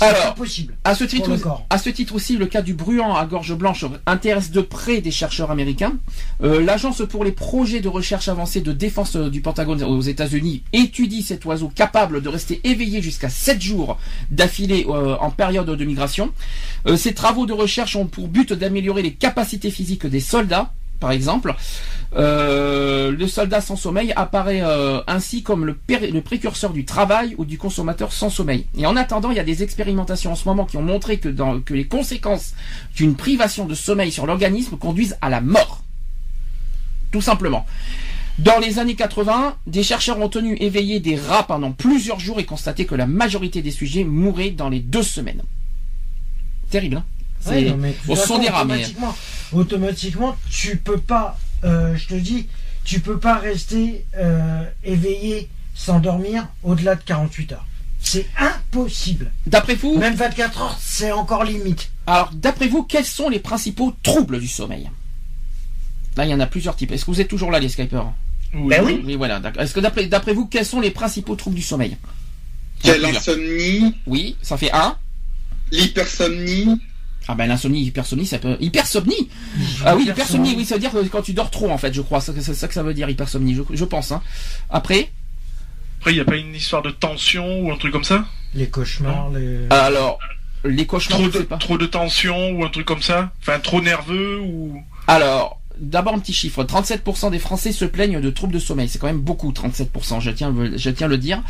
Alors, 0.00 0.26
impossible. 0.26 0.74
À 0.84 0.94
ce, 0.94 1.04
titre, 1.04 1.30
à 1.70 1.78
ce 1.78 2.14
aussi, 2.14 2.36
le 2.36 2.46
cas 2.46 2.60
du 2.60 2.74
bruant 2.74 3.16
à 3.16 3.24
gorge 3.24 3.54
blanche 3.54 3.84
intéresse 4.06 4.50
de 4.50 4.60
près 4.60 5.00
des 5.00 5.10
chercheurs 5.10 5.50
américains. 5.50 5.94
Euh, 6.42 6.62
L'Agence 6.62 7.02
pour 7.08 7.24
les 7.24 7.32
projets 7.32 7.80
de 7.80 7.88
recherche 7.88 8.28
avancée 8.28 8.60
de 8.60 8.72
défense 8.72 9.16
euh, 9.16 9.30
du 9.30 9.40
Pentagone 9.40 9.82
aux 9.82 10.00
États-Unis 10.02 10.62
étudie 10.72 11.22
cet 11.22 11.44
oiseau 11.46 11.68
capable 11.74 12.20
de 12.20 12.28
rester 12.28 12.60
éveillé 12.64 13.00
jusqu'à 13.00 13.30
7 13.30 13.60
jours 13.60 13.98
d'affilée 14.30 14.86
euh, 14.88 15.16
en 15.18 15.30
période 15.30 15.70
de 15.70 15.84
migration. 15.84 16.32
Euh, 16.86 16.96
ces 16.96 17.14
travaux 17.14 17.46
de 17.46 17.52
recherche 17.54 17.96
ont 17.96 18.06
pour 18.06 18.28
but 18.28 18.52
d'améliorer 18.52 19.02
les 19.02 19.14
capacités 19.14 19.70
physiques 19.70 20.06
des 20.06 20.20
soldats. 20.20 20.72
Par 20.98 21.12
exemple, 21.12 21.54
Euh, 22.14 23.10
le 23.10 23.26
soldat 23.26 23.60
sans 23.60 23.76
sommeil 23.76 24.12
apparaît 24.16 24.62
euh, 24.62 25.00
ainsi 25.06 25.42
comme 25.42 25.66
le, 25.66 26.20
précurseur 26.22 26.72
du 26.72 26.84
travail 26.84 27.34
ou 27.36 27.44
du 27.44 27.58
consommateur 27.58 28.12
sans 28.12 28.30
sommeil. 28.30 28.66
Et 28.78 28.86
en 28.86 28.96
attendant, 28.96 29.30
il 29.30 29.36
y 29.36 29.40
a 29.40 29.44
des 29.44 29.62
expérimentations 29.62 30.32
en 30.32 30.36
ce 30.36 30.46
moment 30.46 30.64
qui 30.64 30.76
ont 30.76 30.82
montré 30.82 31.18
que 31.18 31.74
les 31.74 31.86
conséquences 31.86 32.54
d'une 32.96 33.16
privation 33.16 33.66
de 33.66 33.74
sommeil 33.74 34.12
sur 34.12 34.26
l'organisme 34.26 34.76
conduisent 34.76 35.18
à 35.20 35.28
la 35.28 35.40
mort. 35.40 35.82
Tout 37.10 37.20
simplement. 37.20 37.66
Dans 38.38 38.58
les 38.58 38.78
années 38.78 38.96
80, 38.96 39.56
des 39.66 39.82
chercheurs 39.82 40.18
ont 40.20 40.28
tenu 40.28 40.56
éveillés 40.56 41.00
des 41.00 41.16
rats 41.16 41.46
pendant 41.46 41.72
plusieurs 41.72 42.20
jours 42.20 42.38
et 42.38 42.44
constaté 42.44 42.84
que 42.84 42.94
la 42.94 43.06
majorité 43.06 43.62
des 43.62 43.70
sujets 43.70 44.04
mouraient 44.04 44.50
dans 44.50 44.68
les 44.68 44.80
deux 44.80 45.02
semaines. 45.02 45.42
Terrible, 46.70 46.96
hein? 46.96 47.04
Ouais, 47.46 47.60
C'est- 47.64 47.70
non, 47.70 47.76
mais 47.76 47.90
de 47.90 47.94
toute 47.96 48.06
Bon, 48.06 48.14
ce 48.16 48.20
sont 48.22 48.26
façon, 48.34 48.42
des 48.42 48.48
rats, 48.48 48.64
mais- 48.64 48.74
automatiquement, 48.74 49.16
automatiquement, 49.52 50.36
tu 50.50 50.76
peux 50.76 50.98
pas, 50.98 51.38
euh, 51.64 51.96
je 51.96 52.06
te 52.06 52.14
dis, 52.14 52.46
tu 52.84 53.00
peux 53.00 53.18
pas 53.18 53.36
rester 53.38 54.04
euh, 54.16 54.62
éveillé 54.84 55.48
sans 55.74 56.00
dormir 56.00 56.48
au-delà 56.62 56.94
de 56.94 57.02
48 57.02 57.52
heures. 57.52 57.66
C'est 58.00 58.26
impossible. 58.38 59.32
D'après 59.46 59.74
vous, 59.74 59.98
Même 59.98 60.14
24 60.14 60.60
heures, 60.62 60.78
c'est 60.80 61.10
encore 61.12 61.44
limite. 61.44 61.90
alors 62.06 62.30
d'après 62.32 62.68
vous, 62.68 62.82
quels 62.84 63.04
sont 63.04 63.28
les 63.28 63.40
principaux 63.40 63.94
troubles 64.02 64.38
du 64.40 64.46
sommeil? 64.48 64.88
Là, 66.16 66.24
il 66.24 66.30
y 66.30 66.34
en 66.34 66.40
a 66.40 66.46
plusieurs 66.46 66.76
types. 66.76 66.92
Est-ce 66.92 67.04
que 67.04 67.10
vous 67.10 67.20
êtes 67.20 67.28
toujours 67.28 67.50
là, 67.50 67.58
les 67.58 67.68
Skypers? 67.68 68.06
Oui. 68.54 68.68
Ben 68.70 68.84
oui. 68.84 69.02
Oui, 69.04 69.16
voilà. 69.16 69.38
d'accord. 69.40 69.62
Est-ce 69.62 69.74
que 69.74 69.80
d'après 69.80 70.06
d'après 70.06 70.32
vous, 70.32 70.46
quels 70.46 70.64
sont 70.64 70.80
les 70.80 70.90
principaux 70.90 71.34
troubles 71.36 71.56
du 71.56 71.62
sommeil? 71.62 71.96
L'insomnie, 72.84 73.94
Oui, 74.06 74.36
ça 74.42 74.56
fait 74.56 74.72
un. 74.72 74.96
l'hypersomnie, 75.72 76.80
Ah 77.28 77.34
ben 77.34 77.46
l'insomnie, 77.46 77.82
hypersomnie, 77.82 78.26
ça 78.26 78.38
peut... 78.38 78.56
Hypersomnie 78.60 79.28
Ah 79.84 79.96
oui, 79.96 80.04
hypersomnie, 80.04 80.54
oui, 80.56 80.64
ça 80.64 80.74
veut 80.76 80.80
dire 80.80 80.92
que 80.92 80.98
quand 81.08 81.22
tu 81.22 81.32
dors 81.32 81.50
trop, 81.50 81.70
en 81.70 81.78
fait, 81.78 81.92
je 81.92 82.00
crois. 82.00 82.20
C'est 82.20 82.40
c'est 82.40 82.54
ça 82.54 82.68
que 82.68 82.74
ça 82.74 82.82
veut 82.82 82.94
dire, 82.94 83.08
hypersomnie, 83.10 83.54
je, 83.54 83.62
je 83.72 83.84
pense. 83.84 84.12
Hein. 84.12 84.22
Après, 84.70 85.10
Après, 85.98 86.12
il 86.12 86.14
n'y 86.14 86.20
a 86.20 86.24
pas 86.24 86.36
une 86.36 86.54
histoire 86.54 86.82
de 86.82 86.90
tension 86.90 87.60
ou 87.62 87.72
un 87.72 87.76
truc 87.76 87.92
comme 87.92 88.04
ça? 88.04 88.24
Les 88.54 88.68
cauchemars, 88.68 89.30
les. 89.30 89.66
alors, 89.70 90.18
les 90.64 90.86
cauchemars, 90.86 91.18
trop 91.18 91.26
je 91.28 91.32
de, 91.32 91.38
sais 91.38 91.44
pas. 91.46 91.56
trop 91.58 91.78
de 91.78 91.86
tension 91.86 92.50
ou 92.52 92.64
un 92.64 92.68
truc 92.70 92.86
comme 92.86 93.02
ça? 93.02 93.32
Enfin, 93.42 93.58
trop 93.58 93.80
nerveux 93.80 94.38
ou... 94.40 94.80
Alors, 95.08 95.60
d'abord 95.78 96.14
un 96.14 96.18
petit 96.18 96.32
chiffre. 96.32 96.64
37% 96.64 97.30
des 97.30 97.38
Français 97.38 97.72
se 97.72 97.84
plaignent 97.84 98.20
de 98.20 98.30
troubles 98.30 98.54
de 98.54 98.58
sommeil. 98.58 98.88
C'est 98.88 98.98
quand 98.98 99.06
même 99.08 99.20
beaucoup, 99.20 99.52
37%, 99.52 100.20
je 100.20 100.30
tiens, 100.30 100.54
je 100.76 100.90
tiens 100.90 101.06
à 101.06 101.10
le 101.10 101.18
dire. 101.18 101.42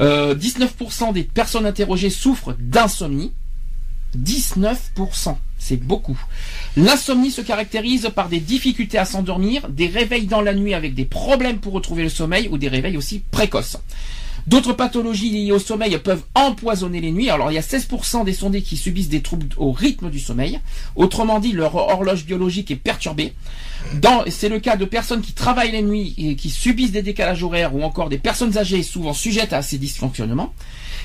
Euh, 0.00 0.34
19% 0.34 1.12
des 1.12 1.22
personnes 1.24 1.66
interrogées 1.66 2.10
souffrent 2.10 2.54
d'insomnie. 2.58 3.32
19%, 4.16 5.36
c'est 5.58 5.76
beaucoup. 5.76 6.18
L'insomnie 6.76 7.30
se 7.30 7.40
caractérise 7.40 8.10
par 8.14 8.28
des 8.28 8.40
difficultés 8.40 8.98
à 8.98 9.04
s'endormir, 9.04 9.68
des 9.68 9.88
réveils 9.88 10.26
dans 10.26 10.40
la 10.40 10.54
nuit 10.54 10.74
avec 10.74 10.94
des 10.94 11.04
problèmes 11.04 11.58
pour 11.58 11.72
retrouver 11.72 12.04
le 12.04 12.08
sommeil 12.08 12.48
ou 12.50 12.58
des 12.58 12.68
réveils 12.68 12.96
aussi 12.96 13.22
précoces. 13.30 13.76
D'autres 14.46 14.72
pathologies 14.72 15.28
liées 15.28 15.52
au 15.52 15.58
sommeil 15.58 15.98
peuvent 15.98 16.22
empoisonner 16.34 17.02
les 17.02 17.10
nuits. 17.10 17.28
Alors 17.28 17.50
il 17.50 17.54
y 17.54 17.58
a 17.58 17.62
16% 17.62 18.24
des 18.24 18.32
sondés 18.32 18.62
qui 18.62 18.78
subissent 18.78 19.10
des 19.10 19.20
troubles 19.20 19.48
au 19.58 19.72
rythme 19.72 20.08
du 20.08 20.20
sommeil. 20.20 20.58
Autrement 20.96 21.38
dit, 21.38 21.52
leur 21.52 21.74
horloge 21.74 22.24
biologique 22.24 22.70
est 22.70 22.76
perturbée. 22.76 23.34
C'est 24.28 24.48
le 24.48 24.58
cas 24.58 24.76
de 24.76 24.86
personnes 24.86 25.20
qui 25.20 25.32
travaillent 25.34 25.72
les 25.72 25.82
nuits 25.82 26.14
et 26.16 26.34
qui 26.34 26.48
subissent 26.48 26.92
des 26.92 27.02
décalages 27.02 27.42
horaires 27.42 27.74
ou 27.74 27.82
encore 27.82 28.08
des 28.08 28.16
personnes 28.16 28.56
âgées 28.56 28.82
souvent 28.82 29.12
sujettes 29.12 29.52
à 29.52 29.60
ces 29.60 29.76
dysfonctionnements. 29.76 30.54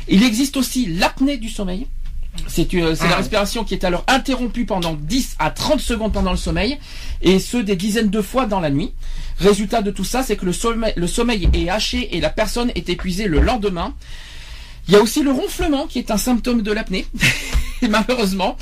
Il 0.07 0.23
existe 0.23 0.55
aussi 0.55 0.85
l'apnée 0.85 1.35
du 1.35 1.49
sommeil. 1.49 1.87
C'est 2.47 2.69
c'est 2.69 3.07
la 3.07 3.15
respiration 3.15 3.63
qui 3.63 3.73
est 3.73 3.83
alors 3.83 4.03
interrompue 4.07 4.65
pendant 4.65 4.93
10 4.93 5.35
à 5.39 5.51
30 5.51 5.79
secondes 5.79 6.13
pendant 6.13 6.31
le 6.31 6.37
sommeil, 6.37 6.77
et 7.21 7.39
ce 7.39 7.57
des 7.57 7.75
dizaines 7.75 8.09
de 8.09 8.21
fois 8.21 8.45
dans 8.45 8.59
la 8.59 8.69
nuit. 8.69 8.93
Résultat 9.39 9.81
de 9.81 9.91
tout 9.91 10.03
ça, 10.03 10.23
c'est 10.23 10.35
que 10.35 10.45
le 10.45 10.53
sommeil, 10.53 10.93
le 10.95 11.07
sommeil 11.07 11.49
est 11.53 11.69
haché 11.69 12.15
et 12.15 12.21
la 12.21 12.29
personne 12.29 12.71
est 12.75 12.89
épuisée 12.89 13.27
le 13.27 13.39
lendemain. 13.39 13.93
Il 14.87 14.93
y 14.93 14.97
a 14.97 15.01
aussi 15.01 15.23
le 15.23 15.31
ronflement 15.31 15.87
qui 15.87 15.99
est 15.99 16.11
un 16.11 16.17
symptôme 16.17 16.61
de 16.61 16.71
l'apnée, 16.71 17.05
malheureusement. 17.89 18.57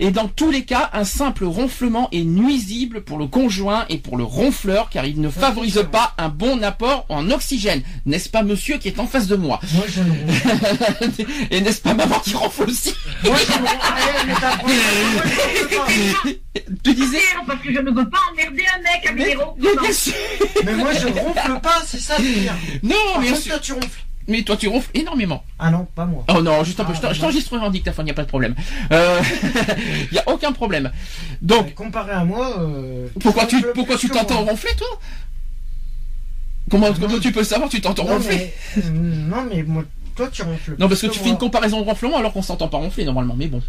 Et 0.00 0.12
dans 0.12 0.28
tous 0.28 0.50
les 0.52 0.64
cas, 0.64 0.90
un 0.92 1.02
simple 1.04 1.44
ronflement 1.44 2.08
est 2.12 2.22
nuisible 2.22 3.00
pour 3.02 3.18
le 3.18 3.26
conjoint 3.26 3.84
et 3.88 3.98
pour 3.98 4.16
le 4.16 4.22
ronfleur 4.22 4.90
car 4.90 5.04
il 5.04 5.20
ne 5.20 5.28
favorise 5.28 5.84
pas 5.90 6.14
un 6.18 6.28
bon 6.28 6.62
apport 6.62 7.04
en 7.08 7.28
oxygène. 7.32 7.82
N'est-ce 8.06 8.28
pas 8.28 8.44
monsieur 8.44 8.78
qui 8.78 8.86
est 8.86 9.00
en 9.00 9.08
face 9.08 9.26
de 9.26 9.34
moi 9.34 9.58
Moi, 9.74 9.84
je 9.88 10.00
ronfle 10.00 11.26
Et 11.50 11.60
n'est-ce 11.60 11.80
pas 11.80 11.94
maman 11.94 12.20
qui 12.20 12.34
ronfle 12.34 12.62
aussi 12.70 12.94
Moi, 13.24 13.34
je 13.44 13.52
ronfle 13.52 13.64
pas. 13.64 13.96
mais 14.26 14.34
t'as- 14.40 14.56
moi, 14.62 14.70
je 14.72 15.76
ronfle 15.76 16.38
Tu 16.84 16.94
disais 16.94 17.18
parce 17.46 17.60
que 17.60 17.74
je 17.74 17.80
ne 17.80 17.90
veux 17.90 18.08
pas 18.08 18.18
emmerder 18.32 18.64
un 18.76 18.82
mec 18.82 19.06
à 19.08 19.12
mais, 19.12 19.36
mais 19.82 19.92
sûr. 19.92 20.12
pas. 20.38 20.60
Mais 20.64 20.74
moi, 20.74 20.92
je 20.92 21.06
ronfle 21.08 21.60
pas, 21.60 21.82
c'est 21.84 22.00
ça 22.00 22.16
le 22.18 22.24
pire. 22.24 22.54
Non, 22.84 22.94
Par 23.14 23.20
bien 23.22 23.34
sûr. 23.34 23.60
tu 23.60 23.72
ronfles. 23.72 24.04
Mais 24.28 24.42
toi, 24.42 24.56
tu 24.58 24.68
ronfles 24.68 24.90
énormément. 24.94 25.42
Ah 25.58 25.70
non, 25.70 25.86
pas 25.94 26.04
moi. 26.04 26.22
Oh 26.28 26.42
non, 26.42 26.62
juste 26.62 26.78
un 26.80 26.84
peu. 26.84 26.92
Ah, 26.94 26.96
Je 26.96 27.02
bah. 27.02 27.14
t'enregistrerai 27.18 27.64
en 27.64 27.70
dictaphone, 27.70 28.04
il 28.04 28.08
n'y 28.08 28.12
a 28.12 28.14
pas 28.14 28.24
de 28.24 28.28
problème. 28.28 28.54
Euh, 28.92 29.20
Il 30.10 30.12
n'y 30.12 30.18
a 30.18 30.28
aucun 30.28 30.52
problème. 30.52 30.90
Donc, 31.40 31.64
Mais 31.66 31.72
comparé 31.72 32.12
à 32.12 32.24
moi. 32.24 32.60
euh, 32.60 33.08
pourquoi 33.20 33.46
tu, 33.46 33.62
pourquoi 33.74 33.96
tu 33.96 34.10
t'entends 34.10 34.44
ronfler, 34.44 34.74
toi? 34.76 34.86
Comment, 36.70 36.88
Ah, 36.90 36.96
comment 37.00 37.18
tu 37.18 37.32
peux 37.32 37.44
savoir 37.44 37.70
tu 37.70 37.80
t'entends 37.80 38.04
ronfler? 38.04 38.52
mais, 38.76 38.82
euh, 38.84 38.90
non, 38.90 39.46
mais 39.50 39.62
moi, 39.62 39.84
toi, 40.14 40.28
tu 40.30 40.42
ronfles. 40.42 40.76
Non, 40.78 40.88
parce 40.88 41.00
que 41.00 41.06
tu 41.06 41.18
fais 41.18 41.30
une 41.30 41.38
comparaison 41.38 41.80
de 41.80 41.86
ronflement 41.86 42.18
alors 42.18 42.32
qu'on 42.34 42.42
s'entend 42.42 42.68
pas 42.68 42.76
ronfler 42.76 43.04
normalement, 43.06 43.34
mais 43.36 43.46
bon. 43.46 43.62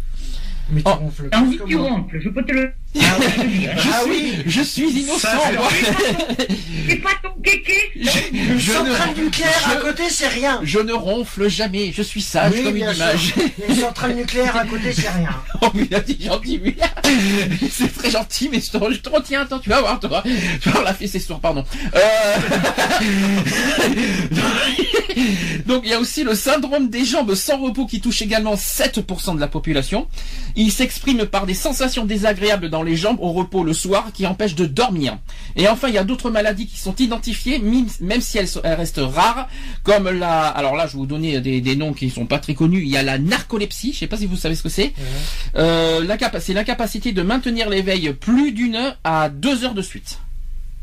Mais 0.72 0.82
tu 0.82 0.88
Oh. 0.88 0.94
ronfles 0.94 1.28
Ah 1.32 1.42
oui, 1.46 1.58
que 1.58 1.64
tu 1.64 1.76
ronfles, 1.76 2.20
je 2.20 2.28
peux 2.28 2.42
te 2.44 2.52
le 2.52 2.72
Je 2.94 3.00
Ah 3.02 4.00
suis, 4.02 4.10
oui. 4.10 4.34
je 4.46 4.60
suis 4.62 4.90
innocent, 4.90 5.28
c'est. 5.68 6.48
C'est 6.88 6.96
pas 6.96 7.10
ton 7.22 7.30
kéké 7.42 7.72
Je, 7.96 8.72
centrale 8.72 9.10
ne, 9.16 9.24
nucléaire 9.24 9.68
à 9.68 9.74
je- 9.76 9.80
côté, 9.80 10.02
c'est 10.10 10.28
rien. 10.28 10.60
je 10.62 10.78
ne 10.80 10.92
ronfle 10.92 11.48
jamais, 11.48 11.92
je 11.96 12.02
suis 12.02 12.22
sage 12.22 12.52
Oui, 12.54 12.62
comme 12.64 12.76
une 12.76 12.90
image. 12.94 13.34
Une 13.68 13.74
centrale 13.76 14.14
nucléaire 14.14 14.56
à 14.56 14.64
côté, 14.64 14.92
c'est 14.92 15.08
rien. 15.08 15.30
Oh, 15.62 15.66
mais 15.74 15.86
il 15.90 15.94
a 15.94 16.00
dit 16.00 16.16
gentil, 16.20 16.56
lui. 16.56 16.74
C'est 17.70 17.92
très 17.94 18.10
gentil, 18.10 18.48
mais 18.50 18.60
je 18.60 18.70
te, 18.70 18.78
je 18.92 18.98
te 19.00 19.10
retiens, 19.10 19.42
attends, 19.42 19.58
tu 19.58 19.68
vas 19.68 19.80
voir, 19.82 20.00
toi. 20.00 20.22
Tu 20.24 20.68
vas 20.68 20.72
voir 20.72 20.84
la 20.84 20.94
fesse 20.94 21.12
histoire, 21.14 21.38
pardon. 21.38 21.64
Euh... 21.94 21.98
Donc, 25.66 25.82
il 25.84 25.90
y 25.90 25.94
a 25.94 26.00
aussi 26.00 26.24
le 26.24 26.34
syndrome 26.34 26.88
des 26.88 27.04
jambes 27.04 27.34
sans 27.34 27.58
repos 27.58 27.84
qui 27.86 28.00
touche 28.00 28.22
également 28.22 28.54
7% 28.54 29.34
de 29.34 29.40
la 29.40 29.48
population. 29.48 30.06
Il 30.62 30.70
s'exprime 30.70 31.24
par 31.24 31.46
des 31.46 31.54
sensations 31.54 32.04
désagréables 32.04 32.68
dans 32.68 32.82
les 32.82 32.94
jambes 32.94 33.16
au 33.20 33.32
repos 33.32 33.64
le 33.64 33.72
soir 33.72 34.10
qui 34.12 34.26
empêchent 34.26 34.54
de 34.54 34.66
dormir. 34.66 35.16
Et 35.56 35.66
enfin, 35.68 35.88
il 35.88 35.94
y 35.94 35.98
a 35.98 36.04
d'autres 36.04 36.30
maladies 36.30 36.66
qui 36.66 36.78
sont 36.78 36.94
identifiées, 36.96 37.58
même 38.00 38.20
si 38.20 38.36
elles, 38.36 38.46
sont- 38.46 38.60
elles 38.62 38.74
restent 38.74 39.00
rares, 39.02 39.48
comme 39.84 40.10
la, 40.10 40.48
alors 40.48 40.76
là, 40.76 40.86
je 40.86 40.92
vais 40.92 40.98
vous 40.98 41.06
donner 41.06 41.40
des, 41.40 41.62
des 41.62 41.76
noms 41.76 41.94
qui 41.94 42.10
sont 42.10 42.26
pas 42.26 42.38
très 42.38 42.52
connus. 42.54 42.82
Il 42.82 42.88
y 42.90 42.98
a 42.98 43.02
la 43.02 43.16
narcolepsie, 43.18 43.94
je 43.94 44.00
sais 44.00 44.06
pas 44.06 44.18
si 44.18 44.26
vous 44.26 44.36
savez 44.36 44.54
ce 44.54 44.62
que 44.62 44.68
c'est. 44.68 44.92
Euh, 45.56 46.04
c'est 46.40 46.52
l'incapacité 46.52 47.12
de 47.12 47.22
maintenir 47.22 47.70
l'éveil 47.70 48.12
plus 48.12 48.52
d'une 48.52 48.94
à 49.02 49.30
deux 49.30 49.64
heures 49.64 49.74
de 49.74 49.82
suite. 49.82 50.18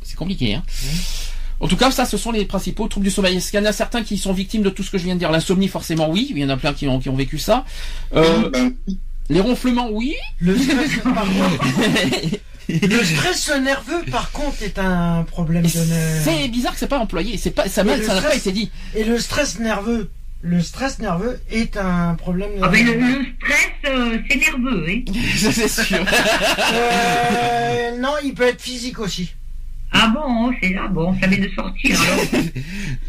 C'est 0.02 0.16
compliqué, 0.16 0.56
hein. 0.56 0.64
En 1.60 1.68
tout 1.68 1.78
cas, 1.78 1.90
ça, 1.92 2.06
ce 2.06 2.18
sont 2.18 2.32
les 2.32 2.46
principaux 2.46 2.88
troubles 2.88 3.06
du 3.06 3.12
sommeil. 3.12 3.36
Est-ce 3.38 3.50
qu'il 3.52 3.60
y 3.60 3.64
en 3.64 3.66
a 3.66 3.74
certains 3.74 4.04
qui 4.04 4.18
sont 4.18 4.32
victimes 4.34 4.62
de 4.62 4.70
tout 4.70 4.84
ce 4.84 4.92
que 4.92 4.98
je 5.00 5.04
viens 5.06 5.16
de 5.16 5.20
dire? 5.20 5.32
L'insomnie, 5.32 5.68
forcément, 5.68 6.10
oui. 6.10 6.28
Il 6.32 6.38
y 6.38 6.46
en 6.46 6.50
a 6.50 6.58
plein 6.58 6.74
qui 6.74 6.88
ont, 6.88 7.00
qui 7.00 7.10
ont 7.10 7.16
vécu 7.16 7.38
ça. 7.40 7.66
Euh, 8.16 8.50
Ben, 8.52 8.74
les 9.30 9.40
ronflements, 9.42 9.90
oui. 9.92 10.16
Le 10.40 10.58
stress, 10.58 10.98
par 11.04 11.14
contre, 11.26 11.66
le 12.70 13.04
stress 13.04 13.52
nerveux, 13.62 14.04
par 14.12 14.32
contre, 14.32 14.62
est 14.64 14.80
un 14.80 15.24
problème 15.24 15.64
de 15.64 15.80
nerfs. 15.90 16.22
C'est 16.24 16.48
bizarre 16.48 16.74
que 16.74 16.80
c'est 16.80 16.88
pas 16.88 17.00
employé. 17.00 17.38
C'est 17.38 17.52
pas, 17.52 17.68
ça 17.68 17.84
m'a- 17.84 17.98
pas 17.98 18.36
été 18.36 18.52
dit. 18.52 18.72
Et 18.96 19.04
le 19.04 19.20
stress 19.20 19.60
nerveux, 19.60 20.10
le 20.42 20.62
stress 20.62 21.00
nerveux 21.00 21.40
est 21.52 21.78
un 21.78 22.16
problème. 22.16 22.52
Ah 22.62 22.70
ben, 22.70 22.86
le, 22.86 23.26
stress, 23.42 23.68
euh, 23.86 24.18
c'est 24.30 24.38
nerveux, 24.38 24.86
hein. 24.90 25.02
Ça, 25.38 25.52
c'est 25.52 25.68
sûr. 25.68 26.00
Euh, 26.74 27.98
non, 28.00 28.14
il 28.24 28.34
peut 28.34 28.48
être 28.48 28.62
physique 28.62 29.00
aussi. 29.00 29.34
Ah 29.92 30.08
bon, 30.14 30.52
c'est 30.62 30.70
là, 30.74 30.88
bon, 30.90 31.16
ça 31.20 31.28
vient 31.28 31.40
de 31.40 31.50
sortir. 31.56 31.98
alors. 32.02 32.44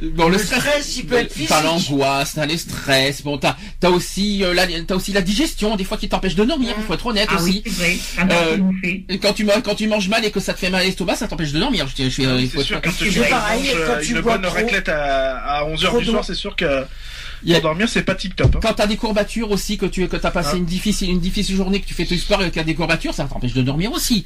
Bon, 0.15 0.29
Le 0.29 0.39
stress, 0.39 0.97
il 0.97 1.07
peut 1.07 1.17
être 1.17 1.33
physique. 1.33 1.49
T'as 1.49 1.63
l'angoisse, 1.63 2.35
t'as 2.35 2.47
les 2.47 2.57
stress. 2.57 3.23
Bon, 3.23 3.37
t'as, 3.37 3.57
t'as 3.81 3.91
aussi, 3.91 4.45
euh, 4.45 4.55
la, 4.55 4.67
t'as 4.87 4.95
aussi 4.95 5.13
la 5.13 5.21
digestion, 5.21 5.75
des 5.75 5.83
fois 5.85 5.97
qui 5.97 6.09
t'empêche 6.09 6.37
de 6.37 6.45
dormir. 6.45 6.75
Il 6.79 6.85
faut 6.85 6.95
être 6.95 7.07
honnête 7.07 7.29
Ah 7.33 7.35
aussi. 7.43 7.63
oui, 7.67 7.73
c'est 7.73 7.83
vrai. 7.83 7.97
Quand 8.17 8.29
Euh, 8.31 9.17
Quand 9.21 9.33
tu, 9.33 9.47
quand 9.65 9.75
tu 9.75 9.89
manges 9.89 10.09
mal 10.09 10.25
et 10.25 10.31
que 10.31 10.39
ça 10.41 10.55
te 10.55 10.61
fait 10.61 10.71
mal 10.71 10.83
à 10.83 10.85
l'estomac, 10.85 11.17
ça 11.17 11.27
t'empêche 11.27 11.51
de 11.53 11.59
dormir. 11.59 11.87
Je, 11.89 12.05
je, 12.05 12.11
je- 12.11 12.23
il 12.41 12.49
faut 12.49 12.61
C'est 12.61 12.65
sûr, 12.67 12.77
être- 12.77 12.85
quand 12.85 12.97
tu 12.97 13.11
C'est 13.11 13.21
manges 13.21 13.31
pareil, 13.31 13.71
euh, 13.75 13.87
quand 13.97 14.01
tu 14.01 14.13
une 14.15 14.21
bois 14.21 14.39
bonne 14.39 14.47
raclette 14.47 14.89
à, 14.89 15.37
à 15.39 15.65
11h 15.65 15.87
trop 15.87 15.99
du 15.99 16.05
soir, 16.07 16.25
c'est 16.25 16.35
sûr 16.35 16.55
que 16.55 16.85
y 17.45 17.53
a- 17.53 17.61
pour 17.61 17.71
dormir, 17.71 17.89
c'est 17.89 18.03
pas 18.03 18.15
tip 18.15 18.35
top. 18.37 18.57
Hein. 18.57 18.61
Quand 18.63 18.75
t'as 18.75 18.87
des 18.87 18.97
courbatures 18.97 19.51
aussi, 19.51 19.79
que 19.79 19.87
tu 19.87 20.07
que 20.09 20.17
t'as 20.17 20.31
passé 20.31 20.51
Ah. 20.55 20.57
une 20.57 20.65
difficile 20.65 21.11
une 21.11 21.21
difficile 21.21 21.57
journée, 21.57 21.81
que 21.81 21.87
tu 21.87 21.95
fais 21.95 22.05
ton 22.05 22.17
sport 22.17 22.43
et 22.43 22.49
qu'il 22.49 22.57
y 22.57 22.61
a 22.61 22.65
des 22.65 22.75
courbatures, 22.75 23.15
ça 23.15 23.25
t'empêche 23.25 23.53
de 23.55 23.63
dormir 23.63 23.93
aussi. 23.93 24.25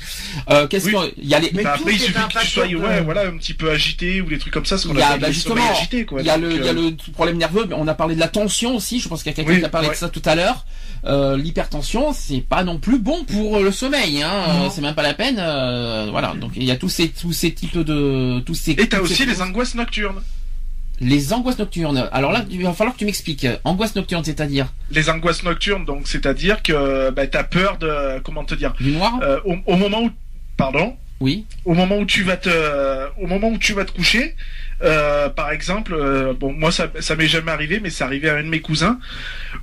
Euh, 0.51 0.67
qu'est-ce 0.67 0.87
Oui. 0.87 0.93
que 0.93 1.13
il 1.23 1.29
y 1.29 1.35
a 1.35 1.39
les 1.41 1.51
Mais 1.53 1.63
Bah, 1.63 1.75
tout 1.77 1.83
après, 1.83 1.95
il 1.95 2.01
suffit 2.01 2.13
que 2.15 2.39
tu 2.41 2.47
sois 2.49 2.67
de- 2.69 2.77
ouais, 2.77 3.01
voilà, 3.03 3.27
un 3.29 3.37
petit 3.37 3.55
peu 3.55 3.71
agité 3.71 4.21
ou 4.21 4.27
des 4.29 4.39
trucs 4.39 4.53
comme 4.53 4.65
ça, 4.67 4.79
ce 4.79 4.87
qu'on 4.89 4.97
appelle 4.97 5.21
bah, 5.21 5.31
justement 5.31 5.71
agité. 5.71 6.05
Quoi. 6.05 6.21
il 6.21 6.27
y 6.27 6.31
a 6.31 6.37
le 6.37 6.53
il 6.53 6.65
y 6.65 6.69
a 6.69 6.73
euh, 6.73 6.91
le 6.91 7.13
problème 7.13 7.37
nerveux, 7.39 7.67
mais 7.69 7.75
on 7.79 7.87
a 7.89 7.95
parlé 7.95 8.15
de 8.15 8.21
la 8.21 8.29
tension 8.29 8.77
aussi, 8.77 9.01
je 9.01 9.09
pense 9.09 9.23
qu'il 9.23 9.31
y 9.31 9.35
a 9.35 9.37
quelqu'un 9.37 9.53
Oui, 9.53 9.59
qui 9.61 9.65
a 9.65 9.69
parlé 9.69 9.89
ouais. 9.89 9.95
de 9.95 9.99
ça 9.99 10.09
tout 10.09 10.23
à 10.25 10.35
l'heure. 10.35 10.65
Euh, 11.05 11.37
l'hypertension, 11.37 12.13
c'est 12.13 12.41
pas 12.41 12.63
non 12.63 12.79
plus 12.79 12.99
bon 12.99 13.25
pour 13.25 13.59
le 13.59 13.73
sommeil 13.73 14.23
hein. 14.23 14.31
Euh, 14.49 14.69
c'est 14.73 14.81
même 14.83 14.95
pas 14.95 15.03
la 15.03 15.15
peine 15.15 15.37
euh, 15.39 16.07
voilà. 16.11 16.35
Donc 16.41 16.53
il 16.55 16.63
y 16.65 16.71
a 16.71 16.77
tous 16.77 16.89
ces 16.89 17.09
tous 17.09 17.33
ces 17.33 17.53
types 17.53 17.77
de 17.77 18.39
tous 18.47 18.55
ces 18.55 18.73
Et 18.73 18.89
t'as 18.89 19.01
aussi 19.01 19.27
les 19.27 19.43
angoisses 19.43 19.75
nocturnes. 19.75 20.23
Les 21.03 21.33
angoisses 21.33 21.59
nocturnes. 21.59 22.09
Alors 22.13 22.33
là, 22.33 22.45
il 22.51 22.63
va 22.63 22.73
falloir 22.73 22.95
que 22.95 23.01
tu 23.01 23.05
m'expliques. 23.05 23.47
Angoisse 23.65 23.95
nocturne, 23.97 24.25
c'est-à-dire 24.25 24.73
Les 24.91 25.11
angoisses 25.11 25.43
nocturnes, 25.43 25.85
donc 25.85 26.07
c'est-à-dire 26.09 26.63
que 26.63 27.11
bah, 27.11 27.27
t'as 27.27 27.45
peur 27.45 27.77
de 27.79 28.21
comment 28.21 28.45
te 28.45 28.55
dire 28.55 28.73
du 28.81 28.93
noir 28.93 29.19
euh, 29.23 29.39
au, 29.45 29.57
au 29.67 29.77
moment 29.77 30.03
où 30.05 30.11
pardon 30.57 30.97
Oui. 31.21 31.45
au 31.65 31.75
moment 31.75 31.97
où 31.99 32.05
tu 32.05 32.23
vas 32.23 32.37
te 32.37 32.51
au 33.21 33.27
moment 33.27 33.49
où 33.49 33.59
tu 33.59 33.73
vas 33.73 33.85
te 33.85 33.93
coucher 33.93 34.37
euh, 34.83 35.29
par 35.29 35.51
exemple 35.51 35.95
euh, 35.95 36.35
bon 36.35 36.53
moi 36.53 36.71
ça 36.73 36.89
ça 37.01 37.17
m'est 37.17 37.27
jamais 37.29 37.51
arrivé 37.53 37.81
mais 37.83 37.89
c'est 37.91 38.05
arrivé 38.05 38.29
à 38.29 38.35
un 38.37 38.43
de 38.43 38.49
mes 38.49 38.61
cousins 38.61 38.99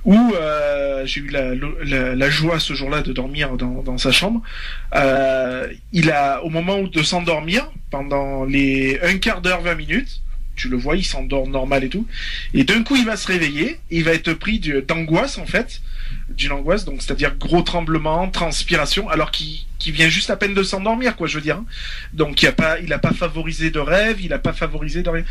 où 0.04 0.16
euh, 0.34 1.04
j'ai 1.06 1.20
eu 1.20 1.28
la, 1.28 1.54
la, 1.84 2.14
la 2.16 2.30
joie 2.30 2.58
ce 2.58 2.72
jour-là 2.74 3.02
de 3.02 3.12
dormir 3.12 3.56
dans, 3.56 3.82
dans 3.82 3.98
sa 3.98 4.10
chambre 4.12 4.42
il 5.92 6.10
a 6.10 6.42
au 6.44 6.50
moment 6.50 6.78
où 6.80 6.88
de 6.88 7.02
s'endormir 7.02 7.70
pendant 7.90 8.44
les 8.44 8.98
un 9.02 9.18
quart 9.18 9.40
d'heure 9.40 9.60
20 9.62 9.74
minutes 9.76 10.20
tu 10.60 10.68
le 10.68 10.76
vois 10.76 10.96
il 10.96 11.04
s'endort 11.04 11.46
normal 11.48 11.84
et 11.84 11.88
tout 11.88 12.06
et 12.54 12.64
d'un 12.64 12.82
coup 12.82 12.96
il 12.96 13.06
va 13.06 13.16
se 13.16 13.26
réveiller 13.26 13.78
il 13.90 14.04
va 14.04 14.12
être 14.12 14.32
pris 14.34 14.60
d'angoisse 14.86 15.38
en 15.38 15.46
fait 15.46 15.80
d'une 16.30 16.52
angoisse, 16.52 16.84
donc 16.84 17.02
c'est-à-dire 17.02 17.36
gros 17.36 17.62
tremblement, 17.62 18.28
transpiration, 18.28 19.08
alors 19.08 19.30
qu'il 19.30 19.64
vient 19.92 20.08
juste 20.08 20.30
à 20.30 20.36
peine 20.36 20.54
de 20.54 20.62
s'endormir, 20.62 21.16
quoi, 21.16 21.26
je 21.28 21.36
veux 21.36 21.40
dire. 21.42 21.56
hein. 21.56 21.66
Donc 22.12 22.42
il 22.42 22.48
a 22.48 22.52
pas, 22.52 22.76
pas 22.98 23.12
favorisé 23.12 23.70
de 23.70 23.78
rêve, 23.78 24.20
il 24.20 24.32
a 24.32 24.38
pas 24.38 24.52
favorisé 24.52 25.02
de 25.02 25.08
rien. 25.08 25.24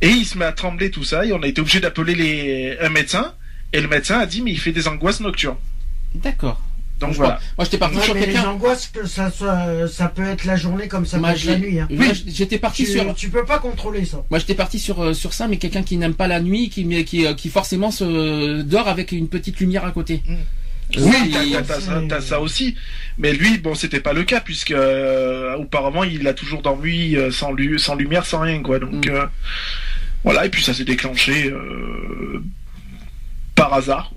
Et 0.00 0.08
il 0.08 0.24
se 0.24 0.38
met 0.38 0.44
à 0.44 0.52
trembler 0.52 0.90
tout 0.90 1.04
ça, 1.04 1.24
et 1.24 1.32
on 1.32 1.42
a 1.42 1.46
été 1.46 1.60
obligé 1.60 1.80
d'appeler 1.80 2.76
un 2.80 2.88
médecin, 2.88 3.34
et 3.72 3.80
le 3.80 3.88
médecin 3.88 4.18
a 4.18 4.26
dit 4.26 4.42
mais 4.42 4.52
il 4.52 4.60
fait 4.60 4.72
des 4.72 4.88
angoisses 4.88 5.20
nocturnes. 5.20 5.58
D'accord. 6.14 6.60
Donc 7.00 7.12
voilà. 7.12 7.34
crois- 7.34 7.44
Moi, 7.58 7.64
j'étais 7.64 7.78
parti 7.78 7.96
Ouais, 7.96 8.02
sur 8.04 8.14
mais 8.14 8.20
les 8.20 8.26
quelqu'un. 8.32 8.48
angoisses, 8.48 8.88
que 8.88 9.06
ça, 9.06 9.30
soit, 9.30 9.86
ça 9.88 10.08
peut 10.08 10.24
être 10.24 10.44
la 10.44 10.56
journée 10.56 10.88
comme 10.88 11.06
ça 11.06 11.18
Moi, 11.18 11.30
peut 11.30 11.36
être 11.36 11.44
la 11.44 11.58
nuit. 11.58 11.78
Hein. 11.80 11.86
moi, 11.90 12.06
j'étais 12.26 12.58
parti 12.58 12.84
Tu, 12.84 12.92
sur. 12.92 13.14
tu 13.14 13.28
peux 13.28 13.44
pas 13.44 13.58
contrôler 13.60 14.04
ça. 14.04 14.24
Moi, 14.30 14.38
j'étais 14.40 14.54
parti 14.54 14.78
sur 14.78 15.00
euh, 15.02 15.12
sur 15.12 15.32
ça, 15.32 15.46
mais 15.46 15.58
quelqu'un 15.58 15.82
qui 15.82 15.96
n'aime 15.96 16.14
pas 16.14 16.26
la 16.26 16.40
nuit, 16.40 16.70
qui 16.70 16.84
mais 16.84 17.04
qui, 17.04 17.24
euh, 17.26 17.34
qui 17.34 17.50
forcément 17.50 17.90
se 17.92 18.62
dort 18.62 18.88
avec 18.88 19.12
une 19.12 19.28
petite 19.28 19.60
lumière 19.60 19.84
à 19.84 19.92
côté. 19.92 20.22
Mm. 20.26 20.32
Euh, 20.96 21.00
Oui, 21.02 21.14
il- 21.26 21.52
t'as, 21.52 21.62
t'as- 21.62 22.02
t'as 22.08 22.20
ça, 22.22 22.40
aussi. 22.40 22.74
Mais 23.18 23.32
lui, 23.34 23.58
bon, 23.58 23.74
c'était 23.74 24.00
pas 24.00 24.14
le 24.14 24.24
cas 24.24 24.40
puisque 24.40 24.70
euh, 24.70 25.54
auparavant, 25.56 26.02
il 26.02 26.26
a 26.26 26.32
toujours 26.34 26.62
dormi 26.62 27.14
euh, 27.14 27.30
sans, 27.30 27.52
lu- 27.52 27.78
sans 27.78 27.94
lumière, 27.94 28.24
sans 28.24 28.40
rien, 28.40 28.62
quoi. 28.62 28.78
Donc 28.78 29.06
Mm. 29.06 29.10
euh, 29.10 29.26
voilà, 30.24 30.46
et 30.46 30.48
puis 30.48 30.62
ça 30.64 30.72
s'est 30.74 30.84
déclenché 30.84 31.50
euh, 31.50 32.42
par 33.54 33.72
hasard. 33.74 34.12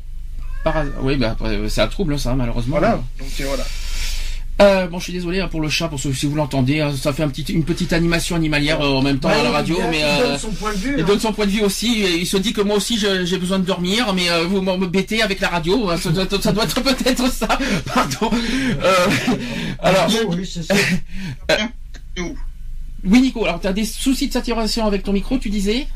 Par. 0.64 0.84
Oui, 1.02 1.16
bah, 1.18 1.36
euh, 1.42 1.68
c'est 1.70 1.82
un 1.82 1.88
trouble, 1.88 2.20
ça, 2.20 2.34
malheureusement. 2.36 2.78
Voilà. 2.78 3.02
Donc 3.20 3.30
euh, 3.40 3.46
voilà. 3.48 3.64
Euh, 4.62 4.86
bon, 4.88 5.00
je 5.00 5.06
suis 5.06 5.14
désolé 5.14 5.40
hein, 5.40 5.48
pour 5.48 5.60
le 5.62 5.70
chat, 5.70 5.88
pour 5.88 6.00
ceux, 6.00 6.14
si 6.14 6.28
vous 6.28 6.36
l'entendez, 6.36 6.82
hein, 6.82 6.94
ça 6.96 7.14
fait 7.14 7.24
un 7.24 7.30
petit, 7.30 7.42
une 7.52 7.64
petite 7.64 7.94
animation 7.94 8.36
animalière 8.36 8.80
euh, 8.82 8.90
en 8.90 9.02
même 9.02 9.18
temps 9.18 9.30
Ouais, 9.30 9.34
à 9.40 9.44
la 9.44 9.50
il- 9.50 9.54
radio, 9.54 9.76
il, 9.80 9.90
mais 9.90 10.00
il 10.00 10.04
euh, 10.04 10.28
donne 10.28 10.38
son 10.38 10.52
point 10.52 10.72
de 10.72 10.78
vue. 10.78 10.94
il 10.98 11.02
hein. 11.02 11.06
donne 11.08 11.20
son 11.20 11.34
point 11.34 11.46
de 11.48 11.52
vue 11.52 11.62
aussi. 11.64 12.02
Et 12.04 12.18
il 12.20 12.28
se 12.28 12.38
dit 12.38 12.54
que 12.54 12.62
moi 12.62 12.76
aussi 12.76 13.00
j'ai 13.00 13.38
besoin 13.40 13.58
de 13.58 13.66
dormir, 13.66 14.14
mais 14.14 14.30
euh, 14.30 14.44
vous 14.46 14.62
me 14.62 14.86
bêtez 14.86 15.24
avec 15.24 15.40
la 15.40 15.48
radio. 15.48 15.90
hein, 15.90 15.98
Ça 15.98 16.12
doit, 16.12 16.28
ça 16.40 16.52
doit 16.52 16.66
être 16.66 16.80
peut-être 16.84 17.32
ça. 17.34 17.48
Pardon. 17.92 18.30
Euh, 18.84 19.08
alors, 19.80 20.08
Oui, 23.04 23.20
Nico. 23.22 23.46
Alors, 23.46 23.60
tu 23.62 23.68
as 23.68 23.74
des 23.74 23.86
soucis 23.86 24.28
de 24.28 24.34
saturation 24.34 24.86
avec 24.86 25.02
ton 25.04 25.14
micro, 25.14 25.38
tu 25.40 25.50
disais? 25.50 25.88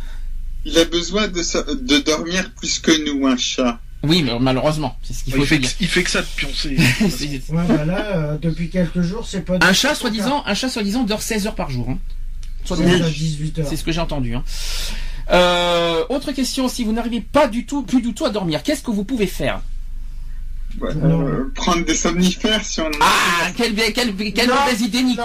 Il 0.66 0.76
a 0.80 0.86
besoin 0.86 1.28
de, 1.28 1.44
sa- 1.44 1.62
de 1.64 2.00
dormir 2.00 2.50
plus 2.56 2.80
que 2.80 3.06
nous, 3.06 3.28
un 3.28 3.38
chat. 3.38 3.80
Oui, 4.08 4.24
mais 4.24 4.32
malheureusement, 4.40 4.98
c'est 5.04 5.14
ce 5.14 5.24
qu'il 5.24 5.34
faut 5.34 5.42
Il 5.42 5.48
fait, 5.48 5.60
dire. 5.60 5.70
que, 5.70 5.84
il 5.84 5.88
fait 5.88 6.04
que 6.04 6.10
ça 6.10 6.22
de 6.22 6.28
pioncer. 6.36 6.78
Ouais, 7.50 7.64
bah 7.68 7.86
là, 7.86 8.06
euh, 8.16 8.38
depuis 8.38 8.70
quelques 8.70 9.02
jours, 9.02 9.26
c'est 9.28 9.42
pas. 9.42 9.58
un 9.62 9.74
chat, 9.74 9.96
soi-disant, 9.96 10.44
un 10.46 10.54
chat, 10.54 10.70
soi-disant, 10.70 11.04
dort 11.04 11.22
16 11.22 11.48
heures 11.48 11.56
par 11.56 11.70
jour. 11.70 11.90
Hein. 11.90 11.98
Soi-disant. 12.64 13.06
à 13.06 13.10
18 13.10 13.60
heures. 13.60 13.68
C'est 13.70 13.76
ce 13.76 13.84
que 13.84 13.92
j'ai 13.92 14.02
entendu. 14.02 14.36
Hein. 14.36 14.44
Euh, 15.32 16.04
autre 16.10 16.32
question, 16.32 16.68
si 16.68 16.84
vous 16.84 16.92
n'arrivez 16.92 17.22
pas 17.22 17.48
du 17.48 17.66
tout, 17.66 17.84
plus 17.84 18.02
du 18.02 18.14
tout 18.14 18.26
à 18.26 18.30
dormir, 18.30 18.64
qu'est-ce 18.64 18.84
que 18.84 18.92
vous 18.92 19.04
pouvez 19.04 19.28
faire? 19.28 19.62
Ouais, 20.82 20.90
euh, 21.04 21.52
prendre 21.56 21.86
des 21.86 21.96
somnifères 21.96 22.64
si 22.64 22.82
on 22.82 22.90
Ah, 23.00 23.50
quelle, 23.56 23.74
quelle, 23.94 24.14
quelle 24.34 24.48
Non, 24.50 24.56
mauvaise 24.56 24.82
idée, 24.82 25.04
Nico 25.04 25.22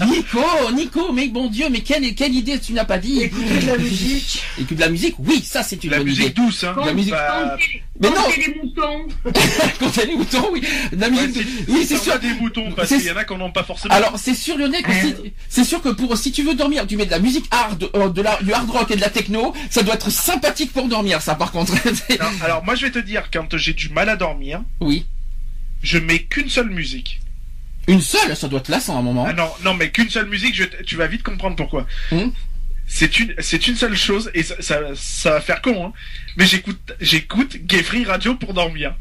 non, 0.00 0.06
Nico, 0.06 0.40
Nico, 0.74 1.12
mais 1.12 1.28
bon 1.28 1.48
Dieu, 1.48 1.66
mais 1.70 1.80
quelle, 1.80 2.14
quelle 2.14 2.34
idée 2.34 2.58
tu 2.58 2.72
n'as 2.72 2.84
pas 2.84 2.98
dit 2.98 3.20
Écouter 3.22 3.58
de 3.60 3.66
la 3.66 3.78
musique. 3.78 4.42
Écoute 4.58 4.76
de 4.76 4.80
la 4.80 4.88
musique, 4.88 5.14
oui, 5.18 5.42
ça 5.44 5.62
c'est 5.62 5.82
une 5.84 5.90
La 5.90 5.98
bonne 5.98 6.06
musique 6.06 6.24
idée. 6.24 6.32
douce, 6.34 6.64
hein. 6.64 6.74
La 6.84 6.92
musique- 6.92 7.12
Bah, 7.12 7.56
Mais 8.00 8.08
non. 8.10 8.16
les 8.36 8.54
moutons. 8.60 9.06
Quand 9.78 9.90
t'as 9.94 10.04
les 10.04 10.16
moutons, 10.16 10.48
oui. 10.52 10.62
La 10.98 11.08
ouais, 11.08 11.26
musique, 11.26 11.42
si- 11.46 11.64
oui, 11.68 11.84
c'est 11.86 11.98
sûr. 11.98 12.18
des 12.18 12.32
boutons, 12.34 12.72
parce 12.72 12.88
C'est- 12.88 12.98
qu'il 12.98 13.06
y 13.06 13.10
en 13.10 13.16
a 13.16 13.24
qui 13.24 13.34
n'en 13.36 13.44
ont 13.46 13.52
pas 13.52 13.62
forcément. 13.62 13.94
Alors, 13.94 14.14
c'est 14.18 14.34
sûr, 14.34 14.56
Lionel, 14.58 14.82
que 14.82 14.92
si, 14.92 15.14
c'est 15.48 15.64
sûr 15.64 15.80
que 15.82 15.90
pour, 15.90 16.16
si 16.16 16.32
tu 16.32 16.42
veux 16.42 16.54
dormir, 16.54 16.86
tu 16.88 16.96
mets 16.96 17.06
de 17.06 17.10
la 17.10 17.18
musique 17.20 17.44
hard, 17.50 17.88
euh, 17.94 18.08
de 18.08 18.22
la, 18.22 18.36
du 18.42 18.52
hard 18.52 18.68
rock 18.70 18.90
et 18.90 18.96
de 18.96 19.00
la 19.00 19.10
techno, 19.10 19.52
ça 19.70 19.82
doit 19.82 19.94
être 19.94 20.10
sympathique 20.10 20.72
pour 20.72 20.88
dormir, 20.88 21.20
ça, 21.22 21.34
par 21.34 21.52
contre. 21.52 21.72
Non, 21.74 22.26
alors 22.42 22.64
moi 22.64 22.74
je 22.74 22.86
vais 22.86 22.90
te 22.90 22.98
dire, 22.98 23.28
quand 23.32 23.56
j'ai 23.56 23.74
du 23.74 23.90
mal 23.90 24.08
à 24.08 24.16
dormir, 24.16 24.39
oui. 24.80 25.06
je 25.82 25.98
mets 25.98 26.20
qu'une 26.22 26.48
seule 26.50 26.70
musique. 26.70 27.20
Une 27.88 28.00
seule, 28.00 28.36
ça 28.36 28.48
doit 28.48 28.60
être 28.60 28.68
lassant 28.68 28.96
à 28.96 28.98
un 29.00 29.02
moment. 29.02 29.24
Ah 29.26 29.32
non, 29.32 29.50
non, 29.64 29.74
mais 29.74 29.90
qu'une 29.90 30.10
seule 30.10 30.26
musique, 30.28 30.54
je, 30.54 30.64
tu 30.84 30.96
vas 30.96 31.06
vite 31.06 31.22
comprendre 31.22 31.56
pourquoi. 31.56 31.86
Hum. 32.12 32.32
C'est 32.86 33.18
une, 33.20 33.34
c'est 33.38 33.68
une 33.68 33.76
seule 33.76 33.96
chose 33.96 34.30
et 34.34 34.42
ça, 34.42 34.56
ça, 34.60 34.78
ça 34.96 35.30
va 35.32 35.40
faire 35.40 35.62
con, 35.62 35.86
hein. 35.86 35.92
Mais 36.36 36.44
j'écoute, 36.46 36.78
j'écoute 37.00 37.56
Gay 37.64 37.82
Free 37.82 38.04
Radio 38.04 38.34
pour 38.34 38.52
dormir. 38.52 38.94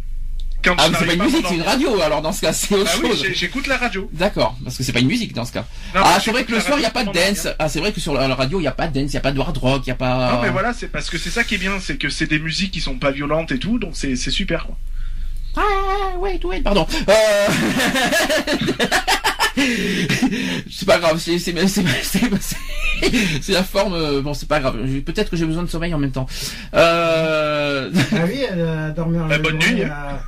Quand 0.64 0.76
Ah, 0.78 0.90
mais 0.90 0.98
c'est 1.00 1.06
pas 1.06 1.14
une 1.14 1.24
musique, 1.24 1.46
c'est 1.48 1.56
une 1.56 1.62
radio, 1.62 2.02
alors 2.02 2.22
dans 2.22 2.32
ce 2.34 2.42
cas, 2.42 2.52
c'est 2.54 2.76
autre 2.76 2.92
Ah 2.94 2.98
oui, 3.02 3.10
chose. 3.10 3.24
j'ai- 3.24 3.34
j'écoute 3.34 3.66
la 3.68 3.78
radio. 3.78 4.10
D'accord, 4.14 4.58
parce 4.64 4.78
que 4.78 4.84
c'est 4.84 4.92
pas 4.92 5.00
une 5.00 5.08
musique 5.08 5.34
dans 5.34 5.46
ce 5.46 5.54
cas. 5.54 5.66
Non, 5.96 6.02
ah, 6.04 6.20
c'est 6.22 6.32
vrai 6.32 6.44
que 6.44 6.52
le 6.52 6.60
soir, 6.60 6.78
il 6.78 6.82
n'y 6.82 6.86
a 6.86 6.92
pas 6.92 7.04
de 7.06 7.12
dance. 7.14 7.48
Ah, 7.58 7.70
c'est 7.70 7.80
vrai 7.80 7.94
que 7.94 8.00
sur 8.02 8.14
la 8.14 8.28
la 8.28 8.36
radio, 8.36 8.60
il 8.60 8.64
n'y 8.64 8.68
a 8.68 8.74
pas 8.74 8.88
de 8.88 8.94
dance, 9.00 9.10
il 9.12 9.16
n'y 9.16 9.18
a 9.18 9.22
pas 9.22 9.32
de 9.32 9.40
hard 9.40 9.58
rock, 9.58 9.82
il 9.86 9.90
n'y 9.90 9.94
a 9.94 9.96
pas. 9.96 10.34
Non, 10.34 10.42
mais 10.42 10.50
voilà, 10.50 10.74
c'est 10.74 10.90
parce 10.90 11.10
que 11.10 11.18
c'est 11.18 11.30
ça 11.30 11.44
qui 11.46 11.56
est 11.56 11.60
bien, 11.60 11.80
c'est 11.80 11.98
que 11.98 12.10
c'est 12.10 12.28
des 12.28 12.40
musiques 12.40 12.72
qui 12.72 12.82
sont 12.82 12.96
pas 13.00 13.12
violentes 13.12 13.52
et 13.54 13.58
tout, 13.60 13.80
donc 13.80 13.92
c'est, 13.96 14.16
c'est 14.18 14.32
super, 14.32 14.66
quoi. 14.66 14.78
Ah, 15.56 16.18
wait, 16.20 16.44
wait, 16.46 16.62
pardon. 16.62 16.86
Euh... 17.10 17.48
c'est 20.72 20.86
pas 20.86 21.00
grave, 21.00 21.18
c'est 21.20 21.40
c'est 21.40 21.54
c'est 21.68 21.84
c'est- 22.04 22.30
c'est- 22.40 22.58
c'est 23.42 23.52
la 23.54 23.64
forme. 23.64 23.94
euh, 23.94 24.22
Bon, 24.22 24.34
c'est 24.34 24.48
pas 24.48 24.60
grave. 24.60 24.78
Peut-être 25.06 25.30
que 25.30 25.38
j'ai 25.38 25.46
besoin 25.46 25.64
de 25.64 25.68
sommeil 25.70 25.94
en 25.94 25.98
même 26.00 26.12
temps. 26.12 26.28
Euh... 26.74 27.90
Ah 28.14 28.18
oui, 28.28 28.42
elle 28.50 28.62
a 28.62 28.90
dormir 28.92 29.28
La 29.28 29.38
la 29.38 29.44
bonne 29.44 29.58
nuit. 29.58 29.84
À, 29.84 30.22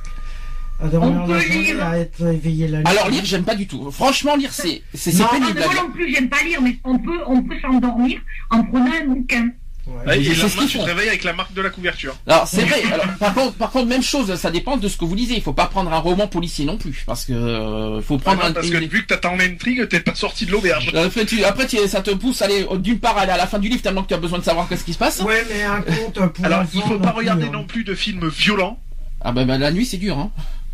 à 0.82 0.88
dormir 0.88 1.22
On 1.24 1.26
la 1.26 1.34
peut 1.38 1.40
journée, 1.40 1.62
lire. 1.62 1.86
à 1.86 1.98
être 1.98 2.26
éveillé 2.26 2.68
la 2.68 2.78
nuit. 2.78 2.86
Alors 2.86 3.08
lire, 3.08 3.24
j'aime 3.24 3.44
pas 3.44 3.54
du 3.54 3.66
tout. 3.66 3.90
Franchement, 3.90 4.36
lire, 4.36 4.52
c'est 4.52 4.82
c'est 4.94 5.12
c'est 5.12 5.22
Non, 5.22 5.28
Ah, 5.30 5.34
pénible. 5.38 5.60
moi 5.64 5.74
non 5.82 5.90
plus, 5.92 6.12
j'aime 6.12 6.28
pas 6.28 6.42
lire, 6.44 6.60
mais 6.62 6.76
on 6.84 6.98
peut, 6.98 7.20
on 7.26 7.42
peut 7.42 7.56
s'endormir 7.62 8.20
en 8.50 8.64
prenant 8.64 8.90
un 9.00 9.06
bouquin. 9.06 9.48
Ouais, 9.86 10.20
et 10.20 10.22
C'est 10.24 10.28
le 10.30 10.34
ce 10.36 10.42
lendemain, 10.42 10.60
qu'ils 10.60 10.66
tu 10.68 10.72
te 10.78 10.82
font. 10.82 10.84
réveilles 10.86 11.08
avec 11.08 11.24
la 11.24 11.32
marque 11.32 11.54
de 11.54 11.60
la 11.60 11.70
couverture. 11.70 12.14
Alors 12.28 12.46
c'est 12.46 12.62
vrai. 12.62 12.82
Alors, 12.92 13.06
par 13.18 13.34
contre, 13.34 13.54
par 13.54 13.70
contre, 13.72 13.88
même 13.88 14.02
chose. 14.02 14.32
Ça 14.36 14.50
dépend 14.52 14.76
de 14.76 14.86
ce 14.88 14.96
que 14.96 15.04
vous 15.04 15.14
lisez. 15.16 15.34
Il 15.34 15.42
faut 15.42 15.52
pas 15.52 15.66
prendre 15.66 15.92
un 15.92 15.98
roman 15.98 16.28
policier 16.28 16.64
non 16.64 16.78
plus, 16.78 17.02
parce 17.04 17.24
que 17.24 17.32
euh, 17.32 18.00
faut 18.00 18.16
prendre 18.18 18.38
Ah 18.42 18.44
non, 18.44 18.50
un. 18.50 18.54
parce 18.54 18.70
que 18.70 18.76
vu 18.76 19.02
que 19.02 19.08
t'attends 19.08 19.34
l'intrigue, 19.36 19.88
t'es 19.88 19.98
pas 20.00 20.14
sorti 20.14 20.46
de 20.46 20.52
l'auberge. 20.52 20.92
Après, 20.94 21.24
tu, 21.26 21.42
après 21.44 21.66
tu- 21.66 21.76
ça 21.88 22.00
te 22.00 22.12
pousse 22.12 22.42
à 22.42 22.44
aller 22.44 22.64
d'une 22.78 23.00
part 23.00 23.18
à 23.18 23.22
aller 23.22 23.32
à 23.32 23.36
la 23.36 23.46
fin 23.48 23.58
du 23.58 23.68
livre 23.68 23.82
tellement 23.82 24.02
que 24.04 24.08
tu 24.08 24.14
as 24.14 24.18
besoin 24.18 24.38
de 24.38 24.44
savoir 24.44 24.68
qu'est-ce 24.68 24.84
qui 24.84 24.92
se 24.92 24.98
passe. 24.98 25.20
Ouais, 25.20 25.44
mais 25.50 25.62
un 25.64 25.80
conte 25.82 26.32
pour 26.32 26.44
Alors, 26.44 26.62
il 26.72 26.80
faut 26.82 26.98
pas 27.00 27.08
plus, 27.10 27.18
regarder 27.18 27.46
hein. 27.46 27.50
non 27.52 27.64
plus 27.64 27.82
de 27.82 27.94
films 27.96 28.28
violents. 28.28 28.78
Ah 29.20 29.32
bah, 29.32 29.44
bah, 29.44 29.58
la 29.58 29.72
nuit 29.72 29.86
c'est 29.86 29.96
dur 29.98 30.16
hein. 30.18 30.30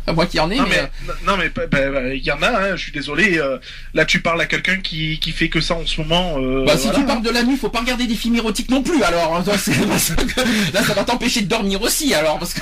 À 0.07 0.13
moi 0.13 0.25
qui 0.25 0.39
en 0.39 0.49
ai. 0.49 0.57
Non 0.57 0.65
mais, 0.67 0.89
mais 1.07 1.13
non 1.27 1.37
mais 1.37 1.49
bah, 1.49 1.63
bah, 1.69 1.91
bah, 1.91 2.13
il 2.13 2.23
y 2.23 2.31
en 2.31 2.41
a. 2.41 2.47
Hein, 2.49 2.75
je 2.75 2.81
suis 2.83 2.91
désolé. 2.91 3.37
euh, 3.37 3.57
là, 3.93 4.05
tu 4.05 4.21
parles 4.21 4.41
à 4.41 4.45
quelqu'un 4.47 4.77
qui 4.77 5.19
qui 5.19 5.31
fait 5.31 5.49
que 5.49 5.61
ça 5.61 5.75
en 5.75 5.85
ce 5.85 6.01
moment. 6.01 6.37
euh, 6.39 6.65
bah, 6.65 6.77
si 6.77 6.83
voilà. 6.87 6.99
tu 6.99 7.05
parles 7.05 7.21
de 7.21 7.29
la 7.29 7.43
nuit, 7.43 7.57
faut 7.57 7.69
pas 7.69 7.81
regarder 7.81 8.07
des 8.07 8.15
films 8.15 8.35
érotiques 8.37 8.69
non 8.71 8.81
plus. 8.81 9.03
Alors 9.03 9.35
hein, 9.35 9.43
là, 10.73 10.83
ça 10.83 10.93
va 10.93 11.03
t'empêcher 11.03 11.41
de 11.41 11.47
dormir 11.47 11.81
aussi. 11.81 12.13
Alors 12.13 12.39
parce 12.39 12.53
que. 12.53 12.61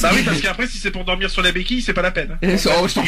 Bah 0.00 0.10
oui, 0.14 0.22
parce 0.24 0.40
qu'après, 0.40 0.66
si 0.66 0.78
c'est 0.78 0.90
pour 0.90 1.04
dormir 1.04 1.30
sur 1.30 1.42
la 1.42 1.52
béquille, 1.52 1.82
c'est 1.82 1.92
pas 1.94 2.02
la 2.02 2.10
peine. 2.10 2.38
Et 2.42 2.56
ça, 2.58 2.70
oh, 2.82 2.86
je. 2.88 2.94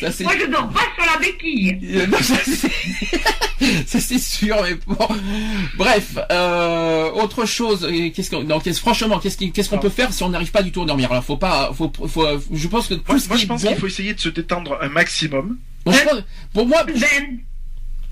Ça, 0.00 0.24
Moi, 0.24 0.32
je 0.40 0.46
dors 0.46 0.68
pas 0.70 0.80
sur 0.96 1.04
la 1.12 1.18
béquille. 1.18 1.78
Non, 2.10 2.18
ça, 3.86 4.00
c'est- 4.00 4.18
sûr, 4.18 4.56
mais 4.62 4.74
bon. 4.86 4.96
Bref, 5.76 6.18
euh, 6.30 7.10
autre 7.12 7.44
chose. 7.46 7.84
euh, 7.84 8.10
Qu'est-ce 8.10 8.30
qu'on, 8.30 8.42
non, 8.42 8.58
qu'est-ce- 8.60 8.80
franchement, 8.80 9.18
qu'est-ce 9.20 9.68
qu'on 9.70 9.78
peut 9.78 9.88
faire 9.88 10.12
si 10.12 10.22
on 10.24 10.30
n'arrive 10.30 10.50
pas 10.50 10.62
du 10.62 10.72
tout 10.72 10.82
à 10.82 10.86
dormir? 10.86 11.10
Alors, 11.12 11.24
faut 11.24 11.36
pas, 11.36 11.70
faut, 11.74 11.92
faut, 12.08 12.26
je 12.52 12.68
pense 12.68 12.88
que 12.88 12.94
tout 12.94 13.02
Moi, 13.08 13.18
ce 13.20 13.28
moi, 13.28 13.36
qui 13.36 13.42
je 13.42 13.48
pense 13.48 13.62
bon- 13.62 13.68
qu'il 13.68 13.78
faut 13.78 13.86
essayer 13.86 14.14
de 14.14 14.20
se 14.20 14.28
détendre 14.30 14.78
un 14.80 14.88
maximum. 14.88 15.58
Bon, 15.84 15.92
pense- 15.92 16.22
pour 16.52 16.66
moi, 16.66 16.82
Ben, 16.84 17.38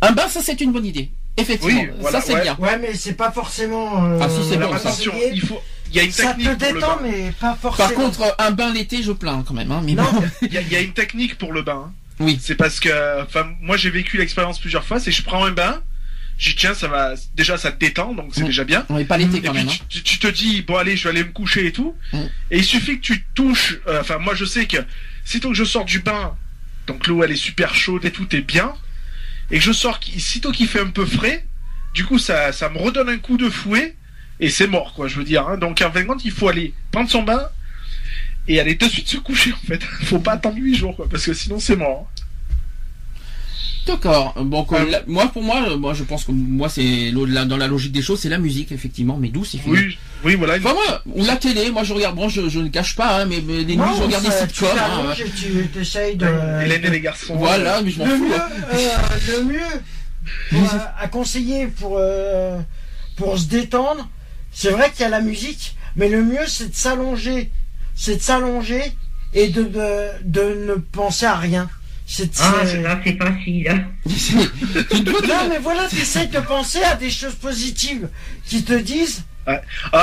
un 0.03 0.13
bain, 0.13 0.29
ça 0.29 0.41
c'est 0.43 0.61
une 0.61 0.73
bonne 0.73 0.87
idée. 0.87 1.11
Effectivement, 1.37 1.81
Oui, 1.81 1.89
voilà, 2.01 2.21
ça 2.21 2.27
c'est 2.27 2.35
ouais. 2.35 2.43
bien. 2.43 2.57
Ouais, 2.61 2.79
mais 2.79 2.95
c'est 2.95 3.15
pas 3.15 3.31
forcément. 3.33 4.05
euh, 4.05 4.19
Ah, 4.21 4.29
si, 4.29 4.37
c'est 4.49 4.57
bon, 4.57 4.71
ça. 4.71 4.77
attention, 4.77 5.13
il 5.33 5.41
faut. 5.41 5.61
Il 5.91 5.97
y 5.97 6.01
a 6.01 6.03
une 6.05 6.12
Ça 6.12 6.28
technique 6.34 6.49
te 6.59 6.64
pour 6.64 6.68
le 6.74 6.80
détend, 6.80 6.97
bain. 6.97 7.03
mais 7.03 7.32
pas 7.41 7.59
forcément. 7.61 7.88
Par 7.88 7.97
contre, 7.97 8.34
un 8.38 8.51
bain 8.53 8.72
l'été, 8.72 9.03
je 9.03 9.12
plains 9.12 9.43
quand 9.47 9.55
même. 9.55 9.70
Hein, 9.72 9.82
mais 9.84 9.93
Non, 9.95 10.05
bon. 10.12 10.22
Il 10.43 10.53
y, 10.53 10.57
a- 10.59 10.61
il 10.62 10.72
y 10.72 10.76
a 10.76 10.80
une 10.80 10.93
technique 10.93 11.36
pour 11.38 11.53
le 11.53 11.62
bain. 11.62 11.86
hein. 11.88 11.93
Oui. 12.20 12.38
C'est 12.43 12.55
parce 12.55 12.80
que, 12.80 13.22
enfin, 13.22 13.49
moi 13.61 13.76
j'ai 13.76 13.91
vécu 13.91 14.16
l'expérience 14.18 14.59
plusieurs 14.61 14.84
fois. 14.84 15.01
C'est 15.01 15.11
je 15.11 15.22
prends 15.22 15.45
un 15.45 15.53
bain, 15.53 15.82
j'y 16.38 16.55
tiens, 16.55 16.74
ça 16.74 16.86
va. 16.86 17.14
Déjà, 17.34 17.57
ça 17.59 17.72
te 17.72 17.78
détend, 17.80 18.12
donc 18.14 18.30
c'est 18.34 18.43
Mm. 18.43 18.47
déjà 18.47 18.64
bien. 18.64 18.86
On 18.91 18.99
est 18.99 19.05
pas 19.07 19.16
l'été 19.16 19.38
Et 19.38 19.41
quand 19.43 19.53
puis 19.53 19.61
même. 19.64 19.68
Hein. 19.72 19.84
tu, 19.88 20.03
tu 20.03 20.18
te 20.18 20.26
dis 20.28 20.61
bon 20.62 20.76
allez 20.76 20.97
je 20.97 21.05
vais 21.05 21.11
aller 21.11 21.24
me 21.24 21.32
coucher 21.32 21.66
et 21.66 21.72
tout 21.72 21.97
Mm. 22.12 22.18
et 22.51 22.59
il 22.59 22.64
suffit 22.64 22.97
que 22.97 23.03
tu 23.07 23.24
touches 23.34 23.78
euh, 23.88 24.01
enfin 24.03 24.18
moi 24.18 24.34
je 24.34 24.45
sais 24.45 24.66
que 24.66 24.76
sitôt 25.24 25.49
que 25.51 25.57
je 25.57 25.64
sors 25.64 25.84
du 25.86 26.01
bain 26.01 26.34
donc 26.86 27.07
l'eau 27.07 27.22
elle 27.24 27.32
est 27.32 27.36
super 27.36 27.74
chaude 27.74 28.05
et 28.05 28.11
tout 28.11 28.34
est 28.36 28.41
bien 28.43 28.72
et 29.51 29.59
que 29.59 29.64
je 29.64 29.72
sors 29.72 29.99
sitôt 30.18 30.53
qu'il 30.53 30.66
fait 30.68 30.80
un 30.80 30.91
peu 30.91 31.07
frais 31.07 31.47
du 31.95 32.05
coup 32.05 32.18
ça 32.18 32.53
ça 32.53 32.68
me 32.68 32.78
redonne 32.78 33.09
un 33.09 33.18
coup 33.18 33.36
de 33.38 33.49
fouet 33.49 33.97
et 34.41 34.49
c'est 34.49 34.66
mort 34.66 34.93
quoi 34.95 35.07
je 35.09 35.16
veux 35.16 35.24
dire 35.24 35.47
hein. 35.49 35.57
donc 35.59 35.80
en 35.82 35.91
fin 35.93 36.01
de 36.03 36.07
compte 36.07 36.24
il 36.24 36.30
faut 36.32 36.49
aller 36.49 36.72
prendre 36.91 37.09
son 37.11 37.22
bain 37.22 37.43
et 38.49 38.59
aller 38.59 38.74
de 38.74 38.84
suite 38.86 39.09
se 39.09 39.18
coucher 39.18 39.53
en 39.53 39.66
fait 39.66 39.82
faut 40.05 40.18
pas 40.18 40.32
attendre 40.32 40.57
8 40.59 40.74
jours 40.76 40.97
quoi 40.97 41.07
parce 41.09 41.24
que 41.26 41.34
sinon 41.34 41.59
c'est 41.61 41.76
mort 41.76 42.09
D'accord. 43.86 44.34
Donc, 44.45 44.72
euh, 44.72 44.76
Euh, 44.76 44.91
la- 44.91 45.03
moi, 45.07 45.26
pour 45.32 45.43
moi, 45.43 45.64
euh, 45.70 45.76
moi, 45.78 45.95
je 45.95 46.05
pense 46.05 46.24
que 46.24 46.32
moi, 46.32 46.68
c'est 46.68 47.11
dans 47.12 47.57
la 47.57 47.66
logique 47.66 47.93
des 47.93 48.03
choses, 48.03 48.20
c'est 48.20 48.28
la 48.28 48.38
musique, 48.38 48.70
effectivement, 48.72 49.16
mais 49.16 49.28
douce. 49.30 49.57
oui 49.66 49.99
oui 50.22 50.34
voilà 50.36 50.57
Enfin, 50.59 50.74
moi, 50.74 51.03
ou 51.07 51.24
la 51.24 51.36
télé, 51.36 51.70
moi, 51.70 51.82
je 51.82 51.95
regarde. 51.95 52.14
Bon, 52.14 52.28
je, 52.28 52.49
je 52.51 52.61
ne 52.61 52.68
cache 52.68 52.95
pas, 52.95 53.22
hein, 53.22 53.24
mais, 53.24 53.43
mais 53.45 53.64
les 53.64 53.76
nuits, 53.76 53.84
je 53.97 54.03
regarde 54.03 54.22
des 54.22 54.30
sitcoms. 54.30 54.68
hein, 54.78 55.14
tu 55.34 55.66
t'essayes 55.68 56.14
de. 56.14 56.26
Hélène 56.62 56.84
et 56.84 56.91
les 56.91 57.01
garçons 57.01 57.36
Voilà, 57.36 57.80
mais 57.82 57.91
je 57.91 57.99
m'en 57.99 58.05
Le 58.05 58.16
fous. 58.16 58.24
mieux, 58.28 58.34
hein. 58.34 58.49
euh, 58.74 59.38
le 59.38 59.45
mieux 59.45 59.59
pour, 60.51 60.74
euh, 60.74 60.78
à 61.01 61.09
conseiller 61.09 61.66
pour, 61.68 61.97
euh, 61.99 62.59
pour 63.16 63.38
se 63.38 63.47
détendre, 63.49 64.09
c'est 64.61 64.71
vrai 64.73 64.91
qu'il 64.91 65.01
y 65.01 65.05
a 65.05 65.09
la 65.09 65.23
musique, 65.23 65.75
mais 65.97 66.09
le 66.11 66.23
mieux 66.23 66.47
c'est 66.47 66.69
de 66.71 66.75
s'allonger, 66.75 67.51
c'est 67.95 68.17
de 68.17 68.21
s'allonger 68.23 68.83
et 69.33 69.49
de, 69.49 69.63
de, 69.63 70.09
de 70.25 70.45
ne 70.69 70.75
penser 70.75 71.25
à 71.27 71.37
rien. 71.37 71.69
C'est 72.07 72.27
de- 72.27 72.33
ah, 72.41 72.55
c'est- 72.67 72.83
là, 72.83 73.01
c'est 73.05 73.17
facile. 73.17 73.69
hein. 73.71 73.85
Non 75.29 75.49
mais 75.49 75.59
voilà, 75.59 75.87
tu 75.89 75.97
essaies 76.01 76.27
de 76.27 76.41
penser 76.41 76.83
à 76.83 76.95
des 76.97 77.09
choses 77.11 77.37
positives 77.37 78.09
qui 78.45 78.63
te 78.65 78.73
disent 78.75 79.25
ah 79.47 79.61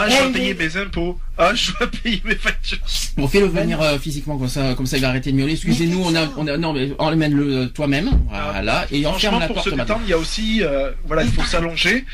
je 0.09 0.13
Eh, 0.15 0.17
dois 0.17 0.27
mais- 0.27 0.31
payer 0.39 0.53
mes 0.55 0.77
impôts 0.77 1.19
ah 1.37 1.53
je 1.53 1.71
dois 1.73 1.87
payer 1.87 2.21
mes 2.25 2.35
factures 2.35 2.79
Bon, 3.17 3.27
fais-le 3.27 3.45
venir 3.47 3.79
euh, 3.81 3.99
physiquement 3.99 4.37
comme 4.37 4.49
ça, 4.49 4.73
comme 4.75 4.87
ça 4.87 4.97
il 4.97 5.01
va 5.01 5.09
arrêter 5.09 5.31
de 5.31 5.37
miauler. 5.37 5.53
Excusez-nous, 5.53 6.01
on 6.03 6.15
a, 6.15 6.27
on 6.37 6.47
a, 6.47 6.57
non 6.57 6.73
mais 6.73 6.91
emmène-le 6.97 7.55
euh, 7.55 7.65
toi-même, 7.67 8.09
voilà, 8.29 8.87
et 8.91 9.05
enferme 9.05 9.35
Franchement, 9.35 9.39
la 9.39 9.47
pour 9.47 9.55
porte 9.57 9.69
se 9.69 9.75
détendre, 9.75 10.01
il 10.05 10.09
y 10.09 10.13
a 10.13 10.17
aussi, 10.17 10.63
euh, 10.63 10.91
voilà, 11.05 11.23
il 11.23 11.31
faut 11.31 11.43
s'allonger 11.43 12.05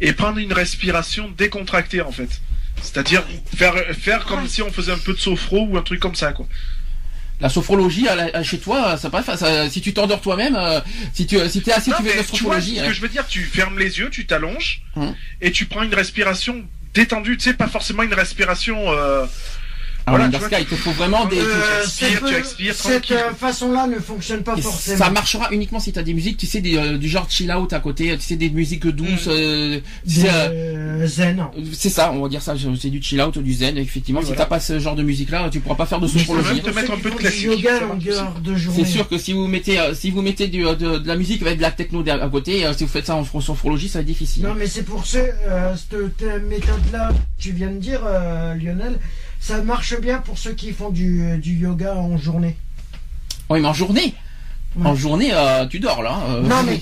et 0.00 0.12
prendre 0.12 0.38
une 0.38 0.52
respiration 0.52 1.30
décontractée 1.36 2.00
en 2.02 2.12
fait. 2.12 2.40
C'est-à-dire 2.82 3.24
faire 3.56 3.74
faire 3.98 4.24
comme 4.26 4.46
si 4.46 4.60
on 4.62 4.70
faisait 4.70 4.92
un 4.92 4.98
peu 4.98 5.14
de 5.14 5.18
sophro 5.18 5.66
ou 5.66 5.76
un 5.78 5.82
truc 5.82 6.00
comme 6.00 6.14
ça 6.14 6.32
quoi. 6.32 6.46
La 7.40 7.50
sophrologie 7.50 8.08
à 8.08 8.14
la- 8.14 8.30
à 8.34 8.42
chez 8.42 8.58
toi, 8.58 8.96
ça 8.96 9.10
passe. 9.10 9.26
Ça, 9.38 9.68
si 9.68 9.82
tu 9.82 9.92
t'endors 9.92 10.22
toi-même, 10.22 10.56
euh, 10.56 10.80
si 11.12 11.26
tu, 11.26 11.36
si 11.50 11.60
t'es 11.60 11.70
assis, 11.72 11.90
Non, 11.90 11.96
tu 11.98 12.04
fais 12.04 12.12
de 12.12 12.16
la 12.16 12.24
tu 12.24 12.30
vois 12.30 12.38
sophrologie. 12.60 12.76
ce 12.76 12.80
hein. 12.80 12.86
que 12.88 12.92
je 12.94 13.00
veux 13.02 13.08
dire, 13.08 13.26
tu 13.26 13.42
fermes 13.42 13.78
les 13.78 13.98
yeux, 13.98 14.08
tu 14.08 14.24
t'allonges 14.26 14.80
Hum. 14.96 15.14
et 15.42 15.52
tu 15.52 15.66
prends 15.66 15.82
une 15.82 15.94
respiration 15.94 16.64
détendue. 16.94 17.36
Tu 17.36 17.44
sais, 17.44 17.52
pas 17.54 17.68
forcément 17.68 18.02
une 18.04 18.14
respiration. 18.14 18.78
Euh, 18.90 19.26
Ah, 20.08 20.12
voilà, 20.12 20.28
tu 20.28 20.48
cas, 20.48 20.60
il 20.60 20.66
te 20.66 20.76
faut 20.76 20.92
vraiment 20.92 21.24
des. 21.26 21.36
euh, 21.40 21.82
expires, 21.82 22.08
cette- 22.20 22.24
tu 22.28 22.34
expires, 22.36 22.74
cette 22.74 23.02
tranquille. 23.02 23.16
euh, 23.28 23.34
façon-là 23.34 23.88
ne 23.88 23.98
fonctionne 23.98 24.44
pas 24.44 24.54
Et 24.56 24.62
forcément. 24.62 24.98
ça 24.98 25.10
marchera 25.10 25.48
uniquement 25.50 25.80
si 25.80 25.92
t'as 25.92 26.04
des 26.04 26.14
musiques, 26.14 26.36
tu 26.36 26.46
sais, 26.46 26.60
des, 26.60 26.76
euh, 26.76 26.96
du 26.96 27.08
genre 27.08 27.26
chill 27.28 27.50
out 27.52 27.72
à 27.72 27.80
côté, 27.80 28.16
tu 28.16 28.22
sais, 28.22 28.36
des 28.36 28.48
musiques 28.50 28.86
douces. 28.86 29.26
euh, 29.26 29.80
tu 30.06 30.14
sais, 30.14 30.22
Des, 30.22 30.28
euh, 30.28 31.02
euh, 31.02 31.06
zen. 31.08 31.44
c'est 31.72 31.88
ça, 31.88 32.12
on 32.12 32.20
va 32.22 32.28
dire 32.28 32.40
ça, 32.40 32.54
c'est 32.80 32.88
du 32.90 33.02
chill 33.02 33.20
out, 33.20 33.36
du 33.38 33.52
zen, 33.52 33.76
effectivement. 33.78 34.20
Oui, 34.20 34.26
si 34.26 34.32
voilà. 34.32 34.44
t'as 34.44 34.48
pas 34.48 34.60
ce 34.60 34.78
genre 34.78 34.94
de 34.94 35.02
musique 35.02 35.30
là, 35.30 35.48
tu 35.50 35.58
pourras 35.58 35.74
pas 35.74 35.86
faire 35.86 35.98
de 35.98 36.06
Tu 36.06 36.12
peux 36.12 36.18
sophrologie. 36.20 36.54
même 36.54 36.60
te 36.62 36.70
mettre 36.70 36.92
un 36.92 36.96
peu 36.98 37.02
de 37.10 37.14
Pour 37.14 37.18
classique. 37.20 37.66
Ça. 38.12 38.34
C'est 38.76 38.84
sûr 38.84 39.08
que 39.08 39.18
si 39.18 39.32
vous 39.32 39.48
mettez, 39.48 39.80
euh, 39.80 39.92
si 39.92 40.12
vous 40.12 40.22
mettez 40.22 40.46
du, 40.46 40.64
euh, 40.66 40.76
de, 40.76 40.98
de 40.98 41.08
la 41.08 41.16
musique 41.16 41.42
avec 41.42 41.56
de 41.56 41.62
la 41.62 41.72
techno 41.72 42.04
derrière- 42.04 42.24
à 42.24 42.28
côté, 42.28 42.64
euh, 42.64 42.72
si 42.74 42.84
vous 42.84 42.90
faites 42.90 43.06
ça 43.06 43.16
en 43.16 43.24
sophrologie, 43.40 43.88
ça 43.88 43.98
va 43.98 44.02
être 44.02 44.06
difficile. 44.06 44.44
Non, 44.44 44.54
mais 44.56 44.68
c'est 44.68 44.82
pour 44.84 45.02
euh, 45.16 45.74
cette 45.76 46.42
méthode-là 46.44 47.10
que 47.10 47.42
tu 47.42 47.50
viens 47.52 47.70
de 47.70 47.78
dire, 47.78 48.00
euh, 48.06 48.54
Lionel, 48.54 48.98
ça 49.40 49.62
marche 49.62 50.00
bien 50.00 50.18
pour 50.18 50.38
ceux 50.38 50.52
qui 50.52 50.72
font 50.72 50.90
du, 50.90 51.22
euh, 51.22 51.36
du 51.38 51.54
yoga 51.54 51.94
en 51.94 52.16
journée. 52.16 52.56
Oui, 53.50 53.60
mais 53.60 53.68
en 53.68 53.74
journée, 53.74 54.14
Ouais. 54.76 54.86
en 54.88 54.94
journée, 54.94 55.30
euh, 55.32 55.66
tu 55.66 55.78
dors 55.80 56.02
là. 56.02 56.18
euh. 56.28 56.42
Non, 56.42 56.62
mais 56.64 56.80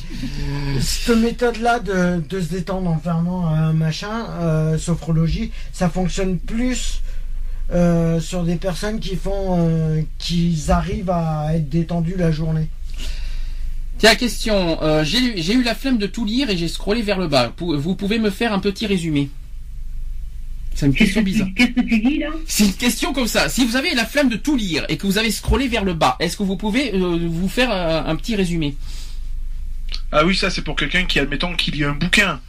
cette 0.80 1.16
méthode-là 1.16 1.78
de, 1.78 2.22
de 2.28 2.40
se 2.40 2.46
détendre 2.48 2.90
en 2.90 2.98
fermant 2.98 3.46
un 3.46 3.72
machin, 3.72 4.26
euh, 4.40 4.78
sophrologie, 4.78 5.52
ça 5.72 5.88
fonctionne 5.88 6.38
plus 6.38 7.02
euh, 7.72 8.18
sur 8.20 8.42
des 8.42 8.56
personnes 8.56 8.98
qui 8.98 9.14
font, 9.16 9.56
euh, 9.58 10.02
qui 10.18 10.60
arrivent 10.68 11.10
à 11.10 11.54
être 11.54 11.68
détendues 11.68 12.16
la 12.18 12.32
journée. 12.32 12.68
Tiens, 13.98 14.16
question. 14.16 14.82
Euh, 14.82 15.04
j'ai 15.04 15.54
eu 15.54 15.62
la 15.62 15.74
flemme 15.76 15.98
de 15.98 16.06
tout 16.08 16.24
lire 16.24 16.50
et 16.50 16.56
j'ai 16.56 16.68
scrollé 16.68 17.00
vers 17.00 17.18
le 17.18 17.28
bas. 17.28 17.52
Vous 17.58 17.94
pouvez 17.94 18.18
me 18.18 18.30
faire 18.30 18.52
un 18.52 18.58
petit 18.58 18.86
résumé? 18.86 19.30
C'est 20.74 20.86
une 20.86 20.94
question 20.94 21.20
que, 21.20 21.24
bizarre. 21.26 21.46
tu, 21.48 21.54
qu'est-ce 21.54 21.70
que 21.72 21.80
tu 21.80 21.98
dis 22.00 22.18
là 22.18 22.28
C'est 22.46 22.64
une 22.64 22.72
question 22.74 23.12
comme 23.12 23.26
ça. 23.28 23.48
Si 23.48 23.64
vous 23.64 23.76
avez 23.76 23.94
la 23.94 24.04
flemme 24.04 24.28
de 24.28 24.36
tout 24.36 24.56
lire 24.56 24.84
et 24.88 24.96
que 24.96 25.06
vous 25.06 25.18
avez 25.18 25.30
scrollé 25.30 25.68
vers 25.68 25.84
le 25.84 25.94
bas, 25.94 26.16
est-ce 26.20 26.36
que 26.36 26.42
vous 26.42 26.56
pouvez 26.56 26.92
euh, 26.94 27.18
vous 27.28 27.48
faire 27.48 27.70
euh, 27.70 28.02
un 28.04 28.16
petit 28.16 28.34
résumé? 28.36 28.74
Ah 30.12 30.24
oui, 30.24 30.34
ça 30.36 30.50
c'est 30.50 30.62
pour 30.62 30.76
quelqu'un 30.76 31.04
qui 31.04 31.18
admettons 31.20 31.54
qu'il 31.54 31.74
lit 31.74 31.84
un 31.84 31.92
bouquin. 31.92 32.40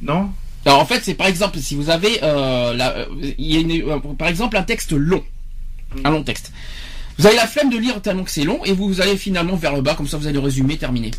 Non? 0.00 0.30
Alors 0.64 0.80
en 0.80 0.86
fait, 0.86 1.00
c'est 1.02 1.14
par 1.14 1.26
exemple 1.26 1.58
si 1.58 1.74
vous 1.74 1.90
avez 1.90 2.18
euh, 2.22 2.72
la- 2.74 2.96
euh, 2.98 3.06
il 3.38 3.52
y 3.52 3.56
a 3.56 3.60
une- 3.60 3.90
euh, 3.90 3.98
par 4.16 4.28
exemple 4.28 4.56
un 4.56 4.62
texte 4.62 4.92
long, 4.92 5.24
un 6.04 6.10
long 6.10 6.22
texte. 6.22 6.52
Vous 7.18 7.26
avez 7.26 7.36
la 7.36 7.46
flemme 7.46 7.68
de 7.70 7.76
lire 7.76 8.00
tellement 8.00 8.24
que 8.24 8.30
c'est 8.30 8.44
long 8.44 8.64
et 8.64 8.72
vous 8.72 9.00
allez 9.00 9.16
finalement 9.16 9.56
vers 9.56 9.74
le 9.74 9.82
bas 9.82 9.94
comme 9.94 10.08
ça 10.08 10.16
vous 10.16 10.26
allez 10.26 10.34
le 10.34 10.40
résumer 10.40 10.76
terminé. 10.76 11.10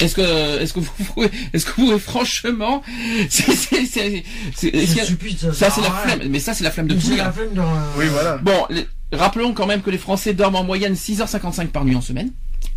Est-ce 0.00 0.14
que 0.16 0.60
est-ce 0.60 0.72
que 0.72 0.80
vous 0.80 0.90
pouvez 1.14 1.30
est-ce 1.52 1.64
que 1.66 1.70
vous 1.80 1.86
pouvez 1.86 1.98
franchement 2.00 2.82
c'est 3.30 3.52
c'est 3.54 3.86
c'est 3.86 4.24
c'est- 4.54 4.68
est-ce 4.68 4.70
qu'il 4.70 4.82
y 4.82 4.86
C'est 4.86 5.00
a- 5.00 5.04
stupide, 5.04 5.38
ça. 5.38 5.52
ça 5.52 5.70
c'est 5.70 5.80
la 5.82 5.90
flemme 5.90 6.28
mais 6.28 6.40
ça 6.40 6.52
c'est 6.52 6.64
la 6.64 6.70
flemme 6.72 6.88
de 6.88 6.94
tout 6.94 7.00
C'est 7.00 7.14
lire. 7.14 7.24
la 7.24 7.32
flemme 7.32 7.54
de. 7.54 7.60
Oui, 7.96 8.06
voilà. 8.10 8.38
Bon, 8.38 8.66
les- 8.70 8.86
rappelons 9.12 9.52
quand 9.54 9.66
même 9.66 9.82
que 9.82 9.90
les 9.90 9.98
Français 9.98 10.34
dorment 10.34 10.56
en 10.56 10.64
moyenne 10.64 10.94
6h55 10.94 11.68
par 11.68 11.84
nuit 11.84 11.94
en 11.96 12.00
semaine. 12.00 12.32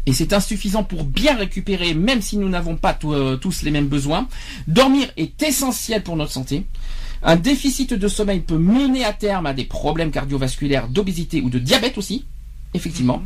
Et 0.06 0.14
c'est 0.14 0.32
insuffisant 0.34 0.84
pour 0.84 1.04
bien 1.06 1.36
récupérer, 1.36 1.94
même 1.94 2.22
si 2.22 2.38
nous 2.38 2.48
n'avons 2.50 2.76
pas 2.78 2.94
tout- 2.94 3.14
euh, 3.14 3.36
tous 3.36 3.64
les 3.64 3.72
mêmes 3.72 3.88
besoins. 3.88 4.28
Dormir 4.68 5.08
est 5.18 5.42
essentiel 5.44 6.04
pour 6.04 6.16
notre 6.18 6.32
santé. 6.32 6.66
Un 7.24 7.36
déficit 7.36 7.94
de 7.94 8.08
sommeil 8.08 8.42
peut 8.42 8.58
mener 8.58 9.04
à 9.04 9.12
terme 9.12 9.48
à 9.48 9.54
des 9.54 9.64
problèmes 9.66 10.12
cardiovasculaires, 10.12 10.88
d'obésité 10.88 11.42
ou 11.42 11.50
de 11.50 11.58
diabète 11.60 11.98
aussi. 11.98 12.26
Effectivement. 12.74 13.24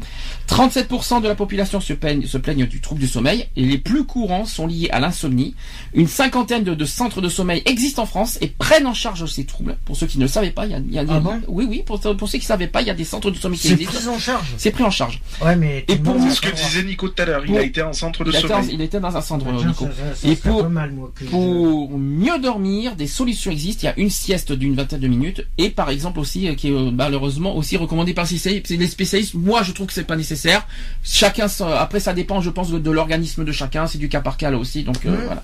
37% 0.48 1.22
de 1.22 1.28
la 1.28 1.36
population 1.36 1.80
se 1.80 1.94
plaignent, 1.94 2.26
se 2.26 2.38
plaignent 2.38 2.66
du 2.66 2.82
trouble 2.82 3.02
du 3.02 3.08
sommeil 3.08 3.48
et 3.56 3.66
les 3.66 3.78
plus 3.78 4.04
courants 4.06 4.46
sont 4.46 4.68
liés 4.68 4.90
à 4.92 5.00
l'insomnie. 5.00 5.56
Une 5.94 6.08
cinquantaine 6.08 6.64
de, 6.64 6.74
de 6.76 6.86
centres 6.86 7.22
de 7.22 7.30
sommeil 7.30 7.62
existent 7.66 8.04
en 8.04 8.06
France 8.06 8.38
et 8.42 8.48
prennent 8.48 8.86
en 8.88 8.94
charge 8.94 9.26
ces 9.26 9.46
troubles. 9.46 9.78
Pour 9.86 9.96
ceux 9.98 10.08
qui 10.08 10.18
ne 10.18 10.24
le 10.24 10.28
savaient 10.28 10.52
pas, 10.52 10.66
il 10.66 10.72
y 10.72 10.76
a, 10.76 10.80
il 10.80 10.94
y 10.94 11.00
a 11.00 11.04
des- 11.06 11.14
Ah 11.14 11.20
bon? 11.20 11.42
Oui, 11.48 11.66
oui, 11.70 11.84
pour, 11.86 12.00
pour 12.00 12.30
ceux 12.30 12.38
qui 12.38 12.44
ne 12.46 12.48
savaient 12.48 12.68
pas, 12.68 12.82
il 12.82 12.88
y 12.88 12.92
a 12.92 12.94
des 12.94 13.04
centres 13.04 13.32
de 13.32 13.38
sommeil 13.38 13.58
qui 13.60 13.68
C'est 13.68 13.74
existent. 13.74 13.94
pris 14.00 14.08
en 14.10 14.20
charge. 14.20 14.48
C'est 14.58 14.72
pris 14.72 14.84
en 14.84 14.92
charge. 14.92 15.22
Ouais, 15.44 15.56
mais. 15.56 15.86
Et 15.88 15.96
pour- 15.96 16.16
C'est 16.22 16.32
ce 16.32 16.42
que 16.42 16.56
disait 16.56 16.84
Nico 16.84 17.10
tout 17.10 17.22
à 17.22 17.26
l'heure. 17.26 17.44
Il 17.48 17.58
a 17.58 17.64
été 17.64 17.82
en 17.82 17.94
centre 17.94 18.24
de 18.24 18.32
Il 18.32 18.36
était, 18.38 18.48
sommeil. 18.48 18.70
il 18.74 18.82
était 18.82 19.00
dans 19.00 19.16
un 19.16 19.22
centre, 19.22 19.46
Tiens, 19.58 19.68
Nico. 19.68 19.86
ça- 19.86 19.92
ça- 19.92 20.16
ça 20.16 20.28
Et 20.28 20.36
pour- 20.36 20.64
pas 20.64 20.70
mal, 20.70 20.92
moi, 20.92 21.12
que 21.16 21.26
je- 21.26 21.30
Pour 21.30 21.98
mieux 21.98 22.40
dormir, 22.40 22.96
des 22.96 23.08
solutions 23.08 23.52
existent. 23.52 23.82
Il 23.84 23.86
y 23.86 23.90
a 23.90 24.00
une 24.00 24.10
sieste 24.10 24.52
d'une 24.52 24.76
vingtaine 24.76 25.00
de 25.00 25.08
minutes 25.08 25.46
et 25.58 25.70
par 25.70 25.90
exemple 25.90 26.20
aussi 26.20 26.48
euh, 26.48 26.56
qui 26.56 26.68
est 26.70 26.72
euh, 26.72 26.92
malheureusement 26.92 27.56
aussi 27.56 27.78
recommandée 27.78 28.14
par 28.14 28.26
les 28.30 28.88
spécialistes. 28.88 29.31
Moi 29.34 29.64
je 29.64 29.72
trouve 29.72 29.88
que 29.88 29.94
c'est 29.94 30.04
pas 30.04 30.16
nécessaire. 30.16 30.68
Chacun, 31.04 31.48
après 31.78 32.00
ça 32.00 32.14
dépend, 32.14 32.42
je 32.42 32.50
pense, 32.50 32.70
de, 32.72 32.80
de 32.80 32.92
l'organisme 32.92 33.44
de 33.44 33.52
chacun. 33.52 33.88
C'est 33.88 33.98
du 33.98 34.10
cas 34.10 34.22
par 34.22 34.38
cas 34.38 34.52
là 34.52 34.58
aussi. 34.58 34.84
Donc 34.84 35.06
euh, 35.06 35.16
voilà. 35.26 35.44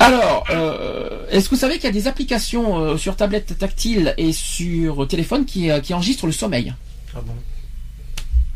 Alors, 0.00 0.44
euh, 0.50 1.26
est-ce 1.30 1.48
que 1.48 1.56
vous 1.56 1.60
savez 1.60 1.74
qu'il 1.74 1.84
y 1.84 1.88
a 1.88 1.92
des 1.92 2.06
applications 2.06 2.78
euh, 2.78 2.96
sur 2.96 3.16
tablette 3.16 3.58
tactile 3.58 4.14
et 4.16 4.32
sur 4.32 5.08
téléphone 5.08 5.44
qui, 5.44 5.70
euh, 5.70 5.80
qui 5.80 5.92
enregistrent 5.92 6.26
le 6.26 6.32
sommeil? 6.32 6.72
Ah 7.16 7.20
bon? 7.26 7.34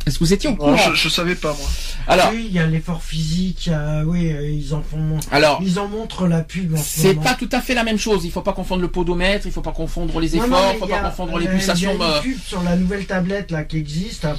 Est-ce 0.05 0.18
que 0.18 0.24
vous 0.24 0.32
étiez 0.32 0.50
au 0.50 0.55
Oh, 0.55 0.57
courant 0.57 0.76
je, 0.76 0.94
je 0.94 1.09
savais 1.09 1.36
pas 1.36 1.55
moi. 1.57 1.68
Alors, 2.09 2.30
Oui, 2.32 2.46
il 2.48 2.53
y 2.55 2.59
a 2.59 2.66
l'effort 2.66 3.03
physique, 3.03 3.70
oui, 4.07 4.32
euh, 4.32 4.50
ils 4.50 4.74
en 4.74 4.82
font. 4.82 5.18
alors. 5.30 5.61
Ils 5.62 5.78
en 5.78 5.86
montrent 5.86 6.26
la 6.26 6.42
pub 6.42 6.74
C'est 6.76 7.14
pas 7.14 7.34
tout 7.34 7.48
à 7.53 7.61
fait 7.61 7.74
la 7.74 7.84
même 7.84 7.98
chose. 7.98 8.24
Il 8.24 8.32
faut 8.32 8.40
pas 8.42 8.53
confondre 8.53 8.82
le 8.82 8.88
podomètre, 8.88 9.46
il 9.46 9.53
faut 9.53 9.61
pas 9.62 9.70
confondre 9.72 10.18
les 10.18 10.28
Non, 10.30 10.44
efforts, 10.44 10.48
non, 10.48 10.57
mais 10.68 10.74
il 10.74 10.78
faut 10.80 10.86
y 10.86 10.90
pas 10.90 10.98
a- 10.98 11.09
confondre 11.11 11.38
les 11.38 11.46
euh, 11.46 11.50
pulsations. 11.53 11.92
Il 11.94 12.00
y 12.00 12.03
a 12.03 12.07
euh, 12.07 12.16
une 12.16 12.22
pub 12.32 12.38
sur 12.44 12.62
la 12.64 12.76
nouvelle 12.76 13.07
tablette 13.07 13.50
là 13.53 13.62
qui 13.62 13.76
existe. 13.78 14.24
euh, 14.24 14.34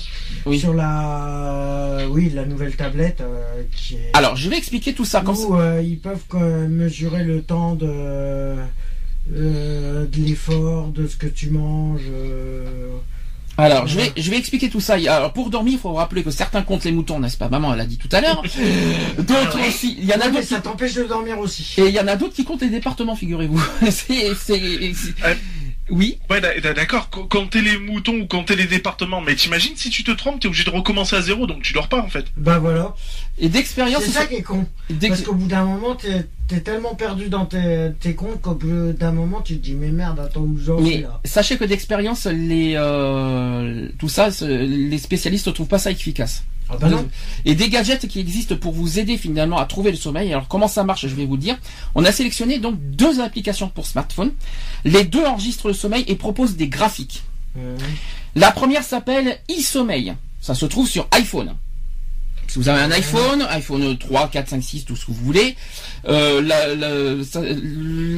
Oui. 0.45 0.59
Sur 0.59 0.74
la, 0.74 1.99
euh, 2.01 2.07
oui, 2.09 2.30
la 2.34 2.45
nouvelle 2.45 2.76
tablette 2.76 3.22
euh, 3.22 3.64
qui 3.74 3.95
est. 3.95 4.11
Alors, 4.14 4.36
je 4.36 4.49
vais 4.49 4.57
expliquer 4.57 4.93
tout 4.93 5.05
ça. 5.05 5.24
Où 5.26 5.55
euh, 5.55 5.82
ils 5.82 5.97
peuvent 5.97 6.20
euh, 6.34 6.68
mesurer 6.68 7.24
le 7.24 7.41
temps 7.41 7.76
de, 7.76 7.88
euh, 7.89 8.66
de 10.05 10.24
l'effort, 10.26 10.89
de 10.89 11.07
ce 11.07 11.16
que 11.16 11.28
tu 11.28 11.51
manges. 11.51 12.01
Alors, 13.58 13.86
je 13.88 13.97
vais, 13.97 14.12
je 14.18 14.30
vais 14.32 14.38
expliquer 14.38 14.70
tout 14.70 14.80
ça. 14.82 14.95
Alors, 14.95 15.32
pour 15.32 15.49
dormir, 15.51 15.74
il 15.74 15.80
faut 15.80 15.93
rappeler 15.93 16.24
que 16.24 16.32
certains 16.32 16.64
comptent 16.64 16.86
les 16.86 16.91
moutons, 16.91 17.20
n'est-ce 17.20 17.38
pas 17.38 17.49
Maman, 17.49 17.74
elle 17.74 17.82
a 17.82 17.86
dit 17.86 17.97
tout 17.97 18.10
à 18.12 18.20
l'heure. 18.22 18.41
D'autres 19.20 19.60
aussi. 19.68 19.95
Il 19.99 20.06
y 20.06 20.14
en 20.14 20.20
a 20.20 20.26
Ouais, 20.26 20.32
d'autres. 20.32 20.43
ça 20.47 20.60
t'empêche 20.60 20.93
de 20.95 21.04
dormir 21.04 21.38
aussi. 21.39 21.76
Et 21.78 21.86
il 21.88 21.93
y 21.93 21.99
en 21.99 22.08
a 22.08 22.16
d'autres 22.16 22.34
qui 22.34 22.45
comptent 22.45 22.62
les 22.62 22.70
départements, 22.70 23.16
figurez-vous. 23.16 23.64
c'est, 23.91 24.34
c'est, 24.36 24.93
c'est- 24.93 25.14
Euh, 25.26 25.36
Oui. 25.89 26.18
Ouais, 26.30 26.41
d'a- 26.41 26.60
d'a- 26.60 26.74
d'accord. 26.74 27.10
co- 27.10 27.26
Compter 27.26 27.62
les 27.62 27.78
moutons 27.78 28.16
ou 28.16 28.26
compter 28.26 28.56
les 28.56 28.66
départements. 28.66 29.22
Mais 29.22 29.36
t'imagines 29.36 29.76
si 29.76 29.89
tu 29.89 30.04
te 30.04 30.12
trompes, 30.12 30.39
t'es 30.39 30.47
obligé 30.47 30.64
de 30.64 30.70
recommencer 30.70 31.16
à 31.16 31.22
zéro, 31.22 31.45
donc 31.45 31.62
tu 31.62 31.74
dors 31.74 31.89
pas 31.89 31.99
en 32.01 32.08
fait. 32.08 32.26
Bah 32.38 32.58
voilà. 32.58 32.93
Et 33.39 33.49
d'expérience, 33.49 34.03
C'est 34.03 34.11
ça 34.11 34.25
qui 34.27 34.36
est 34.36 34.41
con. 34.43 34.65
Parce 35.01 35.21
qu'au 35.21 35.34
bout 35.34 35.47
d'un 35.47 35.65
moment, 35.65 35.95
t'es 35.95 36.25
es 36.51 36.59
tellement 36.59 36.93
perdu 36.93 37.29
dans 37.29 37.45
tes, 37.45 37.89
tes 37.99 38.13
comptes 38.13 38.41
qu'au 38.41 38.53
bout 38.53 38.93
d'un 38.93 39.11
moment, 39.11 39.41
tu 39.41 39.57
te 39.57 39.63
dis, 39.63 39.73
mais 39.73 39.89
merde, 39.89 40.19
attends, 40.19 40.41
où 40.41 40.57
j'en 40.57 40.84
suis 40.86 41.01
là 41.01 41.19
sachez 41.25 41.57
que 41.57 41.65
d'expérience, 41.65 42.25
les, 42.25 42.73
euh, 42.75 43.88
tout 43.97 44.09
ça, 44.09 44.29
les 44.41 44.97
spécialistes 44.99 45.47
ne 45.47 45.51
trouvent 45.51 45.67
pas 45.67 45.79
ça 45.79 45.89
efficace. 45.89 46.43
Ah 46.69 46.77
bah 46.79 46.89
non. 46.89 47.07
Et 47.45 47.55
des 47.55 47.69
gadgets 47.69 48.07
qui 48.07 48.19
existent 48.19 48.55
pour 48.55 48.73
vous 48.73 48.99
aider 48.99 49.17
finalement 49.17 49.57
à 49.57 49.65
trouver 49.65 49.91
le 49.91 49.97
sommeil. 49.97 50.31
Alors 50.31 50.47
comment 50.47 50.67
ça 50.67 50.84
marche 50.84 51.07
Je 51.07 51.15
vais 51.15 51.25
vous 51.25 51.38
dire. 51.38 51.57
On 51.93 52.05
a 52.05 52.11
sélectionné 52.11 52.59
donc 52.59 52.75
deux 52.79 53.19
applications 53.19 53.67
pour 53.67 53.86
smartphone. 53.86 54.31
Les 54.86 55.03
deux 55.03 55.25
enregistrent 55.25 55.67
le 55.67 55.73
sommeil 55.73 56.05
et 56.07 56.15
proposent 56.15 56.55
des 56.55 56.67
graphiques. 56.67 57.23
Mhm. 57.55 57.77
La 58.36 58.51
première 58.51 58.84
s'appelle 58.84 59.39
e-sommeil. 59.51 60.13
Ça 60.39 60.55
se 60.55 60.65
trouve 60.65 60.88
sur 60.88 61.07
iPhone. 61.11 61.53
Si 62.54 62.60
vous 62.60 62.70
avez 62.70 62.82
un 62.82 62.91
iPhone, 62.91 63.41
iPhone 63.49 63.97
3, 63.97 64.30
4, 64.30 64.49
5, 64.49 64.64
6, 64.64 64.86
tout 64.86 64.95
ce 64.95 65.08
que 65.08 65.12
vous 65.12 65.26
voulez, 65.26 65.56
euh, 66.08 66.39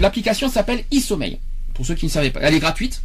l'application 0.02 0.50
s'appelle 0.50 0.84
e-sommeil. 0.94 1.40
Pour 1.74 1.86
ceux 1.86 1.96
qui 1.96 2.08
ne 2.08 2.12
savaient 2.12 2.32
pas, 2.32 2.42
elle 2.42 2.54
est 2.54 2.60
gratuite. 2.60 3.02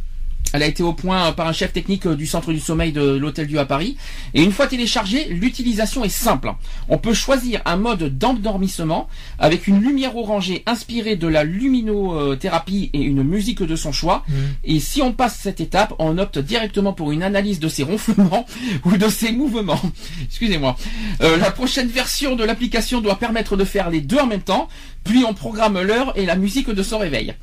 Elle 0.53 0.63
a 0.63 0.67
été 0.67 0.83
au 0.83 0.93
point 0.93 1.31
par 1.31 1.47
un 1.47 1.53
chef 1.53 1.73
technique 1.73 2.07
du 2.07 2.27
centre 2.27 2.51
du 2.51 2.59
sommeil 2.59 2.91
de 2.91 3.01
l'Hôtel 3.01 3.47
Dieu 3.47 3.59
à 3.59 3.65
Paris. 3.65 3.97
Et 4.33 4.43
une 4.43 4.51
fois 4.51 4.67
téléchargée, 4.67 5.25
l'utilisation 5.29 6.03
est 6.03 6.09
simple. 6.09 6.53
On 6.89 6.97
peut 6.97 7.13
choisir 7.13 7.61
un 7.65 7.77
mode 7.77 8.17
d'endormissement 8.17 9.07
avec 9.39 9.67
une 9.67 9.81
lumière 9.81 10.15
orangée 10.15 10.63
inspirée 10.65 11.15
de 11.15 11.27
la 11.27 11.43
luminothérapie 11.43 12.89
et 12.93 13.01
une 13.01 13.23
musique 13.23 13.63
de 13.63 13.75
son 13.75 13.91
choix. 13.91 14.23
Et 14.63 14.79
si 14.79 15.01
on 15.01 15.13
passe 15.13 15.39
cette 15.41 15.61
étape, 15.61 15.93
on 15.99 16.17
opte 16.17 16.39
directement 16.39 16.93
pour 16.93 17.11
une 17.11 17.23
analyse 17.23 17.59
de 17.59 17.67
ses 17.67 17.83
ronflements 17.83 18.45
ou 18.85 18.97
de 18.97 19.07
ses 19.07 19.31
mouvements. 19.31 19.81
Excusez-moi. 20.23 20.75
Euh, 21.21 21.37
la 21.37 21.51
prochaine 21.51 21.87
version 21.87 22.35
de 22.35 22.43
l'application 22.43 23.01
doit 23.01 23.17
permettre 23.17 23.57
de 23.57 23.63
faire 23.63 23.89
les 23.89 24.01
deux 24.01 24.19
en 24.19 24.27
même 24.27 24.41
temps, 24.41 24.67
puis 25.03 25.23
on 25.27 25.33
programme 25.33 25.81
l'heure 25.81 26.13
et 26.17 26.25
la 26.25 26.35
musique 26.35 26.69
de 26.69 26.83
son 26.83 26.99
réveil. 26.99 27.33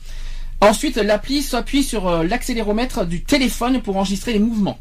Ensuite, 0.60 0.96
l'appli 0.96 1.42
s'appuie 1.42 1.84
sur 1.84 2.08
euh, 2.08 2.24
l'accéléromètre 2.24 3.06
du 3.06 3.22
téléphone 3.22 3.80
pour 3.80 3.96
enregistrer 3.96 4.32
les 4.32 4.38
mouvements. 4.40 4.78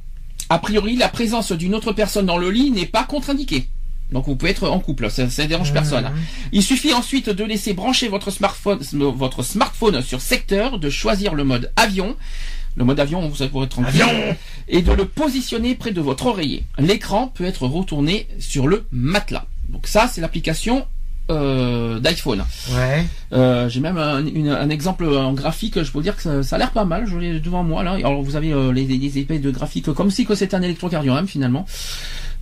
A 0.49 0.59
priori, 0.59 0.95
la 0.95 1.09
présence 1.09 1.51
d'une 1.51 1.75
autre 1.75 1.91
personne 1.91 2.25
dans 2.25 2.37
le 2.37 2.49
lit 2.49 2.71
n'est 2.71 2.85
pas 2.85 3.03
contre-indiquée. 3.03 3.67
Donc 4.11 4.25
vous 4.25 4.35
pouvez 4.35 4.51
être 4.51 4.69
en 4.69 4.79
couple, 4.79 5.09
ça, 5.11 5.29
ça 5.29 5.45
dérange 5.45 5.73
personne. 5.73 6.09
Il 6.53 6.63
suffit 6.63 6.93
ensuite 6.93 7.29
de 7.29 7.43
laisser 7.43 7.73
brancher 7.73 8.07
votre 8.07 8.31
smartphone, 8.31 8.79
votre 8.93 9.43
smartphone 9.43 10.01
sur 10.01 10.21
secteur, 10.21 10.79
de 10.79 10.89
choisir 10.89 11.33
le 11.33 11.43
mode 11.43 11.71
avion. 11.75 12.15
Le 12.75 12.85
mode 12.85 12.99
avion, 12.99 13.27
vous 13.27 13.47
pour 13.47 13.63
être 13.63 13.69
tranquille. 13.69 14.05
Et 14.67 14.81
de 14.81 14.93
le 14.93 15.05
positionner 15.05 15.75
près 15.75 15.91
de 15.91 15.99
votre 15.99 16.27
oreiller. 16.27 16.63
L'écran 16.77 17.27
peut 17.27 17.43
être 17.43 17.67
retourné 17.67 18.27
sur 18.39 18.67
le 18.67 18.85
matelas. 18.91 19.45
Donc 19.69 19.87
ça, 19.87 20.07
c'est 20.07 20.21
l'application 20.21 20.87
euh, 21.29 21.99
d'iPhone. 21.99 22.43
Ouais. 22.71 23.05
Euh, 23.33 23.67
J'ai 23.69 23.79
même 23.81 23.97
un, 23.97 24.25
une- 24.25 24.49
un 24.49 24.69
exemple 24.69 25.05
en 25.05 25.33
graphique, 25.33 25.75
je 25.83 25.91
peux 25.91 25.97
vous 25.99 26.01
dire 26.03 26.15
que 26.15 26.21
ça, 26.21 26.43
ça 26.43 26.55
a 26.55 26.59
l'air 26.59 26.71
pas 26.71 26.85
mal, 26.85 27.05
je 27.07 27.17
l'ai 27.17 27.39
devant 27.39 27.63
moi 27.63 27.83
là. 27.83 27.93
Alors 27.93 28.21
vous 28.23 28.35
avez 28.35 28.53
euh, 28.53 28.71
les, 28.71 28.85
les 28.85 29.17
épées 29.19 29.39
de 29.39 29.51
graphique 29.51 29.91
comme 29.93 30.09
si 30.11 30.25
que 30.25 30.35
c'était 30.35 30.55
un 30.55 30.61
électrocardiogramme 30.61 31.27
finalement. 31.27 31.65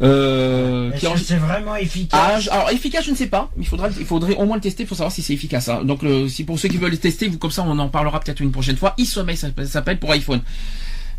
Euh, 0.02 0.92
qui 0.92 1.06
Est-ce 1.06 1.14
que 1.14 1.20
c'est 1.20 1.38
vraiment 1.38 1.72
ah, 1.74 1.82
efficace 1.82 2.44
je- 2.44 2.50
alors 2.50 2.70
efficace, 2.70 3.06
je 3.06 3.12
ne 3.12 3.16
sais 3.16 3.28
pas. 3.28 3.50
Il 3.58 3.66
faudra, 3.66 3.88
il 3.98 4.06
faudrait 4.06 4.36
au 4.36 4.46
moins 4.46 4.58
le 4.58 4.62
tester 4.62 4.84
pour 4.86 4.98
savoir 4.98 5.12
si 5.12 5.22
c'est 5.22 5.34
efficace. 5.34 5.70
hein. 5.70 5.84
Donc, 5.86 6.04
le, 6.04 6.28
si 6.28 6.44
pour 6.44 6.60
ceux 6.60 6.68
qui 6.68 6.78
veulent 6.78 6.92
le 6.92 6.98
tester, 6.98 7.28
vous 7.30 7.38
comme 7.38 7.50
ça, 7.52 7.64
on 7.66 7.80
en 7.80 7.88
parlera 7.88 8.20
peut-être 8.20 8.42
une 8.42 8.52
prochaine 8.52 8.76
fois. 8.76 8.94
e-sommeil, 9.00 9.38
ça 9.38 9.48
s'appelle- 9.66 9.98
pour 10.00 10.12
iPhone. 10.12 10.42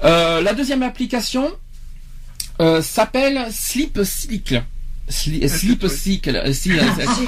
La 0.03 0.53
deuxième 0.55 0.83
application 0.83 1.51
s'appelle 2.83 3.47
Sleep 3.51 3.99
Cycle. 4.05 4.63
Sli- 5.09 5.47
Sleep 5.49 5.87
Cycle. 5.89 6.35
euh, 6.37 6.53
si, 6.53 6.73
euh, 6.73 6.83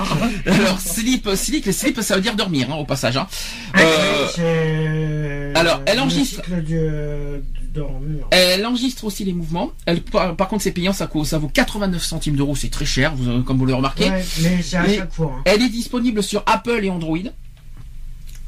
alors 0.46 0.80
Sleep 0.80 1.28
Cycle, 1.34 1.72
Sleep, 1.72 2.00
ça 2.00 2.16
veut 2.16 2.20
dire 2.20 2.34
dormir, 2.34 2.68
hein, 2.72 2.76
au 2.76 2.84
passage. 2.84 3.16
hein. 3.16 3.26
Euh, 4.38 5.52
alors, 5.54 5.80
elle 5.86 5.96
le 5.96 6.02
enregistre-. 6.02 6.42
Elle 8.30 8.66
enregistre 8.66 9.04
aussi 9.04 9.24
les 9.24 9.32
mouvements. 9.32 9.70
Elle, 9.86 10.02
par, 10.02 10.34
par 10.36 10.48
contre, 10.48 10.62
c'est 10.62 10.72
payant, 10.72 10.92
ça, 10.92 11.06
coûte- 11.06 11.26
ça 11.26 11.38
vaut 11.38 11.48
89 11.48 12.02
centimes 12.02 12.36
d'euros, 12.36 12.56
c'est 12.56 12.70
très 12.70 12.84
cher, 12.86 13.14
vous- 13.14 13.42
comme 13.42 13.58
vous 13.58 13.66
le 13.66 13.74
remarquez. 13.74 14.10
Ouais, 14.10 14.24
mais 14.42 14.60
c'est 14.62 14.76
à 14.76 14.82
Mais- 14.82 14.96
chaque 14.96 15.12
fois. 15.12 15.32
hein. 15.38 15.42
Elle 15.44 15.62
est 15.62 15.68
disponible 15.68 16.22
sur 16.22 16.42
Apple 16.46 16.80
et 16.82 16.90
Android. 16.90 17.18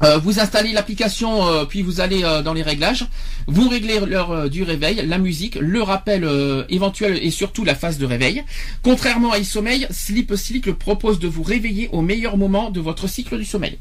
Euh, 0.03 0.17
vous 0.17 0.39
installez 0.39 0.71
l'application, 0.71 1.47
euh, 1.47 1.65
puis 1.65 1.81
vous 1.83 2.01
allez 2.01 2.23
euh, 2.23 2.41
dans 2.41 2.53
les 2.53 2.63
réglages. 2.63 3.05
Vous 3.47 3.69
réglez 3.69 3.99
l'heure 3.99 4.49
du 4.49 4.63
réveil, 4.63 5.03
la 5.05 5.17
musique, 5.17 5.55
le 5.55 5.81
rappel 5.81 6.27
éventuel 6.69 7.19
et 7.21 7.31
surtout 7.31 7.63
la 7.63 7.75
phase 7.75 7.97
de 7.97 8.05
réveil. 8.05 8.43
Contrairement 8.83 9.31
à 9.31 9.39
e-sommeil, 9.39 9.87
Sleep 9.89 10.35
Cycle 10.35 10.73
propose 10.73 11.19
de 11.19 11.27
vous 11.27 11.43
réveiller 11.43 11.89
au 11.91 12.01
meilleur 12.01 12.37
moment 12.37 12.69
de 12.69 12.79
votre 12.79 13.07
cycle 13.07 13.37
du 13.37 13.45
sommeil. 13.45 13.77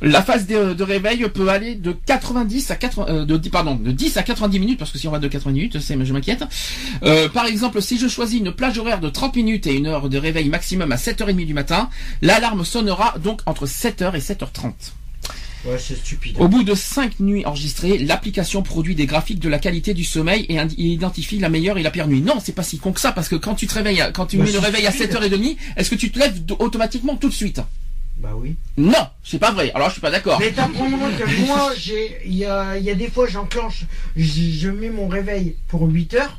La 0.00 0.22
phase 0.22 0.46
de, 0.46 0.82
réveil 0.82 1.28
peut 1.32 1.48
aller 1.48 1.76
de 1.76 1.92
90 1.92 2.70
à 2.72 2.76
80, 2.76 3.06
euh, 3.08 3.24
de, 3.24 3.48
pardon, 3.48 3.76
de 3.76 3.92
10 3.92 4.16
à 4.16 4.22
90 4.24 4.58
minutes, 4.58 4.78
parce 4.78 4.90
que 4.90 4.98
si 4.98 5.06
on 5.06 5.12
va 5.12 5.20
de 5.20 5.28
90 5.28 5.54
minutes, 5.56 5.80
c'est, 5.80 5.96
je 6.04 6.12
m'inquiète. 6.12 6.44
Par 7.32 7.46
exemple, 7.46 7.80
si 7.82 7.98
je 7.98 8.08
choisis 8.08 8.40
une 8.40 8.52
plage 8.52 8.78
horaire 8.78 9.00
de 9.00 9.08
30 9.08 9.36
minutes 9.36 9.66
et 9.66 9.74
une 9.74 9.86
heure 9.86 10.08
de 10.08 10.18
réveil 10.18 10.48
maximum 10.48 10.90
à 10.90 10.96
7h30 10.96 11.46
du 11.46 11.54
matin, 11.54 11.88
l'alarme 12.20 12.64
sonnera 12.64 13.14
donc 13.22 13.40
entre 13.46 13.66
7h 13.66 14.14
et 14.16 14.20
7h30. 14.20 14.72
Ouais, 15.64 15.78
c'est 15.78 15.94
stupide. 15.96 16.36
Au 16.40 16.48
bout 16.48 16.64
de 16.64 16.74
5 16.74 17.20
nuits 17.20 17.46
enregistrées, 17.46 17.98
l'application 17.98 18.62
produit 18.62 18.94
des 18.96 19.06
graphiques 19.06 19.38
de 19.38 19.48
la 19.48 19.58
qualité 19.60 19.94
du 19.94 20.02
sommeil 20.04 20.44
et 20.48 20.56
identifie 20.84 21.38
la 21.38 21.48
meilleure 21.48 21.78
et 21.78 21.82
la 21.82 21.90
pire 21.92 22.08
nuit. 22.08 22.20
Non, 22.20 22.40
c'est 22.42 22.54
pas 22.54 22.64
si 22.64 22.78
con 22.78 22.92
que 22.92 23.00
ça, 23.00 23.12
parce 23.12 23.28
que 23.28 23.36
quand 23.36 23.54
tu 23.54 23.66
te 23.68 23.74
réveilles, 23.74 24.00
à- 24.00 24.10
quand 24.10 24.26
tu 24.26 24.38
Bah, 24.38 24.44
mets 24.44 24.52
le 24.52 24.58
réveil 24.58 24.86
à 24.86 24.90
stupide. 24.90 25.12
7h30, 25.12 25.56
est-ce 25.76 25.90
que 25.90 25.94
tu 25.94 26.10
te 26.10 26.18
lèves 26.18 26.40
automatiquement 26.58 27.16
tout 27.16 27.28
de 27.28 27.34
suite? 27.34 27.60
Bah 28.18 28.30
oui. 28.36 28.56
Non, 28.76 29.06
c'est 29.24 29.38
pas 29.38 29.52
vrai. 29.52 29.70
Alors 29.74 29.88
je 29.88 29.92
suis 29.94 30.00
pas 30.00 30.10
d'accord. 30.10 30.38
Mais 30.40 30.50
t'apprends-moi 30.50 31.10
que 31.18 31.46
moi, 31.46 31.72
j'ai, 31.76 32.18
il 32.26 32.34
y 32.34 32.44
a, 32.44 32.76
il 32.76 32.84
y 32.84 32.90
a 32.90 32.94
des 32.94 33.08
fois, 33.08 33.26
j'enclenche, 33.28 33.84
je, 34.16 34.24
je 34.58 34.68
mets 34.68 34.90
mon 34.90 35.08
réveil 35.08 35.54
pour 35.68 35.82
8 35.88 36.14
heures, 36.14 36.38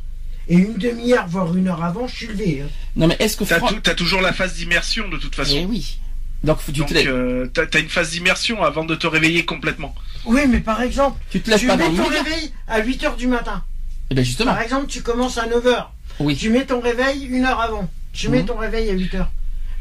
et 0.49 0.55
une 0.55 0.74
demi-heure, 0.76 1.28
voire 1.28 1.55
une 1.55 1.67
heure 1.69 1.84
avant, 1.84 2.07
je 2.07 2.15
suis 2.15 2.28
levé. 2.28 2.61
hein. 2.63 2.69
Non 2.97 3.07
mais 3.07 3.15
est-ce 3.19 3.38
que 3.38 3.43
T'as 3.45 3.57
Fran- 3.59 3.67
tou- 3.69 3.80
t'as 3.82 3.95
toujours 3.95 4.21
la 4.21 4.34
phase 4.34 4.55
d'immersion 4.55 5.07
de 5.09 5.17
toute 5.17 5.34
façon. 5.36 5.55
Eh 5.57 5.65
oui. 5.65 5.97
Donc 6.44 6.60
tu 6.66 6.72
Donc 6.74 6.89
te 6.89 6.94
lèves, 6.94 7.08
euh, 7.10 7.48
t'as 7.54 7.80
une 7.80 7.88
phase 7.89 8.12
d'immersion 8.12 8.64
avant 8.64 8.84
de 8.84 8.96
te 8.96 9.08
réveiller 9.08 9.46
complètement. 9.46 9.96
Oui, 10.26 10.41
mais 10.50 10.60
par 10.60 10.82
exemple, 10.82 11.20
tu 11.30 11.41
te 11.41 11.50
lèves 11.50 11.60
tu 11.60 11.68
pas 11.68 11.78
mets 11.78 11.86
ton 11.96 12.06
réveil 12.08 12.52
à 12.68 12.80
8 12.82 13.04
heures 13.06 13.16
du 13.16 13.28
matin. 13.28 13.64
Eh 14.10 14.16
ben 14.16 14.26
justement. 14.26 14.52
Par 14.54 14.62
exemple, 14.62 14.88
tu 14.88 15.02
commences 15.02 15.38
à 15.38 15.48
9h. 15.48 15.88
Oui. 16.20 16.36
Tu 16.36 16.50
mets 16.50 16.66
ton 16.66 16.82
réveil 16.82 17.24
une 17.26 17.46
heure 17.46 17.62
avant. 17.62 17.89
Tu 18.12 18.28
mets 18.30 18.41
Mhm. 18.41 18.46
ton 18.48 18.58
réveil 18.58 18.89
à 18.89 18.94
8h. 18.94 19.26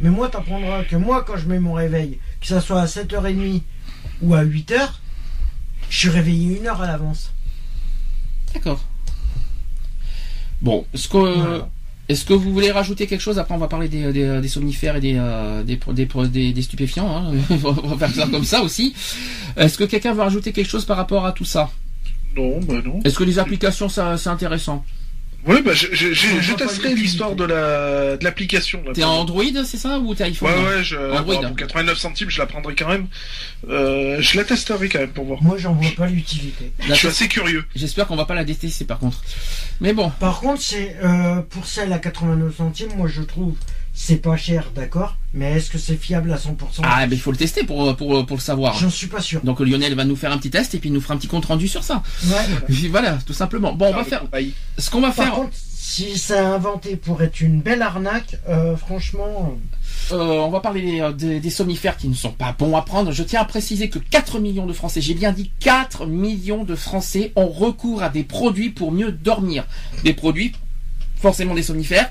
Mais 0.01 0.09
moi, 0.11 0.29
t'apprendras 0.29 0.85
que 0.85 0.97
moi, 0.97 1.25
quand 1.27 1.37
je 1.37 1.47
mets 1.47 1.59
mon 1.59 1.75
réveil, 1.75 2.19
que 2.41 2.47
ça 2.47 2.61
soit 2.61 2.81
à 2.81 2.87
7h30 2.87 3.63
ou 4.23 4.35
à 4.35 4.43
8h, 4.45 5.01
je 5.91 5.97
suis 5.99 6.09
réveillé 6.11 6.59
une 6.59 6.67
heure 6.69 6.81
à 6.81 6.87
l'avance. 6.87 7.33
D'accord. 8.55 8.81
Bon, 10.61 10.87
est-ce 10.95 11.09
que, 11.09 11.17
Voilà. 11.19 11.69
Est-ce 12.09 12.25
que 12.25 12.33
vous 12.33 12.53
voulez 12.53 12.71
rajouter 12.71 13.07
quelque 13.07 13.21
chose? 13.21 13.39
Après, 13.39 13.55
on 13.55 13.59
va 13.59 13.69
parler 13.69 13.89
des, 13.89 14.13
des, 14.13 14.41
des 14.41 14.49
somnifères 14.49 14.97
et 14.97 15.01
des, 15.01 15.15
euh, 15.17 15.63
des, 15.63 16.53
des, 16.53 16.63
stupéfiants. 16.63 17.09
Hein. 17.09 17.33
on 17.65 17.95
va 17.95 18.09
faire 18.09 18.25
ça 18.25 18.31
comme 18.31 18.45
ça 18.45 18.63
aussi. 18.63 18.95
Est-ce 19.57 19.79
que 19.79 19.85
quelqu'un 19.85 20.13
veut 20.13 20.23
rajouter 20.23 20.53
quelque 20.53 20.69
chose 20.69 20.85
par 20.85 20.97
rapport 20.97 21.25
à 21.25 21.33
tout 21.33 21.45
ça? 21.45 21.71
Non, 22.37 22.61
bah 22.61 22.83
non. 22.85 23.01
Est-ce 23.05 23.17
que 23.17 23.25
les 23.25 23.39
applications, 23.39 23.89
ça, 23.89 24.17
c'est 24.17 24.31
intéressant? 24.31 24.85
Oui, 25.45 25.61
bah 25.63 25.73
je, 25.75 25.89
je, 25.93 26.95
l'histoire 26.95 27.35
de 27.35 27.45
la 27.45 28.17
de 28.17 28.25
l'application. 28.25 28.83
T'es 28.95 29.03
Android, 29.03 29.43
c'est 29.65 29.77
ça 29.77 29.99
Ou 29.99 30.15
t'es 30.15 30.25
iPhone 30.25 30.51
Ouais, 30.51 30.65
ouais, 30.77 30.85
je, 30.85 30.97
Android. 30.97 31.35
bon, 31.35 31.49
pour 31.49 31.57
89 31.57 31.99
centimes, 31.99 32.31
je 32.31 32.39
la 32.39 32.47
prendrai 32.47 32.75
quand 32.77 32.89
même. 32.89 33.09
Euh, 33.69 34.19
je 34.21 34.37
la 34.37 34.45
testerai 34.45 34.89
quand 34.89 35.01
même 35.01 35.11
pour 35.11 35.25
voir. 35.25 35.43
Moi, 35.43 35.57
j'en 35.59 35.73
vois 35.75 35.91
pas 35.97 36.07
l'utilité. 36.07 36.73
Je 36.81 36.95
suis 36.95 37.09
assez 37.09 37.29
curieux. 37.29 37.65
J'espère 37.75 38.07
qu'on 38.07 38.17
va 38.17 38.25
pas 38.25 38.35
la 38.35 38.45
détester 38.45 38.85
par 38.85 38.99
contre. 38.99 39.21
Mais 39.81 39.93
bon, 39.93 40.11
Par 40.21 40.41
contre, 40.41 40.63
c'est 40.63 40.97
euh, 41.03 41.43
pour 41.51 41.67
celle 41.67 41.93
à 41.93 41.99
89 41.99 42.57
centimes, 42.57 42.95
moi 42.97 43.09
je 43.09 43.23
trouve 43.23 43.57
c'est 43.95 44.17
pas 44.17 44.37
cher, 44.37 44.71
d'accord, 44.75 45.17
mais 45.35 45.53
est-ce 45.53 45.71
que 45.71 45.79
c'est 45.79 45.97
fiable 45.97 46.33
à 46.33 46.37
100% 46.37 46.81
ah, 46.83 47.07
mais 47.07 47.15
il 47.17 47.21
faut 47.21 47.31
le 47.31 47.37
tester 47.37 47.63
pour, 47.65 47.95
pour, 47.97 48.25
pour 48.27 48.37
le 48.37 48.43
savoir. 48.43 48.75
J'en 48.79 48.89
suis 48.91 49.07
pas 49.07 49.21
sûr. 49.21 49.41
Donc 49.45 49.61
Lionel 49.61 49.95
va 49.95 50.05
nous 50.05 50.17
faire 50.17 50.33
un 50.33 50.39
petit 50.39 50.51
test 50.51 50.75
et 50.75 50.79
puis 50.79 50.89
il 50.89 50.93
nous 50.93 51.01
fera 51.01 51.15
un 51.15 51.19
petit 51.19 51.29
compte 51.29 51.45
rendu 51.45 51.69
sur 51.69 51.85
ça. 51.85 52.03
Ouais. 52.27 52.89
Voilà, 52.91 53.19
tout 53.27 53.33
simplement. 53.35 53.73
Bon, 53.75 53.91
on 53.91 53.95
va 53.97 54.05
faire. 54.05 54.25
Ce 54.79 54.91
qu'on 54.91 55.01
va 55.03 55.11
Par 55.11 55.25
faire. 55.27 55.35
contre, 55.35 55.51
si 55.55 56.17
c'est 56.19 56.39
inventé 56.39 56.97
pour 56.97 57.23
être 57.23 57.41
une 57.41 57.61
belle 57.61 57.83
arnaque, 57.83 58.39
euh, 58.49 58.77
franchement, 58.77 59.59
Euh, 60.11 60.17
on 60.41 60.51
va 60.51 60.61
parler 60.61 60.81
des, 60.83 61.01
euh, 61.01 61.13
des- 61.13 61.39
des 61.39 61.51
somnifères 61.51 61.97
qui 61.97 62.09
ne 62.09 62.15
sont 62.15 62.33
pas 62.33 62.55
bons 62.59 62.75
à 62.77 62.83
prendre. 62.83 63.13
Je 63.13 63.23
tiens 63.23 63.41
à 63.43 63.45
préciser 63.45 63.89
que 63.91 63.99
4 63.99 64.41
millions 64.41 64.67
de 64.67 64.73
Français, 64.73 65.01
j'ai 65.03 65.15
bien 65.15 65.33
dit 65.33 65.51
4 65.61 66.07
millions 66.07 66.65
de 66.65 66.75
Français 66.75 67.33
ont 67.37 67.49
recours 67.49 68.03
à 68.03 68.09
des 68.09 68.25
produits 68.25 68.71
pour 68.71 68.91
mieux 68.91 69.13
dormir. 69.13 69.65
Des 70.03 70.15
produits, 70.15 70.53
forcément 71.17 71.55
des 71.55 71.63
somnifères. 71.63 72.11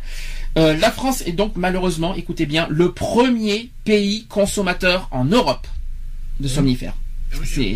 Euh, 0.57 0.75
la 0.75 0.91
France 0.91 1.23
est 1.25 1.31
donc 1.31 1.53
malheureusement, 1.55 2.13
écoutez 2.15 2.45
bien, 2.45 2.67
le 2.69 2.91
premier 2.91 3.71
pays 3.85 4.25
consommateur 4.27 5.07
en 5.11 5.25
Europe 5.25 5.67
de 6.39 6.47
somnifères. 6.47 6.93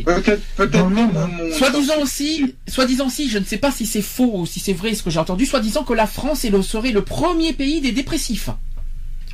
Peut-être, 0.03 0.41
peut-être 0.57 0.89
même. 0.89 1.11
Soi-disant 1.53 2.01
aussi, 2.01 2.55
soi-disant 2.67 3.07
aussi, 3.07 3.29
je 3.29 3.37
ne 3.37 3.45
sais 3.45 3.57
pas 3.57 3.71
si 3.71 3.85
c'est 3.85 4.01
faux 4.01 4.31
ou 4.33 4.45
si 4.45 4.59
c'est 4.59 4.73
vrai 4.73 4.93
ce 4.93 5.03
que 5.03 5.09
j'ai 5.09 5.19
entendu, 5.19 5.45
soi-disant 5.45 5.83
que 5.83 5.93
la 5.93 6.07
France 6.07 6.43
est 6.43 6.49
le, 6.49 6.61
serait 6.61 6.91
le 6.91 7.03
premier 7.03 7.53
pays 7.53 7.79
des 7.79 7.93
dépressifs. 7.93 8.49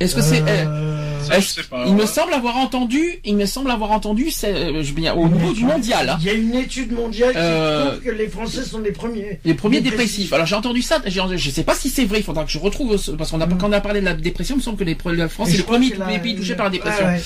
Est-ce 0.00 0.14
que 0.16 0.20
c'est... 0.22 0.42
euh, 0.48 1.20
Ça, 1.22 1.34
je 1.34 1.38
est-ce- 1.38 1.54
sais 1.54 1.62
pas. 1.62 1.84
il 1.86 1.94
me 1.94 2.06
semble 2.06 2.32
avoir 2.34 2.56
entendu, 2.56 3.20
il 3.24 3.36
me 3.36 3.46
semble 3.46 3.70
avoir 3.70 3.92
entendu, 3.92 4.30
c'est, 4.30 4.52
euh, 4.52 4.82
je 4.82 4.92
veux 4.92 5.00
dire, 5.00 5.16
au 5.16 5.28
niveau 5.28 5.52
du 5.52 5.64
mondial, 5.64 6.08
hein, 6.08 6.16
Il 6.20 6.26
y 6.26 6.30
a 6.30 6.32
une 6.32 6.54
étude 6.54 6.90
mondiale 6.92 7.30
qui 7.32 7.38
Euh, 7.38 7.90
prouve 7.90 8.00
que 8.02 8.10
les 8.10 8.26
Français 8.28 8.64
sont 8.64 8.80
les 8.80 8.90
premiers. 8.90 9.38
les 9.44 9.54
premiers 9.54 9.80
dépressifs. 9.80 10.32
Alors 10.32 10.46
j'ai 10.46 10.56
entendu 10.56 10.82
ça, 10.82 11.00
j'ai- 11.06 11.20
je 11.36 11.50
sais 11.50 11.62
pas 11.62 11.74
si 11.74 11.88
c'est 11.88 12.04
vrai, 12.04 12.18
il 12.18 12.24
faudra 12.24 12.44
que 12.44 12.50
je 12.50 12.58
retrouve, 12.58 12.96
ce- 12.96 13.12
parce 13.12 13.30
qu'on 13.30 13.40
a, 13.40 13.46
Mm. 13.46 13.58
quand 13.58 13.68
on 13.68 13.72
a 13.72 13.80
parlé 13.80 14.00
de 14.00 14.04
la 14.06 14.14
dépression, 14.14 14.56
il 14.56 14.58
me 14.58 14.62
semble 14.62 14.78
que 14.78 14.84
les, 14.84 14.96
la 15.16 15.28
France 15.28 15.50
Et 15.50 15.54
est 15.54 15.58
le 15.58 15.62
premier 15.62 15.90
pays 16.18 16.34
touché 16.34 16.54
par 16.56 16.64
la 16.64 16.70
dépression. 16.70 17.04
Ouais, 17.04 17.12
ouais. 17.12 17.22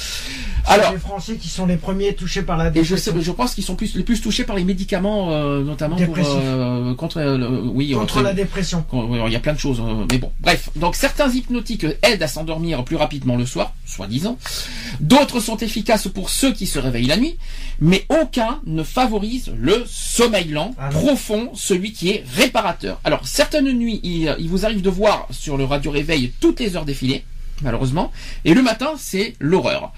Alors- 0.67 0.93
les 0.93 0.99
Français 0.99 1.37
qui 1.37 1.49
sont 1.49 1.67
les 1.67 1.77
premiers 1.77 2.15
touchés 2.15 2.43
par 2.43 2.57
la 2.57 2.65
Et 2.67 2.69
je, 2.69 2.81
dépression. 2.81 3.13
sais, 3.15 3.21
je 3.23 3.33
pense 3.33 3.55
qu'ils 3.55 3.65
sont 3.65 3.77
plus, 3.77 3.95
les 3.95 4.03
plus 4.03 4.21
touchés 4.21 4.45
par 4.45 4.57
les 4.57 4.65
médicaments, 4.65 5.31
euh, 5.33 5.63
notamment 5.63 5.97
pour, 5.97 6.17
euh, 6.19 6.95
contre, 6.95 7.19
euh, 7.19 7.39
le- 7.39 7.61
oui, 7.63 7.93
Contre 7.93 8.19
euh, 8.19 8.23
la 8.23 8.33
dépression. 8.35 8.85
Il 8.93 9.33
y 9.33 9.37
a 9.37 9.41
plein 9.41 9.53
de 9.55 9.59
choses, 9.59 9.81
euh, 9.81 10.05
mais 10.11 10.19
bon, 10.19 10.33
bref. 10.41 10.71
Donc 10.77 10.97
certains 10.97 11.29
hypnotiques 11.31 11.87
aident 12.03 12.23
à 12.23 12.29
s'endormir 12.29 12.85
plus 12.85 12.97
rapidement 12.97 13.37
le 13.37 13.47
soir, 13.47 13.73
soi-disant. 13.87 14.39
D'autres 15.01 15.41
sont 15.41 15.57
efficaces 15.59 16.09
pour 16.09 16.31
ceux 16.31 16.53
qui 16.53 16.67
se 16.67 16.79
réveillent 16.79 17.07
la 17.07 17.17
nuit, 17.17 17.37
mais 17.81 18.05
aucun 18.09 18.61
ne 18.67 18.83
favorise 18.83 19.53
le 19.57 19.85
sommeil 19.87 20.49
lent, 20.49 20.75
Ah 20.79 20.89
profond, 20.89 21.51
celui 21.55 21.93
qui 21.93 22.11
est 22.11 22.25
réparateur. 22.35 23.01
Alors 23.05 23.27
certaines 23.27 23.71
nuits, 23.73 24.01
il, 24.03 24.35
il 24.39 24.49
vous 24.49 24.65
arrive 24.65 24.83
de 24.83 24.91
voir 24.91 25.27
sur 25.31 25.57
le 25.57 25.65
radio 25.65 25.91
réveil 25.91 26.33
toutes 26.41 26.61
les 26.61 26.77
heures 26.77 26.85
défiler, 26.85 27.25
malheureusement, 27.63 28.11
et 28.45 28.55
le 28.55 28.63
matin, 28.63 28.91
c'est 28.99 29.35
l'horreur. 29.41 29.93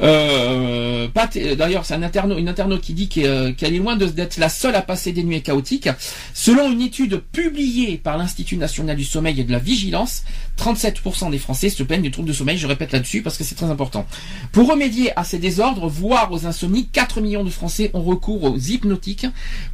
Euh, 0.00 1.08
euh, 1.36 1.54
d'ailleurs, 1.56 1.84
c'est 1.84 1.94
un 1.94 2.02
internaute, 2.02 2.38
une 2.38 2.48
internaute 2.48 2.80
qui 2.80 2.94
dit 2.94 3.08
qu'elle 3.08 3.26
euh, 3.26 3.52
qu'elle 3.52 3.74
est 3.74 3.78
loin 3.78 3.96
d'être 3.96 4.36
la 4.36 4.48
seule 4.48 4.74
à 4.74 4.82
passer 4.82 5.12
des 5.12 5.24
nuits 5.24 5.42
chaotiques. 5.42 5.88
Selon 6.34 6.70
une 6.70 6.80
étude 6.80 7.22
publiée 7.32 7.98
par 7.98 8.16
l'Institut 8.16 8.56
national 8.56 8.96
du 8.96 9.04
sommeil 9.04 9.40
et 9.40 9.44
de 9.44 9.52
la 9.52 9.58
vigilance, 9.58 10.24
37% 10.58 11.30
des 11.30 11.38
Français 11.38 11.68
se 11.68 11.82
plaignent 11.82 12.02
du 12.02 12.10
trouble 12.10 12.28
de 12.28 12.32
sommeil. 12.32 12.58
Je 12.58 12.66
répète 12.66 12.92
là-dessus 12.92 13.22
parce 13.22 13.36
que 13.36 13.44
c'est 13.44 13.54
très 13.54 13.66
important. 13.70 14.06
Pour 14.52 14.68
remédier 14.68 15.16
à 15.18 15.24
ces 15.24 15.38
désordres, 15.38 15.88
voire 15.88 16.30
aux 16.32 16.46
insomnies, 16.46 16.86
4 16.86 17.20
millions 17.20 17.44
de 17.44 17.50
Français 17.50 17.90
ont 17.94 18.02
recours 18.02 18.44
aux 18.44 18.56
hypnotiques, 18.56 19.26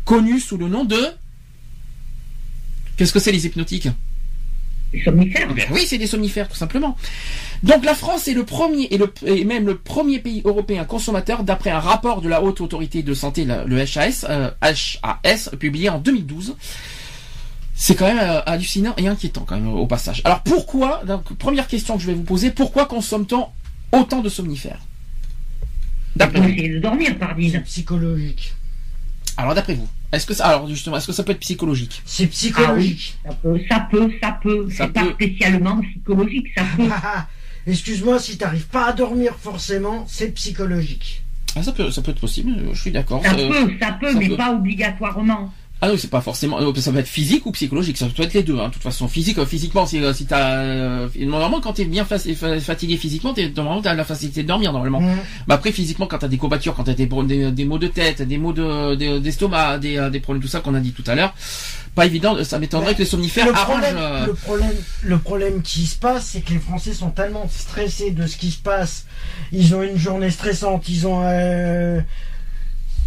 connus 0.05 0.41
sous 0.41 0.57
le 0.57 0.69
nom 0.69 0.85
de... 0.85 1.01
Qu'est-ce 2.97 3.13
que 3.13 3.19
c'est 3.19 3.33
les 3.33 3.45
hypnotiques? 3.47 3.89
Les 4.93 5.03
somnifères. 5.03 5.49
oui, 5.73 5.85
c'est 5.87 5.99
des 5.99 6.07
somnifères, 6.07 6.49
tout 6.49 6.57
simplement. 6.57 6.97
Donc 7.65 7.83
la 7.87 7.95
France 7.95 8.29
est 8.29 8.35
le 8.35 8.45
premier 8.45 8.89
et, 8.91 8.99
le, 8.99 9.11
et 9.25 9.47
même 9.47 9.65
le 9.65 9.79
premier 9.79 10.19
pays 10.19 10.43
européen 10.45 10.85
consommateur 10.85 11.45
d'après 11.45 11.71
un 11.71 11.81
rapport 11.81 12.21
de 12.21 12.29
la 12.29 12.43
Haute 12.43 12.61
Autorité 12.61 13.03
de 13.03 13.15
Santé, 13.15 13.47
le 13.47 13.81
HAS, 13.81 14.27
euh, 14.29 14.51
HAS, 14.61 15.49
publié 15.59 15.89
en 15.89 15.99
2012. 15.99 16.57
C'est 17.75 17.95
quand 17.95 18.07
même 18.07 18.19
euh, 18.19 18.43
hallucinant 18.45 18.93
et 18.99 19.09
inquiétant 19.09 19.45
quand 19.47 19.55
même 19.55 19.67
au 19.67 19.87
passage. 19.87 20.21
Alors 20.25 20.43
pourquoi, 20.43 21.03
donc 21.07 21.33
première 21.39 21.67
question 21.67 21.97
que 21.97 22.03
je 22.03 22.07
vais 22.07 22.13
vous 22.13 22.23
poser, 22.23 22.51
pourquoi 22.51 22.85
consomme-t-on 22.85 23.47
autant 23.93 24.21
de 24.21 24.29
somnifères? 24.29 24.81
D'après 26.17 26.41
vous. 26.41 26.81
dormir, 26.81 27.19
pardine. 27.19 27.63
psychologique. 27.63 28.55
Alors 29.39 29.55
d'après 29.55 29.75
vous, 29.75 29.89
est-ce 30.13 30.27
que 30.27 30.35
ça, 30.35 30.49
alors 30.49 30.69
justement, 30.69 30.99
est-ce 30.99 31.07
que 31.07 31.13
ça 31.15 31.25
peut 31.25 31.33
être 31.33 31.41
psychologique? 31.41 32.03
C'est 32.05 32.25
Ah 32.25 32.27
oui, 32.27 32.31
psychologique. 32.31 33.17
ça 33.25 33.35
peut, 33.35 33.59
ça 33.71 33.89
peut, 33.91 34.11
ça 34.21 34.33
peut. 34.33 34.71
Ça 34.71 34.85
C'est 34.87 34.93
pas 34.93 35.13
spécialement 35.15 35.81
psychologique, 35.81 36.49
ça 36.55 36.63
peut. 36.77 36.89
Excuse-moi, 37.67 38.19
si 38.19 38.37
t'arrives 38.37 38.67
pas 38.67 38.87
à 38.87 38.93
dormir 38.93 39.35
forcément, 39.41 40.05
c'est 40.09 40.29
psychologique. 40.35 41.23
ah, 41.57 41.63
ça 41.63 41.73
peut, 41.73 41.91
ça 41.91 42.03
peut 42.03 42.11
être 42.11 42.21
possible. 42.21 42.53
Je 42.73 42.81
suis 42.81 42.91
d'accord. 42.91 43.23
Ça 43.25 43.35
peut, 43.35 43.49
ça 43.81 43.93
peut, 44.01 44.13
ça 44.13 44.19
mais 44.19 44.29
peut. 44.29 44.37
pas 44.37 44.53
obligatoirement. 44.53 45.53
Ah 45.81 45.89
non, 45.89 45.97
c'est 45.99 46.09
pas 46.09 46.21
forcément. 46.23 46.59
Ça 46.77 46.93
peut 46.93 46.99
être 46.99 47.09
physique 47.09 47.45
ou 47.47 47.51
psychologique. 47.53 47.99
Ça 47.99 48.07
peut 48.07 48.23
être 48.23 48.33
les 48.33 48.43
deux. 48.43 48.59
Hein. 48.59 48.69
De 48.69 48.73
toute 48.75 48.83
façon, 48.83 49.07
physique, 49.09 49.37
euh, 49.39 49.45
physiquement, 49.45 49.85
si, 49.85 49.99
euh, 50.03 50.15
si 50.15 50.25
t'as 50.25 50.57
euh, 50.61 51.09
normalement 51.19 51.61
quand 51.61 51.75
t'es 51.75 51.85
bien 51.85 52.05
fa- 52.07 52.19
fa- 52.19 52.61
fatigué 52.61 52.97
physiquement, 52.97 53.35
t'es 53.35 53.51
normalement 53.55 53.83
t'as 53.83 53.93
la 53.95 54.05
facilité 54.05 54.43
de 54.45 54.49
dormir 54.49 54.73
normalement. 54.73 55.01
Mmh. 55.01 55.17
Mais 55.49 55.55
après, 55.55 55.73
physiquement, 55.73 56.07
quand 56.07 56.19
t'as 56.19 56.29
des 56.29 56.39
courbatures, 56.39 56.75
quand 56.75 56.85
t'as 56.85 56.95
des, 56.95 57.07
des 57.07 57.51
des 57.51 57.65
maux 57.67 57.79
de 57.79 57.89
tête, 57.89 58.23
des 58.23 58.39
maux 58.39 58.53
de 58.55 58.95
des- 58.95 59.21
d'estomac, 59.21 59.79
des, 59.79 60.09
des 60.11 60.21
problèmes 60.21 60.41
tout 60.43 60.49
ça 60.49 60.61
qu'on 60.61 60.75
a 60.75 60.81
dit 60.81 60.93
tout 60.93 61.05
à 61.07 61.15
l'heure, 61.17 61.35
pas 61.95 62.07
évident. 62.07 62.43
Ça 62.45 62.59
m'étonnerait 62.59 62.95
que 62.95 63.01
les 63.01 63.05
somnifères 63.05 63.47
Le 63.47 63.53
arrangent. 63.55 63.67
problème, 63.81 63.97
euh, 63.99 64.27
le, 64.27 64.35
problème, 64.35 64.73
le 65.03 65.19
problème 65.19 65.63
qui 65.63 65.87
se 65.87 65.97
passe, 65.97 66.27
c'est 66.33 66.41
que 66.41 66.53
les 66.53 66.59
Français 66.59 66.93
sont 66.93 67.11
tellement 67.11 67.49
stressés 67.49 68.11
de 68.11 68.27
ce 68.27 68.37
qui 68.37 68.51
se 68.51 68.59
passe. 68.59 69.07
Ils 69.53 69.75
ont 69.75 69.83
une 69.83 69.97
journée 69.99 70.31
stressante, 70.31 70.89
ils 70.89 71.07
ont... 71.07 71.23
euh, 71.25 72.01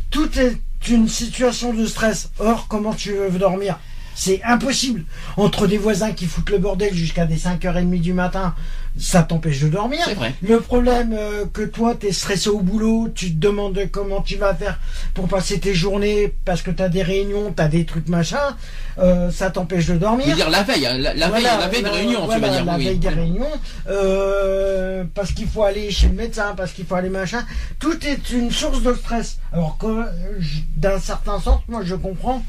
Tout 0.09 0.39
est 0.39 0.57
une 0.89 1.07
situation 1.09 1.73
de 1.73 1.85
stress. 1.85 2.29
Or, 2.39 2.67
comment 2.69 2.93
tu 2.93 3.13
veux 3.13 3.39
dormir? 3.39 3.79
C'est 4.15 4.41
impossible. 4.43 5.03
Entre 5.35 5.67
des 5.67 5.77
voisins 5.77 6.11
qui 6.13 6.25
foutent 6.25 6.49
le 6.49 6.57
bordel 6.57 6.93
jusqu'à 6.95 7.25
des 7.25 7.37
5h30 7.37 7.99
du 8.01 8.13
matin, 8.13 8.55
ça 8.99 9.23
t'empêche 9.23 9.59
de 9.61 9.67
dormir. 9.69 10.01
C'est 10.05 10.13
vrai. 10.15 10.33
Le 10.41 10.59
problème 10.59 11.13
euh, 11.17 11.45
que 11.51 11.61
toi, 11.61 11.95
t'es 11.95 12.11
stressé 12.11 12.49
au 12.49 12.59
boulot, 12.59 13.09
tu 13.13 13.31
te 13.33 13.37
demandes 13.39 13.79
comment 13.91 14.21
tu 14.21 14.35
vas 14.37 14.53
faire 14.55 14.79
pour 15.13 15.27
passer 15.27 15.59
tes 15.59 15.73
journées 15.73 16.33
parce 16.45 16.61
que 16.61 16.71
t'as 16.71 16.89
des 16.89 17.03
réunions, 17.03 17.51
t'as 17.55 17.67
des 17.67 17.85
trucs 17.85 18.07
machin, 18.09 18.55
euh, 18.99 19.29
ça 19.31 19.49
t'empêche 19.51 19.85
de 19.87 19.93
Je 19.93 19.99
dormir. 19.99 20.27
veux 20.27 20.33
dire 20.35 20.49
la 20.49 20.63
veille, 20.63 20.85
hein, 20.87 20.97
la, 20.97 21.13
la 21.13 21.29
veille, 21.29 21.41
Voilà, 21.43 21.57
la 21.59 21.67
veille 21.67 21.81
de 21.81 21.87
la- 21.87 21.91
réunion, 21.93 22.19
tu 22.21 22.25
voilà, 22.25 22.39
vas 22.47 22.49
dire. 22.55 22.65
La 22.65 22.75
oui, 22.77 22.83
veille 22.85 22.93
oui. 22.93 22.99
des 22.99 23.09
réunions, 23.09 23.51
euh, 23.89 25.03
parce 25.13 25.31
qu'il 25.31 25.47
faut 25.47 25.63
aller 25.63 25.91
chez 25.91 26.07
le 26.07 26.13
médecin, 26.15 26.53
parce 26.55 26.71
qu'il 26.71 26.85
faut 26.85 26.95
aller 26.95 27.09
machin. 27.09 27.43
Tout 27.79 27.97
est 28.05 28.29
une 28.31 28.51
source 28.51 28.81
de 28.81 28.93
stress. 28.93 29.37
Alors 29.53 29.77
que, 29.77 30.03
je- 30.39 30.59
d'un 30.75 30.99
certain 30.99 31.39
sens, 31.39 31.61
moi 31.67 31.81
je 31.83 31.95
comprends 31.95 32.43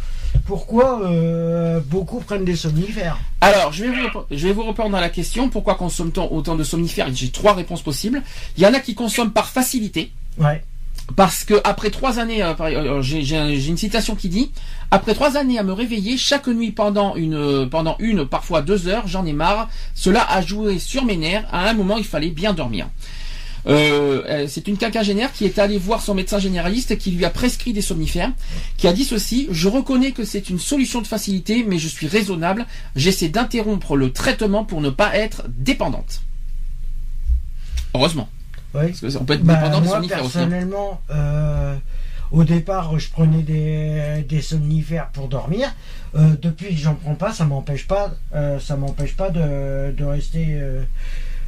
pourquoi 0.49 1.03
euh, 1.05 1.78
beaucoup 1.84 2.20
prennent 2.20 2.46
des 2.46 2.57
somnifères. 2.57 3.18
Alors, 3.42 3.70
je 3.70 3.84
vais, 3.84 3.90
vous, 3.90 4.03
répondre- 4.03 4.26
je 4.30 4.46
vais 4.49 4.53
vous 4.55 4.62
répondre 4.64 4.96
à 4.96 5.01
la 5.03 5.11
question 5.11 5.51
pourquoi 5.51 5.74
consomme-t-on 5.74 6.32
autant 6.32 6.57
de 6.57 6.64
somnifères? 6.64 7.09
J'ai 7.14 7.28
trois 7.28 7.53
réponses 7.53 7.82
possibles. 7.82 8.22
Il 8.57 8.62
y 8.62 8.66
en 8.66 8.72
a 8.72 8.80
qui 8.80 8.94
consomment 8.94 9.30
par 9.30 9.51
facilité. 9.51 10.11
Ouais. 10.38 10.64
Parce 11.16 11.44
que 11.44 11.55
après 11.64 11.90
trois 11.90 12.18
années, 12.18 12.42
euh, 12.42 12.55
euh, 12.61 13.03
j'ai 13.03 13.22
j'ai 13.22 13.36
un- 13.36 13.51
j'ai 13.51 13.68
une 13.68 13.76
citation 13.76 14.14
qui 14.14 14.30
dit 14.30 14.51
après 14.90 15.12
trois 15.14 15.36
années 15.36 15.59
à 15.59 15.62
me 15.62 15.72
réveiller 15.74 16.16
chaque 16.16 16.49
nuit 16.49 16.72
pendant 16.72 17.14
une, 17.14 17.68
pendant 17.70 17.96
une, 17.99 18.26
parfois 18.26 18.62
deux 18.62 18.88
heures, 18.88 19.07
j'en 19.07 19.26
ai 19.26 19.34
marre. 19.34 19.68
Cela 19.94 20.22
a 20.30 20.40
joué 20.40 20.78
sur 20.78 21.05
mes 21.05 21.16
nerfs. 21.18 21.44
À 21.53 21.68
un 21.68 21.74
moment, 21.74 21.99
il 21.99 22.05
fallait 22.05 22.30
bien 22.30 22.55
dormir. 22.55 22.88
Euh, 23.66 24.22
euh, 24.26 24.46
c'est 24.49 24.68
une 24.68 24.76
quinquagénaire 24.78 25.33
qui 25.33 25.45
est 25.45 25.58
allée 25.58 25.78
voir 25.78 26.00
son 26.00 26.14
médecin 26.14 26.38
généraliste 26.38 26.96
qui 26.96 27.11
lui 27.11 27.24
a 27.24 27.30
prescrit 27.30 27.72
des 27.72 27.83
somnifères, 27.83 28.30
qui 28.76 28.87
a 28.88 28.92
dit 28.92 29.04
ceci 29.04 29.49
Je 29.50 29.68
reconnais 29.68 30.12
que 30.12 30.24
c'est 30.24 30.49
une 30.49 30.58
solution 30.58 31.00
de 31.03 31.07
facilité, 31.07 31.64
mais 31.66 31.78
je 31.78 31.88
suis 31.88 32.07
raisonnable. 32.07 32.66
J'essaie 32.96 33.28
d'interrompre 33.28 33.96
le 33.96 34.12
traitement 34.12 34.64
pour 34.64 34.80
ne 34.80 34.91
pas 34.91 35.16
être 35.16 35.45
dépendante. 35.49 36.22
Heureusement. 37.95 38.28
Oui. 38.74 38.88
Parce 38.88 39.00
que 39.00 39.18
on 39.18 39.24
peut 39.24 39.34
être 39.34 39.42
Bah, 39.45 39.54
dépendant 39.57 39.80
des 39.80 39.87
moi, 39.87 39.96
somnifères 39.96 40.24
aussi. 40.24 40.38
hein. 40.38 40.41
personnellement, 40.49 41.00
euh, 41.11 41.74
au 42.30 42.45
départ, 42.45 42.99
je 42.99 43.08
prenais 43.11 43.42
des, 43.42 44.24
des 44.28 44.42
somnifères 44.42 45.08
pour 45.08 45.28
dormir. 45.28 45.74
Euh, 46.14 46.34
depuis 46.41 46.74
que 46.74 46.80
j'en 46.80 46.95
prends 46.95 47.14
pas, 47.14 47.33
ça 47.33 47.45
m'empêche 47.46 47.87
pas, 47.87 48.12
ça 48.61 48.76
m'empêche 48.76 49.16
pas 49.16 49.30
de, 49.30 49.92
de 49.92 50.04
rester, 50.04 50.61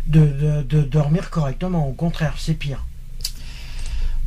de, 0.07 0.63
dormir 0.83 1.31
correctement. 1.31 1.89
Au 1.89 1.93
contraire, 1.93 2.35
c'est 2.39 2.55
pire. 2.55 2.85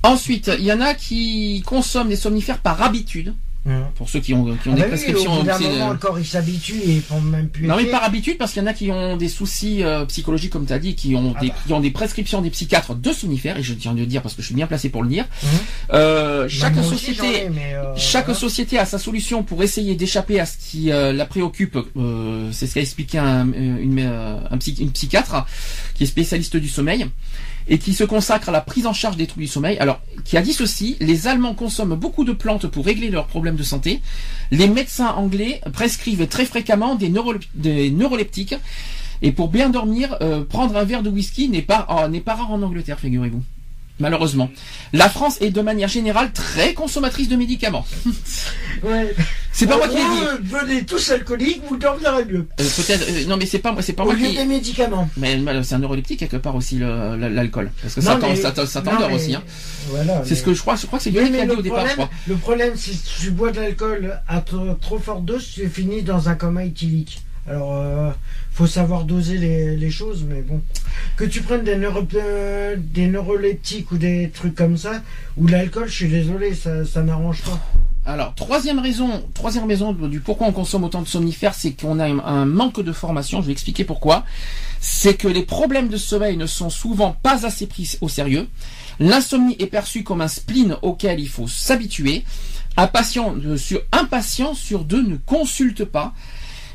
Ensuite, 0.04 0.52
il 0.60 0.66
y 0.66 0.74
en 0.74 0.82
a 0.82 0.94
qui 0.94 1.64
consomment 1.66 2.10
des 2.10 2.16
somnifères 2.16 2.60
par 2.60 2.82
habitude. 2.82 3.34
Hum. 3.66 3.86
Pour 3.96 4.10
ceux 4.10 4.20
qui 4.20 4.34
ont, 4.34 4.44
qui 4.58 4.68
ont 4.68 4.74
Ah 4.74 4.76
des 4.76 4.82
bah 4.82 4.82
oui, 4.82 4.88
prescriptions. 4.90 5.32
c'est, 5.46 5.64
moment, 5.70 5.90
euh, 5.90 5.94
le 5.94 5.98
corps 5.98 6.20
il 6.20 6.26
s'habitue 6.26 6.76
et 6.84 6.96
ils 6.96 7.02
font 7.02 7.22
même 7.22 7.48
plus. 7.48 7.66
Non 7.66 7.78
mais 7.78 7.86
par 7.86 8.04
habitude 8.04 8.38
parce 8.38 8.52
qu'il 8.52 8.62
y 8.62 8.66
en 8.66 8.68
a 8.68 8.74
qui 8.74 8.92
ont 8.92 9.16
des 9.16 9.30
soucis 9.30 9.84
euh, 9.84 10.04
psychologiques 10.06 10.52
comme 10.52 10.66
tu 10.66 10.74
as 10.74 10.80
dit, 10.80 10.96
qui 10.96 11.16
ont 11.16 11.34
Ah 11.38 11.40
des 11.40 11.48
bah. 11.48 11.56
qui 11.66 11.72
ont 11.72 11.80
des 11.80 11.92
prescriptions 11.92 12.42
des 12.42 12.50
psychiatres 12.50 12.94
de 12.94 13.14
somnifères 13.14 13.58
et 13.58 13.64
je 13.64 13.74
tiens 13.74 13.92
à 13.92 13.94
le 13.94 14.06
dire 14.06 14.22
parce 14.22 14.36
que 14.36 14.42
je 14.42 14.48
suis 14.48 14.56
bien 14.56 14.68
placé 14.68 14.90
pour 14.90 15.02
le 15.02 15.08
dire. 15.08 15.24
Mhm. 15.44 15.50
Euh, 15.94 16.50
chaque 16.50 16.76
ai, 16.76 16.84
société 16.84 17.48
euh, 17.58 17.94
chaque 17.96 18.26
voilà. 18.26 18.40
société 18.40 18.78
a 18.80 18.86
sa 18.86 18.98
solution 19.00 19.44
pour 19.44 19.64
essayer 19.64 19.96
d'échapper 19.96 20.42
à 20.42 20.46
ce 20.46 20.58
qui 20.58 20.92
euh, 20.92 21.14
la 21.14 21.26
préoccupe. 21.26 21.78
Euh, 21.96 22.50
c'est 22.52 22.68
ce 22.68 22.74
qu'a 22.74 22.82
expliqué 22.82 23.18
un, 23.18 23.48
euh, 23.48 23.54
une, 23.54 24.00
euh, 24.00 24.40
un 24.52 24.58
psy- 24.58 24.76
une 24.82 24.92
psychiatre 24.92 25.46
qui 25.96 26.04
est 26.04 26.08
spécialiste 26.08 26.58
du 26.58 26.68
sommeil 26.68 27.06
et 27.68 27.78
qui 27.78 27.94
se 27.94 28.04
consacre 28.04 28.50
à 28.50 28.52
la 28.52 28.62
prise 28.62 28.86
en 28.88 28.94
charge 28.94 29.18
des 29.18 29.28
troubles 29.28 29.44
du 29.46 29.48
sommeil. 29.52 29.78
Alors, 29.78 30.02
qui 30.26 30.38
a 30.38 30.42
dit 30.42 30.54
ceci 30.54 30.98
les 31.00 31.28
Allemands 31.28 31.54
consomment 31.56 31.96
beaucoup 31.96 32.24
de 32.24 32.34
plantes 32.34 32.68
pour 32.68 32.86
régler 32.86 33.10
leurs 33.10 33.28
problèmes 33.28 33.56
de 33.56 33.64
santé. 33.64 34.02
Les 34.52 34.68
médecins 34.68 35.12
anglais 35.12 35.62
prescrivent 35.72 36.28
très 36.28 36.46
fréquemment 36.46 36.96
des, 36.96 37.10
neuro- 37.10 37.36
des 37.56 37.92
neuroleptiques. 37.92 38.56
Et 39.22 39.32
pour 39.32 39.48
bien 39.48 39.70
dormir, 39.70 40.18
euh, 40.22 40.44
prendre 40.44 40.76
un 40.76 40.84
verre 40.84 41.02
de 41.02 41.10
whisky 41.10 41.48
n'est 41.48 41.62
pas 41.62 41.88
pas 42.26 42.34
rare 42.36 42.52
en 42.52 42.62
Angleterre, 42.62 43.00
figurez-vous. 43.00 43.42
Malheureusement, 44.00 44.50
la 44.92 45.08
France 45.08 45.38
est 45.40 45.52
de 45.52 45.62
manière 45.62 45.88
générale 45.88 46.32
très 46.34 46.74
consommatrice 46.74 47.30
de 47.30 47.36
médicaments. 47.36 47.86
Ouais. 48.84 49.16
C'est 49.54 49.68
pas 49.68 49.76
En 49.76 49.78
moi 49.78 49.88
qui 49.88 49.96
l'ai 49.96 50.02
dit. 50.02 50.24
euh, 50.24 50.38
Venez 50.44 50.84
tous 50.84 51.12
alcooliques, 51.12 51.62
vous 51.70 51.78
dormirez 51.78 52.26
mieux. 52.26 52.48
Euh, 52.60 52.64
Peut-être. 52.76 53.06
euh, 53.08 53.26
non, 53.28 53.38
mais 53.38 53.46
c'est 53.46 53.60
pas 53.60 53.72
moi. 53.72 53.82
C'est 53.82 53.94
pas 53.94 54.04
Au 54.04 54.08
moi 54.08 54.16
lieu 54.16 54.28
qui. 54.28 54.36
des 54.36 54.44
médicaments. 54.46 55.08
Mais 55.16 55.40
c'est 55.64 55.76
un 55.76 55.80
neuroleptique 55.80 56.20
quelque 56.20 56.36
part 56.38 56.56
aussi 56.56 56.80
l'alcool, 56.80 57.72
parce 57.82 57.94
que 57.94 58.02
ça 58.02 58.16
Non, 58.16 58.20
t'en- 58.22 58.30
mais- 58.30 58.36
ça 58.36 58.52
t'en- 58.52 58.66
ça 58.66 58.82
non, 58.82 58.92
t'endort 58.92 59.10
mais- 59.10 59.16
aussi. 59.16 59.36
Hein. 59.36 59.44
Voilà. 59.90 60.22
C'est 60.26 60.32
mais- 60.32 60.36
ce 60.38 60.44
que 60.44 60.54
je 60.54 60.60
crois. 60.60 60.76
Je 60.76 60.86
crois 60.88 60.98
que 61.00 61.04
c'est 61.04 61.12
le 61.12 61.22
au 61.22 61.62
départ, 61.62 61.62
je 61.62 61.70
problème, 61.70 61.94
crois. 61.94 62.10
le 62.28 62.36
problème, 62.36 62.74
c'est 62.76 62.92
si 62.94 63.22
tu 63.22 63.32
bois 63.32 63.52
de 63.52 63.62
l'alcool 63.62 64.20
à 64.28 64.42
trop, 64.42 64.74
trop 64.82 64.98
forte 65.00 65.24
dose, 65.24 65.48
tu 65.54 65.70
finis 65.70 66.02
dans 66.02 66.28
un 66.28 66.36
coma 66.36 66.66
éthylique. 66.66 67.22
Alors, 67.50 67.76
euh, 67.76 68.10
faut 68.54 68.68
savoir 68.68 69.04
doser 69.04 69.38
les, 69.38 69.92
choses, 69.92 70.26
mais 70.28 70.42
bon. 70.42 70.62
Que 71.18 71.26
tu 71.26 71.42
prennes 71.42 71.66
euh, 71.68 72.76
des 72.78 73.08
neuroleptiques 73.08 73.92
ou 73.92 73.98
des 73.98 74.30
trucs 74.34 74.56
comme 74.56 74.78
ça, 74.78 75.02
ou 75.36 75.48
l'alcool, 75.48 75.88
je 75.88 75.94
suis 75.94 76.08
désolé, 76.08 76.54
ça, 76.56 77.04
n'arrange 77.04 77.42
pas. 77.42 77.60
Alors, 78.06 78.34
troisième 78.36 78.80
raison, 78.80 79.24
troisième 79.34 79.68
raison 79.68 79.94
du 79.94 80.20
pourquoi 80.20 80.48
on 80.48 80.52
consomme 80.52 80.84
autant 80.84 81.02
de 81.02 81.08
somnifères, 81.08 81.54
c'est 81.54 81.72
qu'on 81.72 82.00
a 82.00 82.06
un, 82.06 82.46
manque 82.46 82.82
de 82.82 82.92
formation. 82.92 83.42
Je 83.42 83.48
vais 83.48 83.54
expliquer 83.54 83.84
pourquoi. 83.84 84.24
C'est 84.80 85.16
que 85.16 85.28
les 85.28 85.44
problèmes 85.44 85.88
de 85.88 85.98
sommeil 85.98 86.38
ne 86.38 86.46
sont 86.46 86.70
souvent 86.70 87.16
pas 87.24 87.46
assez 87.46 87.68
pris 87.68 87.98
au 88.02 88.10
sérieux. 88.10 88.48
L'insomnie 89.00 89.56
est 89.60 89.68
perçue 89.68 90.04
comme 90.04 90.22
un 90.22 90.28
spleen 90.28 90.78
auquel 90.82 91.20
il 91.20 91.30
faut 91.30 91.48
s'habituer. 91.48 92.24
Un 92.76 92.88
patient 92.88 93.36
sur 93.58 93.82
un 93.92 94.06
patient 94.06 94.54
sur 94.54 94.84
deux 94.84 95.02
ne 95.02 95.16
consulte 95.16 95.86
pas. 95.86 96.14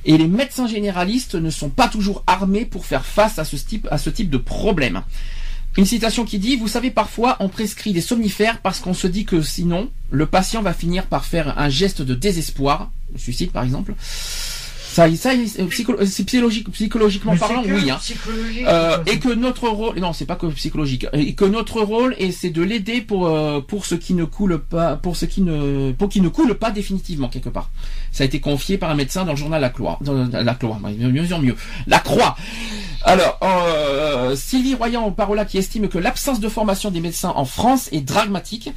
Et 0.09 0.17
les 0.17 0.27
médecins 0.27 0.67
généralistes 0.67 1.35
ne 1.35 1.51
sont 1.51 1.69
pas 1.69 1.87
toujours 1.87 2.25
armés 2.27 2.65
pour 2.65 2.87
faire 2.87 3.05
face 3.05 3.39
à 3.39 3.45
ce 3.45 3.57
type, 3.57 3.87
à 3.91 3.99
ce 3.99 4.09
type 4.09 4.31
de 4.31 4.39
problème. 4.39 5.03
Une 5.77 5.85
citation 5.85 6.25
qui 6.25 6.39
dit, 6.39 6.57
vous 6.57 6.67
savez, 6.67 6.91
parfois 6.91 7.37
on 7.41 7.51
prescrit 7.51 7.93
des 7.93 8.01
somnifères 8.01 8.63
parce 8.63 8.81
qu'on 8.81 8.95
se 8.95 9.07
dit 9.07 9.27
que 9.27 9.43
sinon, 9.43 9.91
le 10.11 10.25
patient 10.25 10.63
va 10.63 10.73
finir 10.73 11.07
par 11.07 11.27
faire 11.27 11.59
un 11.59 11.69
geste 11.69 12.01
de 12.01 12.15
désespoir, 12.15 12.91
le 13.13 13.19
suicide 13.19 13.53
par 13.53 13.65
exemple. 13.65 13.95
Ça, 14.90 15.15
ça 15.16 15.31
c'est 15.47 15.62
psycholo- 15.66 16.05
c'est 16.06 16.24
psychologique, 16.24 16.70
psychologiquement 16.73 17.32
Mais 17.32 17.39
parlant, 17.39 17.62
que 17.62 17.70
oui. 17.73 17.90
Hein. 17.90 17.98
Euh, 18.66 18.98
et 19.06 19.19
que 19.19 19.28
notre 19.28 19.69
rôle, 19.69 19.98
non, 19.98 20.12
c'est 20.12 20.24
pas 20.24 20.36
que 20.36 20.47
psychologique, 20.47 21.06
et 21.12 21.35
que 21.35 21.44
notre 21.44 21.81
rôle, 21.82 22.16
et 22.19 22.32
c'est 22.32 22.51
de 22.51 22.62
l'aider 22.62 23.01
pour 23.02 23.27
euh, 23.27 23.60
pour 23.60 23.85
ce 23.86 23.94
qui 23.94 24.15
ne 24.15 24.24
coule 24.24 24.59
pas, 24.59 24.97
pour 24.97 25.16
ce 25.16 25.27
qui 25.27 25.43
ne 25.43 25.93
pour 25.93 26.09
qui 26.09 26.20
ne 26.20 26.28
coule 26.28 26.55
pas 26.55 26.70
définitivement 26.70 27.28
quelque 27.28 27.51
part. 27.51 27.70
Ça 28.12 28.24
a 28.24 28.27
été 28.27 28.40
confié 28.40 28.78
par 28.78 28.90
un 28.90 28.94
médecin 28.94 29.24
dans 29.24 29.32
le 29.32 29.39
journal 29.39 29.60
La 29.60 29.69
Croix, 29.69 29.98
dans 30.01 30.27
La 30.32 30.55
Croix, 30.55 30.81
mieux 30.82 31.10
mieux 31.10 31.32
en 31.32 31.39
mieux, 31.40 31.55
La 31.86 31.98
Croix. 31.98 32.36
Alors, 33.05 33.39
euh, 33.43 34.35
Sylvie 34.35 34.74
Royan 34.74 35.12
Parola 35.12 35.44
qui 35.44 35.56
estime 35.56 35.89
que 35.89 35.98
l'absence 35.98 36.40
de 36.40 36.48
formation 36.48 36.90
des 36.90 37.01
médecins 37.01 37.32
en 37.36 37.44
France 37.44 37.89
est 37.93 38.01
dramatique. 38.01 38.73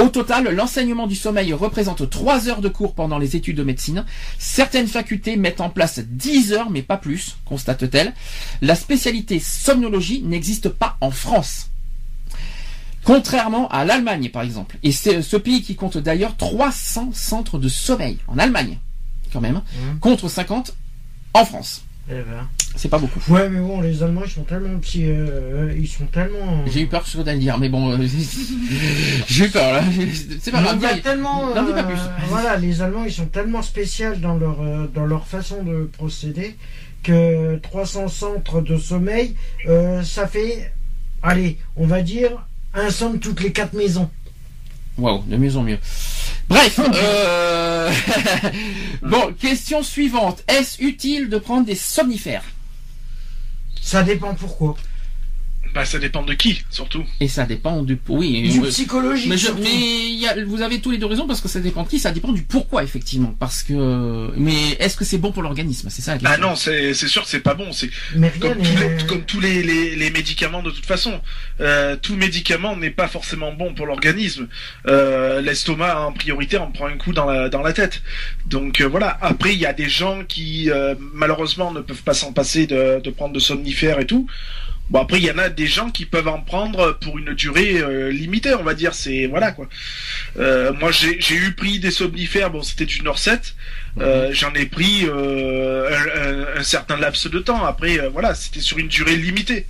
Au 0.00 0.08
total, 0.08 0.48
l'enseignement 0.54 1.06
du 1.06 1.14
sommeil 1.14 1.52
représente 1.52 2.08
3 2.08 2.48
heures 2.48 2.62
de 2.62 2.68
cours 2.68 2.94
pendant 2.94 3.18
les 3.18 3.36
études 3.36 3.56
de 3.58 3.62
médecine. 3.62 4.04
Certaines 4.38 4.86
facultés 4.86 5.36
mettent 5.36 5.55
en 5.60 5.70
place 5.70 5.98
10 6.00 6.52
heures, 6.52 6.70
mais 6.70 6.82
pas 6.82 6.96
plus, 6.96 7.36
constate-t-elle. 7.44 8.12
La 8.62 8.74
spécialité 8.74 9.40
somnologie 9.40 10.22
n'existe 10.22 10.68
pas 10.68 10.96
en 11.00 11.10
France. 11.10 11.70
Contrairement 13.04 13.68
à 13.68 13.84
l'Allemagne, 13.84 14.30
par 14.30 14.42
exemple. 14.42 14.78
Et 14.82 14.90
c'est 14.92 15.22
ce 15.22 15.36
pays 15.36 15.62
qui 15.62 15.76
compte 15.76 15.96
d'ailleurs 15.96 16.36
300 16.36 17.10
centres 17.12 17.58
de 17.58 17.68
sommeil 17.68 18.18
en 18.26 18.38
Allemagne, 18.38 18.78
quand 19.32 19.40
même, 19.40 19.56
Mmh. 19.56 19.98
contre 20.00 20.28
50 20.28 20.74
en 21.34 21.44
France. 21.44 21.82
Eh 22.08 22.14
ben. 22.14 22.48
C'est 22.76 22.88
pas 22.88 22.98
beaucoup. 22.98 23.20
Ouais, 23.28 23.48
mais 23.48 23.58
bon, 23.60 23.80
les 23.80 24.02
Allemands, 24.02 24.22
ils 24.24 24.30
sont 24.30 24.42
tellement 24.44 24.78
petits, 24.78 25.06
euh, 25.06 25.74
ils 25.76 25.88
sont 25.88 26.04
tellement. 26.06 26.62
J'ai 26.66 26.82
eu 26.82 26.86
peur 26.86 27.06
ce 27.06 27.16
que 27.16 27.22
t'allais 27.22 27.38
dire, 27.38 27.58
mais 27.58 27.68
bon, 27.68 27.90
euh, 27.92 28.06
j'ai 29.26 29.46
eu 29.46 29.50
peur 29.50 29.72
là. 29.72 29.82
C'est 30.40 30.50
pas 30.50 30.58
Il 30.60 30.64
grave. 30.64 30.82
y 30.82 30.86
a 30.86 30.94
dis- 30.94 31.00
tellement, 31.02 31.48
dis 31.48 31.54
pas 31.72 31.80
euh, 31.80 31.82
plus. 31.84 31.98
voilà, 32.28 32.56
les 32.56 32.82
Allemands, 32.82 33.04
ils 33.04 33.12
sont 33.12 33.26
tellement 33.26 33.62
spéciaux 33.62 34.14
dans 34.16 34.36
leur 34.36 34.60
euh, 34.60 34.86
dans 34.94 35.06
leur 35.06 35.26
façon 35.26 35.62
de 35.62 35.90
procéder 35.96 36.54
que 37.02 37.56
300 37.56 38.08
centres 38.08 38.60
de 38.60 38.76
sommeil, 38.76 39.34
euh, 39.68 40.02
ça 40.02 40.26
fait, 40.26 40.72
allez, 41.22 41.56
on 41.76 41.86
va 41.86 42.02
dire 42.02 42.46
un 42.74 42.90
centre 42.90 43.18
toutes 43.18 43.40
les 43.42 43.52
quatre 43.52 43.72
maisons. 43.74 44.10
Waouh, 44.98 45.22
de 45.26 45.36
mieux 45.36 45.56
en 45.56 45.62
mieux. 45.62 45.78
Bref, 46.48 46.80
euh... 46.80 47.92
bon, 49.02 49.34
question 49.34 49.82
suivante. 49.82 50.42
Est-ce 50.48 50.82
utile 50.82 51.28
de 51.28 51.38
prendre 51.38 51.66
des 51.66 51.74
somnifères? 51.74 52.44
Ça 53.82 54.02
dépend 54.02 54.34
pourquoi. 54.34 54.76
Bah, 55.76 55.84
ça 55.84 55.98
dépend 55.98 56.22
de 56.22 56.32
qui, 56.32 56.62
surtout. 56.70 57.04
Et 57.20 57.28
ça 57.28 57.44
dépend 57.44 57.82
du... 57.82 57.98
Oui, 58.08 58.48
Du 58.48 58.60
euh, 58.64 58.68
psychologique. 58.70 59.28
Mais, 59.28 59.36
je- 59.36 59.52
mais 59.52 60.08
il 60.08 60.18
y 60.18 60.26
a- 60.26 60.42
vous 60.44 60.62
avez 60.62 60.80
tous 60.80 60.90
les 60.90 60.96
deux 60.96 61.04
raisons 61.04 61.26
parce 61.26 61.42
que 61.42 61.48
ça 61.48 61.60
dépend 61.60 61.82
de 61.82 61.88
qui, 61.88 61.98
ça 61.98 62.12
dépend 62.12 62.32
du 62.32 62.42
pourquoi 62.42 62.82
effectivement. 62.82 63.34
Parce 63.38 63.62
que, 63.62 64.30
mais 64.38 64.70
est-ce 64.80 64.96
que 64.96 65.04
c'est 65.04 65.18
bon 65.18 65.32
pour 65.32 65.42
l'organisme? 65.42 65.88
C'est 65.90 66.00
ça 66.00 66.12
la 66.14 66.18
question. 66.18 66.34
Ah 66.34 66.38
non, 66.48 66.56
c'est 66.56 66.94
c'est 66.94 67.08
sûr 67.08 67.24
que 67.24 67.28
c'est 67.28 67.40
pas 67.40 67.52
bon. 67.52 67.72
C'est 67.72 67.90
Mais 68.14 68.28
rien 68.30 68.40
comme 68.40 68.62
tous, 68.62 68.76
les, 68.78 69.06
comme 69.06 69.22
tous 69.24 69.40
les, 69.40 69.62
les, 69.62 69.96
les 69.96 70.10
médicaments 70.10 70.62
de 70.62 70.70
toute 70.70 70.86
façon. 70.86 71.20
Euh, 71.60 71.94
tout 72.00 72.16
médicament 72.16 72.74
n'est 72.74 72.90
pas 72.90 73.06
forcément 73.08 73.52
bon 73.52 73.74
pour 73.74 73.84
l'organisme. 73.84 74.48
Euh, 74.86 75.42
L'estomac, 75.42 76.00
en 76.00 76.12
priorité, 76.12 76.56
en 76.56 76.70
prend 76.70 76.86
un 76.86 76.96
coup 76.96 77.12
dans 77.12 77.26
la, 77.26 77.50
dans 77.50 77.60
la 77.62 77.74
tête. 77.74 78.00
Donc 78.46 78.80
euh, 78.80 78.88
voilà. 78.88 79.18
Après, 79.20 79.52
il 79.52 79.58
y 79.60 79.66
a 79.66 79.74
des 79.74 79.90
gens 79.90 80.24
qui, 80.26 80.70
euh, 80.70 80.94
malheureusement, 81.12 81.70
ne 81.70 81.80
peuvent 81.82 82.02
pas 82.02 82.14
s'en 82.14 82.32
passer 82.32 82.66
de, 82.66 82.98
de 83.04 83.10
prendre 83.10 83.34
de 83.34 83.40
somnifères 83.40 84.00
et 84.00 84.06
tout. 84.06 84.26
Bon 84.88 85.00
après 85.00 85.18
il 85.18 85.24
y 85.24 85.30
en 85.32 85.38
a 85.38 85.48
des 85.48 85.66
gens 85.66 85.90
qui 85.90 86.04
peuvent 86.06 86.28
en 86.28 86.40
prendre 86.40 86.92
pour 87.00 87.18
une 87.18 87.34
durée 87.34 87.78
euh, 87.80 88.10
limitée 88.10 88.54
on 88.54 88.62
va 88.62 88.74
dire 88.74 88.94
c'est 88.94 89.26
voilà 89.26 89.50
quoi. 89.52 89.68
Euh, 90.38 90.72
moi 90.74 90.92
j'ai 90.92 91.20
j'ai 91.20 91.34
eu 91.34 91.52
pris 91.54 91.80
des 91.80 91.90
somnifères 91.90 92.50
bon 92.50 92.62
c'était 92.62 92.86
du 92.86 93.02
Norset 93.02 93.40
euh, 94.00 94.30
j'en 94.32 94.52
ai 94.54 94.66
pris 94.66 95.04
euh, 95.08 95.90
un, 95.90 96.56
un- 96.56 96.60
un 96.60 96.62
certain 96.62 96.96
laps 96.98 97.26
de 97.28 97.38
temps 97.40 97.64
après 97.64 97.98
voilà 98.10 98.34
c'était 98.34 98.60
sur 98.60 98.78
une 98.78 98.88
durée 98.88 99.16
limitée. 99.16 99.66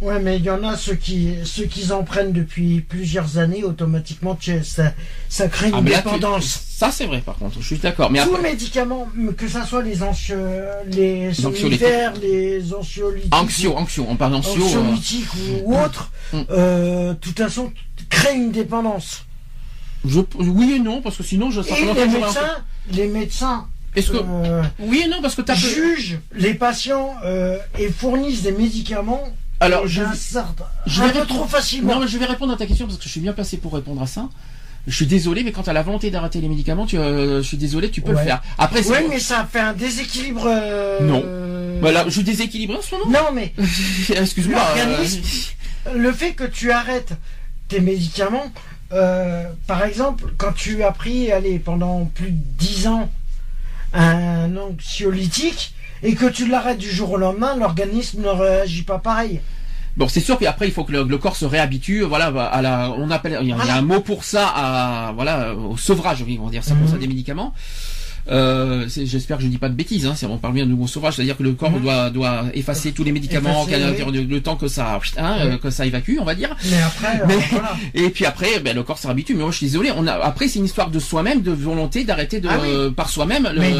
Ouais, 0.00 0.18
mais 0.18 0.36
il 0.38 0.42
y 0.44 0.48
en 0.50 0.64
a 0.64 0.78
ceux 0.78 0.94
qui 0.94 1.34
ceux 1.44 1.64
qui 1.66 1.92
en 1.92 2.04
prennent 2.04 2.32
depuis 2.32 2.80
plusieurs 2.80 3.36
années, 3.36 3.64
automatiquement, 3.64 4.34
tu- 4.34 4.64
ça, 4.64 4.94
ça 5.28 5.48
crée 5.48 5.68
une 5.68 5.74
Ah, 5.74 5.78
tu- 5.82 5.84
dépendance. 5.94 6.62
Ça 6.70 6.90
c'est 6.90 7.04
vrai 7.04 7.20
par 7.20 7.34
contre, 7.36 7.60
je 7.60 7.66
suis 7.66 7.76
d'accord. 7.78 8.10
Mais 8.10 8.22
Tout 8.24 8.30
après, 8.34 8.50
médicament, 8.50 9.06
que 9.36 9.46
ça 9.46 9.66
soit 9.66 9.82
les 9.82 10.02
anxio, 10.02 10.36
les 10.86 11.34
somnifères, 11.34 12.14
les 12.22 12.72
anxiolytiques, 12.72 13.34
anxio, 13.34 13.76
anxio, 13.76 14.06
on 14.08 14.16
parle 14.16 14.32
euh, 14.32 14.36
anxiolytiques 14.38 15.28
ou, 15.64 15.72
ou 15.74 15.78
autres, 15.78 16.10
Mm. 16.32 16.38
euh, 16.50 17.08
de 17.12 17.18
toute 17.18 17.36
façon, 17.38 17.70
crée 18.08 18.34
une 18.36 18.52
dépendance. 18.52 19.26
je, 20.06 20.20
oui 20.38 20.72
et 20.76 20.78
non 20.78 21.02
parce 21.02 21.18
que 21.18 21.22
sinon 21.22 21.50
je 21.50 21.60
Et 21.60 21.64
les 21.94 22.00
un- 22.00 22.06
médecins, 22.06 22.56
les 22.90 23.06
médecins 23.06 23.66
Est-ce 23.94 24.12
que 24.12 24.16
euh, 24.16 24.62
oui 24.78 25.02
et 25.04 25.08
non 25.08 25.20
parce 25.20 25.34
que 25.34 25.42
t'as 25.42 25.54
jugent 25.54 26.20
les 26.34 26.54
patients 26.54 27.12
euh, 27.24 27.58
et 27.78 27.90
fournissent 27.90 28.40
des 28.42 28.52
médicaments 28.52 29.28
Alors, 29.60 29.86
je, 29.86 30.02
je 30.86 31.02
vais 31.02 31.26
trop 31.26 31.44
facilement. 31.46 31.94
Non, 31.94 32.00
mais 32.00 32.08
je 32.08 32.16
vais 32.18 32.24
répondre 32.24 32.52
à 32.52 32.56
ta 32.56 32.66
question 32.66 32.86
parce 32.86 32.98
que 32.98 33.04
je 33.04 33.10
suis 33.10 33.20
bien 33.20 33.32
placé 33.34 33.58
pour 33.58 33.74
répondre 33.74 34.00
à 34.02 34.06
ça. 34.06 34.28
Je 34.86 34.94
suis 34.96 35.06
désolé, 35.06 35.44
mais 35.44 35.52
quand 35.52 35.62
tu 35.64 35.70
as 35.70 35.74
la 35.74 35.82
volonté 35.82 36.10
d'arrêter 36.10 36.40
les 36.40 36.48
médicaments, 36.48 36.86
tu, 36.86 36.96
euh, 36.96 37.42
je 37.42 37.46
suis 37.46 37.58
désolé, 37.58 37.90
tu 37.90 38.00
peux 38.00 38.12
Ouais. 38.12 38.20
le 38.22 38.26
faire. 38.26 38.42
Après, 38.56 38.86
Ouais, 38.88 39.04
mais 39.08 39.20
ça 39.20 39.46
fait 39.50 39.60
un 39.60 39.74
déséquilibre. 39.74 40.44
euh, 40.46 41.00
Non. 41.02 41.80
Voilà, 41.80 42.04
je 42.06 42.10
suis 42.10 42.22
déséquilibré 42.24 42.78
en 42.78 42.82
ce 42.82 42.94
moment. 42.94 43.10
Non, 43.10 43.32
mais 43.34 43.52
Excuse-moi. 44.16 44.60
euh, 44.78 45.04
le 45.94 46.12
fait 46.12 46.32
que 46.32 46.44
tu 46.44 46.72
arrêtes 46.72 47.12
tes 47.68 47.80
médicaments, 47.80 48.50
euh, 48.92 49.44
par 49.66 49.84
exemple, 49.84 50.24
quand 50.38 50.52
tu 50.52 50.82
as 50.82 50.92
pris, 50.92 51.30
allez, 51.30 51.58
pendant 51.58 52.06
plus 52.06 52.30
de 52.30 52.38
10 52.58 52.86
ans, 52.86 53.10
un 53.92 54.56
anxiolytique, 54.56 55.74
et 56.02 56.14
que 56.14 56.26
tu 56.26 56.46
l'arrêtes 56.48 56.78
du 56.78 56.90
jour 56.90 57.12
au 57.12 57.16
lendemain, 57.16 57.56
l'organisme 57.56 58.22
ne 58.22 58.28
réagit 58.28 58.82
pas 58.82 58.98
pareil. 58.98 59.40
Bon, 59.96 60.08
c'est 60.08 60.20
sûr 60.20 60.38
qu'après 60.38 60.66
il 60.68 60.72
faut 60.72 60.84
que 60.84 60.92
le, 60.92 61.02
le 61.02 61.18
corps 61.18 61.36
se 61.36 61.44
réhabitue, 61.44 62.02
voilà, 62.02 62.26
à 62.26 62.62
la, 62.62 62.92
on 62.96 63.10
appelle, 63.10 63.38
il 63.42 63.48
y, 63.48 63.52
a, 63.52 63.56
il 63.60 63.66
y 63.66 63.70
a 63.70 63.76
un 63.76 63.82
mot 63.82 64.00
pour 64.00 64.24
ça, 64.24 64.46
à, 64.48 65.12
voilà, 65.12 65.54
au 65.54 65.76
sevrage, 65.76 66.24
on 66.38 66.44
va 66.44 66.50
dire 66.50 66.64
ça 66.64 66.74
pour 66.74 66.88
ça 66.88 66.96
des 66.96 67.08
médicaments. 67.08 67.52
Euh, 68.30 68.86
J'espère 68.88 69.38
que 69.38 69.42
je 69.42 69.48
dis 69.48 69.58
pas 69.58 69.68
de 69.68 69.74
bêtises. 69.74 70.06
Hein, 70.06 70.14
c'est- 70.16 70.26
on 70.26 70.38
parle 70.38 70.54
bien 70.54 70.66
de 70.66 70.72
mot 70.72 70.86
sauvage, 70.86 71.16
c'est-à-dire 71.16 71.36
que 71.36 71.42
le 71.42 71.52
corps 71.52 71.70
Mhm. 71.72 71.82
doit 71.82 72.10
doit 72.10 72.44
effacer 72.54 72.92
tous 72.92 73.02
les 73.04 73.12
médicaments, 73.12 73.66
Effacer, 73.66 73.96
qu'à- 73.98 74.08
oui. 74.08 74.26
le 74.28 74.40
temps 74.40 74.56
que 74.56 74.68
ça 74.68 74.98
hein, 75.16 75.36
Oui. 75.40 75.46
euh, 75.52 75.58
que 75.58 75.70
ça 75.70 75.84
évacue, 75.86 76.16
on 76.20 76.24
va 76.24 76.34
dire. 76.34 76.54
Mais 76.70 76.76
après, 76.82 77.20
euh, 77.20 77.24
Mais- 77.28 77.38
voilà. 77.50 77.76
Et 77.94 78.10
puis 78.10 78.24
après, 78.26 78.60
ben, 78.60 78.74
le 78.74 78.82
corps 78.82 78.98
se 78.98 79.06
réhabitue. 79.06 79.34
Mais 79.34 79.42
moi, 79.42 79.50
je 79.50 79.56
suis 79.58 79.66
désolé. 79.66 79.90
On 79.96 80.06
a 80.06 80.12
après, 80.12 80.48
c'est 80.48 80.58
une 80.60 80.64
histoire 80.66 80.90
de 80.90 80.98
soi-même, 80.98 81.42
de 81.42 81.50
volonté 81.50 82.04
d'arrêter 82.04 82.40
de 82.40 82.48
Ah 82.48 82.58
oui. 82.62 82.92
par 82.94 83.08
soi-même 83.10 83.48
le- 83.52 83.60
les, 83.60 83.70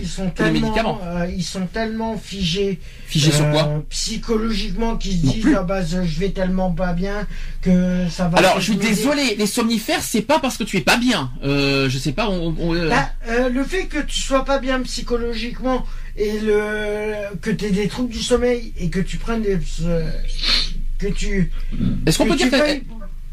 ils 0.00 0.08
sont 0.08 0.24
les 0.24 0.30
tellement, 0.30 0.52
médicaments. 0.60 1.00
euh, 1.04 1.26
ils 1.36 1.42
sont 1.44 1.66
tellement 1.66 2.16
figés, 2.16 2.78
Figés 3.06 3.32
sur 3.32 3.50
quoi 3.50 3.82
psychologiquement, 3.90 4.96
qu'ils 4.96 5.18
se 5.20 5.26
Non 5.26 5.32
disent 5.32 5.42
plus. 5.42 5.56
ah 5.56 5.62
bah 5.62 5.82
je 5.84 5.98
vais 6.20 6.30
tellement 6.30 6.70
pas 6.72 6.92
bien 6.92 7.26
que 7.62 8.04
ça 8.10 8.28
va. 8.28 8.38
Alors, 8.38 8.56
je 8.60 8.64
suis 8.64 8.76
désolé. 8.76 9.36
Les 9.38 9.46
somnifères, 9.46 10.02
c'est 10.02 10.22
pas 10.22 10.38
parce 10.38 10.56
que 10.56 10.64
tu 10.64 10.76
es 10.76 10.80
pas 10.80 10.96
bien. 10.96 11.30
Je 11.42 11.98
sais 11.98 12.12
pas. 12.12 12.28
On, 12.30 12.54
on, 12.58 12.72
Bah, 12.88 13.10
le 13.50 13.64
fait 13.64 13.84
que 13.86 13.97
tu 14.00 14.20
sois 14.20 14.44
pas 14.44 14.58
bien 14.58 14.80
psychologiquement 14.82 15.84
et 16.16 16.38
le 16.40 17.36
que 17.40 17.50
tu 17.50 17.66
aies 17.66 17.70
des 17.70 17.88
troubles 17.88 18.10
du 18.10 18.22
sommeil 18.22 18.72
et 18.78 18.88
que 18.90 19.00
tu 19.00 19.16
prennes 19.18 19.42
des 19.42 19.58
euh, 19.82 20.10
que 20.98 21.06
tu 21.08 21.50
Est-ce 22.06 22.18
qu'on 22.18 22.24
que 22.24 22.30
peut 22.30 22.36
dire 22.36 22.50
que- 22.50 22.80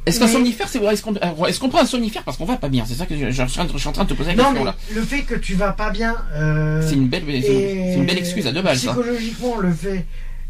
Est-ce 0.05 0.19
qu'un 0.19 0.27
somnifère, 0.27 0.67
c'est 0.67 0.83
est-ce 0.83 1.01
qu'on 1.01 1.15
est-ce 1.47 1.59
qu'on 1.59 1.69
prend 1.69 1.81
un 1.81 1.85
somnifère 1.87 2.23
parce 2.23 2.37
qu'on 2.37 2.45
va 2.45 2.57
pas 2.57 2.69
bien 2.69 2.85
C'est 2.85 2.93
ça 2.93 3.05
que 3.07 3.15
je, 3.17 3.31
je 3.31 3.47
suis 3.47 3.59
en 3.59 3.65
train- 3.65 3.67
je 3.73 3.77
suis 3.79 3.87
en 3.89 3.91
train 3.91 4.03
de 4.03 4.09
te 4.09 4.13
poser 4.13 4.29
la 4.31 4.35
non 4.35 4.43
question 4.51 4.59
mais 4.59 4.65
là. 4.65 4.75
le 4.93 5.01
fait 5.01 5.21
que 5.23 5.33
tu 5.35 5.55
vas 5.55 5.71
pas 5.71 5.89
bien 5.89 6.15
euh, 6.35 6.87
C'est 6.87 6.93
une 6.95 7.07
belle, 7.07 7.23
c'est 7.27 7.95
une, 7.95 8.09
excuse 8.09 8.45
à 8.45 8.51
deux 8.51 8.61
balles. 8.61 8.77
Ça. 8.77 8.93
psychologiquement 8.93 9.57
le 9.57 9.71
fait 9.73 10.05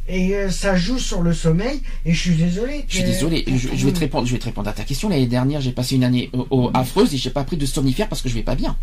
et 0.10 0.36
euh, 0.36 0.50
ça 0.52 0.76
joue 0.76 1.00
sur 1.00 1.22
le 1.24 1.34
sommeil 1.34 1.82
et 2.06 2.14
je 2.14 2.20
suis 2.20 2.36
désolé 2.36 2.86
Je 2.90 2.96
suis 2.96 3.04
désolé. 3.06 3.44
Je, 3.48 3.70
je 3.76 3.86
vais 3.88 3.92
te 3.94 4.00
répondre. 4.02 4.28
Je 4.28 4.34
vais 4.34 4.40
te 4.40 4.46
répondre 4.46 4.70
à 4.70 4.74
ta 4.74 4.84
question. 4.84 5.10
L'année 5.10 5.26
dernière, 5.26 5.62
j'ai 5.62 5.72
passé 5.72 5.96
une 5.96 6.04
année 6.04 6.30
au- 6.52 6.70
affreuse 6.76 7.12
et 7.14 7.18
j'ai 7.18 7.32
pas 7.32 7.44
pris 7.44 7.58
de 7.58 7.66
somnifère 7.66 8.08
parce 8.10 8.22
que 8.22 8.30
je 8.30 8.36
vais 8.36 8.44
pas 8.44 8.54
bien. 8.56 8.76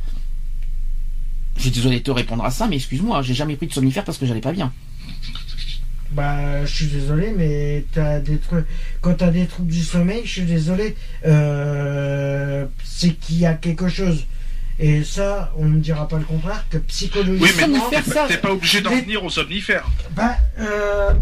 Je 1.57 1.63
suis 1.63 1.71
désolé 1.71 1.99
de 1.99 2.03
te 2.05 2.11
répondre 2.11 2.45
à 2.45 2.51
ça, 2.51 2.67
mais 2.69 2.77
excuse-moi, 2.77 3.23
j'ai 3.23 3.35
jamais 3.35 3.57
pris 3.57 3.67
de 3.67 3.73
somnifère 3.73 4.05
parce 4.05 4.19
que 4.19 4.27
j'allais 4.27 4.41
pas 4.41 4.53
bien. 4.53 4.73
Bah, 6.13 6.65
je 6.67 6.75
suis 6.75 6.87
désolé, 6.89 7.33
mais 7.37 7.85
t'as 7.93 8.21
des 8.21 8.37
trucs. 8.39 8.67
Quand 9.01 9.15
t'as 9.15 9.31
des 9.31 9.47
troubles 9.47 9.73
du 9.73 9.83
sommeil, 9.83 10.23
je 10.25 10.31
suis 10.31 10.43
désolé. 10.43 10.95
Euh, 11.25 12.67
c'est 12.85 13.15
qu'il 13.15 13.39
y 13.39 13.47
a 13.47 13.55
quelque 13.55 13.89
chose. 13.89 14.27
Et 14.79 15.05
ça, 15.05 15.53
on 15.57 15.67
ne 15.67 15.79
dira 15.79 16.09
pas 16.09 16.19
le 16.19 16.25
contraire 16.25 16.65
que 16.69 16.79
psychologiquement. 16.79 17.47
Oui, 17.47 17.89
mais 17.91 18.03
t'es 18.03 18.11
ça- 18.11 18.23
pas- 18.23 18.29
t'es 18.29 18.37
pas 18.39 18.53
obligé 18.53 18.81
d'en 18.83 18.91
venir 18.91 19.25
au 19.25 19.31
somnifère. 19.31 19.89
Bah, 20.15 20.37
euh, 20.59 21.13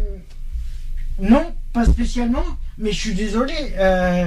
non, 1.20 1.52
pas 1.73 1.85
spécialement. 1.85 2.44
Mais 2.78 2.90
je 2.93 2.98
suis 2.98 3.15
désolé. 3.15 3.52
Euh, 3.77 4.27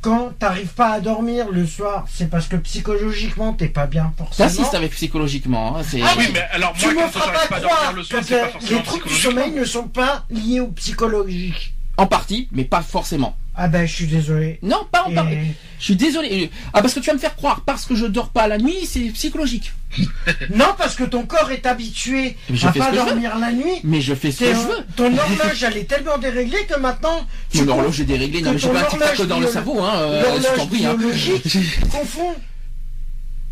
quand 0.00 0.30
t'arrives 0.38 0.72
pas 0.74 0.92
à 0.92 1.00
dormir 1.00 1.48
le 1.50 1.66
soir, 1.66 2.06
c'est 2.12 2.30
parce 2.30 2.46
que 2.46 2.56
psychologiquement 2.56 3.52
t'es 3.52 3.68
pas 3.68 3.86
bien 3.86 4.12
forcément. 4.16 4.48
T'assistes 4.48 4.74
avec 4.74 4.92
psychologiquement. 4.92 5.76
Hein, 5.78 5.82
Ah 6.02 6.14
Oui, 6.18 6.28
mais 6.32 6.40
alors 6.52 6.72
Tu 6.78 6.84
moi, 6.86 6.94
me 6.94 7.00
quand 7.00 7.08
feras 7.10 7.32
pas 7.32 7.46
pas 7.48 7.56
à 7.56 7.60
dormir 7.60 7.76
croire 7.76 7.92
le 7.94 8.02
que 8.02 8.22
soir, 8.22 8.22
pas 8.42 8.48
forcément 8.50 8.78
les 8.78 8.84
troubles 8.84 9.08
du 9.08 9.14
sommeil 9.14 9.50
ne 9.52 9.64
sont 9.64 9.88
pas 9.88 10.24
liés 10.30 10.60
au 10.60 10.68
psychologique. 10.68 11.74
En 11.98 12.06
partie, 12.06 12.48
mais 12.52 12.64
pas 12.64 12.80
forcément. 12.80 13.36
Ah 13.56 13.66
ben, 13.66 13.84
je 13.84 13.92
suis 13.92 14.06
désolé. 14.06 14.60
Non, 14.62 14.86
pas 14.92 15.02
en 15.06 15.10
Et- 15.10 15.14
partie. 15.16 15.36
Je 15.80 15.84
suis 15.84 15.96
désolé. 15.96 16.44
Euh, 16.44 16.46
Ah, 16.72 16.80
parce 16.80 16.94
que 16.94 17.00
tu 17.00 17.06
vas 17.06 17.14
me 17.14 17.18
faire 17.18 17.34
croire, 17.34 17.62
parce 17.66 17.86
que 17.86 17.96
je 17.96 18.06
dors 18.06 18.28
pas 18.28 18.46
la 18.46 18.56
nuit, 18.56 18.86
c'est 18.86 19.00
psychologique. 19.10 19.72
Non, 20.54 20.74
parce 20.78 20.94
que 20.94 21.02
ton 21.02 21.26
corps 21.26 21.50
est 21.50 21.66
habitué 21.66 22.36
à 22.62 22.72
pas 22.72 22.92
dormir 22.92 23.36
la 23.38 23.50
nuit. 23.50 23.80
Mais 23.82 24.00
je 24.00 24.14
fais 24.14 24.30
ce 24.30 24.40
que 24.40 24.46
je 24.46 24.60
veux. 24.60 24.86
Ton 24.94 25.06
horloge, 25.16 25.62
elle 25.64 25.76
est 25.76 25.84
tellement 25.84 26.18
déréglée 26.18 26.66
que 26.68 26.78
maintenant, 26.78 27.26
tu 27.50 27.62
Mon 27.64 27.72
horloge 27.72 28.00
est 28.00 28.04
déréglée. 28.04 28.42
Non, 28.42 28.52
mais 28.52 28.58
j'ai 28.58 28.68
pas 28.68 28.88
un 29.20 29.24
dans 29.24 29.40
le 29.40 29.48
cerveau, 29.48 29.80
hein. 29.80 29.92
euh, 29.96 30.22
l'horloge 30.22 30.46
hein. 30.60 30.94
biologique 30.94 31.58
confond, 31.90 32.34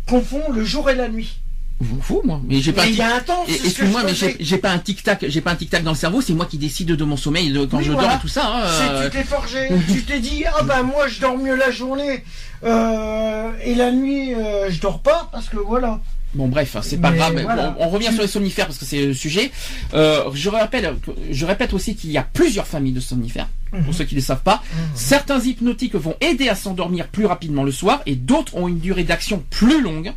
confond 0.07 0.43
le 0.53 0.63
jour 0.63 0.89
et 0.89 0.95
la 0.95 1.09
nuit. 1.09 1.37
Je 1.79 1.93
m'en 1.93 2.01
fous, 2.01 2.21
moi. 2.25 2.41
Mais 2.47 2.59
j'ai 2.59 2.73
pas 2.73 2.83
Mais 2.83 2.87
un 2.87 2.91
y 2.91 2.93
tic- 2.95 3.01
a 3.03 3.15
un 3.15 3.19
temps, 3.19 3.45
Excuse-moi, 3.47 4.01
mais 4.03 4.13
j'ai 4.39 4.57
pas 4.57 4.71
un 4.71 4.79
tic 4.79 5.03
tac, 5.03 5.23
j'ai 5.27 5.41
pas 5.41 5.51
un 5.51 5.55
tic 5.55 5.69
tac 5.69 5.83
dans 5.83 5.91
le 5.91 5.97
cerveau. 5.97 6.21
C'est 6.21 6.33
moi 6.33 6.47
qui 6.47 6.57
décide 6.57 6.87
de 6.87 7.03
mon 7.03 7.17
sommeil, 7.17 7.51
de 7.51 7.65
quand 7.65 7.77
Oui, 7.77 7.83
je 7.85 7.91
voilà. 7.91 8.07
dors 8.07 8.17
et 8.17 8.21
tout 8.21 8.27
ça. 8.27 8.47
hein, 8.47 8.61
euh, 8.65 9.05
tu 9.09 9.17
t'es 9.17 9.23
forgé, 9.23 9.69
tu 9.91 10.01
t'es 10.03 10.19
dit 10.19 10.43
ah 10.47 10.63
ben 10.63 10.81
moi 10.81 11.07
je 11.07 11.19
dors 11.21 11.37
mieux 11.37 11.55
la 11.55 11.69
journée 11.69 12.23
euh, 12.63 13.51
et 13.63 13.75
la 13.75 13.91
nuit 13.91 14.33
euh, 14.33 14.69
je 14.71 14.79
dors 14.81 14.99
pas 15.01 15.29
parce 15.31 15.49
que 15.49 15.57
voilà. 15.57 15.99
Bon 16.33 16.47
bref, 16.47 16.75
hein, 16.75 16.81
c'est 16.83 16.97
pas 16.97 17.11
Mais 17.11 17.17
grave. 17.17 17.33
mais 17.35 17.43
voilà. 17.43 17.75
on 17.79 17.87
revient 17.89 18.11
sur 18.11 18.21
les 18.21 18.27
somnifères 18.27 18.65
parce 18.65 18.77
que 18.79 18.85
c'est 18.85 19.05
le 19.05 19.13
sujet. 19.13 19.49
Euh, 19.93 20.25
je 20.33 20.49
rappelle, 20.49 20.95
je 21.31 21.45
répète 21.45 21.73
aussi 21.73 21.95
qu'il 21.95 22.11
y 22.11 22.17
a 22.17 22.23
plusieurs 22.23 22.67
familles 22.67 22.91
de 22.93 22.99
somnifères. 22.99 23.47
Mhm. 23.71 23.83
Pour 23.85 23.93
ceux 23.93 24.03
qui 24.03 24.15
ne 24.15 24.19
le 24.19 24.25
savent 24.25 24.41
pas, 24.43 24.61
certains 24.95 25.39
hypnotiques 25.39 25.95
vont 25.95 26.15
aider 26.21 26.49
à 26.49 26.55
s'endormir 26.55 27.07
plus 27.07 27.25
rapidement 27.25 27.63
le 27.63 27.71
soir 27.71 28.01
et 28.05 28.15
d'autres 28.15 28.55
ont 28.55 28.67
une 28.67 28.79
durée 28.79 29.03
d'action 29.03 29.43
plus 29.51 29.81
longue. 29.81 30.11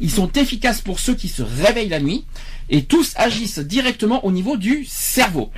Ils 0.00 0.10
sont 0.10 0.30
efficaces 0.32 0.80
pour 0.80 1.00
ceux 1.00 1.14
qui 1.14 1.28
se 1.28 1.42
réveillent 1.42 1.88
la 1.88 2.00
nuit 2.00 2.24
et 2.70 2.84
tous 2.84 3.12
agissent 3.16 3.58
directement 3.58 4.24
au 4.24 4.32
niveau 4.32 4.56
du 4.56 4.84
cerveau. 4.86 5.50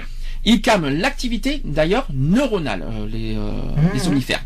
Ils 0.45 0.63
calment 0.63 0.89
l'activité 0.89 1.61
d'ailleurs 1.65 2.07
neuronale, 2.15 2.83
euh, 2.83 3.07
les, 3.07 3.37
euh, 3.37 3.51
les 3.93 4.01
somnifères. 4.01 4.43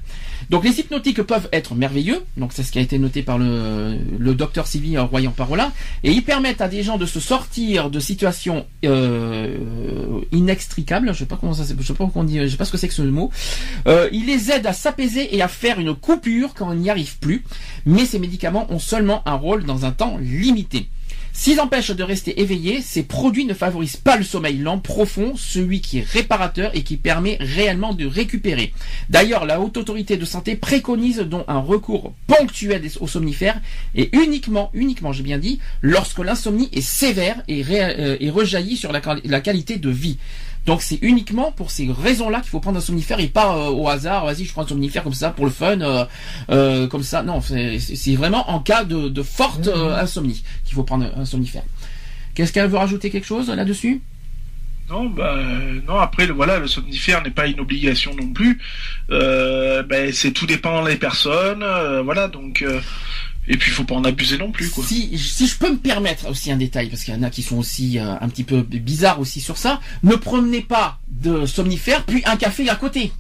Donc 0.51 0.65
les 0.65 0.81
hypnotiques 0.81 1.23
peuvent 1.23 1.49
être 1.53 1.75
merveilleux, 1.75 2.23
donc 2.37 2.53
c'est 2.53 2.63
ce 2.63 2.73
qui 2.73 2.79
a 2.79 2.83
été 2.83 2.99
noté 2.99 3.23
par 3.23 3.39
le, 3.39 3.97
le 4.19 4.35
docteur 4.35 4.67
Sylvie 4.67 4.97
euh, 4.97 5.05
Royan-Parola, 5.05 5.73
et 6.03 6.11
ils 6.11 6.23
permettent 6.23 6.61
à 6.61 6.69
des 6.69 6.83
gens 6.83 6.99
de 6.99 7.07
se 7.07 7.21
sortir 7.21 7.91
de 7.91 8.01
situations 8.01 8.67
euh, 8.85 9.57
inextricables, 10.33 11.13
je 11.13 11.21
sais 11.21 11.27
pas 11.27 11.37
comment 11.37 11.55
ça, 11.55 11.63
je 11.63 11.87
sais 11.87 11.95
pas 11.95 12.11
sais 12.49 12.57
pas 12.57 12.65
ce 12.65 12.73
que 12.73 12.79
c'est 12.79 12.89
que 12.89 12.95
ce 12.95 13.03
mot. 13.03 13.31
Euh, 13.87 14.09
ils 14.13 14.27
les 14.27 14.51
aident 14.51 14.67
à 14.67 14.73
s'apaiser 14.73 15.35
et 15.35 15.43
à 15.43 15.49
faire 15.49 15.79
une 15.81 15.95
coupure 15.95 16.55
quand 16.55 16.71
on 16.71 16.75
n'y 16.75 16.91
arrive 16.91 17.19
plus, 17.19 17.45
mais 17.87 18.07
ces 18.07 18.19
médicaments 18.19 18.67
ont 18.71 18.79
seulement 18.79 19.23
un 19.27 19.35
rôle 19.35 19.65
dans 19.65 19.85
un 19.85 19.93
temps 19.93 20.19
limité. 20.19 20.89
S'ils 21.37 21.61
empêchent 21.61 21.91
de 21.91 22.05
rester 22.05 22.41
éveillé, 22.41 22.81
ces 22.81 23.03
produits 23.03 23.45
ne 23.45 23.55
favorisent 23.55 23.97
pas 23.97 24.17
le 24.17 24.23
sommeil 24.23 24.57
lent 24.57 24.79
profond, 24.79 25.35
celui 25.37 25.81
qui 25.81 25.99
est 25.99 26.07
réparateur 26.09 26.71
et 26.75 26.85
qui 26.85 26.97
permet 26.97 27.37
réellement 27.41 27.93
de 27.93 28.07
récupérer. 28.07 28.73
D'ailleurs, 29.11 29.45
la 29.45 29.61
haute 29.61 29.77
autorité 29.77 30.17
de 30.17 30.25
santé 30.25 30.55
préconise 30.55 31.19
donc 31.19 31.45
un 31.49 31.59
recours 31.59 32.15
ponctuel 32.29 32.89
aux 33.01 33.09
somnifères 33.09 33.61
et 33.97 34.11
uniquement, 34.17 34.71
uniquement, 34.75 35.13
j'ai 35.13 35.25
bien 35.25 35.39
dit, 35.39 35.59
lorsque 35.83 36.21
l'insomnie 36.21 36.71
est 36.73 36.81
sévère 36.81 37.43
et, 37.49 37.65
euh, 37.69 38.17
rejaillit 38.31 38.77
sur 38.77 38.93
la 38.93 39.41
qualité 39.41 39.77
de 39.77 39.91
vie. 39.91 40.19
Donc 40.67 40.81
c'est 40.81 40.99
uniquement 41.03 41.53
pour 41.53 41.71
ces 41.71 41.91
raisons-là 41.91 42.41
qu'il 42.41 42.49
faut 42.49 42.61
prendre 42.61 42.79
un 42.79 42.81
somnifère 42.81 43.21
et 43.21 43.29
pas 43.29 43.55
euh, 43.55 43.69
au 43.69 43.89
hasard, 43.89 44.25
vas-y 44.25 44.45
je 44.45 44.53
prends 44.53 44.63
un 44.63 44.67
somnifère 44.69 45.03
comme 45.03 45.13
ça 45.13 45.31
pour 45.31 45.45
le 45.45 45.51
fun, 45.51 45.81
euh, 45.81 46.05
euh, 46.51 46.87
comme 46.89 47.03
ça. 47.03 47.23
Non, 47.23 47.41
c'est 47.43 48.15
vraiment 48.15 48.51
en 48.51 48.61
cas 48.61 48.85
de, 48.85 49.09
de 49.09 49.23
forte 49.23 49.69
euh, 49.69 49.95
insomnie 49.97 50.43
qu'il 50.65 50.75
faut 50.75 50.83
prendre 50.85 51.07
un 51.17 51.25
somnifère. 51.27 51.65
Qu'est-ce 52.35 52.53
qu'elle 52.53 52.69
veut 52.69 52.79
rajouter 52.79 53.11
quelque 53.11 53.27
chose 53.27 53.49
là-dessus? 53.49 54.01
Non, 54.91 55.07
bah, 55.07 55.37
non. 55.87 55.99
Après, 55.99 56.27
le, 56.27 56.35
voilà, 56.35 56.59
le 56.59 56.67
somnifère 56.67 57.23
n'est 57.23 57.31
pas 57.31 57.47
une 57.47 57.61
obligation 57.61 58.15
non 58.15 58.33
plus. 58.33 58.59
Euh, 59.11 59.83
ben, 59.83 60.13
c'est 60.13 60.33
tout 60.33 60.47
dépend 60.47 60.85
des 60.85 60.97
personnes. 60.97 61.63
euh, 61.63 62.03
voilà, 62.03 62.29
donc. 62.29 62.63
euh, 62.63 62.81
et 63.47 63.57
puis, 63.57 63.71
il 63.71 63.75
faut 63.75 63.85
pas 63.85 63.95
en 63.95 64.05
abuser 64.05 64.39
non 64.39 64.51
plus, 64.51 64.71
quoi. 64.71 64.85
Si, 64.87 65.19
si 65.19 65.47
je 65.47 65.57
peux 65.57 65.71
me 65.71 65.77
permettre 65.77 66.31
aussi 66.31 66.51
un 66.51 66.57
détail, 66.57 66.89
parce 66.89 67.05
qu'il 67.05 67.13
y 67.13 67.17
en 67.17 67.23
a 67.23 67.31
qui 67.31 67.43
sont 67.43 67.59
aussi 67.59 67.99
euh, 67.99 68.15
un 68.21 68.29
petit 68.29 68.45
peu 68.45 68.63
bizarres 68.63 69.21
aussi 69.21 69.41
sur 69.41 69.59
ça, 69.59 69.81
ne 70.03 70.17
prenez 70.17 70.63
pas 70.63 70.99
de 71.09 71.45
somnifère 71.45 72.05
puis 72.05 72.23
un 72.25 72.37
café 72.37 72.69
à 72.71 72.75
côté. 72.75 73.13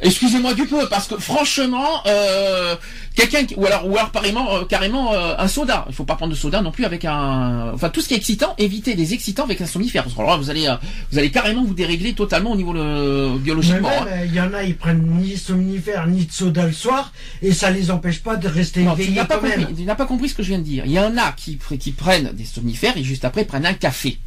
Excusez-moi 0.00 0.54
du 0.54 0.66
peu, 0.66 0.88
parce 0.88 1.06
que 1.08 1.16
franchement, 1.18 2.02
euh, 2.06 2.76
quelqu'un 3.14 3.44
qui- 3.44 3.54
ou 3.54 3.64
alors 3.66 3.86
ou 3.88 3.96
alors 3.96 4.10
carrément 4.12 4.56
euh, 4.56 4.64
carrément 4.64 5.14
euh, 5.14 5.34
un 5.38 5.48
soda. 5.48 5.84
Il 5.88 5.94
faut 5.94 6.04
pas 6.04 6.16
prendre 6.16 6.32
de 6.32 6.36
soda 6.38 6.60
non 6.60 6.70
plus 6.72 6.84
avec 6.84 7.04
un, 7.04 7.70
enfin 7.72 7.88
tout 7.88 8.00
ce 8.00 8.08
qui 8.08 8.14
est 8.14 8.16
excitant, 8.16 8.54
évitez 8.58 8.94
les 8.94 9.14
excitants 9.14 9.44
avec 9.44 9.60
un 9.60 9.66
somnifère, 9.66 10.02
parce 10.02 10.14
que 10.14 10.20
alors 10.20 10.38
vous 10.38 10.50
allez 10.50 10.68
vous 11.12 11.18
allez 11.18 11.30
carrément 11.30 11.64
vous 11.64 11.74
dérégler 11.74 12.12
totalement 12.14 12.52
au 12.52 12.56
niveau 12.56 12.72
le, 12.72 13.38
biologiquement. 13.38 13.88
même, 13.88 14.08
hein. 14.12 14.24
il 14.26 14.34
y 14.34 14.40
en 14.40 14.52
a, 14.52 14.62
ils 14.64 14.76
prennent 14.76 15.06
ni 15.20 15.36
somnifère 15.36 16.06
ni 16.06 16.24
de 16.26 16.32
soda 16.32 16.66
le 16.66 16.72
soir 16.72 17.12
et 17.42 17.52
ça 17.52 17.70
les 17.70 17.90
empêche 17.90 18.20
pas 18.22 18.36
de 18.36 18.48
rester 18.48 18.82
Non, 18.82 18.94
tu 18.96 19.02
éveillés 19.02 19.16
n'as 19.18 19.24
pas, 19.24 19.36
quand 19.36 19.42
même. 19.48 19.60
compris- 19.60 19.74
tu 19.76 19.82
n'as 19.84 19.94
pas 19.94 20.06
compris 20.06 20.28
ce 20.28 20.34
que 20.34 20.42
je 20.42 20.48
viens 20.48 20.58
de 20.58 20.64
dire. 20.64 20.84
Il 20.86 20.92
y 20.92 20.98
en 21.00 21.16
a 21.16 21.32
qui, 21.32 21.58
qui 21.78 21.92
prennent 21.92 22.32
des 22.32 22.44
somnifères 22.44 22.96
et 22.96 23.04
juste 23.04 23.24
après 23.24 23.44
prennent 23.44 23.66
un 23.66 23.74
café. 23.74 24.18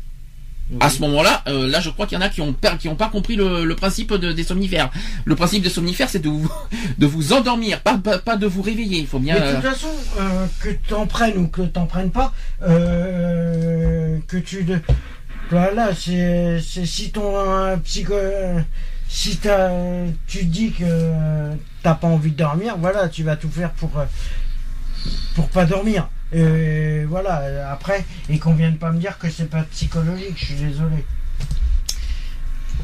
À 0.81 0.89
ce 0.89 0.99
moment-là, 1.01 1.43
euh, 1.47 1.65
là, 1.67 1.79
je 1.79 1.89
crois 1.89 2.07
qu'il 2.07 2.17
y 2.17 2.21
en 2.21 2.25
a 2.25 2.29
qui 2.29 2.41
ont 2.41 2.51
per- 2.51 2.77
qui 2.77 2.89
ont 2.89 2.95
pas 2.95 3.07
compris 3.07 3.37
le, 3.37 3.63
le 3.63 3.75
principe 3.75 4.13
de- 4.13 4.33
des 4.33 4.43
somnifères. 4.43 4.89
Le 5.23 5.33
principe 5.35 5.63
des 5.63 5.69
somnifères, 5.69 6.09
c'est 6.09 6.19
de 6.19 6.27
vous 6.29 6.51
de 6.97 7.05
vous 7.07 7.31
endormir, 7.31 7.79
pas, 7.81 7.97
pas 7.97 8.17
pas 8.19 8.35
de 8.35 8.47
vous 8.47 8.61
réveiller. 8.61 8.99
Il 8.99 9.07
faut 9.07 9.19
bien. 9.19 9.35
Mais 9.35 9.39
de 9.39 9.45
euh, 9.45 9.53
toute 9.55 9.63
façon, 9.69 9.87
euh, 10.19 10.45
que 10.59 10.69
t'en 10.89 11.07
prennes 11.07 11.37
ou 11.37 11.47
que 11.47 11.61
t'en 11.61 11.85
prennes 11.85 12.11
pas, 12.11 12.33
euh, 12.63 14.17
que 14.27 14.37
tu 14.37 14.63
de, 14.63 14.79
voilà, 15.49 15.95
c'est 15.95 16.59
si 16.61 17.11
ton 17.11 17.77
psycho, 17.85 18.13
si 19.07 19.37
t'as, 19.37 19.69
tu 20.27 20.43
dis 20.43 20.71
que 20.73 21.51
t'as 21.81 21.93
pas 21.93 22.07
envie 22.07 22.31
de 22.31 22.37
dormir, 22.37 22.75
voilà, 22.77 23.07
tu 23.07 23.23
vas 23.23 23.37
tout 23.37 23.49
faire 23.49 23.71
pour 23.71 23.91
pour 25.35 25.47
pas 25.49 25.65
dormir. 25.65 26.09
Et 26.33 27.05
voilà. 27.05 27.39
euh, 27.41 27.71
Après, 27.73 28.05
et 28.29 28.37
qu'on 28.39 28.53
vienne 28.53 28.77
pas 28.77 28.91
me 28.91 28.99
dire 28.99 29.17
que 29.17 29.29
c'est 29.29 29.49
pas 29.49 29.63
psychologique. 29.63 30.33
Je 30.35 30.45
suis 30.45 30.55
désolé. 30.55 31.05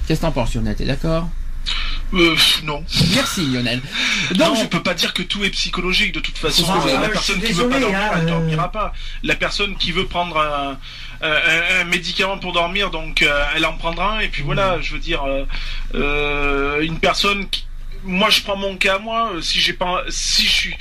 Qu'est-ce 0.07 0.19
que 0.21 0.25
t'en 0.25 0.31
penses, 0.31 0.55
Lionel 0.55 0.75
T'es 0.75 0.85
d'accord? 0.85 1.29
Euh, 2.13 2.35
non. 2.63 2.83
Merci, 3.15 3.45
Lionel. 3.47 3.81
non, 4.37 4.49
Donc, 4.49 4.57
on 4.63 4.67
peut 4.67 4.83
pas 4.83 4.93
dire 4.93 5.13
que 5.13 5.23
tout 5.23 5.43
est 5.43 5.49
psychologique. 5.49 6.13
De 6.13 6.19
toute 6.19 6.37
façon, 6.37 6.63
euh, 6.71 6.87
euh, 6.89 6.99
la 6.99 7.07
je 7.07 7.11
personne 7.11 7.41
qui 7.41 7.53
veut 7.53 7.69
pas 7.69 7.79
dormir, 7.79 7.99
hein, 7.99 8.11
elle 8.15 8.23
euh. 8.25 8.29
dormira 8.29 8.71
pas. 8.71 8.93
La 9.23 9.35
personne 9.35 9.75
qui 9.77 9.91
veut 9.91 10.05
prendre 10.05 10.37
un, 10.37 10.77
un- 11.25 11.81
un 11.81 11.83
médicament 11.85 12.37
pour 12.37 12.53
dormir, 12.53 12.91
donc 12.91 13.21
euh, 13.23 13.43
elle 13.55 13.65
en 13.65 13.73
prendra 13.77 14.17
un. 14.17 14.19
Et 14.19 14.27
puis 14.27 14.43
voilà, 14.43 14.79
je 14.81 14.93
veux 14.93 14.99
dire, 14.99 15.23
euh, 15.23 15.45
euh, 15.95 16.81
une 16.81 16.99
personne 16.99 17.47
qui 17.49 17.65
moi 18.03 18.29
je 18.29 18.41
prends 18.41 18.55
mon 18.55 18.75
cas 18.77 18.99
moi. 18.99 19.33
Euh, 19.33 19.41
si 19.41 19.59
j'ai 19.59 19.73
pas 19.73 20.03
si 20.09 20.45
je 20.45 20.51
suis 20.51 20.75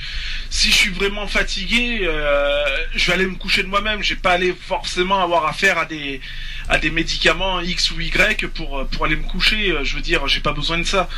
si 0.49 0.69
je 0.69 0.75
suis 0.75 0.89
vraiment 0.91 1.27
fatigué 1.27 2.01
euh, 2.03 2.65
je 2.93 3.07
vais 3.07 3.13
aller 3.13 3.25
me 3.25 3.35
coucher 3.35 3.63
de 3.63 3.67
moi-même. 3.67 4.01
Je 4.03 4.13
vais 4.13 4.19
pas 4.19 4.31
aller 4.31 4.53
forcément 4.53 5.21
avoir 5.21 5.45
affaire 5.45 5.77
à 5.77 5.85
des 5.85 6.21
à 6.69 6.77
des 6.77 6.89
médicaments 6.89 7.59
X 7.61 7.91
ou 7.91 7.99
Y 8.01 8.47
pour 8.47 8.87
pour 8.87 9.05
aller 9.05 9.15
me 9.15 9.23
coucher. 9.23 9.71
Euh, 9.71 9.83
je 9.83 9.95
veux 9.95 10.01
dire 10.01 10.27
j'ai 10.27 10.41
pas 10.41 10.53
besoin 10.53 10.77
de 10.77 10.83
ça 10.83 11.09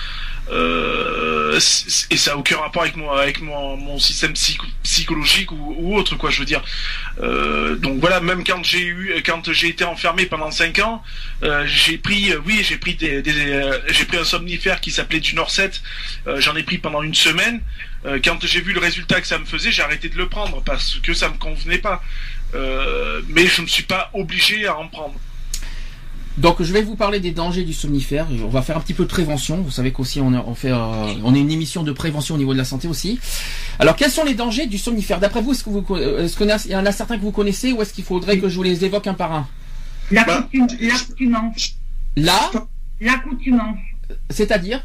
euh, 0.52 1.60
et 2.12 2.18
ça 2.18 2.34
a 2.34 2.36
aucun 2.36 2.58
rapport 2.58 2.82
avec 2.84 2.96
moi 2.98 3.22
avec 3.22 3.42
mon, 3.42 3.78
mon 3.78 3.98
système 3.98 4.34
psycho- 4.34 4.66
psychologique 4.84 5.52
ou, 5.52 5.76
ou 5.80 5.96
autre 5.98 6.16
quoi 6.18 6.30
je 6.30 6.40
veux 6.40 6.46
dire. 6.46 6.62
Euh, 7.22 7.76
donc 7.76 8.00
voilà 8.00 8.20
même 8.20 8.44
quand 8.44 8.64
j'ai 8.64 8.84
eu 8.86 9.22
quand 9.26 9.52
j'ai 9.54 9.70
été 9.70 9.84
enfermé 9.86 10.26
pendant 10.26 10.52
5 10.52 10.80
ans 10.80 11.02
euh, 11.44 11.64
j'ai 11.66 11.98
pris 11.98 12.32
euh, 12.34 12.42
oui 12.46 12.62
j'ai 12.64 12.78
pris 12.78 12.96
des, 12.96 13.22
des 13.22 13.52
euh, 13.54 13.80
j'ai 13.88 14.06
pris 14.06 14.18
un 14.18 14.24
somnifère 14.26 14.82
qui 14.82 14.92
s'appelait 14.92 15.20
du 15.22 15.34
Norset 15.36 15.72
Euh, 16.28 16.40
j'en 16.42 16.56
ai 16.56 16.64
pris 16.64 16.78
pendant 16.78 17.02
une 17.04 17.16
semaine. 17.16 17.62
Quand 18.24 18.46
j'ai 18.46 18.62
vu 18.62 18.72
le 18.74 18.80
résultat 18.80 19.20
que 19.20 19.26
ça 19.26 19.40
me 19.40 19.46
faisait 19.46 19.72
j'ai 19.72 19.82
arrêté 19.82 20.10
de 20.10 20.18
le 20.18 20.30
prendre 20.30 20.62
parce 20.64 21.00
que 21.02 21.16
ça 21.16 21.28
me 21.28 21.38
convenait 21.40 21.80
pas. 21.80 22.04
Mais 23.30 23.48
je 23.48 23.62
me 23.64 23.68
suis 23.68 23.84
pas 23.84 24.12
obligé 24.14 24.68
à 24.68 24.76
en 24.78 24.88
prendre 24.88 25.16
donc, 26.38 26.62
je 26.62 26.74
vais 26.74 26.82
vous 26.82 26.96
parler 26.96 27.20
des 27.20 27.32
dangers 27.32 27.64
du 27.64 27.74
somnifère. 27.74 28.28
On 28.44 28.50
va 28.50 28.62
faire 28.62 28.76
un 28.78 28.82
petit 28.82 28.94
peu 28.94 29.04
de 29.04 29.10
prévention. 29.10 29.62
Vous 29.62 29.72
savez 29.72 29.92
qu'aussi 29.92 30.20
on, 30.20 30.28
on 30.34 30.54
fait, 30.56 30.72
euh, 30.72 30.76
on 31.24 31.34
est 31.34 31.40
une 31.40 31.52
émission 31.52 31.84
de 31.84 31.92
prévention 31.92 32.36
au 32.36 32.38
niveau 32.38 32.52
de 32.54 32.58
la 32.58 32.66
santé 32.66 32.88
aussi. 32.88 33.20
Alors, 33.80 33.96
quels 33.96 34.12
sont 34.12 34.24
les 34.26 34.34
dangers 34.36 34.66
du 34.68 34.78
somnifère? 34.78 35.20
D'après 35.20 35.42
vous, 35.42 35.52
est-ce 35.54 35.64
que 35.64 35.70
vous, 35.70 35.86
euh, 35.96 36.26
est-ce 36.26 36.36
qu'il 36.38 36.48
y 36.48 36.52
en 36.52 36.56
a- 36.56 36.62
il 36.66 36.72
y 36.72 36.76
en 36.76 36.86
a 36.86 36.92
certains 36.92 37.18
que 37.18 37.22
vous 37.22 37.32
connaissez 37.32 37.72
ou 37.72 37.82
est-ce 37.82 37.94
qu'il 37.94 38.04
faudrait 38.04 38.38
que 38.40 38.50
je 38.50 38.56
vous 38.56 38.64
les 38.64 38.84
évoque 38.84 39.08
un 39.08 39.14
par 39.14 39.32
un? 39.34 39.48
L'accoutum- 40.12 40.68
L'accoutumance. 40.82 41.76
Là, 42.18 42.52
L'accoutumance. 43.02 43.78
c'est-à-dire? 44.30 44.82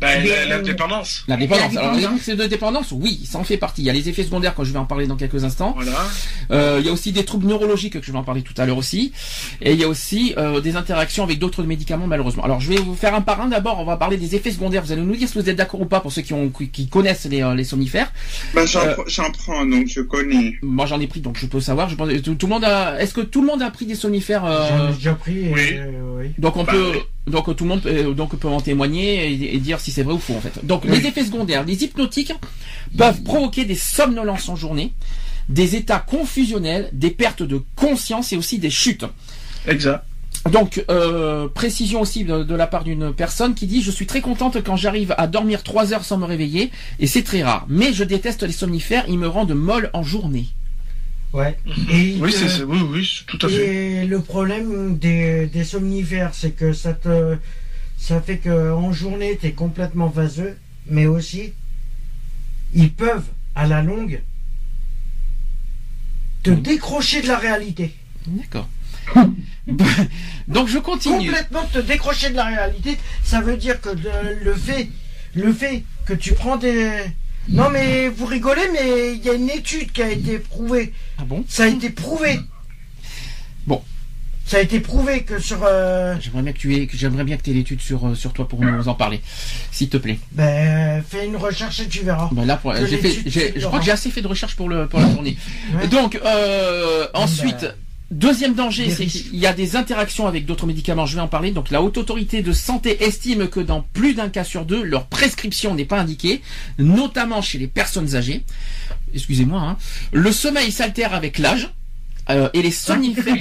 Ben, 0.00 0.22
Mais, 0.22 0.28
la, 0.28 0.46
la 0.46 0.54
euh, 0.56 0.62
dépendance 0.62 1.24
la 1.28 1.36
dépendance. 1.36 1.74
La 1.74 1.80
Alors, 1.80 1.94
les 2.26 2.34
de 2.36 2.46
dépendance, 2.46 2.92
oui, 2.92 3.20
ça 3.24 3.38
en 3.38 3.44
fait 3.44 3.56
partie. 3.56 3.82
Il 3.82 3.84
y 3.84 3.90
a 3.90 3.92
les 3.92 4.08
effets 4.08 4.24
secondaires, 4.24 4.54
quand 4.54 4.64
je 4.64 4.72
vais 4.72 4.78
en 4.78 4.84
parler 4.86 5.06
dans 5.06 5.16
quelques 5.16 5.44
instants. 5.44 5.72
voilà 5.76 5.92
Euh, 6.50 6.78
il 6.80 6.86
y 6.86 6.88
a 6.88 6.92
aussi 6.92 7.12
des 7.12 7.24
troubles 7.24 7.46
neurologiques 7.46 8.00
que 8.00 8.06
je 8.06 8.12
vais 8.12 8.18
en 8.18 8.24
parler 8.24 8.42
tout 8.42 8.54
à 8.56 8.66
l'heure 8.66 8.78
aussi. 8.78 9.12
Et 9.60 9.72
il 9.72 9.78
y 9.78 9.84
a 9.84 9.88
aussi 9.88 10.34
euh, 10.38 10.60
des 10.60 10.76
interactions 10.76 11.24
avec 11.24 11.38
d'autres 11.38 11.62
médicaments 11.64 12.06
malheureusement. 12.06 12.42
Alors 12.44 12.60
je 12.60 12.68
vais 12.72 12.76
vous 12.80 12.94
faire 12.94 13.14
un 13.14 13.20
par 13.20 13.40
un 13.40 13.48
d'abord. 13.48 13.78
On 13.78 13.84
va 13.84 13.96
parler 13.96 14.16
des 14.16 14.34
effets 14.34 14.50
secondaires. 14.50 14.82
Vous 14.82 14.92
allez 14.92 15.02
nous 15.02 15.16
dire 15.16 15.28
si 15.28 15.38
vous 15.38 15.48
êtes 15.48 15.56
d'accord 15.56 15.80
ou 15.80 15.86
pas 15.86 16.00
pour 16.00 16.12
ceux 16.12 16.22
qui, 16.22 16.32
ont, 16.32 16.48
qui, 16.48 16.68
qui 16.68 16.88
connaissent 16.88 17.26
les, 17.26 17.42
euh, 17.42 17.54
les 17.54 17.64
somnifères. 17.64 18.12
Bah, 18.54 18.66
j'en, 18.66 18.80
Euh, 18.80 18.94
j'en 19.06 19.30
prends, 19.30 19.64
donc 19.66 19.86
je 19.88 20.00
connais. 20.00 20.54
Moi 20.62 20.86
j'en 20.86 20.98
ai 21.00 21.06
pris 21.06 21.20
donc 21.20 21.36
je 21.38 21.46
peux 21.46 21.60
savoir. 21.60 21.88
Je 21.88 21.96
pense, 21.96 22.08
tout, 22.22 22.34
tout 22.34 22.46
le 22.46 22.52
monde 22.54 22.64
a. 22.64 23.00
Est-ce 23.00 23.14
que 23.14 23.20
tout 23.20 23.40
le 23.42 23.46
monde 23.46 23.62
a 23.62 23.70
pris 23.70 23.86
des 23.86 23.94
somnifères 23.94 24.44
euh, 24.44 24.66
J'en 24.68 24.90
ai 24.90 24.94
déjà 24.94 25.14
pris. 25.14 25.38
et, 25.46 25.52
oui. 25.54 25.60
euh, 25.74 26.18
oui. 26.20 26.30
Donc 26.38 26.56
on 26.56 26.64
Bah, 26.64 26.72
peut 26.72 26.92
oui. 26.94 26.98
Donc 27.26 27.54
tout 27.56 27.64
le 27.64 27.68
monde 27.68 27.82
euh, 27.86 28.12
donc 28.12 28.36
peut 28.36 28.48
en 28.48 28.60
témoigner 28.60 29.32
et, 29.32 29.54
et 29.54 29.58
dire 29.58 29.80
si 29.80 29.90
c'est 29.90 30.02
vrai 30.02 30.14
ou 30.14 30.18
faux 30.18 30.34
en 30.34 30.40
fait. 30.40 30.64
Donc 30.64 30.84
les 30.84 31.06
effets 31.06 31.24
secondaires, 31.24 31.64
les 31.64 31.84
hypnotiques 31.84 32.32
peuvent 32.96 33.22
provoquer 33.22 33.64
des 33.64 33.74
somnolences 33.74 34.48
en 34.48 34.56
journée, 34.56 34.92
des 35.48 35.76
états 35.76 35.98
confusionnels, 35.98 36.88
des 36.92 37.10
pertes 37.10 37.42
de 37.42 37.62
conscience 37.76 38.32
et 38.32 38.36
aussi 38.36 38.58
des 38.58 38.70
chutes. 38.70 39.04
exact 39.66 40.04
Donc, 40.50 40.82
euh, 40.90 41.48
précision 41.48 42.00
aussi 42.00 42.24
de, 42.24 42.42
de 42.42 42.54
la 42.54 42.66
part 42.66 42.84
d'une 42.84 43.12
personne 43.12 43.54
qui 43.54 43.66
dit 43.66 43.82
Je 43.82 43.90
suis 43.90 44.06
très 44.06 44.20
contente 44.22 44.62
quand 44.62 44.76
j'arrive 44.76 45.14
à 45.18 45.26
dormir 45.26 45.62
3 45.62 45.92
heures 45.92 46.04
sans 46.04 46.16
me 46.16 46.24
réveiller, 46.24 46.70
et 46.98 47.06
c'est 47.06 47.22
très 47.22 47.42
rare. 47.42 47.66
Mais 47.68 47.92
je 47.92 48.04
déteste 48.04 48.42
les 48.42 48.52
somnifères, 48.52 49.04
ils 49.08 49.18
me 49.18 49.28
rendent 49.28 49.54
molle 49.54 49.90
en 49.92 50.02
journée. 50.02 50.46
Ouais. 51.32 51.56
Et, 51.92 52.16
oui 52.20 52.32
c'est 52.32 52.64
oui 52.64 53.24
tout 53.28 53.38
à 53.46 53.48
fait 53.48 54.02
Et 54.02 54.04
le 54.04 54.20
problème 54.20 54.98
des, 54.98 55.46
des 55.46 55.64
somnifères, 55.64 56.34
c'est 56.34 56.50
que 56.50 56.72
ça 56.72 56.92
te, 56.92 57.36
ça 57.96 58.20
fait 58.20 58.38
que 58.38 58.72
en 58.72 58.92
journée, 58.92 59.38
tu 59.40 59.46
es 59.46 59.52
complètement 59.52 60.08
vaseux, 60.08 60.56
mais 60.86 61.06
aussi, 61.06 61.52
ils 62.74 62.92
peuvent, 62.92 63.26
à 63.54 63.66
la 63.66 63.82
longue, 63.82 64.22
te 66.42 66.50
décrocher 66.50 67.22
de 67.22 67.28
la 67.28 67.38
réalité. 67.38 67.94
D'accord. 68.26 68.68
Donc 70.48 70.68
je 70.68 70.78
continue. 70.78 71.26
Complètement 71.26 71.64
te 71.72 71.78
décrocher 71.78 72.30
de 72.30 72.36
la 72.36 72.46
réalité, 72.46 72.98
ça 73.22 73.40
veut 73.40 73.56
dire 73.56 73.80
que 73.80 73.90
le, 73.90 74.42
le 74.42 74.54
fait, 74.54 74.88
le 75.34 75.52
fait 75.52 75.84
que 76.06 76.14
tu 76.14 76.32
prends 76.32 76.56
des... 76.56 77.04
Non 77.48 77.70
mais 77.70 78.08
vous 78.08 78.26
rigolez, 78.26 78.68
mais 78.72 79.14
il 79.14 79.24
y 79.24 79.30
a 79.30 79.32
une 79.34 79.50
étude 79.50 79.90
qui 79.92 80.02
a 80.02 80.10
été 80.10 80.38
prouvée. 80.38 80.92
Ah 81.18 81.24
bon? 81.24 81.44
Ça 81.48 81.64
a 81.64 81.66
été 81.66 81.90
prouvé. 81.90 82.38
Bon. 83.66 83.82
Ça 84.46 84.56
a 84.56 84.60
été 84.60 84.80
prouvé 84.80 85.22
que 85.22 85.38
sur... 85.38 85.58
euh, 85.62 86.16
J'aimerais 86.20 86.42
bien 86.42 86.52
que 86.52 86.58
tu 86.58 86.74
aies, 86.74 86.86
que 86.88 86.96
j'aimerais 86.96 87.22
bien 87.24 87.36
que 87.36 87.42
aies 87.48 87.54
l'étude 87.54 87.80
sur, 87.80 88.04
euh, 88.08 88.14
sur 88.16 88.32
toi 88.32 88.48
pour 88.48 88.60
nous 88.60 88.88
en 88.88 88.94
parler, 88.94 89.20
s'il 89.70 89.88
te 89.88 89.96
plaît. 89.96 90.18
Ben, 90.32 91.02
fais 91.08 91.24
une 91.26 91.36
recherche 91.36 91.78
et 91.80 91.86
tu 91.88 92.00
verras. 92.00 92.28
Ben 92.32 92.44
là, 92.44 92.60
j'ai 92.88 92.98
fait, 92.98 93.30
je 93.56 93.66
crois 93.66 93.78
que 93.78 93.84
j'ai 93.84 93.92
assez 93.92 94.10
fait 94.10 94.22
de 94.22 94.26
recherche 94.26 94.56
pour, 94.56 94.68
le, 94.68 94.88
pour 94.88 94.98
la 94.98 95.08
journée. 95.10 95.36
Ouais. 95.74 95.86
Donc, 95.86 96.20
euh, 96.24 97.06
ensuite, 97.14 97.60
Ben, 97.60 97.74
deuxième 98.10 98.54
danger, 98.54 98.90
c'est 98.90 99.06
qu'il 99.06 99.36
y 99.36 99.46
a 99.46 99.52
des 99.52 99.76
interactions 99.76 100.26
avec 100.26 100.46
d'autres 100.46 100.66
médicaments. 100.66 101.06
Je 101.06 101.14
vais 101.16 101.22
en 101.22 101.28
parler. 101.28 101.50
Donc, 101.52 101.70
la 101.70 101.82
haute 101.82 101.96
autorité 101.98 102.42
de 102.42 102.52
santé 102.52 103.02
estime 103.04 103.48
que 103.48 103.60
dans 103.60 103.82
plus 103.82 104.14
d'un 104.14 104.28
cas 104.28 104.44
sur 104.44 104.64
deux, 104.64 104.82
leur 104.82 105.06
prescription 105.06 105.74
n'est 105.74 105.84
pas 105.84 106.00
indiquée, 106.00 106.42
notamment 106.78 107.42
chez 107.42 107.58
les 107.58 107.68
personnes 107.68 108.16
âgées. 108.16 108.44
Excusez-moi. 109.14 109.60
Hein. 109.60 109.76
Le 110.12 110.32
sommeil 110.32 110.72
s'altère 110.72 111.14
avec 111.14 111.38
l'âge. 111.38 111.70
euh, 112.30 112.48
et 112.52 112.62
les 112.62 112.70
somnifères. 112.88 113.36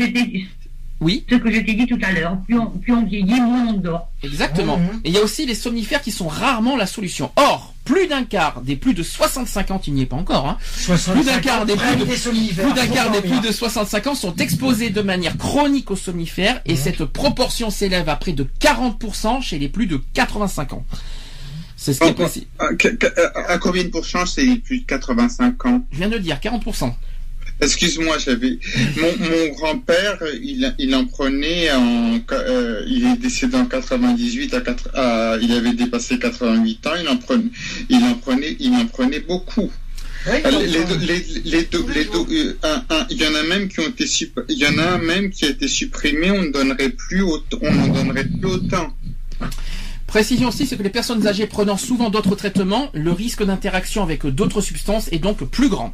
Oui, 1.02 1.24
ce 1.30 1.36
que 1.36 1.50
je 1.50 1.60
t'ai 1.62 1.74
dit 1.76 1.86
tout 1.88 1.98
à 2.02 2.12
l'heure. 2.12 2.38
Plus 2.46 2.60
on, 2.60 2.66
plus 2.68 2.92
on 2.94 3.06
vieillit, 3.06 3.40
moins 3.40 3.68
on 3.70 3.74
dort. 3.74 4.10
exactement. 4.22 4.78
Mhm. 4.78 5.02
Et 5.06 5.10
il 5.10 5.14
y 5.14 5.18
a 5.18 5.22
aussi 5.24 5.46
les 5.46 5.56
somnifères 5.56 6.02
qui 6.02 6.12
sont 6.12 6.28
rarement 6.28 6.76
la 6.76 6.86
solution. 6.86 7.32
Or, 7.38 7.74
plus 7.86 8.08
d'un 8.08 8.24
quart 8.26 8.62
des 8.62 8.76
plus 8.76 8.94
de 8.94 9.02
65 9.02 9.72
ans, 9.72 9.80
tu 9.80 9.92
n'y 9.92 10.02
es 10.02 10.06
pas 10.06 10.18
encore, 10.18 10.46
hein, 10.48 10.58
65 10.76 11.14
Plus 11.14 11.24
d'un 11.26 11.40
quart 11.40 11.66
des 11.66 11.76
plus 11.76 11.96
de- 11.96 12.04
Plus 12.04 12.74
d'un 12.74 12.88
quart 12.88 13.12
des 13.12 13.22
plus 13.22 13.40
de 13.40 13.52
65 13.52 14.08
ans 14.08 14.16
sont 14.16 14.36
exposés 14.36 14.90
de 14.90 15.02
manière 15.02 15.38
chronique 15.38 15.90
aux 15.90 15.96
somnifères 15.96 16.62
et 16.66 16.74
Mhm. 16.74 16.78
cette 16.78 17.06
proportion 17.06 17.70
s'élève 17.70 18.10
à 18.10 18.18
près 18.18 18.34
de 18.34 18.46
40% 18.60 19.42
chez 19.42 19.58
les 19.58 19.70
plus 19.70 19.88
de 19.88 20.02
85 20.14 20.74
ans. 20.74 20.84
C'est 21.78 21.94
ce 21.94 22.02
qui 22.02 22.08
est 22.10 22.14
précis. 22.14 22.48
À, 22.60 22.66
à- 22.66 23.52
à 23.54 23.58
combien 23.58 23.86
de 23.86 23.88
pourcents 23.90 24.26
c'est 24.26 24.58
plus 24.58 24.82
de 24.82 24.86
85 24.86 25.66
ans? 25.66 25.82
Je 25.94 25.98
viens 25.98 26.10
de 26.10 26.16
le 26.16 26.20
dire, 26.20 26.42
40%. 26.42 26.94
Excuse-moi, 27.62 28.18
j'avais 28.20 28.58
mon, 28.98 29.12
mon 29.28 29.48
grand-père, 29.54 30.18
il, 30.42 30.74
il 30.80 30.96
en 30.96 31.06
prenait 31.06 31.70
en, 31.72 32.20
euh, 32.32 32.84
il 32.88 33.06
est 33.06 33.18
décédé 33.18 33.58
en 33.58 33.66
98 33.66 34.54
à, 34.54 34.62
4, 34.62 34.90
à- 34.96 35.38
il 35.42 35.52
avait 35.52 35.74
dépassé 35.74 36.18
88 36.20 36.88
ans, 36.88 36.92
il 37.02 37.08
en 37.10 37.18
prenait, 37.18 37.44
il 37.90 38.04
en 38.04 38.14
prenait, 38.16 38.56
il 38.60 38.74
en 38.74 38.86
prenait 38.86 39.20
beaucoup. 39.20 39.70
Oui, 40.28 40.42
donc, 40.44 40.62
Les, 40.62 40.84
deux- 40.86 40.98
les, 41.06 41.26
les, 41.46 41.64
deux- 41.64 41.80
tous 41.80 41.88
les 41.90 41.94
les 41.96 42.04
jours. 42.06 42.26
deux- 42.28 42.58
un- 42.64 42.84
un- 42.90 43.06
il 43.10 43.22
y 43.22 43.28
en 43.28 43.36
a 43.36 43.44
même 43.44 43.68
qui 43.70 43.80
ont 43.82 43.88
été 43.88 44.06
il 44.50 44.58
y 44.58 44.66
en 44.68 44.78
a 44.78 44.84
un 44.84 44.98
même 44.98 45.30
qui 45.30 45.46
a 45.46 45.50
été 45.50 45.68
supprimé, 45.68 46.32
on 46.32 46.42
ne 46.44 46.52
donnerait 46.52 46.90
plus 46.90 47.22
autant, 47.22 47.58
on 47.62 47.74
n'en 47.74 47.88
donnerait 47.88 48.26
plus 48.26 48.50
autant. 48.50 48.94
Précision 50.08 50.48
aussi, 50.50 50.66
c'est 50.66 50.76
que 50.76 50.84
les 50.84 50.90
personnes 50.90 51.26
âgées 51.28 51.46
prenant 51.46 51.78
souvent 51.78 52.10
d'autres 52.10 52.36
traitements, 52.36 52.90
le 52.94 53.12
risque 53.12 53.44
d'interaction 53.46 54.02
avec 54.04 54.26
d'autres 54.26 54.62
substances 54.62 55.08
est 55.12 55.20
donc 55.20 55.44
plus 55.50 55.70
grand. 55.70 55.94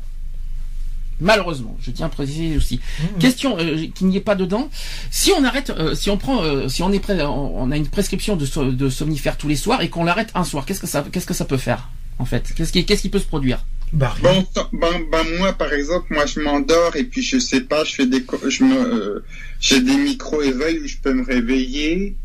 Malheureusement, 1.22 1.78
je 1.82 1.92
tiens 1.92 2.08
à 2.08 2.10
préciser 2.10 2.58
aussi. 2.58 2.80
Mhm. 3.00 3.20
Question 3.20 3.58
euh, 3.58 3.86
qu'il 3.96 4.08
n'y 4.08 4.18
ait 4.18 4.22
pas 4.22 4.36
dedans. 4.36 4.70
Si 5.12 5.32
on 5.38 5.44
arrête, 5.46 5.70
euh, 5.70 5.96
si 5.96 6.10
on 6.10 6.18
prend, 6.18 6.44
euh, 6.44 6.68
si 6.68 6.84
on 6.84 6.92
est 6.92 7.00
prêt, 7.00 7.22
on, 7.24 7.58
on 7.62 7.72
a 7.72 7.78
une 7.78 7.88
prescription 7.88 8.36
de, 8.36 8.46
so- 8.46 8.72
de 8.72 8.90
somnifères 8.90 9.38
tous 9.38 9.48
les 9.48 9.56
soirs 9.56 9.82
et 9.82 9.90
qu'on 9.90 10.04
l'arrête 10.04 10.30
un 10.36 10.44
soir, 10.44 10.66
qu'est-ce 10.66 10.82
que 10.82 10.88
ça, 10.88 11.06
qu'est-ce 11.12 11.26
que 11.26 11.34
ça 11.34 11.46
peut 11.46 11.58
faire 11.58 11.90
en 12.20 12.26
fait? 12.26 12.54
Qu'est-ce 12.56 12.72
qui, 12.74 12.86
qu'est-ce 12.86 13.02
qui 13.02 13.10
peut 13.10 13.20
se 13.20 13.26
produire? 13.26 13.64
Bah. 13.94 14.14
Bon, 14.22 14.46
ben, 14.74 14.90
ben, 15.12 15.24
moi, 15.38 15.54
par 15.54 15.72
exemple, 15.72 16.08
moi, 16.14 16.26
je 16.26 16.40
m'endors 16.42 16.96
et 16.98 17.04
puis 17.06 17.22
je 17.22 17.38
sais 17.40 17.62
pas, 17.62 17.84
je 17.86 17.94
fais 17.94 18.08
des, 18.08 18.24
co- 18.24 18.40
je 18.50 18.64
me, 18.66 18.76
euh, 18.76 19.26
j'ai 19.62 19.80
des 19.82 19.96
micro-éveils 19.96 20.80
où 20.80 20.88
je 20.88 20.98
peux 20.98 21.14
me 21.14 21.24
réveiller. 21.26 22.16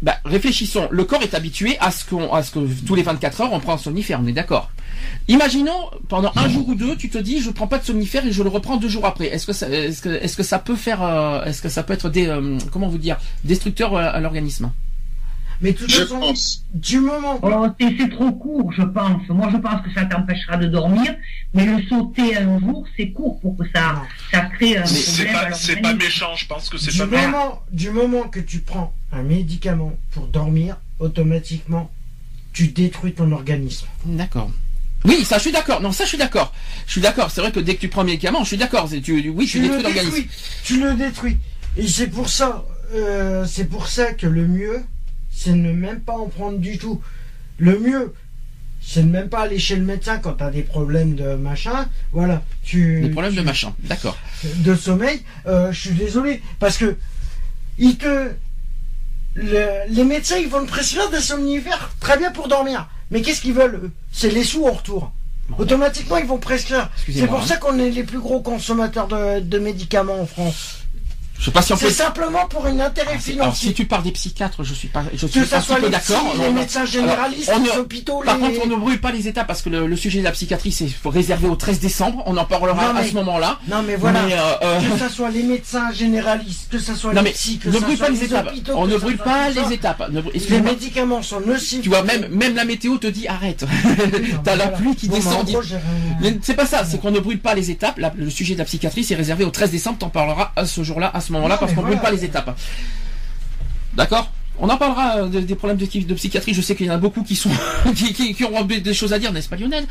Bah, 0.00 0.16
réfléchissons. 0.24 0.88
Le 0.92 1.04
corps 1.04 1.22
est 1.22 1.34
habitué 1.34 1.76
à 1.80 1.90
ce 1.90 2.04
qu'on, 2.04 2.32
à 2.32 2.42
ce 2.44 2.52
que 2.52 2.60
tous 2.86 2.94
les 2.94 3.02
24 3.02 3.40
heures 3.42 3.52
on 3.52 3.58
prend 3.60 3.74
un 3.74 3.78
somnifère. 3.78 4.20
On 4.22 4.26
est 4.28 4.32
d'accord. 4.32 4.70
Imaginons 5.28 5.90
pendant 6.08 6.32
un 6.36 6.48
jour 6.48 6.68
ou 6.68 6.74
deux, 6.74 6.96
tu 6.96 7.10
te 7.10 7.18
dis 7.18 7.40
je 7.40 7.50
prends 7.50 7.66
pas 7.66 7.78
de 7.78 7.84
somnifère 7.84 8.26
et 8.26 8.32
je 8.32 8.42
le 8.42 8.48
reprends 8.48 8.76
deux 8.76 8.88
jours 8.88 9.06
après. 9.06 9.26
Est-ce 9.26 9.46
que 9.46 9.52
ça, 9.52 9.68
est-ce 9.68 10.00
que, 10.02 10.08
est-ce 10.08 10.36
que 10.36 10.42
ça 10.42 10.58
peut 10.58 10.76
faire, 10.76 11.02
euh, 11.02 11.44
est-ce 11.44 11.60
que 11.62 11.68
ça 11.68 11.82
peut 11.82 11.92
être 11.92 12.08
des, 12.08 12.26
euh, 12.28 12.58
comment 12.72 12.88
vous 12.88 12.98
dire, 12.98 13.18
destructeur 13.44 13.96
à, 13.96 14.06
à 14.08 14.20
l'organisme? 14.20 14.70
Mais 15.60 15.72
de 15.72 15.78
toute 15.78 15.90
Je 15.90 16.02
façon, 16.02 16.20
pense. 16.20 16.64
du 16.72 17.00
moment. 17.00 17.40
Oh, 17.42 17.66
c'est 17.80 17.96
c'est 17.98 18.08
trop 18.10 18.30
court, 18.30 18.72
je 18.72 18.82
pense. 18.82 19.28
Moi, 19.28 19.48
je 19.52 19.56
pense 19.56 19.82
que 19.82 19.92
ça 19.92 20.04
t'empêchera 20.04 20.56
de 20.56 20.68
dormir, 20.68 21.16
mais 21.52 21.66
le 21.66 21.82
sauter 21.88 22.36
un 22.36 22.60
jour, 22.60 22.86
c'est 22.96 23.08
court 23.10 23.40
pour 23.40 23.56
que 23.56 23.64
ça, 23.74 24.02
crée 24.54 24.76
un 24.78 24.86
C'est 24.86 25.24
problème. 25.24 25.34
à 25.36 25.46
pas, 25.48 25.54
c'est 25.54 25.74
pas 25.74 25.80
l'organisme. 25.88 26.04
méchant, 26.06 26.36
je 26.36 26.46
pense 26.46 26.68
que 26.68 26.78
c'est 26.78 26.96
pas 26.96 27.06
méchant. 27.06 27.30
moment, 27.30 27.62
du 27.72 27.90
moment 27.90 28.22
que 28.28 28.38
tu 28.38 28.60
prends 28.60 28.94
un 29.12 29.24
médicament 29.24 29.94
pour 30.12 30.28
dormir, 30.28 30.76
automatiquement, 31.00 31.90
tu 32.52 32.68
détruis 32.68 33.12
ton 33.14 33.32
organisme. 33.32 33.86
D'accord. 34.06 34.50
Oui, 35.04 35.24
ça, 35.24 35.36
je 35.36 35.42
suis 35.42 35.52
d'accord. 35.52 35.80
Non, 35.80 35.92
ça, 35.92 36.04
je 36.04 36.08
suis 36.10 36.18
d'accord. 36.18 36.52
Je 36.86 36.92
suis 36.92 37.00
d'accord. 37.00 37.30
C'est 37.30 37.40
vrai 37.40 37.52
que 37.52 37.60
dès 37.60 37.74
que 37.76 37.80
tu 37.80 37.88
prends 37.88 38.00
un 38.02 38.04
médicament, 38.04 38.42
je 38.42 38.48
suis 38.48 38.56
d'accord. 38.56 38.88
Tu, 39.02 39.30
oui, 39.30 39.46
tu 39.46 39.52
tu 39.52 39.60
détruis 39.60 39.76
le 39.78 39.82
l'organisme. 39.82 40.14
détruis. 40.16 40.28
Tu 40.64 40.80
le 40.80 40.94
détruis. 40.94 41.36
Et 41.76 41.86
c'est 41.86 42.08
pour 42.08 42.28
ça, 42.28 42.64
euh, 42.94 43.44
c'est 43.46 43.66
pour 43.66 43.86
ça 43.88 44.12
que 44.12 44.26
le 44.26 44.46
mieux, 44.48 44.82
c'est 45.30 45.52
ne 45.52 45.72
même 45.72 46.00
pas 46.00 46.14
en 46.16 46.26
prendre 46.26 46.58
du 46.58 46.78
tout. 46.78 47.00
Le 47.58 47.78
mieux, 47.78 48.12
c'est 48.80 49.02
de 49.02 49.08
même 49.08 49.28
pas 49.28 49.42
aller 49.42 49.58
chez 49.58 49.76
le 49.76 49.84
médecin 49.84 50.18
quand 50.18 50.34
tu 50.34 50.44
as 50.44 50.50
des 50.50 50.62
problèmes 50.62 51.14
de 51.14 51.34
machin. 51.34 51.88
Voilà, 52.12 52.42
tu. 52.64 53.00
Des 53.00 53.10
problèmes 53.10 53.34
de 53.34 53.42
machin. 53.42 53.74
D'accord. 53.84 54.16
de 54.42 54.74
sommeil, 54.74 55.22
euh, 55.46 55.70
je 55.72 55.80
suis 55.80 55.90
désolé, 55.94 56.42
parce 56.58 56.76
que 56.76 56.96
ils 57.78 57.96
te, 57.96 58.30
le- 59.34 59.68
les 59.90 60.04
médecins 60.04 60.36
ils 60.38 60.48
vont 60.48 60.64
te 60.64 60.70
prescrire 60.70 61.08
des 61.10 61.20
somnifères 61.20 61.90
très 62.00 62.18
bien 62.18 62.30
pour 62.32 62.48
dormir, 62.48 62.88
mais 63.10 63.22
qu'est-ce 63.22 63.40
qu'ils 63.40 63.54
veulent 63.54 63.76
eux? 63.76 63.90
C'est 64.12 64.30
les 64.30 64.44
sous 64.44 64.66
en 64.66 64.72
retour. 64.72 65.12
Automatiquement 65.58 66.18
ils 66.18 66.26
vont 66.26 66.38
prescrire. 66.38 66.90
C'est 67.10 67.26
pour 67.26 67.40
hein. 67.40 67.46
ça 67.46 67.56
qu'on 67.56 67.78
est 67.78 67.90
les 67.90 68.04
plus 68.04 68.18
gros 68.18 68.40
consommateurs 68.40 69.08
de, 69.08 69.40
de 69.40 69.58
médicaments 69.58 70.20
en 70.20 70.26
France. 70.26 70.82
Je 71.38 71.44
sais 71.44 71.50
pas 71.52 71.62
si 71.62 71.72
on 71.72 71.76
peut. 71.76 71.86
C'est 71.88 71.94
simplement 72.02 72.46
pour 72.48 72.66
un 72.66 72.80
intérêt 72.80 73.12
Ah, 73.14 73.18
c'est- 73.20 73.32
Alors, 73.34 73.54
si 73.54 73.60
financier. 73.60 73.72
tu 73.74 73.84
parles 73.84 74.02
des 74.02 74.10
psychiatres, 74.10 74.64
je 74.64 74.74
suis 74.74 74.88
pas, 74.88 75.04
je 75.14 75.26
suis 75.26 75.44
soit 75.46 75.76
peu 75.76 75.82
les 75.82 75.90
d'accord. 75.90 76.34
les 76.40 76.52
médecins 76.52 76.84
généralistes, 76.84 77.48
Alors, 77.48 77.60
on 77.60 77.64
les 77.64 77.78
hôpitaux, 77.80 78.22
Par 78.24 78.36
les... 78.36 78.40
contre, 78.42 78.60
on 78.64 78.66
ne 78.68 78.76
brûle 78.76 79.00
pas 79.00 79.12
les 79.12 79.28
étapes 79.28 79.46
parce 79.46 79.62
que 79.62 79.70
le, 79.70 79.86
le 79.86 79.96
sujet 79.96 80.18
de 80.18 80.24
la 80.24 80.32
psychiatrie, 80.32 80.72
c'est 80.72 80.88
faut 80.88 81.10
réserver 81.10 81.46
au 81.46 81.54
13 81.54 81.78
décembre. 81.78 82.24
On 82.26 82.36
en 82.36 82.44
parlera 82.44 82.92
mais- 82.92 83.00
à 83.00 83.04
ce 83.04 83.14
moment-là. 83.14 83.58
Non 83.68 83.82
mais 83.86 83.94
voilà. 83.96 84.22
Mais, 84.22 84.32
euh, 84.34 84.38
euh, 84.62 84.80
Que 84.80 84.98
ça 84.98 85.08
soit 85.08 85.30
les 85.30 85.44
médecins 85.44 85.92
généralistes, 85.92 86.68
que 86.72 86.78
ça 86.78 86.94
soit 86.96 87.14
non 87.14 87.22
les 87.22 87.30
psys, 87.30 87.58
que 87.58 87.68
ne 87.68 87.74
ça 87.74 87.80
brûle 87.80 87.96
soit 87.96 88.06
pas 88.06 88.12
les 88.12 88.24
étapes. 88.24 88.48
hôpitaux, 88.48 88.72
On 88.76 88.86
ne 88.86 88.96
brûle 88.96 89.18
pas 89.18 89.50
les 89.50 89.72
étapes. 89.72 90.10
Les 90.48 90.60
médicaments 90.60 91.22
sont 91.22 91.40
nocifs. 91.40 91.82
Tu 91.82 91.88
vois, 91.88 92.02
même, 92.02 92.26
même 92.30 92.56
la 92.56 92.64
météo 92.64 92.96
te 92.98 93.06
dit 93.06 93.28
arrête. 93.28 93.64
T'as 94.44 94.56
la 94.56 94.68
pluie 94.68 94.96
qui 94.96 95.08
descend. 95.08 95.46
c'est 96.42 96.54
pas 96.54 96.66
ça, 96.66 96.84
c'est 96.84 97.00
qu'on 97.00 97.10
ne 97.12 97.20
brûle 97.20 97.38
pas 97.40 97.54
les 97.54 97.70
étapes. 97.70 97.98
Le 98.16 98.30
sujet 98.30 98.54
de 98.54 98.58
la 98.58 98.64
psychiatrie, 98.64 99.04
c'est 99.04 99.14
réservé 99.14 99.44
au 99.44 99.50
13 99.50 99.70
décembre. 99.70 99.98
T'en 99.98 100.08
parleras 100.10 100.50
à 100.56 100.66
ce 100.66 100.82
jour-là, 100.82 101.10
à 101.14 101.20
ce 101.28 101.32
moment-là, 101.34 101.56
parce 101.58 101.72
qu'on 101.72 101.82
brûle 101.82 101.94
voilà. 101.94 102.08
pas 102.10 102.10
les 102.16 102.24
étapes. 102.24 102.58
D'accord 103.94 104.30
On 104.58 104.68
en 104.68 104.76
parlera 104.76 105.18
euh, 105.18 105.28
de- 105.28 105.40
des 105.40 105.54
problèmes 105.54 105.76
de, 105.78 105.86
de 105.86 106.14
psychiatrie. 106.14 106.52
Je 106.54 106.60
sais 106.62 106.74
qu'il 106.74 106.86
y 106.86 106.90
en 106.90 106.94
a 106.94 106.98
beaucoup 106.98 107.22
qui 107.22 107.36
sont 107.36 107.50
qui, 107.94 108.12
qui- 108.12 108.34
qui 108.34 108.44
auront 108.44 108.64
des 108.64 108.80
des 108.80 108.94
choses 108.94 109.12
à 109.12 109.18
dire, 109.18 109.32
n'est-ce 109.32 109.48
pas, 109.48 109.56
Lionel? 109.56 109.86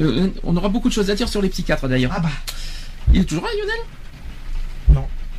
Euh, 0.00 0.28
On 0.44 0.56
aura 0.56 0.68
beaucoup 0.68 0.88
de 0.88 0.94
choses 0.94 1.10
à 1.10 1.14
dire 1.14 1.28
sur 1.28 1.42
les 1.42 1.48
psychiatres 1.48 1.88
d'ailleurs. 1.88 2.12
Ah 2.14 2.20
bah, 2.20 2.30
Il 3.12 3.20
est 3.20 3.24
toujours 3.24 3.44
là, 3.44 3.50
Lionel? 3.58 3.80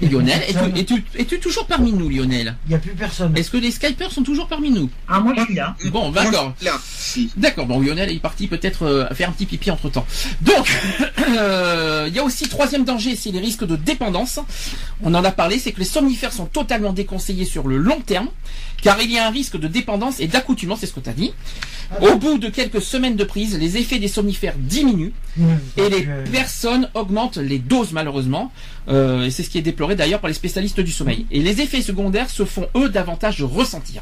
Lionel, 0.01 0.41
es-tu, 0.75 1.03
es-tu 1.15 1.39
toujours 1.39 1.65
parmi 1.65 1.91
nous, 1.91 2.09
Lionel? 2.09 2.55
Il 2.65 2.69
n'y 2.69 2.75
a 2.75 2.79
plus 2.79 2.91
personne. 2.91 3.35
Est-ce 3.35 3.49
que 3.49 3.57
les 3.57 3.71
Skypers 3.71 4.11
sont 4.11 4.23
toujours 4.23 4.47
parmi 4.47 4.69
nous? 4.69 4.89
Ah, 5.07 5.19
moi, 5.19 5.33
je 5.37 5.43
suis 5.45 5.55
là. 5.55 5.75
Bon, 5.91 6.11
d'accord. 6.11 6.53
si. 6.83 7.31
D'accord, 7.35 7.65
bon 7.65 7.79
Lionel 7.79 8.11
est 8.11 8.19
parti 8.19 8.47
peut-être 8.47 8.83
euh, 8.83 9.07
faire 9.13 9.29
un 9.29 9.31
petit 9.31 9.45
pipi 9.45 9.71
entre 9.71 9.89
temps. 9.89 10.05
Donc, 10.41 10.69
euh, 11.29 12.05
il 12.07 12.15
y 12.15 12.19
a 12.19 12.23
aussi 12.23 12.47
troisième 12.47 12.85
danger, 12.85 13.15
c'est 13.15 13.31
les 13.31 13.39
risques 13.39 13.65
de 13.65 13.75
dépendance. 13.75 14.39
On 15.01 15.13
en 15.13 15.23
a 15.23 15.31
parlé, 15.31 15.59
c'est 15.59 15.71
que 15.71 15.79
les 15.79 15.85
somnifères 15.85 16.33
sont 16.33 16.45
totalement 16.45 16.93
déconseillés 16.93 17.45
sur 17.45 17.67
le 17.67 17.77
long 17.77 18.01
terme, 18.01 18.29
car 18.81 19.01
il 19.01 19.11
y 19.11 19.17
a 19.17 19.27
un 19.27 19.31
risque 19.31 19.57
de 19.57 19.67
dépendance 19.67 20.19
et 20.19 20.27
d'accoutumance, 20.27 20.79
c'est 20.81 20.87
ce 20.87 20.93
que 20.93 20.99
tu 20.99 21.09
as 21.09 21.13
dit. 21.13 21.33
Au 22.01 22.17
bout 22.17 22.37
de 22.37 22.49
quelques 22.49 22.81
semaines 22.81 23.15
de 23.15 23.23
prise, 23.23 23.57
les 23.57 23.77
effets 23.77 23.99
des 23.99 24.07
somnifères 24.07 24.55
diminuent 24.57 25.13
et 25.77 25.89
les 25.89 26.07
personnes 26.31 26.89
augmentent 26.93 27.37
les 27.37 27.59
doses 27.59 27.93
malheureusement. 27.93 28.51
Euh, 28.89 29.25
et 29.25 29.31
c'est 29.31 29.43
ce 29.43 29.49
qui 29.49 29.57
est 29.57 29.61
déploré 29.61 29.95
d'ailleurs 29.95 30.19
par 30.19 30.27
les 30.27 30.33
spécialistes 30.33 30.79
du 30.81 30.91
sommeil. 30.91 31.25
Et 31.31 31.41
les 31.41 31.61
effets 31.61 31.81
secondaires 31.81 32.29
se 32.29 32.45
font 32.45 32.67
eux 32.75 32.89
davantage 32.89 33.41
ressentir. 33.41 34.01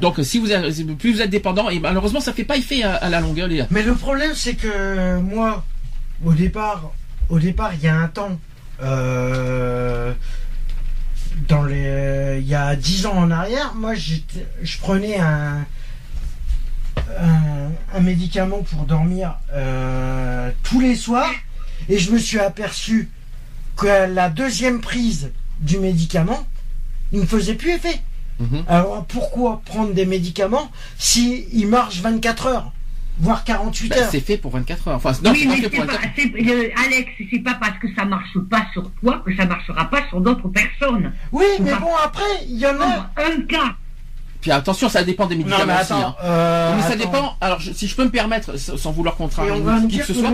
Donc 0.00 0.16
si 0.22 0.38
vous 0.38 0.52
êtes, 0.52 0.96
plus 0.98 1.14
vous 1.14 1.22
êtes 1.22 1.30
dépendant, 1.30 1.70
et 1.70 1.78
malheureusement 1.78 2.20
ça 2.20 2.32
fait 2.32 2.44
pas 2.44 2.56
effet 2.56 2.82
à, 2.82 2.94
à 2.94 3.08
la 3.08 3.20
longueur. 3.20 3.48
Les... 3.48 3.64
Mais 3.70 3.82
le 3.82 3.94
problème, 3.94 4.32
c'est 4.34 4.54
que 4.54 5.18
moi, 5.20 5.64
au 6.24 6.32
départ, 6.32 6.92
au 7.28 7.38
départ, 7.38 7.72
il 7.74 7.82
y 7.82 7.88
a 7.88 7.96
un 7.96 8.08
temps, 8.08 8.38
euh, 8.82 10.12
dans 11.48 11.64
les, 11.64 12.38
il 12.40 12.48
y 12.48 12.54
a 12.54 12.74
dix 12.76 13.06
ans 13.06 13.16
en 13.16 13.30
arrière, 13.30 13.74
moi, 13.74 13.94
je 13.94 14.78
prenais 14.78 15.18
un, 15.18 15.64
un, 17.20 17.70
un 17.94 18.00
médicament 18.00 18.62
pour 18.62 18.84
dormir 18.84 19.36
euh, 19.52 20.50
tous 20.62 20.80
les 20.80 20.96
soirs, 20.96 21.30
et 21.88 21.98
je 21.98 22.10
me 22.12 22.18
suis 22.18 22.38
aperçu 22.38 23.10
que 23.76 23.86
la 24.12 24.28
deuxième 24.30 24.80
prise 24.80 25.32
du 25.60 25.78
médicament, 25.78 26.46
il 27.12 27.20
ne 27.20 27.26
faisait 27.26 27.54
plus 27.54 27.70
effet. 27.72 28.00
Mhm. 28.40 28.64
Alors 28.68 29.04
pourquoi 29.06 29.62
prendre 29.64 29.94
des 29.94 30.04
médicaments 30.04 30.70
si 30.98 31.46
ils 31.52 31.66
marchent 31.66 32.00
24 32.00 32.46
heures, 32.48 32.72
voire 33.18 33.44
48 33.44 33.88
Bah, 33.88 33.96
heures? 33.98 34.08
c'est 34.10 34.20
fait 34.20 34.36
pour 34.36 34.50
24 34.52 34.88
heures. 34.88 34.96
Enfin, 34.96 35.12
non, 35.24 35.30
oui, 35.32 35.46
pas 35.46 35.54
mais 35.56 35.62
pas, 35.70 35.84
24 35.86 35.94
heures. 35.94 36.10
c'est- 36.16 36.24
le- 36.26 36.70
Alex, 36.84 37.10
c'est 37.30 37.38
pas 37.38 37.54
parce 37.54 37.78
que 37.78 37.86
ça 37.94 38.04
marche 38.04 38.36
pas 38.50 38.66
sur 38.74 38.90
toi 39.00 39.22
que 39.24 39.34
ça 39.34 39.46
marchera 39.46 39.88
pas 39.88 40.06
sur 40.10 40.20
d'autres 40.20 40.48
personnes. 40.48 41.12
Oui, 41.32 41.46
mais 41.60 41.74
bon 41.76 41.94
après, 42.04 42.24
il 42.46 42.58
y 42.58 42.66
en 42.66 42.78
a. 42.80 43.10
Un 43.16 43.40
cas. 43.48 43.74
Puis 44.40 44.50
attention, 44.50 44.88
ça 44.88 45.02
dépend 45.02 45.26
des 45.26 45.36
médicaments 45.36 45.60
Non 45.60 45.66
mais 45.66 45.74
aussi. 45.82 45.92
attends, 45.92 46.08
hein. 46.08 46.14
euh, 46.24 46.74
mais 46.76 46.82
ça 46.82 46.88
attends. 46.88 46.98
dépend. 46.98 47.36
Alors, 47.40 47.60
je- 47.60 47.72
si 47.72 47.86
je 47.88 47.94
peux 47.96 48.04
me 48.04 48.10
permettre, 48.10 48.58
sans 48.58 48.92
vouloir 48.92 49.14
Et 49.14 49.18
contrarier 49.18 49.52
on 49.52 49.60
va 49.60 49.80
me 49.80 49.88
qui 49.88 49.98
que 49.98 50.04
ce 50.06 50.14
soit. 50.14 50.30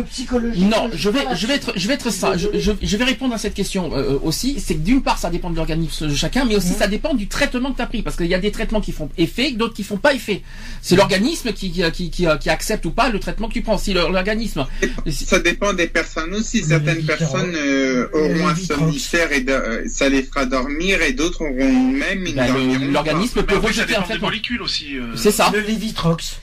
Non, 0.56 0.90
je 0.94 1.08
vais, 1.10 1.20
je 1.34 1.46
vais 1.46 1.54
être, 1.54 1.72
je 1.76 1.88
vais 1.88 1.94
être 1.94 2.10
ça. 2.10 2.36
Je, 2.36 2.48
Désolé. 2.48 2.78
je- 2.82 2.86
je 2.86 2.96
vais 2.96 3.04
répondre 3.04 3.34
à 3.34 3.38
cette 3.38 3.54
question 3.54 3.90
euh, 3.94 4.18
aussi. 4.22 4.60
C'est 4.60 4.74
que 4.74 4.80
d'une 4.80 5.02
part, 5.02 5.18
ça 5.18 5.30
dépend 5.30 5.50
de 5.50 5.56
l'organisme 5.56 6.08
de 6.08 6.14
chacun, 6.14 6.44
mais 6.44 6.56
aussi 6.56 6.70
Mhm. 6.72 6.76
ça 6.78 6.86
dépend 6.88 7.14
du 7.14 7.28
traitement 7.28 7.70
que 7.72 7.76
tu 7.76 7.82
as 7.82 7.86
pris, 7.86 8.02
parce 8.02 8.16
qu'il 8.16 8.26
y 8.26 8.34
a 8.34 8.38
des 8.38 8.50
traitements 8.52 8.80
qui 8.80 8.92
font 8.92 9.08
effet, 9.18 9.52
d'autres 9.52 9.74
qui 9.74 9.84
font 9.84 9.96
pas 9.98 10.14
effet. 10.14 10.42
C'est 10.82 10.96
l'organisme 10.96 11.52
qui, 11.52 11.70
qui, 11.70 11.82
qui, 11.92 12.10
qui, 12.10 12.26
qui 12.40 12.50
accepte 12.50 12.84
ou 12.86 12.90
pas 12.90 13.08
le 13.08 13.18
traitement 13.18 13.48
que 13.48 13.54
tu 13.54 13.62
prends. 13.62 13.78
Si 13.78 13.92
l'organisme, 13.94 14.66
Ça 15.10 15.38
dépend 15.38 15.72
des 15.72 15.86
personnes 15.88 16.34
aussi. 16.34 16.62
Certaines 16.64 17.04
personnes 17.04 17.54
euh, 17.54 18.08
auront 18.12 18.48
un 18.48 18.56
somnifère 18.56 19.32
et 19.32 19.40
de- 19.40 19.52
euh, 19.52 19.82
ça 19.88 20.08
les 20.08 20.22
fera 20.22 20.44
dormir 20.46 21.02
et 21.02 21.12
d'autres 21.12 21.42
auront 21.42 21.52
même 21.92 22.26
une 22.26 22.34
bah, 22.34 22.46
l'organisme 22.92 23.42
peut 23.42 23.56
rejeter 23.58 23.91
des 24.00 24.18
molécules 24.18 24.62
aussi. 24.62 24.96
euh. 24.96 25.16
C'est 25.16 25.30
ça. 25.32 25.50
Le 25.52 25.60
Lévitrox. 25.60 26.40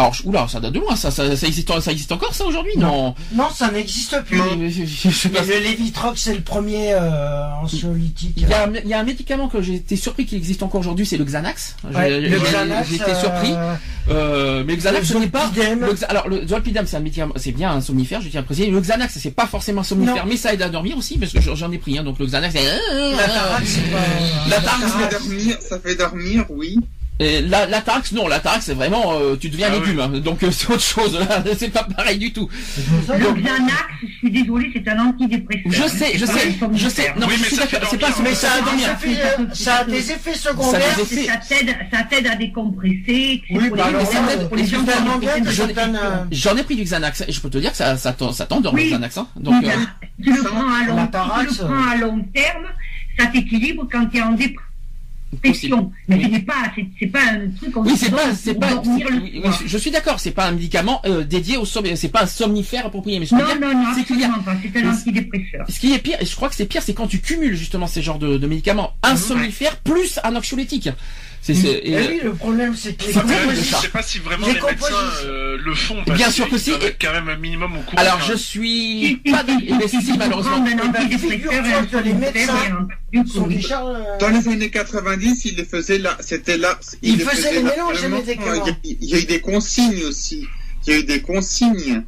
Alors, 0.00 0.14
je- 0.14 0.22
oula, 0.26 0.46
ça 0.48 0.60
date 0.60 0.72
de 0.72 0.78
loin. 0.80 0.96
Ça, 0.96 1.10
ça, 1.10 1.36
ça 1.36 1.46
existe, 1.46 1.80
ça 1.80 1.92
existe 1.92 2.10
encore 2.12 2.34
ça 2.34 2.44
aujourd'hui 2.44 2.72
Non. 2.76 3.14
Non, 3.32 3.48
ça 3.54 3.70
n'existe 3.70 4.20
plus. 4.22 4.38
Je- 4.38 4.84
je- 4.84 5.08
je 5.10 5.14
sais 5.14 5.28
pas. 5.28 5.40
Mais 5.46 5.56
le 5.58 5.62
Lévitrox, 5.64 6.20
c'est 6.20 6.34
le 6.34 6.40
premier 6.40 6.92
euh, 6.94 7.42
anxiolytique. 7.62 8.32
Il 8.36 8.48
y, 8.48 8.52
a, 8.54 8.64
un- 8.64 8.74
il 8.82 8.88
y 8.88 8.94
a 8.94 9.00
un 9.00 9.04
médicament 9.04 9.48
que 9.48 9.60
j'ai 9.62 9.74
été 9.74 9.96
surpris 9.96 10.26
qu'il 10.26 10.38
existe 10.38 10.62
encore 10.62 10.80
aujourd'hui, 10.80 11.04
c'est 11.06 11.16
le 11.18 11.24
Xanax. 11.24 11.76
Ouais, 11.94 12.18
le 12.20 12.26
été 12.28 13.14
surpris. 13.14 13.52
euh, 13.52 13.74
Euh, 14.08 14.64
mais 14.66 14.72
le 14.74 14.78
Xanax, 14.78 15.06
ce 15.06 15.12
Le 15.14 15.20
n'est 15.20 15.26
pas. 15.28 15.50
Le 15.54 15.94
alors, 16.08 16.28
le 16.28 16.46
Zolpidem, 16.46 16.86
c'est 16.86 16.96
un 16.96 17.00
médicament, 17.00 17.34
c'est 17.36 17.52
bien 17.52 17.70
un 17.70 17.80
somnifère, 17.80 18.20
je 18.20 18.28
tiens 18.28 18.40
à 18.40 18.42
préciser. 18.42 18.68
Le 18.70 18.80
Xanax, 18.80 19.18
c'est 19.20 19.30
pas 19.30 19.46
forcément 19.46 19.82
un 19.82 19.84
somnifère, 19.84 20.24
Non. 20.24 20.30
mais 20.30 20.36
ça 20.36 20.52
aide 20.54 20.62
à 20.62 20.68
dormir 20.68 20.96
aussi, 20.98 21.18
parce 21.18 21.32
que 21.32 21.40
j'en- 21.40 21.70
ai 21.70 21.78
pris, 21.78 21.96
hein, 21.98 22.02
donc 22.02 22.18
le 22.18 22.26
Xanax, 22.26 22.54
c'est. 22.54 22.64
La 22.64 23.28
Tarax, 23.28 23.64
c'est 23.68 23.90
pas. 23.92 23.98
La 24.48 24.56
Ça 24.56 24.62
Tarax, 24.62 24.92
fait 24.92 25.18
dormir, 25.18 25.56
ça 25.60 25.78
fait 25.78 25.94
dormir, 25.94 26.44
oui. 26.48 26.78
Et 27.20 27.42
la, 27.42 27.66
la 27.66 27.80
Tarax, 27.82 28.12
non, 28.12 28.26
la 28.26 28.40
Tarax, 28.40 28.64
c'est 28.64 28.74
vraiment, 28.74 29.12
euh, 29.12 29.36
tu 29.36 29.50
deviens 29.50 29.68
Ah 29.70 29.74
légume, 29.78 30.00
hein, 30.00 30.08
donc 30.20 30.42
euh, 30.42 30.50
c'est 30.50 30.70
autre 30.70 30.80
chose, 30.80 31.18
là, 31.18 31.44
c'est 31.58 31.68
pas 31.68 31.84
pareil 31.84 32.18
du 32.18 32.32
tout. 32.32 32.48
Ça 33.06 33.16
que- 33.18 33.22
Le 33.22 33.32
Xanax, 33.42 33.74
je 34.02 34.06
suis 34.16 34.30
désolé, 34.30 34.70
c'est 34.74 34.88
un 34.88 34.98
antidépresseur. 35.06 35.70
Je 35.70 35.82
sais, 35.96 36.16
je 36.16 36.24
sais, 36.24 36.56
un 36.62 36.74
je 36.74 36.88
sais, 36.88 37.12
non, 37.18 37.26
Oui, 37.28 37.34
je 37.36 37.42
mais 37.42 37.66
c'est 37.90 37.98
pas 37.98 38.08
un. 38.08 38.22
Mais 38.22 38.34
ça 38.34 38.48
a, 38.48 38.50
ça 38.52 38.58
des 38.58 38.64
dormir. 38.64 38.88
effets, 38.90 39.22
euh, 39.40 39.44
ça 39.52 39.74
a 39.76 39.84
des 39.84 40.12
effets 40.12 40.34
secondaires. 40.34 40.80
Ça 40.96 41.04
C'est- 41.06 41.24
Ça 41.26 41.36
t'aide, 41.36 41.76
ça 41.92 42.02
t'aide 42.08 42.26
à 42.26 42.36
décompresser. 42.36 43.42
Oui, 43.50 43.68
pour 43.68 43.76
bah 43.76 43.84
les- 43.84 43.88
alors 43.90 44.00
pour 44.02 44.12
ça 44.12 44.18
pour 44.48 44.56
les 44.56 44.66
gens 44.66 44.78
un- 44.80 46.26
J'en 46.30 46.56
ai 46.56 46.62
pris 46.62 46.76
du 46.76 46.84
Xanax, 46.84 47.24
et 47.28 47.32
je 47.32 47.40
peux 47.40 47.50
te 47.50 47.58
dire 47.58 47.70
que 47.72 47.76
ça, 47.76 47.96
ça, 47.98 48.12
t'en- 48.12 48.32
ça 48.32 48.46
t'endort, 48.46 48.74
le 48.74 48.82
Xanax, 48.82 49.18
hein. 49.18 49.26
Donc, 49.36 49.62
Tu 49.62 49.68
euh, 50.30 50.34
le 50.36 50.42
prends 50.42 50.72
à 50.72 50.86
long, 50.86 50.96
La 50.96 51.04
tu 51.04 51.10
Tarax, 51.10 51.58
le 51.58 51.66
prends 51.66 51.90
à 51.90 51.96
long 51.96 52.20
terme, 52.34 52.64
ça 53.18 53.26
t'équilibre 53.26 53.86
quand 53.92 54.06
tu 54.06 54.16
es 54.18 54.22
en 54.22 54.30
dépression. 54.32 54.62
Mais 55.42 55.54
ce 55.54 55.66
n'est 55.66 56.40
pas, 56.40 56.72
c'est, 56.98 57.06
pas 57.06 57.20
un 57.22 57.50
truc 57.56 57.72
qu'on 57.72 57.84
Oui, 57.84 57.96
c'est 57.96 58.10
pas, 58.10 58.34
c'est 58.34 58.54
pas, 58.54 58.82
oui, 58.84 59.42
oui, 59.44 59.50
je 59.64 59.78
suis 59.78 59.90
d'accord, 59.90 60.18
c'est 60.18 60.32
pas 60.32 60.46
un 60.46 60.52
médicament 60.52 61.00
euh, 61.06 61.24
dédié 61.24 61.56
au 61.56 61.64
sommeil, 61.64 61.96
c'est 61.96 62.08
pas 62.08 62.24
un 62.24 62.26
somnifère 62.26 62.86
approprié, 62.86 63.20
mais 63.20 63.26
je 63.26 63.34
Non, 63.34 63.44
dire, 63.44 63.60
non, 63.60 63.72
non, 63.72 63.84
c'est 63.94 64.06
pas. 64.08 64.60
C'est 64.72 64.82
un 64.82 64.90
antidépresseur. 64.90 65.66
Ce 65.68 65.78
qui 65.78 65.92
est 65.92 65.98
pire, 65.98 66.16
et 66.20 66.26
je 66.26 66.34
crois 66.34 66.48
que 66.48 66.56
c'est 66.56 66.66
pire, 66.66 66.82
c'est 66.82 66.94
quand 66.94 67.06
tu 67.06 67.20
cumules 67.20 67.54
justement 67.54 67.86
ces 67.86 68.02
genres 68.02 68.18
de, 68.18 68.38
de 68.38 68.46
médicaments, 68.46 68.92
un 69.02 69.16
somnifère 69.16 69.76
plus 69.78 70.18
un 70.24 70.34
anxiolytique. 70.34 70.88
C'est, 71.42 71.54
c'est- 71.54 71.68
et, 71.68 71.90
Et 71.92 71.96
euh, 71.96 72.06
oui, 72.10 72.20
le 72.22 72.34
problème, 72.34 72.76
c'est 72.76 72.94
que 72.94 73.04
les 73.06 73.12
je 73.12 73.62
ça. 73.62 73.80
sais 73.80 73.88
pas 73.88 74.02
si 74.02 74.18
vraiment 74.18 74.46
Les 74.46 74.52
les, 74.54 74.60
médecins 74.60 74.94
euh, 75.24 75.56
le 75.64 75.74
font. 75.74 76.02
Bien 76.02 76.30
sûr 76.30 76.48
que 76.50 76.58
si, 76.58 76.70
être 76.72 76.96
quand 77.00 77.12
même 77.12 77.28
un 77.30 77.36
minimum 77.36 77.78
au 77.78 77.80
courant. 77.80 77.96
alors 77.96 78.18
quand 78.18 78.26
je 78.26 78.34
suis 78.34 79.16
pas, 79.30 79.42
mais 79.46 79.88
si, 79.88 80.02
si, 80.02 80.18
malheureusement. 80.18 80.62
Eh 80.68 80.74
ben, 80.74 82.02
les 82.04 82.12
médecins 82.12 82.88
sont 83.26 83.48
euh, 83.50 84.18
Dans 84.18 84.28
les 84.28 84.48
années 84.48 84.70
90, 84.70 85.44
il 85.46 85.56
les 85.56 85.64
faisait 85.64 85.98
là, 85.98 86.16
c'était 86.20 86.58
là. 86.58 86.78
Il 87.02 87.16
les 87.16 87.24
faisait 87.24 87.54
les 87.54 87.62
mélanges 87.62 88.04
médicaments. 88.06 88.64
A, 88.66 88.70
il 88.84 89.04
y 89.04 89.14
a 89.14 89.18
eu 89.18 89.24
des 89.24 89.40
consignes 89.40 90.04
aussi. 90.04 90.46
Il 90.86 90.92
y 90.92 90.96
a 90.96 90.98
eu 91.00 91.04
des 91.04 91.22
consignes. 91.22 92.02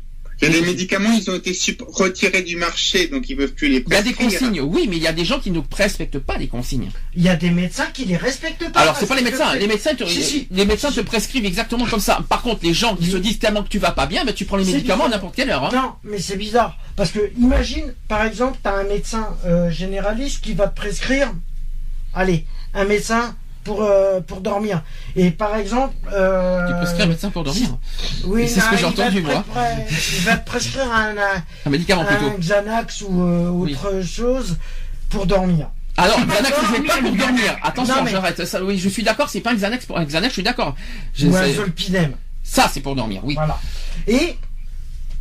Des 0.51 0.61
médicaments, 0.63 1.13
ils 1.13 1.31
ont 1.31 1.35
été 1.37 1.53
retirés 1.89 2.43
du 2.43 2.57
marché, 2.57 3.07
donc 3.07 3.29
ils 3.29 3.37
peuvent 3.37 3.53
plus 3.53 3.69
les 3.69 3.85
Il 3.87 3.93
y 3.93 3.97
a 3.97 4.03
des 4.03 4.13
prescrire. 4.13 4.41
consignes, 4.41 4.61
oui, 4.61 4.87
mais 4.91 4.97
il 4.97 5.03
y 5.03 5.07
a 5.07 5.13
des 5.13 5.25
gens 5.25 5.39
qui 5.39 5.51
ne 5.51 5.61
respectent 5.73 6.19
pas 6.19 6.37
les 6.37 6.49
consignes. 6.49 6.91
Il 7.15 7.23
y 7.23 7.29
a 7.29 7.37
des 7.37 7.51
médecins 7.51 7.87
qui 7.93 8.05
les 8.05 8.17
respectent 8.17 8.71
pas. 8.73 8.81
Alors 8.81 8.97
c'est 8.97 9.07
pas 9.07 9.15
les 9.17 9.23
médecins, 9.23 9.55
les 9.55 9.67
médecins, 9.67 9.95
te, 9.95 10.05
Si, 10.05 10.23
si. 10.23 10.49
les 10.51 10.65
médecins 10.65 10.91
te 10.91 11.01
prescrivent 11.01 11.45
exactement 11.47 11.87
comme 11.87 12.01
ça. 12.01 12.25
Par 12.29 12.43
contre, 12.43 12.61
les 12.65 12.75
gens 12.75 12.97
qui 12.97 13.07
se 13.07 13.17
disent 13.17 13.39
tellement 13.39 13.63
que 13.63 13.69
tu 13.69 13.79
vas 13.79 13.93
pas 13.93 14.07
bien, 14.07 14.25
ben 14.25 14.35
tu 14.35 14.45
prends 14.45 14.57
les 14.57 14.65
médicaments 14.65 15.05
à 15.07 15.09
n'importe 15.09 15.35
quelle 15.37 15.51
heure. 15.51 15.65
hein. 15.65 15.71
Non, 15.73 15.93
mais 16.05 16.19
c'est 16.19 16.37
bizarre. 16.37 16.77
Parce 16.97 17.11
que 17.13 17.31
imagine, 17.39 17.95
par 18.09 18.25
exemple, 18.25 18.59
tu 18.63 18.69
as 18.69 18.75
un 18.75 18.85
médecin 18.85 19.29
euh, 19.47 19.71
généraliste 19.71 20.43
qui 20.43 20.55
va 20.55 20.67
te 20.69 20.75
prescrire, 20.77 21.33
allez, 22.15 22.45
un 22.75 22.85
médecin 22.85 23.37
pour, 23.65 23.83
euh, 23.83 24.21
pour 24.21 24.41
dormir. 24.41 24.83
Et 25.17 25.31
par 25.31 25.57
exemple... 25.57 25.95
Euh, 26.13 26.67
Tu 26.69 26.75
prescris 26.75 27.03
un 27.03 27.07
médecin 27.07 27.31
pour 27.31 27.45
dormir. 27.45 27.69
Oui, 28.25 28.49
C'est 28.49 28.61
ce 28.61 28.71
que 28.71 28.77
j'ai 28.77 28.85
entendu, 28.85 29.23
te 29.23 29.27
moi. 29.27 29.45
Il 29.91 30.25
va 30.25 30.37
te 30.37 30.47
prescrire 30.47 30.91
un, 30.93 31.11
un, 31.17 31.43
Un 31.67 31.71
médicament 31.71 32.05
plutôt. 32.05 32.27
un 32.27 32.39
Xanax 32.39 33.03
ou 33.03 33.23
euh, 33.23 33.49
Oui. 33.51 33.73
autre 33.75 34.03
chose 34.05 34.57
pour 35.09 35.27
dormir. 35.27 35.69
Alors, 35.97 36.17
C'est 36.19 36.27
Xanax, 36.27 36.57
je 36.67 36.73
vais 36.83 36.89
pas 36.89 36.97
pour 36.99 37.13
dormir. 37.13 37.57
Attention, 37.63 38.03
mais- 38.05 38.11
j'arrête. 38.11 38.45
Ça, 38.47 38.65
oui, 38.65 38.79
je 38.79 38.89
suis 38.89 39.03
d'accord, 39.03 39.29
c'est 39.29 39.41
pas 39.41 39.53
un 39.53 39.57
Xanax 39.57 39.87
pour 39.87 39.99
un 39.99 40.05
Xanax, 40.05 40.29
je 40.29 40.33
suis 40.35 40.43
d'accord. 40.43 40.75
Ou 41.23 41.37
un 41.37 41.43
c'est- 41.45 41.55
Zolpidem. 41.55 42.15
Ça, 42.43 42.69
c'est 42.73 42.81
pour 42.81 42.97
dormir, 42.97 43.21
oui. 43.25 43.35
Voilà. 43.35 43.59
Et, 44.09 44.37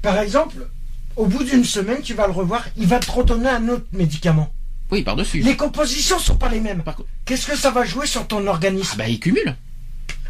par 0.01 0.17
exemple, 0.17 0.55
au 1.17 1.25
bout 1.25 1.43
d'une 1.43 1.63
semaine, 1.65 2.01
tu 2.01 2.13
vas 2.15 2.25
le 2.25 2.33
revoir, 2.33 2.63
il 2.77 2.87
va 2.87 2.99
te 2.99 3.11
redonner 3.11 3.49
un 3.49 3.67
autre 3.69 3.85
médicament. 3.91 4.49
Oui, 4.91 5.03
par-dessus. 5.03 5.39
Les 5.39 5.55
compositions 5.55 6.19
sont 6.19 6.35
pas 6.35 6.49
les 6.49 6.59
mêmes. 6.59 6.83
Par 6.83 6.95
Qu'est-ce 7.25 7.47
que 7.47 7.55
ça 7.55 7.71
va 7.71 7.83
jouer 7.85 8.05
sur 8.07 8.27
ton 8.27 8.45
organisme 8.47 8.89
Ah 8.93 8.97
bah, 8.99 9.07
il 9.07 9.19
cumule. 9.19 9.55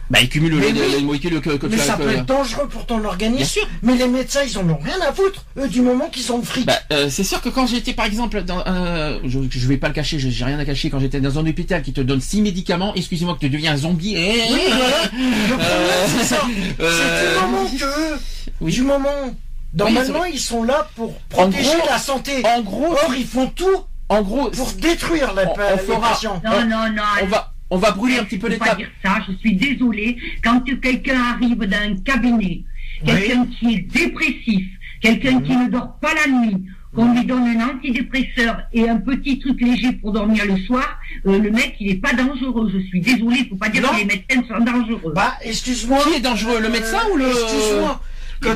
Bah, 0.09 0.19
il 0.21 0.27
cumule 0.27 0.55
Mais 0.55 0.71
les, 0.73 0.81
oui. 0.81 0.87
les 0.97 1.01
molécules 1.03 1.39
que, 1.39 1.51
que 1.51 1.67
Mais 1.67 1.77
tu 1.77 1.81
as. 1.81 1.85
ça 1.85 1.93
peut 1.97 2.11
être 2.11 2.25
dangereux 2.25 2.67
pour 2.67 2.85
ton 2.85 3.03
organisme. 3.05 3.37
Bien 3.37 3.45
sûr. 3.45 3.67
Mais 3.81 3.95
les 3.95 4.07
médecins, 4.07 4.41
ils 4.45 4.57
en 4.57 4.69
ont 4.69 4.77
rien 4.83 4.99
à 5.07 5.13
foutre, 5.13 5.45
eux, 5.57 5.69
du 5.69 5.81
moment 5.81 6.09
qu'ils 6.09 6.29
ont 6.33 6.37
le 6.37 6.43
fric. 6.43 6.65
Bah, 6.65 6.73
euh, 6.91 7.09
c'est 7.09 7.23
sûr 7.23 7.41
que 7.41 7.47
quand 7.47 7.65
j'étais 7.65 7.93
par 7.93 8.05
exemple 8.05 8.41
dans 8.43 8.61
euh, 8.67 9.19
je, 9.23 9.39
je 9.49 9.67
vais 9.67 9.77
pas 9.77 9.87
le 9.87 9.93
cacher, 9.93 10.19
je- 10.19 10.27
j'ai 10.29 10.43
rien 10.43 10.59
à 10.59 10.65
cacher 10.65 10.89
quand 10.89 10.99
j'étais 10.99 11.21
dans 11.21 11.39
un 11.39 11.47
hôpital 11.47 11.81
qui 11.81 11.93
te 11.93 12.01
donne 12.01 12.19
six 12.19 12.41
médicaments, 12.41 12.93
excusez-moi 12.93 13.35
que 13.35 13.39
tu 13.39 13.49
deviens 13.49 13.71
un 13.71 13.77
zombie. 13.77 14.15
eh, 14.17 14.51
oui, 14.51 14.59
voilà. 14.67 15.03
Le 15.13 15.47
problème, 15.47 15.59
Euh, 15.61 16.05
c'est 16.19 16.25
ça. 16.25 16.41
euh, 16.81 16.91
C'est 16.99 17.39
du 17.39 17.45
moment 17.51 17.65
que 17.69 18.19
Oui. 18.59 18.71
du 18.73 18.81
moment. 18.81 19.35
Normalement, 19.73 20.19
Oui, 20.23 20.31
ils 20.33 20.39
sont 20.41 20.63
là 20.63 20.89
pour 20.97 21.17
protéger 21.29 21.63
gros- 21.63 21.87
la 21.89 21.97
santé. 21.97 22.43
En 22.45 22.61
gros, 22.61 22.91
Or, 22.91 23.13
ils 23.17 23.25
font 23.25 23.47
tout 23.47 23.85
en 24.11 24.21
gros, 24.21 24.49
pour 24.51 24.71
détruire 24.73 25.33
les, 25.35 25.43
On- 25.49 25.53
pa- 25.55 25.73
on 25.73 25.77
fera-. 25.77 26.19
Non, 26.43 26.65
non, 26.67 26.91
non. 26.95 27.01
on 27.23 27.25
va 27.27 27.53
on 27.73 27.77
va 27.77 27.91
brûler 27.91 28.17
un 28.19 28.25
petit 28.25 28.37
peu 28.37 28.47
Je 28.47 28.53
les 28.53 28.57
peux 28.59 28.65
pas 28.65 28.71
tables. 28.71 28.81
dire 28.81 28.89
ça, 29.03 29.19
je 29.27 29.33
suis 29.37 29.55
désolée. 29.55 30.17
Quand 30.43 30.59
quelqu'un 30.59 31.19
arrive 31.33 31.59
d'un 31.59 31.95
cabinet, 32.03 32.63
quelqu'un 33.05 33.45
qui 33.57 33.75
est 33.75 33.79
dépressif, 33.79 34.65
quelqu'un 35.01 35.39
qui 35.41 35.55
ne 35.55 35.69
dort 35.69 35.97
pas 36.01 36.13
la 36.13 36.27
nuit, 36.31 36.57
qu'on 36.93 37.13
lui 37.13 37.23
donne 37.25 37.47
un 37.47 37.69
antidépresseur 37.69 38.63
et 38.73 38.89
un 38.89 38.97
petit 38.97 39.39
truc 39.39 39.61
léger 39.61 39.93
pour 39.93 40.11
dormir 40.11 40.43
le 40.45 40.57
soir, 40.65 40.99
euh, 41.25 41.39
le 41.39 41.49
mec, 41.49 41.75
il 41.79 41.91
est 41.91 41.95
pas 41.95 42.11
dangereux. 42.11 42.69
Je 42.73 42.79
suis 42.89 42.99
désolée, 42.99 43.37
il 43.39 43.47
faut 43.47 43.55
pas 43.55 43.69
dire 43.69 43.83
Non. 43.83 43.89
que 43.93 43.99
les 43.99 44.05
médecins 44.05 44.43
sont 44.49 44.63
dangereux. 44.65 45.13
Bah, 45.15 45.35
excuse-moi. 45.41 45.99
Qui 46.03 46.15
est 46.15 46.19
dangereux, 46.19 46.59
le 46.59 46.67
médecin 46.67 46.99
ou 47.13 47.15
le- 47.15 47.29
Excuse-moi. 47.29 48.01
Quand 48.41 48.55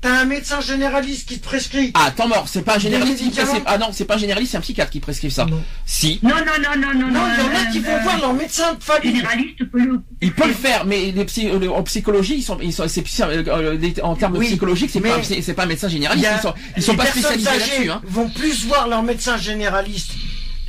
t'as 0.00 0.20
un 0.20 0.24
médecin 0.24 0.60
généraliste 0.60 1.28
qui 1.28 1.38
te 1.38 1.44
prescrit. 1.44 1.90
Ah, 1.94 2.10
temps 2.14 2.28
mort, 2.28 2.46
c'est 2.48 2.62
pas 2.62 2.76
un 2.76 2.78
généraliste 2.78 3.18
qui 3.18 3.24
médicaments 3.24 3.50
prescrit. 3.50 3.66
Ah 3.74 3.78
non, 3.78 3.88
c'est 3.92 4.04
pas 4.04 4.14
un 4.14 4.18
généraliste, 4.18 4.52
c'est 4.52 4.58
un 4.58 4.60
psychiatre 4.60 4.90
qui 4.90 5.00
prescrit 5.00 5.30
ça. 5.30 5.46
Non. 5.46 5.62
Si, 5.84 6.20
non, 6.22 6.30
non, 6.30 6.36
non, 6.62 6.80
non, 6.80 6.94
non, 6.94 7.10
Non, 7.10 7.20
il 7.36 7.44
y 7.44 7.48
en 7.48 7.60
a 7.60 7.72
qui 7.72 7.78
vont 7.80 8.00
voir 8.02 8.18
leur 8.20 8.32
médecin 8.34 8.74
de 8.74 8.82
famille. 8.82 9.16
généraliste 9.16 9.64
peut 9.70 9.80
le. 9.80 10.00
il 10.20 10.32
peut 10.32 10.46
le 10.46 10.54
faire, 10.54 10.84
mais 10.84 11.10
les 11.10 11.24
psy- 11.24 11.50
en 11.68 11.82
psychologie, 11.82 12.36
ils 12.36 12.42
sont, 12.42 12.58
ils 12.62 12.72
sont, 12.72 12.84
euh, 12.84 13.92
en 14.02 14.14
termes 14.14 14.36
Oui, 14.36 14.46
psychologiques, 14.46 14.90
c'est 14.92 15.00
pas, 15.00 15.20
c'est 15.22 15.54
pas 15.54 15.64
un 15.64 15.66
médecin 15.66 15.88
généraliste. 15.88 16.26
a- 16.26 16.36
Ils 16.36 16.40
sont, 16.42 16.54
ils 16.76 16.82
sont 16.82 16.94
pas 16.96 17.06
spécialisés 17.06 17.50
là-dessus. 17.50 17.90
Hein. 17.90 18.02
vont 18.06 18.28
plus 18.28 18.64
voir 18.66 18.86
leur 18.88 19.02
médecin 19.02 19.36
généraliste. 19.36 20.12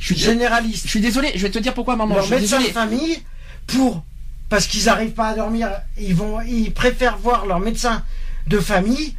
Je 0.00 0.04
suis, 0.06 0.16
je 0.16 0.24
Généraliste. 0.30 0.86
suis 0.88 1.00
désolé, 1.00 1.32
je 1.34 1.42
vais 1.42 1.50
te 1.50 1.58
dire 1.58 1.74
pourquoi, 1.74 1.96
maman. 1.96 2.14
leur 2.14 2.24
je 2.24 2.28
suis 2.34 2.40
médecin 2.40 2.60
de 2.60 2.64
famille 2.66 3.18
pour 3.66 4.04
parce 4.48 4.66
qu'ils 4.66 4.84
n'arrivent 4.86 5.10
pas 5.12 5.28
à 5.28 5.34
dormir, 5.34 5.68
ils 6.00 6.14
vont 6.14 6.40
ils 6.40 6.72
préfèrent 6.72 7.18
voir 7.18 7.46
leur 7.46 7.60
médecin 7.60 8.02
de 8.48 8.58
famille 8.58 9.14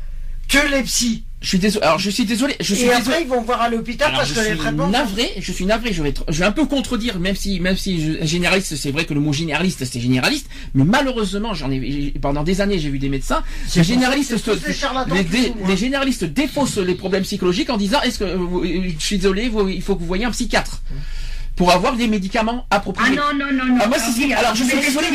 que 0.47 0.57
les 0.71 0.83
psys. 0.83 1.23
Je 1.41 1.47
suis 1.47 1.59
désolé. 1.59 1.85
Alors, 1.85 1.99
je 1.99 2.09
suis 2.09 2.25
désolé. 2.25 2.53
Je 2.59 2.75
suis 2.75 2.83
Et 2.83 2.87
désolé. 2.89 3.01
après 3.01 3.21
ils 3.21 3.27
vont 3.29 3.41
voir 3.41 3.61
à 3.61 3.69
l'hôpital 3.69 4.11
parce 4.11 4.33
que 4.33 4.41
les 4.41 4.57
traitements 4.57 4.85
sont- 4.87 4.91
navré, 4.91 5.31
je 5.39 5.51
suis 5.53 5.65
navré, 5.65 5.93
je 5.93 6.03
vais 6.03 6.09
être, 6.09 6.25
je 6.27 6.37
vais 6.39 6.45
un 6.45 6.51
peu 6.51 6.65
contredire, 6.65 7.17
même 7.17 7.35
si, 7.37 7.61
même 7.61 7.77
si 7.77 8.01
je- 8.19 8.25
généraliste, 8.25 8.75
c'est 8.75 8.91
vrai 8.91 9.05
que 9.05 9.13
le 9.13 9.21
mot 9.21 9.31
généraliste, 9.31 9.85
c'est 9.85 10.01
généraliste, 10.01 10.47
mais 10.73 10.83
malheureusement, 10.83 11.53
j'en 11.53 11.71
ai, 11.71 12.13
pendant 12.21 12.43
des 12.43 12.59
années, 12.59 12.77
j'ai 12.77 12.89
vu 12.89 12.99
des 12.99 13.07
médecins, 13.07 13.41
C'est 13.69 13.79
les 13.79 13.83
généralistes, 13.85 14.35
se- 14.35 15.13
les, 15.15 15.23
dé- 15.23 15.53
les 15.65 15.77
généralistes 15.77 16.25
défaussent 16.25 16.77
les 16.77 16.95
problèmes 16.95 17.23
psychologiques 17.23 17.69
en 17.69 17.77
disant, 17.77 18.01
est-ce 18.01 18.19
que, 18.19 18.25
euh, 18.25 18.35
vous- 18.35 18.65
je 18.65 19.01
suis 19.05 19.15
désolé, 19.17 19.47
vous- 19.47 19.69
il 19.69 19.81
faut 19.81 19.95
que 19.95 20.01
vous 20.01 20.07
voyez 20.07 20.25
un 20.25 20.31
psychiatre 20.31 20.81
pour 21.59 21.73
avoir 21.73 21.97
des 21.97 22.07
médicaments 22.07 22.65
Ah 22.71 22.77
appropriés. 22.77 23.17
non, 23.17 23.37
non, 23.37 23.51
non, 23.51 23.65
non. 23.65 23.77
Ah, 23.81 23.87
moi, 23.87 23.99
si, 23.99 24.23
oui, 24.23 24.31
alors, 24.33 24.55
je 24.55 24.63
vais 24.63 24.69
suis 24.77 24.79
désolé. 24.79 25.07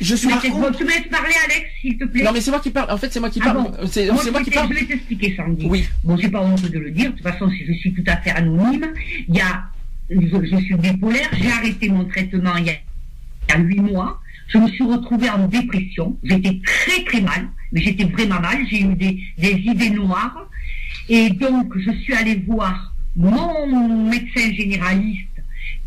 Je 0.00 0.14
suis 0.14 0.28
Mais 0.28 0.34
par 0.34 0.42
contre- 0.42 0.78
Tu 0.78 0.84
me 0.84 0.90
laisses 0.90 1.08
parler, 1.10 1.34
Alex, 1.44 1.66
s'il 1.80 1.98
te 1.98 2.04
plaît 2.04 2.22
Non, 2.22 2.30
mais 2.32 2.40
c'est 2.40 2.52
moi 2.52 2.60
qui 2.60 2.70
parle. 2.70 2.88
En 2.92 2.96
fait, 2.98 3.12
c'est 3.12 3.18
moi 3.18 3.30
qui 3.30 3.40
Ah 3.42 3.46
parle. 3.46 3.56
bon 3.64 3.72
C'est 3.88 4.06
Moi, 4.12 4.22
je 4.24 4.28
qui 4.44 4.50
vais- 4.50 4.54
parle. 4.54 4.68
Je 4.72 4.78
vais 4.78 4.84
t'expliquer, 4.86 5.34
Sandy. 5.36 5.66
Oui. 5.68 5.84
Bon, 6.04 6.16
j'ai 6.16 6.28
pas 6.28 6.40
honte 6.40 6.62
de 6.70 6.78
le 6.78 6.92
dire. 6.92 7.10
De 7.10 7.16
toute 7.16 7.24
façon, 7.28 7.50
si 7.50 7.66
je 7.66 7.72
suis 7.72 7.92
tout 7.92 8.04
à 8.06 8.16
fait 8.18 8.30
anonyme. 8.30 8.92
Il 9.28 9.34
y 9.34 9.40
a, 9.40 9.64
je, 10.08 10.46
je 10.52 10.56
suis 10.64 10.76
bipolaire. 10.76 11.28
J'ai 11.32 11.50
arrêté 11.50 11.88
mon 11.88 12.04
traitement 12.04 12.56
il 12.58 12.66
y 12.66 12.70
a, 12.70 12.74
il 12.74 13.50
y 13.50 13.52
a 13.52 13.58
huit 13.58 13.80
mois. 13.80 14.20
Je 14.46 14.58
me 14.58 14.68
suis 14.68 14.84
retrouvée 14.84 15.30
en 15.30 15.48
dépression. 15.48 16.16
J'étais 16.22 16.60
très 16.64 17.02
très 17.02 17.20
mal, 17.22 17.48
mais 17.72 17.80
j'étais 17.82 18.04
vraiment 18.04 18.38
mal. 18.40 18.58
J'ai 18.70 18.82
eu 18.82 18.94
des, 18.94 19.18
des 19.36 19.50
idées 19.72 19.90
noires. 19.90 20.48
Et 21.08 21.28
donc, 21.30 21.76
je 21.76 21.90
suis 22.02 22.14
allée 22.14 22.36
voir 22.46 22.94
mon 23.16 24.08
médecin 24.08 24.52
généraliste 24.54 25.26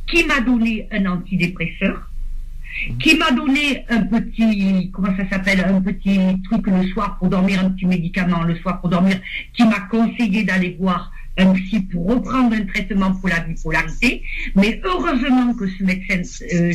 qui 0.07 0.23
m'a 0.25 0.41
donné 0.41 0.87
un 0.91 1.05
antidépresseur 1.05 2.09
qui 2.99 3.17
m'a 3.17 3.31
donné 3.31 3.85
un 3.89 4.01
petit, 4.01 4.89
comment 4.91 5.15
ça 5.15 5.27
s'appelle, 5.29 5.61
un 5.61 5.81
petit 5.81 6.19
truc 6.43 6.67
le 6.67 6.85
soir 6.87 7.17
pour 7.17 7.29
dormir, 7.29 7.61
un 7.63 7.69
petit 7.69 7.85
médicament 7.85 8.43
le 8.43 8.55
soir 8.57 8.81
pour 8.81 8.89
dormir, 8.89 9.19
qui 9.53 9.63
m'a 9.63 9.79
conseillé 9.89 10.43
d'aller 10.43 10.75
voir 10.79 11.11
un 11.37 11.53
psy 11.53 11.81
pour 11.81 12.07
reprendre 12.07 12.55
un 12.55 12.65
traitement 12.65 13.13
pour 13.13 13.29
la 13.29 13.39
bipolarité. 13.41 14.23
Mais 14.55 14.81
heureusement 14.83 15.53
que 15.53 15.67
ce 15.67 15.83
médecin 15.83 16.21
euh, 16.53 16.71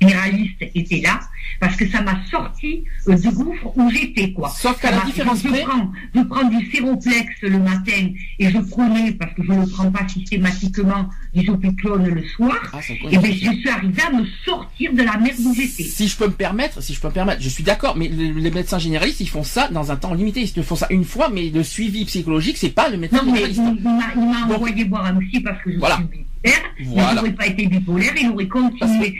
généraliste 0.00 0.62
était 0.74 1.00
là, 1.00 1.20
parce 1.60 1.76
que 1.76 1.88
ça 1.88 2.00
m'a 2.02 2.18
sorti 2.30 2.84
euh, 3.08 3.16
du 3.16 3.28
gouffre 3.30 3.76
où 3.76 3.90
j'étais, 3.90 4.32
quoi. 4.32 4.48
Sauf 4.50 4.80
qu'à 4.80 4.90
la 4.92 5.00
différence 5.04 5.42
je, 5.42 5.48
près- 5.48 5.62
prends, 5.62 5.90
je 6.14 6.20
prends 6.22 6.48
du 6.48 6.70
séroplex 6.70 7.26
le 7.42 7.58
matin 7.58 8.08
et 8.38 8.50
je 8.50 8.58
prenais, 8.58 9.12
parce 9.12 9.34
que 9.34 9.42
je 9.42 9.52
ne 9.52 9.66
prends 9.66 9.90
pas 9.90 10.06
systématiquement, 10.08 11.08
du 11.34 11.44
zopiclone 11.46 12.06
le 12.08 12.22
soir. 12.28 12.56
Ah, 12.72 12.78
Et 13.10 13.18
bien, 13.18 13.20
je 13.30 13.50
suis 13.58 13.68
arrivée 13.68 14.02
à 14.02 14.10
me 14.10 14.24
sortir 14.44 14.92
de 14.92 15.02
la 15.02 15.16
merde 15.18 15.38
où 15.44 15.54
j'étais. 15.54 15.84
Si 15.84 16.08
je 16.08 16.16
peux 16.16 16.26
me 16.26 16.32
permettre, 16.32 16.82
si 16.82 16.94
je 16.94 17.00
peux 17.00 17.08
me 17.08 17.12
permettre, 17.12 17.42
je 17.42 17.48
suis 17.48 17.62
d'accord, 17.64 17.96
mais 17.96 18.08
le- 18.08 18.32
les 18.40 18.50
médecins 18.50 18.78
généralistes, 18.78 19.20
ils 19.20 19.28
font 19.28 19.44
ça 19.44 19.68
dans 19.68 19.92
un 19.92 19.96
temps 19.96 20.14
limité. 20.14 20.40
Ils 20.42 20.52
te 20.52 20.62
font 20.62 20.76
ça 20.76 20.86
une 20.90 21.04
fois, 21.04 21.28
mais 21.28 21.50
le 21.50 21.62
suivi 21.62 22.04
psychologique, 22.06 22.56
c'est 22.56 22.70
pas 22.70 22.88
le 22.88 22.96
médecin 22.96 23.22
Non, 23.24 23.32
mais 23.32 23.42
il, 23.42 23.54
généraliste. 23.54 23.78
il 23.78 23.84
m'a 23.84 24.00
il 24.16 24.20
m'a 24.30 24.46
Donc- 24.46 24.56
envoyé 24.56 24.84
boire 24.84 25.04
un 25.06 25.18
psy 25.20 25.40
parce 25.40 25.62
que 25.62 25.72
je 25.72 25.78
Voilà. 25.78 25.96
suis 25.96 26.04
bipolaire. 26.04 26.62
Voilà. 26.86 27.10
Il 27.12 27.14
n'aurait 27.16 27.32
pas 27.34 27.46
été 27.46 27.66
bipolaire, 27.66 28.12
il 28.20 28.28
aurait 28.30 28.48
continué. 28.48 29.18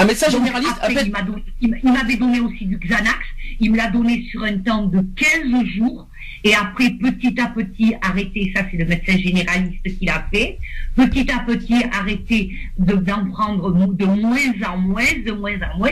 Un 0.00 0.04
médecin 0.06 0.30
généraliste, 0.30 0.76
après, 0.80 1.04
il 1.04 1.12
donné- 1.26 1.80
m'avait 1.82 2.16
donné 2.16 2.40
aussi 2.40 2.64
du 2.66 2.76
Xanax. 2.78 3.18
Il 3.60 3.72
me 3.72 3.76
l'a 3.76 3.88
donné 3.90 4.24
sur 4.30 4.42
un 4.44 4.56
temps 4.58 4.86
de 4.86 5.00
15 5.16 5.64
jours. 5.76 6.08
Et 6.42 6.54
après, 6.54 6.90
petit 6.90 7.38
à 7.38 7.48
petit, 7.48 7.94
arrêté, 8.00 8.50
ça 8.56 8.62
c'est 8.70 8.78
le 8.78 8.86
médecin 8.86 9.16
généraliste 9.18 9.82
qui 9.98 10.06
l'a 10.06 10.26
fait, 10.32 10.58
petit 10.96 11.30
à 11.30 11.40
petit, 11.40 11.84
arrêté 11.92 12.50
de- 12.78 12.94
d'en 12.94 13.26
prendre 13.26 13.70
de 13.92 14.04
moins 14.06 14.38
en 14.66 14.78
moins, 14.78 15.04
de 15.26 15.32
moins 15.32 15.58
en 15.74 15.78
moins, 15.78 15.90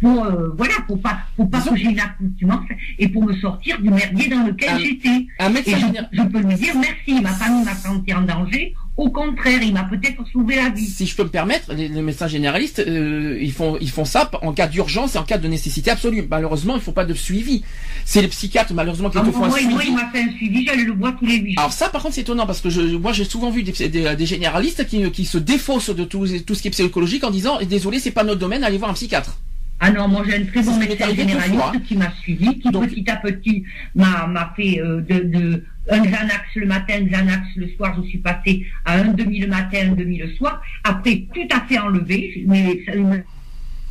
pour, 0.00 0.24
euh, 0.24 0.50
voilà, 0.56 0.74
pour 0.86 1.00
pas, 1.02 1.18
pour 1.36 1.50
pas 1.50 1.60
que 1.60 1.74
j'ai 1.74 1.90
une 1.90 1.98
accoutumance 1.98 2.68
et 3.00 3.08
pour 3.08 3.24
me 3.24 3.32
sortir 3.34 3.80
du 3.80 3.90
merdier 3.90 4.28
dans 4.28 4.44
lequel 4.46 4.78
j'étais. 4.78 5.26
un 5.40 5.50
Et 5.50 5.52
médecin 5.54 5.78
je, 6.12 6.16
je 6.18 6.22
peux 6.22 6.40
lui 6.42 6.54
dire 6.54 6.74
merci, 6.76 7.20
ma 7.20 7.30
famille 7.30 7.64
m'a 7.64 7.74
senti 7.74 8.14
en 8.14 8.22
danger, 8.22 8.74
Au 8.98 9.10
contraire, 9.10 9.60
il 9.62 9.72
m'a 9.72 9.84
peut-être 9.84 10.22
sauvé 10.32 10.56
la 10.56 10.70
vie. 10.70 10.84
Si 10.84 11.06
je 11.06 11.14
peux 11.14 11.22
me 11.22 11.28
permettre, 11.28 11.72
les, 11.72 11.86
les 11.88 12.02
médecins 12.02 12.26
généralistes, 12.26 12.80
euh, 12.80 13.38
ils 13.40 13.52
font 13.52 13.78
ils 13.80 13.90
font 13.90 14.04
ça 14.04 14.28
en 14.42 14.52
cas 14.52 14.66
d'urgence 14.66 15.14
et 15.14 15.18
en 15.18 15.22
cas 15.22 15.38
de 15.38 15.46
nécessité 15.46 15.88
absolue. 15.92 16.26
Malheureusement, 16.28 16.74
ils 16.74 16.82
font 16.82 16.90
pas 16.92 17.04
de 17.04 17.14
suivi. 17.14 17.62
C'est 18.04 18.22
les 18.22 18.28
psychiatres 18.28 18.74
malheureusement 18.74 19.08
qui 19.08 19.18
Ah, 19.18 19.24
te 19.24 19.30
font 19.30 19.44
un 19.44 19.48
moi, 19.48 19.56
suivi. 19.58 19.72
moi, 19.72 19.82
il 19.86 19.94
m'a 19.94 20.08
fait 20.10 20.22
un 20.22 20.32
suivi, 20.32 20.66
j'allais 20.66 20.82
le 20.82 20.92
voir 20.94 21.16
tous 21.16 21.26
les 21.26 21.36
huit. 21.36 21.54
Alors 21.58 21.72
ça, 21.72 21.88
par 21.90 22.02
contre, 22.02 22.16
c'est 22.16 22.22
étonnant 22.22 22.44
parce 22.44 22.60
que 22.60 22.70
je, 22.70 22.80
moi, 22.96 23.12
j'ai 23.12 23.24
souvent 23.24 23.50
vu 23.50 23.62
des, 23.62 23.88
des, 23.88 24.16
des 24.16 24.26
généralistes 24.26 24.84
qui, 24.88 25.08
qui 25.12 25.24
se 25.24 25.38
défaussent 25.38 25.94
de 25.94 26.02
tout, 26.04 26.26
tout 26.44 26.54
ce 26.56 26.62
qui 26.62 26.66
est 26.68 26.72
psychologique 26.72 27.22
en 27.22 27.30
disant 27.30 27.58
désolé, 27.68 28.00
c'est 28.00 28.10
pas 28.10 28.24
notre 28.24 28.40
domaine, 28.40 28.64
allez 28.64 28.78
voir 28.78 28.90
un 28.90 28.94
psychiatre. 28.94 29.38
Ah 29.80 29.92
non, 29.92 30.08
moi 30.08 30.24
j'ai 30.28 30.34
un 30.38 30.44
très 30.44 30.60
bon 30.60 30.76
médecin 30.76 31.14
généraliste 31.14 31.62
hein. 31.72 31.80
qui 31.86 31.94
m'a 31.96 32.10
suivi, 32.20 32.58
qui 32.58 32.68
Donc- 32.72 32.88
petit 32.88 33.08
à 33.08 33.14
petit 33.14 33.62
m'a 33.94 34.26
m'a 34.26 34.52
fait 34.56 34.80
euh, 34.80 35.00
de, 35.02 35.20
de 35.20 35.64
un 35.90 36.02
Xanax 36.02 36.44
le 36.56 36.66
matin, 36.66 36.94
un 37.00 37.04
Xanax 37.06 37.46
le 37.56 37.68
soir, 37.76 37.94
je 38.02 38.08
suis 38.08 38.18
passée 38.18 38.66
à 38.84 38.94
un 38.94 39.08
demi 39.08 39.40
le 39.40 39.48
matin, 39.48 39.90
un 39.90 39.94
demi 39.94 40.18
le 40.18 40.30
soir. 40.34 40.62
Après, 40.84 41.24
tout 41.34 41.48
à 41.50 41.60
fait 41.62 41.78
enlevé, 41.78 42.44
mais 42.46 42.80
ça- 42.84 42.92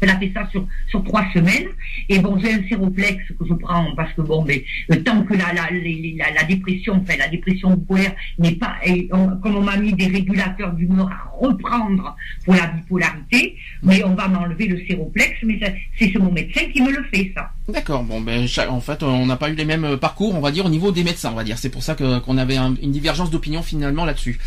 elle 0.01 0.09
a 0.09 0.17
fait 0.19 0.31
ça 0.33 0.47
sur, 0.51 0.65
sur 0.89 1.03
trois 1.03 1.25
semaines. 1.33 1.67
Et 2.09 2.19
bon, 2.19 2.37
j'ai 2.39 2.53
un 2.53 2.67
séroplex 2.67 3.23
que 3.39 3.45
je 3.47 3.53
prends 3.53 3.87
parce 3.95 4.13
que 4.13 4.21
bon, 4.21 4.43
mais 4.45 4.63
euh, 4.91 4.95
tant 5.03 5.23
que 5.23 5.33
la, 5.33 5.53
la, 5.53 5.69
la, 5.71 6.31
la 6.33 6.43
dépression, 6.43 6.93
enfin 7.01 7.17
la 7.17 7.27
dépression 7.27 7.71
bipolaire 7.75 8.13
n'est 8.39 8.53
pas, 8.53 8.75
et 8.85 9.09
on- 9.11 9.37
comme 9.37 9.55
on 9.57 9.61
m'a 9.63 9.77
mis 9.77 9.93
des 9.93 10.07
régulateurs 10.07 10.73
d'humeur 10.73 11.09
à 11.11 11.29
reprendre 11.39 12.15
pour 12.45 12.55
la 12.55 12.67
bipolarité, 12.67 13.55
mais 13.83 14.03
on 14.03 14.15
va 14.15 14.27
m'enlever 14.27 14.67
le 14.67 14.85
séroplex, 14.87 15.33
mais 15.43 15.59
c'est 15.99 16.17
mon 16.19 16.31
médecin 16.31 16.61
qui 16.71 16.81
me 16.81 16.91
le 16.91 17.03
fait, 17.11 17.31
ça. 17.35 17.51
D'accord. 17.69 18.03
Bon, 18.03 18.21
ben, 18.21 18.45
en 18.69 18.79
fait, 18.81 19.03
on 19.03 19.25
n'a 19.25 19.35
pas 19.37 19.49
eu 19.49 19.55
les 19.55 19.65
mêmes 19.65 19.83
euh, 19.85 19.97
parcours, 19.97 20.35
on 20.35 20.39
va 20.39 20.51
dire, 20.51 20.65
au 20.65 20.69
niveau 20.69 20.91
des 20.91 21.03
médecins, 21.03 21.31
on 21.31 21.35
va 21.35 21.43
dire. 21.43 21.57
C'est 21.57 21.69
pour 21.69 21.83
ça 21.83 21.95
qu'on 21.95 22.37
avait 22.37 22.57
un- 22.57 22.75
une 22.81 22.91
divergence 22.91 23.29
d'opinion 23.31 23.61
finalement 23.61 24.05
là-dessus. 24.05 24.37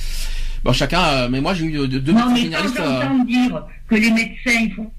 Bon, 0.64 0.72
chacun. 0.72 1.00
euh, 1.02 1.28
mais 1.30 1.40
moi, 1.40 1.54
j'ai 1.54 1.64
eu 1.66 1.88
deux, 1.88 2.12
non, 2.12 2.26
médecins 2.30 2.36
généralistes. 2.36 2.80
euh, 2.80 3.24
dire 3.26 3.64
que 3.88 3.94
les 3.94 4.10
médecins, 4.10 4.60
ils 4.62 4.72
font 4.74 4.90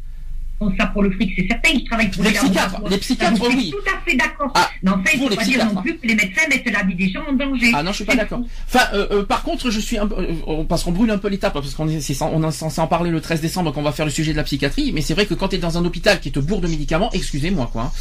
font 0.62 0.74
ça 0.80 0.86
pour 0.88 1.02
le 1.02 1.12
fric, 1.12 1.34
c'est 1.36 1.48
certain, 1.48 1.70
ils 1.74 1.84
travaillent 1.84 2.12
pour 2.12 2.24
Les 2.24 2.30
les 2.30 2.36
psychiatres, 2.36 2.82
les 2.90 2.98
psychiatres, 3.00 3.38
Ça, 3.38 3.50
oui. 3.50 3.72
tout 3.72 3.90
à 3.90 4.00
fait 4.08 4.16
d'accord. 4.16 4.52
Ah, 4.54 4.70
mais 4.84 4.92
en 4.92 5.04
fait, 5.04 5.18
il 5.18 5.24
ne 5.24 5.30
faut 5.30 5.36
pas 5.36 5.44
dire 5.44 5.66
non 5.66 5.78
hein. 5.78 5.82
plus 5.82 5.98
que 5.98 6.06
les 6.08 6.16
médecins 6.16 6.42
mettent 6.50 6.72
la 6.72 6.84
vie 6.84 6.96
des 6.96 7.10
gens 7.10 7.24
en 7.28 7.34
danger. 7.34 7.72
Ah 7.74 7.82
non, 7.82 7.92
je 7.92 7.96
suis 7.98 8.06
pas 8.06 8.16
d'accord. 8.16 8.42
Enfin, 8.68 8.86
euh, 8.94 9.08
euh, 9.12 9.24
par 9.26 9.42
contre, 9.42 9.72
je 9.72 9.80
suis 9.80 9.98
un 9.98 10.08
peu, 10.08 10.16
euh, 10.20 10.64
parce 10.70 10.84
qu'on 10.84 10.92
brûle 10.92 11.10
un 11.10 11.18
peu 11.18 11.30
l'étape, 11.30 11.54
parce 11.54 11.74
qu'on 11.74 11.88
est, 11.90 12.22
on 12.22 12.48
est 12.48 12.52
censé 12.52 12.80
en 12.80 12.88
parler 12.88 13.10
le 13.10 13.22
13 13.22 13.42
décembre, 13.42 13.72
qu'on 13.74 13.82
va 13.82 13.92
faire 13.92 14.06
le 14.06 14.12
sujet 14.12 14.34
de 14.34 14.38
la 14.38 14.44
psychiatrie, 14.44 14.92
mais 14.94 15.02
c'est 15.02 15.16
vrai 15.16 15.26
que 15.26 15.34
quand 15.34 15.48
tu 15.48 15.56
es 15.56 15.60
dans 15.60 15.78
un 15.80 15.86
hôpital 15.86 16.20
qui 16.20 16.32
te 16.32 16.40
bourre 16.40 16.62
de 16.62 16.68
médicaments, 16.68 17.10
excusez-moi 17.12 17.70
quoi. 17.72 17.84
hein. 17.84 17.92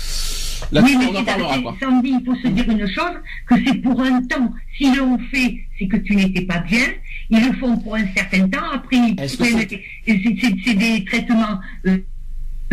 Là-dessus, 0.72 0.96
Oui, 0.98 1.06
mais 1.12 1.16
on 1.16 1.20
en 1.20 1.24
parlera 1.24 1.58
quoi. 1.60 1.74
Sandy, 1.80 2.14
il 2.20 2.24
faut 2.24 2.36
se 2.36 2.48
dire 2.48 2.68
une 2.70 2.86
chose, 2.86 3.16
que 3.48 3.54
c'est 3.66 3.74
pour 3.80 4.00
un 4.02 4.22
temps. 4.24 4.52
S'ils 4.76 4.94
l'ont 4.94 5.18
fait, 5.32 5.54
c'est 5.78 5.86
que 5.88 5.96
tu 5.96 6.14
n'étais 6.14 6.42
pas 6.42 6.58
bien. 6.58 6.84
Ils 7.30 7.46
le 7.46 7.52
font 7.54 7.76
pour 7.78 7.94
un 7.96 8.06
certain 8.14 8.46
temps. 8.48 8.70
Après, 8.74 8.98
c'est 9.26 10.74
des 10.74 11.04
traitements 11.04 11.58
euh, 11.86 11.98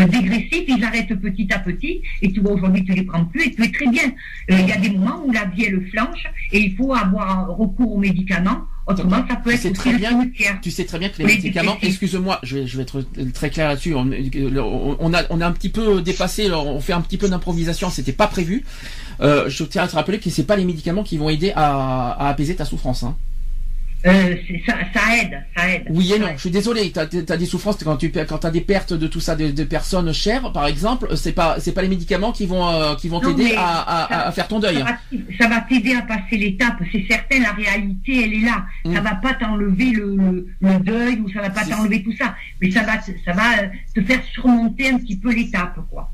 dégressifs. 0.06 0.65
Ils 0.68 0.84
arrêtent 0.84 1.15
petit 1.15 1.48
à 1.52 1.60
petit. 1.60 2.02
Et 2.22 2.32
tu 2.32 2.41
vois, 2.41 2.52
aujourd'hui, 2.52 2.84
tu 2.84 2.94
les 2.94 3.03
prends 3.03 3.26
plus 3.26 3.44
et 3.48 3.52
tu 3.53 3.64
es 3.64 3.72
très 3.72 3.88
bien. 3.88 4.03
Euh, 4.52 4.57
Il 4.60 4.68
y 4.68 4.72
a 4.72 4.78
des 4.78 4.90
moments 4.90 5.24
où 5.26 5.32
la 5.32 5.45
vie, 5.45 5.65
elle 5.65 5.88
flanche 5.90 6.26
et 6.52 6.60
il 6.60 6.76
faut 6.76 6.94
avoir 6.94 7.48
recours 7.57 7.94
aux 7.94 7.99
médicaments. 7.99 8.61
Autrement, 8.86 9.26
ça 9.28 9.36
peut 9.36 9.49
Tu 9.49 9.56
être 9.56 9.61
sais 9.64 9.69
aussi 9.72 9.80
très 9.82 9.94
bien-. 9.98 10.30
Tu 10.61 10.72
sais 10.72 10.86
très 10.86 10.98
bien 10.98 11.10
que 11.10 11.18
les 11.18 11.26
médicaments, 11.26 11.78
excuse-moi, 11.82 12.40
je 12.44 12.60
vais, 12.60 12.68
je 12.68 12.78
vais 12.78 12.84
être 12.84 13.03
très 13.34 13.49
clair 13.49 13.68
là-dessus. 13.68 13.94
On, 13.94 14.10
on 14.99 15.14
a, 15.14 15.24
on 15.30 15.41
a 15.41 15.45
un 15.48 15.52
petit 15.52 15.68
peu 15.68 16.02
dépassé, 16.02 16.49
on 16.52 16.80
fait 16.80 16.94
un 16.94 17.02
petit 17.02 17.18
peu 17.18 17.28
d'improvisation, 17.28 17.90
c'était 17.90 18.14
pas 18.14 18.28
prévu. 18.28 18.64
Euh, 19.19 19.49
je 19.49 19.65
tiens 19.65 19.84
à 19.84 19.88
te 19.90 19.95
rappeler 19.95 20.19
que 20.19 20.30
c'est 20.30 20.45
pas 20.45 20.56
les 20.56 20.64
médicaments 20.64 21.03
qui 21.03 21.18
vont 21.18 21.30
aider 21.30 21.52
à, 21.53 22.11
à 22.11 22.30
apaiser 22.30 22.56
ta 22.56 22.64
souffrance. 22.64 23.03
Hein. 23.03 23.18
Euh, 24.06 24.36
ça, 24.65 24.74
ça 24.94 25.18
aide, 25.18 25.44
ça 25.56 25.69
aide. 25.69 25.86
Oui 25.90 26.14
et 26.14 26.19
non, 26.19 26.28
je 26.36 26.41
suis 26.41 26.52
désolé. 26.52 26.91
T'as 26.91 27.02
as 27.06 27.38
des 27.38 27.45
souffrances 27.48 27.78
quand 27.84 27.98
tu 27.98 28.11
quand 28.11 28.38
t'as 28.38 28.52
des 28.52 28.61
pertes 28.61 28.94
de 28.94 29.07
tout 29.07 29.19
ça, 29.19 29.36
de, 29.36 29.49
de 29.49 29.64
personnes 29.64 30.14
chères, 30.14 30.52
par 30.52 30.68
exemple. 30.68 31.07
C'est 31.18 31.32
pas 31.34 31.60
c'est 31.60 31.72
pas 31.72 31.82
les 31.82 31.88
médicaments 31.88 32.32
qui 32.32 32.45
vont 32.45 32.68
euh, 32.69 32.95
qui 32.95 33.10
vont 33.10 33.19
t'aider 33.19 33.56
à, 33.57 34.28
à, 34.28 34.32
faire 34.32 34.48
ton 34.48 34.60
deuil. 34.60 34.84
Ça 35.40 35.48
va, 35.48 35.61
t'aider 35.61 35.95
à 35.95 36.03
passer 36.03 36.38
l'étape, 36.38 36.76
c'est 36.91 37.06
certain, 37.10 37.40
la 37.40 37.52
réalité, 37.52 38.24
elle 38.24 38.34
est 38.36 38.45
là. 38.45 38.65
Mm. 38.86 38.94
Ça 38.95 39.02
va 39.02 39.15
pas 39.15 39.34
t'enlever 39.34 39.91
le, 39.91 40.15
le, 40.15 40.48
le 40.61 40.80
deuil 40.80 41.19
ou 41.19 41.30
ça 41.32 41.41
va 41.41 41.49
pas 41.49 41.65
t'enlever 41.65 42.03
tout 42.03 42.14
ça. 42.18 42.36
Mais 42.61 42.69
ça 42.72 42.84
va, 42.84 42.98
te- 42.98 43.11
ça 43.26 43.34
va 43.34 43.44
te 43.95 44.02
faire 44.06 44.22
surmonter 44.34 44.90
un 44.90 44.98
petit 44.99 45.18
peu 45.18 45.34
l'étape, 45.34 45.80
quoi. 45.90 46.11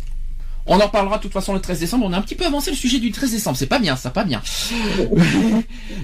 On 0.65 0.79
en 0.79 0.87
parlera 0.87 1.17
de 1.17 1.23
toute 1.23 1.33
façon 1.33 1.53
le 1.53 1.59
13 1.59 1.79
décembre. 1.81 2.05
On 2.07 2.13
a 2.13 2.17
un 2.17 2.21
petit 2.21 2.35
peu 2.35 2.45
avancé 2.45 2.71
le 2.71 2.77
sujet 2.77 2.99
du 2.99 3.11
13 3.11 3.31
décembre. 3.31 3.57
C'est 3.57 3.67
pas 3.67 3.79
bien, 3.79 3.95
ça, 3.97 4.09
pas 4.11 4.23
bien. 4.23 4.41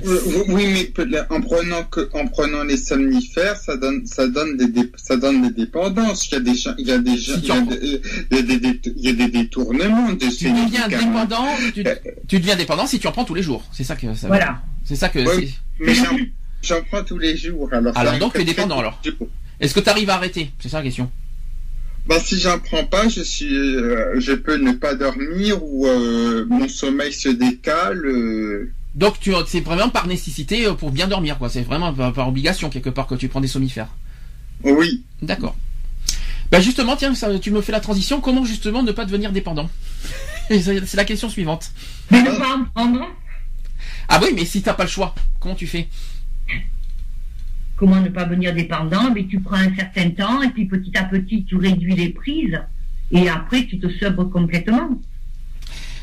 Euh, 0.05 0.43
Oui, 0.49 0.91
mais 0.97 1.19
en 1.29 1.41
prenant 1.41 1.83
que, 1.83 2.09
en 2.13 2.27
prenant 2.27 2.63
les 2.63 2.77
somnifères, 2.77 3.55
ça 3.57 3.77
donne, 3.77 4.05
ça 4.05 4.27
donne 4.27 4.57
des, 4.57 4.67
dé- 4.67 4.91
ça 4.97 5.15
donne 5.17 5.41
des 5.47 5.53
dépendances. 5.65 6.27
Il 6.29 6.33
y 6.33 6.35
a 6.35 6.39
des, 6.41 6.55
gens- 6.55 6.73
il 6.77 6.87
y 6.87 6.91
a 6.91 6.97
des, 6.97 7.17
gens- 7.17 7.33
Si 7.35 7.39
il 7.39 7.41
tu 7.41 7.47
y 7.47 7.51
a 7.51 7.55
en- 7.55 7.61
des, 7.61 7.77
il 8.31 8.35
y 8.35 8.39
a 8.39 8.41
des, 8.41 8.59
dé- 8.59 8.81
il 8.97 9.05
y 9.05 9.09
a 9.09 9.13
des 9.13 9.27
détournements 9.29 10.09
de 10.11 10.17
Tu 10.25 10.31
ces 10.31 10.51
deviens 10.51 10.87
dépendant. 10.87 11.47
Tu, 11.73 11.83
tu 12.27 12.39
deviens 12.39 12.55
dépendant 12.55 12.85
si 12.87 12.99
tu 12.99 13.07
en 13.07 13.11
prends 13.11 13.25
tous 13.25 13.35
les 13.35 13.43
jours. 13.43 13.63
C'est 13.71 13.83
ça 13.83 13.95
que 13.95 14.13
ça. 14.13 14.27
Voilà. 14.27 14.61
C'est 14.85 14.95
ça 14.95 15.09
que. 15.09 15.19
Oui. 15.37 15.55
Mais 15.79 15.93
j'en, 15.93 16.17
j'en 16.61 16.81
prends 16.83 17.03
tous 17.03 17.17
les 17.17 17.37
jours. 17.37 17.69
Alors, 17.71 17.97
Alors, 17.97 18.17
donc, 18.17 18.33
tu 18.33 18.41
es 18.41 18.45
dépendant, 18.45 18.79
alors. 18.79 19.01
Est-ce 19.59 19.73
que 19.73 19.79
tu 19.79 19.89
arrives 19.89 20.09
à 20.09 20.15
arrêter? 20.15 20.51
C'est 20.59 20.69
ça 20.69 20.77
la 20.77 20.83
question. 20.83 21.09
Bah, 22.07 22.19
si 22.19 22.39
j'en 22.39 22.57
prends 22.59 22.85
pas, 22.85 23.07
je 23.07 23.21
suis, 23.21 23.53
euh, 23.55 24.19
je 24.19 24.33
peux 24.33 24.57
ne 24.57 24.71
pas 24.71 24.95
dormir 24.95 25.63
ou 25.63 25.85
euh, 25.85 26.45
mon 26.49 26.67
sommeil 26.67 27.13
se 27.13 27.29
décale. 27.29 28.03
euh. 28.05 28.71
Donc 28.95 29.19
tu 29.19 29.31
c'est 29.47 29.59
vraiment 29.59 29.89
par 29.89 30.07
nécessité 30.07 30.65
euh, 30.65 30.73
pour 30.73 30.89
bien 30.91 31.07
dormir 31.07 31.37
quoi. 31.37 31.49
C'est 31.49 31.61
vraiment 31.61 31.93
par, 31.93 32.11
par 32.13 32.27
obligation 32.27 32.69
quelque 32.71 32.89
part 32.89 33.05
que 33.05 33.13
tu 33.13 33.27
prends 33.27 33.41
des 33.41 33.47
somnifères. 33.47 33.89
Oui. 34.63 35.03
D'accord. 35.21 35.55
Bah 36.51 36.59
justement 36.59 36.95
tiens 36.95 37.13
ça, 37.13 37.37
tu 37.37 37.51
me 37.51 37.61
fais 37.61 37.71
la 37.71 37.79
transition. 37.79 38.21
Comment 38.21 38.43
justement 38.43 38.81
ne 38.81 38.91
pas 38.91 39.05
devenir 39.05 39.31
dépendant? 39.31 39.69
C'est 40.49 40.95
la 40.95 41.05
question 41.05 41.29
suivante. 41.29 41.69
Mais 42.09 42.23
ne 42.23 42.31
pas 42.31 42.55
en 42.57 42.65
prendre. 42.73 43.05
Ah 44.07 44.19
oui 44.23 44.29
mais 44.33 44.45
si 44.45 44.63
t'as 44.63 44.73
pas 44.73 44.83
le 44.85 44.89
choix, 44.89 45.13
comment 45.39 45.53
tu 45.53 45.67
fais? 45.67 45.87
Comment 47.79 48.01
ne 48.01 48.09
pas 48.09 48.25
devenir 48.25 48.53
dépendant? 48.53 49.09
Mais 49.13 49.25
tu 49.25 49.39
prends 49.39 49.55
un 49.55 49.73
certain 49.73 50.09
temps 50.09 50.41
et 50.41 50.49
puis 50.49 50.65
petit 50.65 50.91
à 50.97 51.05
petit, 51.05 51.45
tu 51.45 51.55
réduis 51.55 51.95
les 51.95 52.09
prises. 52.09 52.59
Et 53.11 53.29
après, 53.29 53.65
tu 53.65 53.79
te 53.79 53.87
sobres 53.97 54.29
complètement. 54.29 54.89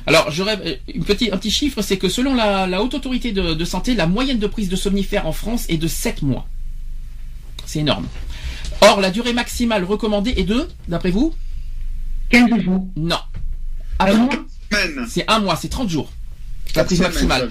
Alors, 0.07 0.31
j'aurais 0.31 0.59
euh, 0.65 0.77
une 0.95 1.05
petit, 1.05 1.31
un 1.31 1.37
petit 1.37 1.51
chiffre, 1.51 1.83
c'est 1.83 1.99
que 1.99 2.09
selon 2.09 2.35
la, 2.35 2.67
la 2.67 2.83
haute 2.83 2.95
autorité 2.95 3.33
de, 3.33 3.53
de 3.55 3.65
santé, 3.65 3.95
la 3.95 4.07
moyenne 4.07 4.39
de 4.39 4.47
prise 4.47 4.69
de 4.71 4.77
somnifères 4.77 5.27
en 5.27 5.33
France 5.33 5.67
est 5.69 5.77
de 5.77 5.87
7 5.87 6.23
mois. 6.23 6.47
C'est 7.67 7.81
énorme. 7.81 8.07
Or, 8.81 9.01
la 9.01 9.11
durée 9.11 9.33
maximale 9.35 9.85
recommandée 9.85 10.33
est 10.37 10.45
de, 10.45 10.69
d'après 10.89 11.11
vous? 11.11 11.35
15 12.31 12.61
jours. 12.61 12.87
Non. 12.97 13.17
Un 13.99 14.05
Après, 14.05 14.17
mois? 14.17 14.31
Semaine. 14.73 15.07
c'est 15.09 15.25
un 15.31 15.41
mois, 15.41 15.57
c'est 15.57 15.69
30 15.69 15.91
jours. 15.91 16.11
La 16.77 16.85
prise 16.85 17.01
maximale. 17.01 17.51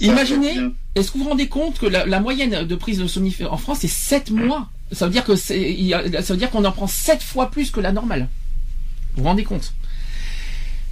Imaginez, 0.00 0.54
est-ce 0.94 1.10
que 1.10 1.18
vous 1.18 1.24
vous 1.24 1.30
rendez 1.30 1.48
compte 1.48 1.78
que 1.78 1.86
la, 1.86 2.06
la 2.06 2.20
moyenne 2.20 2.64
de 2.66 2.74
prise 2.76 2.98
de 2.98 3.06
somnifères 3.06 3.52
en 3.52 3.56
France 3.56 3.78
c'est 3.80 3.88
7 3.88 4.30
mois? 4.30 4.68
Ça 4.92 5.06
veut 5.06 5.12
dire 5.12 5.24
que 5.24 5.36
c'est, 5.36 5.60
il 5.72 5.84
y 5.86 5.94
a- 5.94 6.22
ça 6.22 6.32
veut 6.34 6.38
dire 6.38 6.50
qu'on 6.50 6.64
en 6.64 6.72
prend 6.72 6.86
7 6.86 7.22
fois 7.22 7.50
plus 7.50 7.70
que 7.70 7.80
la 7.80 7.92
normale. 7.92 8.28
Vous 9.14 9.22
vous 9.22 9.28
rendez 9.28 9.44
compte? 9.44 9.72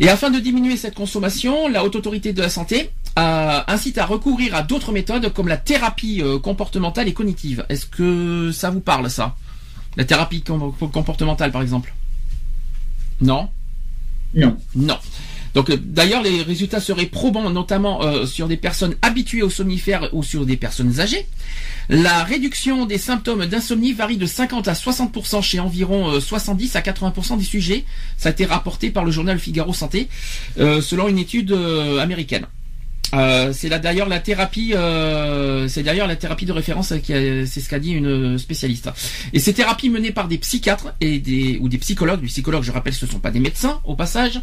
Et 0.00 0.08
afin 0.08 0.30
de 0.30 0.38
diminuer 0.38 0.76
cette 0.76 0.94
consommation, 0.94 1.68
la 1.68 1.82
haute 1.84 1.96
autorité 1.96 2.32
de 2.32 2.40
la 2.40 2.48
santé 2.48 2.90
euh, 3.18 3.60
incite 3.66 3.98
à 3.98 4.06
recourir 4.06 4.54
à 4.54 4.62
d'autres 4.62 4.92
méthodes 4.92 5.32
comme 5.32 5.48
la 5.48 5.56
thérapie 5.56 6.22
euh, 6.22 6.38
comportementale 6.38 7.08
et 7.08 7.12
cognitive. 7.14 7.66
Est-ce 7.68 7.86
que 7.86 8.52
ça 8.52 8.70
vous 8.70 8.78
parle 8.80 9.10
ça? 9.10 9.34
La 9.96 10.04
thérapie 10.04 10.42
com- 10.42 10.72
comportementale 10.92 11.50
par 11.50 11.62
exemple 11.62 11.92
Non? 13.20 13.48
Non. 14.34 14.56
non. 14.76 14.98
Donc 15.54 15.70
euh, 15.70 15.76
d'ailleurs 15.80 16.22
les 16.22 16.42
résultats 16.42 16.80
seraient 16.80 17.06
probants 17.06 17.50
notamment 17.50 18.02
euh, 18.02 18.26
sur 18.26 18.48
des 18.48 18.56
personnes 18.56 18.96
habituées 19.02 19.42
aux 19.42 19.50
somnifères 19.50 20.08
ou 20.12 20.22
sur 20.22 20.46
des 20.46 20.56
personnes 20.56 21.00
âgées. 21.00 21.26
La 21.90 22.22
réduction 22.22 22.84
des 22.84 22.98
symptômes 22.98 23.46
d'insomnie 23.46 23.94
varie 23.94 24.18
de 24.18 24.26
50 24.26 24.68
à 24.68 24.74
60% 24.74 25.42
chez 25.42 25.58
environ 25.58 26.10
euh, 26.12 26.20
70 26.20 26.76
à 26.76 26.80
80% 26.80 27.38
des 27.38 27.44
sujets. 27.44 27.84
Ça 28.18 28.28
a 28.28 28.32
été 28.32 28.44
rapporté 28.44 28.90
par 28.90 29.06
le 29.06 29.10
journal 29.10 29.38
Figaro 29.38 29.72
Santé 29.72 30.08
euh, 30.58 30.82
selon 30.82 31.08
une 31.08 31.16
étude 31.16 31.52
euh, 31.52 31.98
américaine. 31.98 32.46
Euh, 33.14 33.52
c'est 33.52 33.68
là 33.68 33.78
d'ailleurs 33.78 34.08
la 34.08 34.20
thérapie, 34.20 34.74
euh, 34.74 35.66
c'est 35.68 35.82
d'ailleurs 35.82 36.06
la 36.06 36.16
thérapie 36.16 36.44
de 36.44 36.52
référence 36.52 36.88
c'est 36.88 37.46
ce 37.46 37.68
qu'a 37.68 37.78
dit 37.78 37.92
une 37.92 38.38
spécialiste. 38.38 38.90
Et 39.32 39.38
ces 39.38 39.54
thérapies 39.54 39.88
menées 39.88 40.12
par 40.12 40.28
des 40.28 40.38
psychiatres 40.38 40.94
et 41.00 41.18
des 41.18 41.58
ou 41.60 41.68
des 41.68 41.78
psychologues, 41.78 42.20
les 42.22 42.28
psychologues, 42.28 42.62
je 42.62 42.72
rappelle, 42.72 42.92
ce 42.92 43.06
ne 43.06 43.10
sont 43.10 43.18
pas 43.18 43.30
des 43.30 43.40
médecins 43.40 43.80
au 43.84 43.94
passage, 43.94 44.40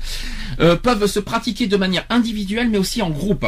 euh, 0.60 0.76
peuvent 0.76 1.06
se 1.06 1.20
pratiquer 1.20 1.68
de 1.68 1.78
manière 1.78 2.06
individuelle 2.10 2.70
mais 2.70 2.78
aussi 2.78 3.02
en 3.02 3.10
groupe. 3.10 3.46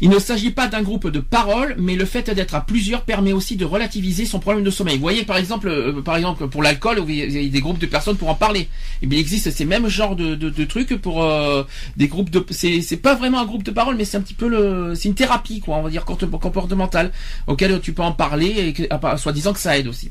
Il 0.00 0.10
ne 0.10 0.18
s'agit 0.18 0.50
pas 0.50 0.68
d'un 0.68 0.82
groupe 0.82 1.08
de 1.08 1.20
parole, 1.20 1.74
mais 1.78 1.96
le 1.96 2.04
fait 2.04 2.30
d'être 2.30 2.54
à 2.54 2.60
plusieurs 2.60 3.02
permet 3.02 3.32
aussi 3.32 3.56
de 3.56 3.64
relativiser 3.64 4.26
son 4.26 4.38
problème 4.38 4.64
de 4.64 4.70
sommeil. 4.70 4.96
Vous 4.96 5.02
voyez 5.02 5.24
par 5.24 5.38
exemple, 5.38 5.68
euh, 5.68 6.02
par 6.02 6.16
exemple 6.16 6.48
pour 6.48 6.62
l'alcool, 6.62 7.00
où 7.00 7.08
il 7.08 7.16
y 7.16 7.46
a 7.46 7.48
des 7.48 7.60
groupes 7.60 7.78
de 7.78 7.86
personnes 7.86 8.16
pour 8.16 8.28
en 8.28 8.34
parler. 8.34 8.68
Et 9.02 9.06
bien 9.06 9.18
il 9.18 9.22
existe 9.22 9.50
ces 9.50 9.64
mêmes 9.64 9.88
genres 9.88 10.16
de, 10.16 10.34
de, 10.34 10.50
de 10.50 10.64
trucs 10.64 10.94
pour 10.96 11.24
euh, 11.24 11.64
des 11.96 12.08
groupes 12.08 12.30
de. 12.30 12.44
C'est 12.50 12.80
c'est 12.82 12.96
pas 12.96 13.14
vraiment 13.14 13.40
un 13.40 13.46
groupe 13.46 13.62
de 13.62 13.70
parole, 13.70 13.96
mais 13.96 14.04
c'est 14.04 14.16
un 14.16 14.20
petit 14.20 14.34
peu 14.34 14.51
c'est 14.94 15.08
une 15.08 15.14
thérapie 15.14 15.60
quoi, 15.60 15.76
on 15.78 15.82
va 15.82 15.90
dire 15.90 16.04
comportementale 16.04 17.12
auquel 17.46 17.80
tu 17.80 17.92
peux 17.92 18.02
en 18.02 18.12
parler 18.12 18.48
et 18.48 18.72
que, 18.72 18.82
à- 18.90 19.16
soi-disant 19.16 19.52
que 19.52 19.60
ça 19.60 19.76
aide 19.78 19.86
aussi. 19.86 20.10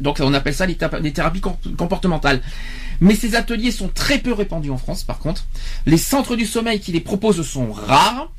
Donc 0.00 0.18
on 0.20 0.34
appelle 0.34 0.54
ça 0.54 0.66
les, 0.66 0.76
thérapies 0.76 1.40
com- 1.40 1.56
comportementales. 1.78 2.40
Mais 3.00 3.14
ces 3.14 3.34
ateliers 3.36 3.70
sont 3.70 3.88
très 3.88 4.18
peu 4.18 4.32
répandus 4.32 4.70
en 4.70 4.78
France 4.78 5.04
par 5.04 5.18
contre. 5.18 5.44
Les 5.86 5.98
centres 5.98 6.36
du 6.36 6.46
sommeil 6.46 6.80
qui 6.80 6.92
les 6.92 7.00
proposent 7.00 7.42
sont 7.46 7.72
rares. 7.72 8.30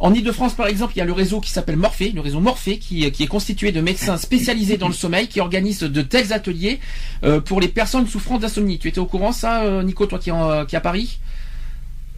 En 0.00 0.14
Ile-de-France, 0.14 0.54
par 0.54 0.68
exemple, 0.68 0.92
il 0.94 1.00
y 1.00 1.02
a 1.02 1.04
le 1.04 1.12
réseau 1.12 1.40
qui 1.40 1.50
s'appelle 1.50 1.74
Morphée, 1.76 2.12
le 2.14 2.20
réseau 2.20 2.38
Morphée, 2.38 2.78
qui, 2.78 3.02
est 3.04 3.26
constitué 3.26 3.72
de 3.72 3.80
médecins 3.80 4.16
spécialisés 4.16 4.76
dans 4.76 4.86
le 4.86 4.94
sommeil, 4.94 5.26
qui 5.26 5.40
organisent 5.40 5.80
de 5.80 6.02
tels 6.02 6.32
ateliers 6.32 6.78
euh, 7.24 7.40
pour 7.40 7.60
les 7.60 7.66
personnes 7.66 8.06
souffrant 8.06 8.38
d'insomnie. 8.38 8.78
Tu 8.78 8.86
étais 8.86 9.00
au 9.00 9.06
courant, 9.06 9.32
ça, 9.32 9.62
euh, 9.62 9.82
Nico, 9.82 10.06
toi 10.06 10.20
qui, 10.20 10.28
est 10.28 10.32
en- 10.32 10.64
qui 10.66 10.76
est 10.76 10.78
à 10.78 10.80
Paris? 10.80 11.18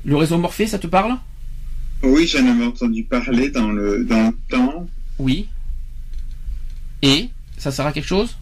Le 0.04 0.14
réseau 0.14 0.36
Morphée, 0.36 0.66
ça 0.66 0.78
te 0.78 0.86
parle? 0.86 1.16
Oui, 2.02 2.26
j'en 2.26 2.46
avais 2.46 2.64
entendu 2.64 3.04
parler 3.04 3.50
dans 3.50 3.70
le, 3.70 4.04
dans 4.04 4.28
le 4.28 4.36
temps. 4.48 4.88
Oui. 5.18 5.48
Et 7.02 7.28
Ça 7.58 7.70
sert 7.70 7.86
à 7.86 7.92
quelque 7.92 8.06
chose? 8.06 8.36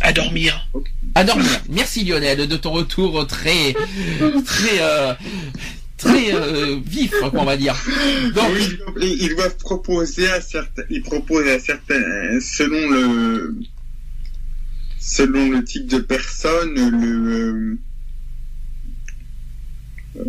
À 0.00 0.12
dormir. 0.12 0.68
À 1.14 1.24
dormir. 1.24 1.60
Merci 1.68 2.04
Lionel 2.04 2.46
de 2.46 2.56
ton 2.56 2.70
retour 2.70 3.26
très, 3.26 3.74
très, 4.44 4.80
euh, 4.80 5.14
très 5.96 6.32
euh, 6.32 6.78
vif, 6.86 7.12
quoi, 7.18 7.32
on 7.34 7.44
va 7.44 7.56
dire. 7.56 7.74
Donc, 8.34 8.50
Oui, 8.54 8.78
ils, 9.00 9.22
ils 9.24 9.34
doivent 9.34 9.56
proposer 9.56 10.30
à 10.30 10.40
certains, 10.40 10.84
ils 10.90 11.02
proposent 11.02 11.48
à 11.48 11.58
certains, 11.58 12.38
selon 12.40 12.88
le, 12.88 13.58
selon 15.00 15.50
le 15.50 15.64
type 15.64 15.88
de 15.88 15.98
personne, 15.98 16.74
le, 16.74 17.78
euh, 20.16 20.22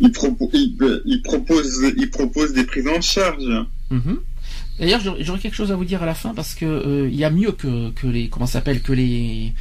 ils, 0.00 0.08
propo- 0.10 0.50
ils, 0.52 0.76
ils 1.04 1.22
proposent, 1.22 1.92
ils 1.96 2.10
proposent 2.10 2.52
des 2.52 2.64
prises 2.64 2.88
en 2.88 3.00
charge. 3.00 3.44
Mhm. 3.90 4.18
D'ailleurs, 4.78 5.00
j'aurais 5.20 5.38
quelque 5.40 5.56
chose 5.56 5.72
à 5.72 5.76
vous 5.76 5.84
dire 5.84 6.02
à 6.02 6.06
la 6.06 6.14
fin 6.14 6.32
parce 6.34 6.54
que 6.54 6.64
euh, 6.64 7.08
il 7.10 7.16
y 7.16 7.24
a 7.24 7.30
mieux 7.30 7.52
que, 7.52 7.90
que 7.90 8.06
les 8.06 8.28
comment 8.28 8.46
s'appelle 8.46 8.80
que 8.80 8.92
les 8.92 9.52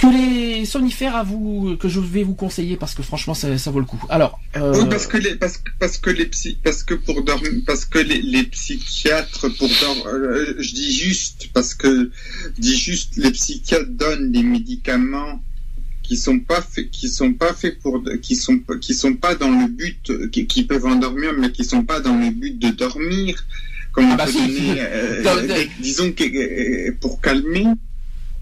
que 0.00 0.08
les 0.08 0.64
somnifères 0.64 1.14
à 1.14 1.22
vous 1.22 1.76
que 1.78 1.88
je 1.88 2.00
vais 2.00 2.24
vous 2.24 2.34
conseiller 2.34 2.76
parce 2.76 2.94
que 2.96 3.02
franchement 3.04 3.34
ça, 3.34 3.56
ça 3.56 3.70
vaut 3.70 3.78
le 3.78 3.86
coup. 3.86 4.02
Alors, 4.08 4.40
euh, 4.56 4.74
Oui, 4.82 4.86
parce 4.90 5.06
que 5.06 5.16
les, 5.18 5.36
parce 5.36 5.62
parce 5.78 5.98
que 5.98 6.10
les 6.10 6.26
psy, 6.26 6.58
parce 6.64 6.82
que 6.82 6.94
pour 6.94 7.22
dormir, 7.22 7.50
parce 7.64 7.84
que 7.84 8.00
les, 8.00 8.20
les 8.20 8.42
psychiatres 8.42 9.48
pour 9.56 9.68
dormir, 9.80 10.06
euh, 10.06 10.56
je 10.58 10.74
dis 10.74 10.92
juste, 10.92 11.50
parce 11.54 11.74
que, 11.74 12.10
je 12.56 12.60
dis 12.60 12.76
juste, 12.76 13.16
les 13.16 13.30
psychiatres 13.30 13.90
donnent 13.90 14.32
des 14.32 14.42
médicaments 14.42 15.40
qui 16.04 16.16
sont 16.16 16.38
pas 16.38 16.62
qui 16.92 17.08
sont 17.08 17.32
pas 17.32 17.52
faits 17.54 17.78
pour, 17.80 18.02
qui 18.22 18.36
sont, 18.36 18.60
qui 18.80 18.94
sont 18.94 19.14
pas 19.14 19.34
dans 19.34 19.50
le 19.50 19.66
but, 19.68 20.30
qui, 20.30 20.46
qui 20.46 20.62
peuvent 20.64 20.86
endormir, 20.86 21.32
mais 21.36 21.50
qui 21.50 21.64
sont 21.64 21.82
pas 21.82 21.98
dans 22.00 22.16
le 22.16 22.30
but 22.30 22.56
de 22.58 22.68
dormir. 22.68 23.44
Comme 23.92 24.06
Ah 24.10 24.12
on 24.12 24.16
bah 24.16 24.26
si. 24.26 24.74
euh, 24.78 25.64
disons 25.80 26.12
que, 26.12 26.90
pour 27.00 27.20
calmer. 27.20 27.66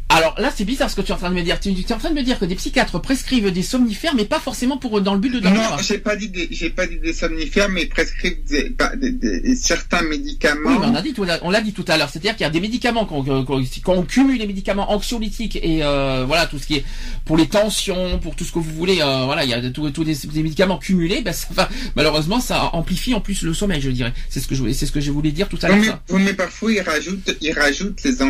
Alors 0.09 0.35
là 0.39 0.53
c'est 0.55 0.65
bizarre 0.65 0.91
ce 0.91 0.97
que 0.97 1.01
tu 1.01 1.11
es 1.11 1.15
en 1.15 1.19
train 1.19 1.31
de 1.31 1.35
me 1.35 1.43
dire. 1.43 1.59
Tu, 1.59 1.73
tu 1.74 1.81
es 1.81 1.93
en 1.95 1.99
train 1.99 2.11
de 2.11 2.15
me 2.15 2.23
dire 2.23 2.39
que 2.39 2.45
des 2.45 2.55
psychiatres 2.55 3.01
prescrivent 3.01 3.51
des 3.51 3.62
somnifères 3.62 4.15
mais 4.15 4.24
pas 4.27 4.41
forcément 4.41 4.77
pour 4.77 5.01
dans 5.01 5.15
le 5.15 5.20
but 5.20 5.31
de 5.33 5.41
dormir. 5.41 5.62
Non, 5.70 5.77
j'ai 5.83 5.99
pas 5.99 6.16
dit 6.16 6.29
des, 6.29 6.49
j'ai 6.51 6.69
pas 6.70 6.87
dit 6.87 6.99
des 6.99 7.12
somnifères, 7.15 7.69
mais 7.70 7.87
prescrivent 7.87 8.45
des, 8.49 8.70
pas- 8.70 8.95
des- 8.97 9.12
des- 9.12 9.55
certains 9.57 10.03
médicaments. 10.03 10.61
Oui, 10.70 10.77
mais 10.81 10.87
on 10.87 10.95
a 10.95 11.01
dit 11.03 11.15
tout, 11.15 11.24
on 11.43 11.51
l'a 11.51 11.61
dit 11.62 11.73
tout 11.73 11.85
à 11.89 11.97
l'heure. 11.97 12.11
C'est-à-dire 12.11 12.33
qu'il 12.37 12.45
y 12.45 12.47
a 12.47 12.51
des 12.51 12.61
médicaments 12.61 13.07
qu'on, 13.07 13.23
qu'on- 13.24 13.65
quand 13.83 13.93
on 13.95 14.03
cumule 14.03 14.39
les 14.39 14.47
médicaments 14.47 14.93
anxiolytiques 14.93 15.57
et 15.57 15.83
euh, 15.83 16.24
voilà 16.27 16.47
tout 16.47 16.59
ce 16.59 16.66
qui 16.66 16.74
est 16.77 16.85
pour 17.24 17.37
les 17.39 17.47
tensions, 17.49 18.19
pour 18.19 18.37
tout 18.37 18.45
ce 18.45 18.53
que 18.53 18.59
vous 18.59 18.73
voulez, 18.74 19.01
euh, 19.01 19.24
voilà, 19.24 19.45
il 19.45 19.51
y 19.51 19.55
a 19.55 19.70
tous 19.70 19.89
des, 20.05 20.15
des 20.15 20.43
médicaments 20.43 20.77
cumulés. 20.79 21.23
Ben, 21.23 21.33
ça 21.33 21.47
va- 21.53 21.70
malheureusement, 21.97 22.41
ça 22.41 22.74
amplifie 22.74 23.15
en 23.15 23.20
plus 23.20 23.43
le 23.43 23.55
sommeil, 23.55 23.81
je 23.81 23.91
dirais. 23.91 24.12
C'est 24.29 24.41
ce 24.41 24.47
que 24.49 24.55
je, 24.55 24.70
c'est 24.73 24.85
ce 24.87 24.93
que 24.93 25.01
je 25.01 25.11
voulais 25.11 25.33
dire 25.33 25.49
tout 25.49 25.59
à 25.62 25.69
l'heure. 25.69 25.79
mais, 25.79 25.87
ça. 25.87 26.03
oui, 26.11 26.23
mais 26.24 26.35
parfois 26.35 26.70
ils 26.73 26.81
rajoutent, 26.81 27.35
ils 27.41 27.53
rajoutent 27.53 28.03
les 28.05 28.20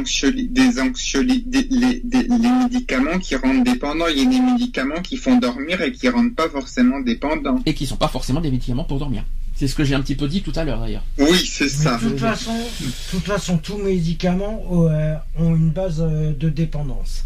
des 0.49 0.81
anxioli, 0.81 1.43
des- 1.65 1.77
les, 1.77 2.01
des- 2.05 2.23
les 2.29 2.51
médicaments 2.65 3.19
qui 3.19 3.37
rendent 3.37 3.65
dépendants. 3.65 4.07
Il 4.09 4.19
y 4.19 4.27
a 4.27 4.31
des 4.31 4.41
médicaments 4.41 5.01
qui 5.03 5.17
font 5.17 5.39
dormir 5.39 5.81
et 5.83 5.93
qui 5.93 6.09
rendent 6.09 6.35
pas 6.35 6.49
forcément 6.49 7.01
dépendants. 7.01 7.59
Et 7.67 7.75
qui 7.75 7.87
sont 7.87 7.97
pas 7.97 8.09
forcément 8.09 8.41
des 8.41 8.51
médicaments 8.51 8.85
pour 8.85 8.99
dormir. 8.99 9.25
C'est 9.55 9.69
ce 9.69 9.75
que 9.75 9.85
j'ai 9.85 9.95
un 9.95 10.01
petit 10.01 10.15
peu 10.17 10.27
dit 10.29 10.43
tout 10.43 10.53
à 10.57 10.65
l'heure 10.65 10.81
d'ailleurs. 10.81 11.05
Oui, 11.19 11.39
c'est 11.45 11.69
ça. 11.69 11.97
de 12.03 12.09
toute 12.09 12.19
façon, 12.19 12.53
de 12.55 12.87
toute 13.11 13.25
façon, 13.25 13.59
tous 13.59 13.77
médicaments 13.77 14.63
euh, 14.73 15.15
ont 15.39 15.55
une 15.55 15.71
base 15.71 16.01
euh, 16.01 16.33
de 16.33 16.49
dépendance. 16.49 17.25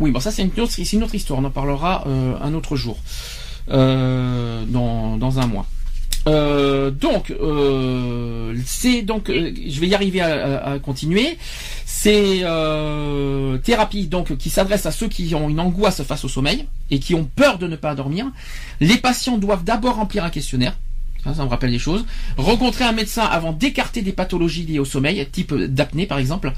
Oui, 0.00 0.10
bon 0.10 0.20
ça 0.20 0.30
c'est 0.30 0.42
une 0.42 0.50
autre, 0.60 0.72
c'est 0.72 0.92
une 0.92 1.04
autre 1.04 1.14
histoire. 1.14 1.38
On 1.40 1.44
en 1.44 1.50
parlera 1.50 2.04
euh, 2.06 2.34
un 2.42 2.54
autre 2.54 2.76
jour, 2.76 2.98
euh, 3.70 4.64
dans, 4.68 5.16
dans 5.16 5.38
un 5.38 5.46
mois. 5.46 5.66
Euh, 6.28 6.90
donc, 6.90 7.30
euh, 7.30 8.54
c'est 8.64 9.02
donc, 9.02 9.30
euh, 9.30 9.52
je 9.68 9.80
vais 9.80 9.86
y 9.86 9.94
arriver 9.94 10.20
à, 10.20 10.26
à- 10.64 10.72
à 10.72 10.78
continuer. 10.80 11.38
C'est 11.84 12.40
euh, 12.42 13.58
thérapie 13.58 14.06
donc 14.06 14.36
qui 14.36 14.50
s'adresse 14.50 14.86
à 14.86 14.90
ceux 14.90 15.08
qui 15.08 15.34
ont 15.34 15.48
une 15.48 15.60
angoisse 15.60 16.02
face 16.02 16.24
au 16.24 16.28
sommeil 16.28 16.66
et 16.90 16.98
qui 16.98 17.14
ont 17.14 17.24
peur 17.24 17.58
de 17.58 17.66
ne 17.68 17.76
pas 17.76 17.94
dormir. 17.94 18.26
Les 18.80 18.96
patients 18.96 19.38
doivent 19.38 19.64
d'abord 19.64 19.96
remplir 19.96 20.24
un 20.24 20.30
questionnaire. 20.30 20.74
Ça, 21.24 21.34
ça 21.34 21.44
me 21.44 21.48
rappelle 21.48 21.70
des 21.70 21.78
choses. 21.78 22.04
Rencontrer 22.36 22.84
un 22.84 22.92
médecin 22.92 23.24
avant 23.24 23.52
d'écarter 23.52 24.02
des 24.02 24.12
pathologies 24.12 24.64
liées 24.64 24.78
au 24.78 24.84
sommeil, 24.84 25.26
type 25.30 25.54
d'apnée 25.54 26.06
par 26.06 26.18
exemple. 26.18 26.52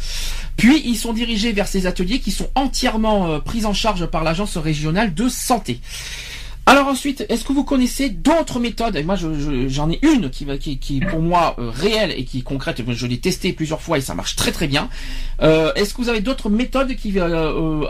Puis 0.56 0.82
ils 0.84 0.96
sont 0.96 1.12
dirigés 1.12 1.52
vers 1.52 1.66
ces 1.68 1.86
ateliers 1.86 2.20
qui 2.20 2.30
sont 2.32 2.48
entièrement 2.54 3.28
euh, 3.30 3.38
pris 3.38 3.64
en 3.66 3.72
charge 3.74 4.06
par 4.06 4.24
l'agence 4.24 4.56
régionale 4.56 5.14
de 5.14 5.28
santé. 5.28 5.80
Alors 6.70 6.86
ensuite, 6.88 7.24
est-ce 7.30 7.44
que 7.44 7.52
vous 7.54 7.64
connaissez 7.64 8.10
d'autres 8.10 8.60
méthodes? 8.60 8.94
Et 8.96 9.02
moi, 9.02 9.16
je- 9.16 9.32
je- 9.40 9.68
j'en 9.68 9.90
ai 9.90 9.98
une 10.02 10.28
qui, 10.28 10.44
qui, 10.58 10.78
qui 10.78 10.98
est 10.98 11.06
pour 11.06 11.20
moi 11.20 11.56
euh, 11.58 11.70
réelle 11.70 12.12
et 12.14 12.24
qui 12.24 12.40
est 12.40 12.42
concrète. 12.42 12.82
Je 12.86 13.06
l'ai 13.06 13.18
testée 13.18 13.54
plusieurs 13.54 13.80
fois 13.80 13.96
et 13.96 14.02
ça 14.02 14.14
marche 14.14 14.36
très 14.36 14.52
très 14.52 14.66
bien. 14.68 14.90
Euh, 15.40 15.72
est-ce 15.76 15.94
que 15.94 16.02
vous 16.02 16.10
avez 16.10 16.20
d'autres 16.20 16.50
méthodes 16.50 16.94
qui, 16.94 17.14
euh, 17.18 17.84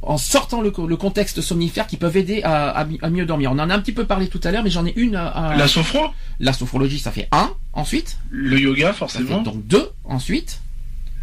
en 0.00 0.16
sortant 0.16 0.62
le, 0.62 0.70
co- 0.70 0.86
le 0.86 0.96
contexte 0.96 1.42
somnifère, 1.42 1.86
qui 1.86 1.98
peuvent 1.98 2.16
aider 2.16 2.40
à, 2.42 2.70
à 2.70 2.84
mi- 2.84 2.98
à 3.02 3.10
mieux 3.10 3.26
dormir? 3.26 3.50
On 3.52 3.58
en 3.58 3.68
a 3.68 3.74
un 3.74 3.80
petit 3.80 3.92
peu 3.92 4.04
parlé 4.06 4.28
tout 4.28 4.40
à 4.44 4.50
l'heure, 4.52 4.64
mais 4.64 4.70
j'en 4.70 4.86
ai 4.86 4.94
une. 4.96 5.16
À, 5.16 5.54
La 5.56 5.68
sophro, 5.68 6.00
la 6.40 6.52
sophrologie, 6.54 6.98
ça 6.98 7.10
fait 7.10 7.28
un. 7.30 7.50
Ensuite, 7.74 8.16
le 8.30 8.58
yoga 8.58 8.86
ça 8.86 8.92
fait 8.92 8.98
forcément, 9.00 9.42
donc 9.42 9.66
deux. 9.66 9.90
Ensuite. 10.04 10.60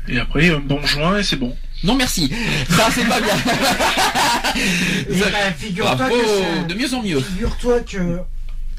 et 0.08 0.20
après 0.20 0.50
un 0.50 0.60
bon 0.60 0.82
joint 0.84 1.18
et 1.18 1.24
c'est 1.24 1.36
bon. 1.36 1.56
Non 1.84 1.96
merci, 1.96 2.30
ça 2.70 2.90
c'est 2.94 3.06
pas 3.06 3.20
bien. 3.22 3.34
Bah, 5.10 5.52
figure-toi 5.58 5.96
Bravo, 5.96 6.16
que 6.16 6.26
ça- 6.26 6.64
de 6.68 6.74
mieux 6.74 6.94
en 6.94 7.02
mieux. 7.04 7.20
figure-toi 7.22 7.80
que 7.82 8.20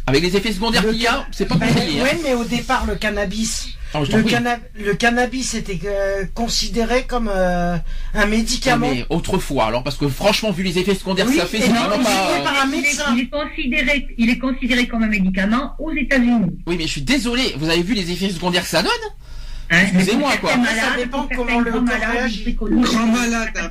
Avec 0.07 0.23
les 0.23 0.37
effets 0.37 0.53
secondaires 0.53 0.83
Le 0.83 0.93
qu'il 0.93 1.03
y 1.03 1.07
a, 1.07 1.27
c'est 1.31 1.47
pas 1.47 1.55
Bah, 1.55 1.67
compliqué. 1.67 2.01
hein. 2.01 2.03
ouais, 2.03 2.19
mais 2.23 2.35
au 2.35 2.45
départ, 2.45 2.85
le 2.87 2.97
cannabis, 2.97 3.69
Ah, 3.95 4.01
je 4.05 4.11
t'en 4.11 4.17
le, 4.19 4.23
prie. 4.25 4.33
canna- 4.33 4.59
le 4.75 4.95
cannabis 4.95 5.55
était 5.55 5.79
euh, 5.85 6.25
considéré 6.35 7.05
comme 7.05 7.31
euh, 7.33 7.77
un 8.15 8.27
médicament. 8.27 8.89
Ouais, 8.89 8.95
mais 8.97 9.07
autrefois, 9.09 9.67
alors 9.67 9.83
parce 9.85 9.97
que 9.97 10.09
franchement, 10.09 10.51
vu 10.51 10.63
les 10.65 10.79
effets 10.79 10.95
secondaires 10.95 11.27
Oui, 11.29 11.35
que 11.37 11.41
ça 11.41 11.47
fait, 11.47 11.59
et 11.59 11.63
c'est 11.63 11.69
non, 11.69 11.81
vraiment 11.89 11.97
il 12.01 12.05
pas. 12.05 12.31
était 12.35 12.45
par 12.45 12.63
un 12.63 12.67
Il 12.69 12.75
est, 12.75 12.83
médecin. 12.83 13.05
il 13.15 13.21
est 13.21 13.29
considéré, 13.29 14.07
il 14.19 14.31
est 14.31 14.39
considéré 14.39 14.89
comme 14.89 15.03
un 15.05 15.09
médicament 15.09 15.75
aux 15.79 15.93
États-Unis. 15.93 16.47
Oui, 16.67 16.75
mais 16.77 16.85
je 16.87 16.93
suis 16.93 17.03
désolé. 17.03 17.55
Vous 17.59 17.69
avez 17.71 17.83
vu 17.83 17.95
les 17.95 18.11
effets 18.11 18.31
secondaires 18.31 18.65
que 18.65 18.69
ça 18.71 18.83
donne? 18.83 18.91
Hein, 18.91 19.15
Excusez-moi, 19.71 20.33
quoi. 20.41 20.53
Ça 20.53 20.97
dépend 20.97 21.29
comment 21.35 21.61
le 21.61 21.71
corps 21.73 21.83
réagit. 22.13 22.55
Grand 22.55 23.07
malade, 23.07 23.51
hein, 23.57 23.71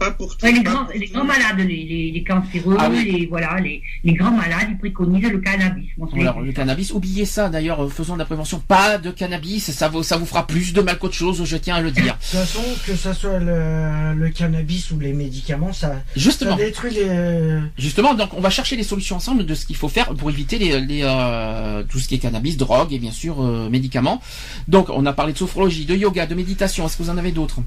pas, 0.00 0.06
pas, 0.06 0.10
pas 0.10 0.16
pour 0.16 0.36
tout. 0.36 0.44
Ouais, 0.46 0.52
les 0.52 0.62
grands, 0.62 0.84
pour 0.84 0.94
les 0.94 1.06
tout. 1.06 1.12
grands 1.14 1.24
malades, 1.24 1.58
les, 1.58 1.84
les, 1.84 2.10
les 2.10 2.24
cancéreux, 2.24 2.76
Ah 2.78 2.88
oui. 2.90 3.04
les, 3.04 3.26
voilà, 3.26 3.58
les, 3.60 3.82
les 4.04 4.14
grands 4.14 4.30
malades, 4.32 4.68
ils 4.70 4.78
préconisent 4.78 5.30
le 5.30 5.38
cannabis. 5.38 5.88
Alors 6.18 6.40
le 6.40 6.52
cannabis, 6.52 6.92
oubliez 6.92 7.24
ça. 7.24 7.48
D'ailleurs, 7.48 7.84
euh, 7.84 7.88
faisons 7.88 8.14
de 8.14 8.18
la 8.18 8.24
prévention. 8.24 8.60
Pas 8.66 8.98
de 8.98 9.10
cannabis, 9.10 9.70
ça 9.70 9.88
vous, 9.88 10.02
ça 10.02 10.16
vous 10.16 10.26
fera 10.26 10.46
plus 10.46 10.72
de 10.72 10.80
mal 10.80 10.98
qu'autre 10.98 11.14
chose. 11.14 11.44
Je 11.44 11.56
tiens 11.56 11.76
à 11.76 11.80
le 11.80 11.90
dire. 11.90 12.14
De 12.14 12.38
toute 12.38 12.40
façon, 12.40 12.62
que 12.86 12.94
ce 12.96 13.12
soit 13.12 13.38
le, 13.38 14.14
le 14.14 14.28
cannabis 14.30 14.90
ou 14.90 14.98
les 14.98 15.12
médicaments, 15.12 15.72
ça, 15.72 16.02
ça 16.16 16.54
détruit 16.56 16.92
les. 16.94 17.60
justement. 17.78 18.14
Donc, 18.14 18.30
on 18.34 18.40
va 18.40 18.50
chercher 18.50 18.76
les 18.76 18.82
solutions 18.82 19.16
ensemble 19.16 19.46
de 19.46 19.54
ce 19.54 19.66
qu'il 19.66 19.76
faut 19.76 19.88
faire 19.88 20.14
pour 20.14 20.30
éviter 20.30 20.58
les, 20.58 20.80
les, 20.80 21.00
euh, 21.04 21.82
tout 21.88 21.98
ce 21.98 22.08
qui 22.08 22.14
est 22.14 22.18
cannabis, 22.18 22.56
drogue 22.56 22.92
et 22.92 22.98
bien 22.98 23.12
sûr 23.12 23.40
euh, 23.42 23.68
médicaments. 23.68 24.20
Donc, 24.68 24.88
on 24.90 25.04
a 25.06 25.12
parlé 25.12 25.32
de 25.32 25.38
sophrologie, 25.38 25.84
de 25.84 25.94
yoga, 25.94 26.26
de 26.26 26.34
méditation. 26.34 26.86
Est-ce 26.86 26.96
que 26.96 27.02
vous 27.02 27.10
en 27.10 27.18
avez 27.18 27.32
d'autres? 27.32 27.60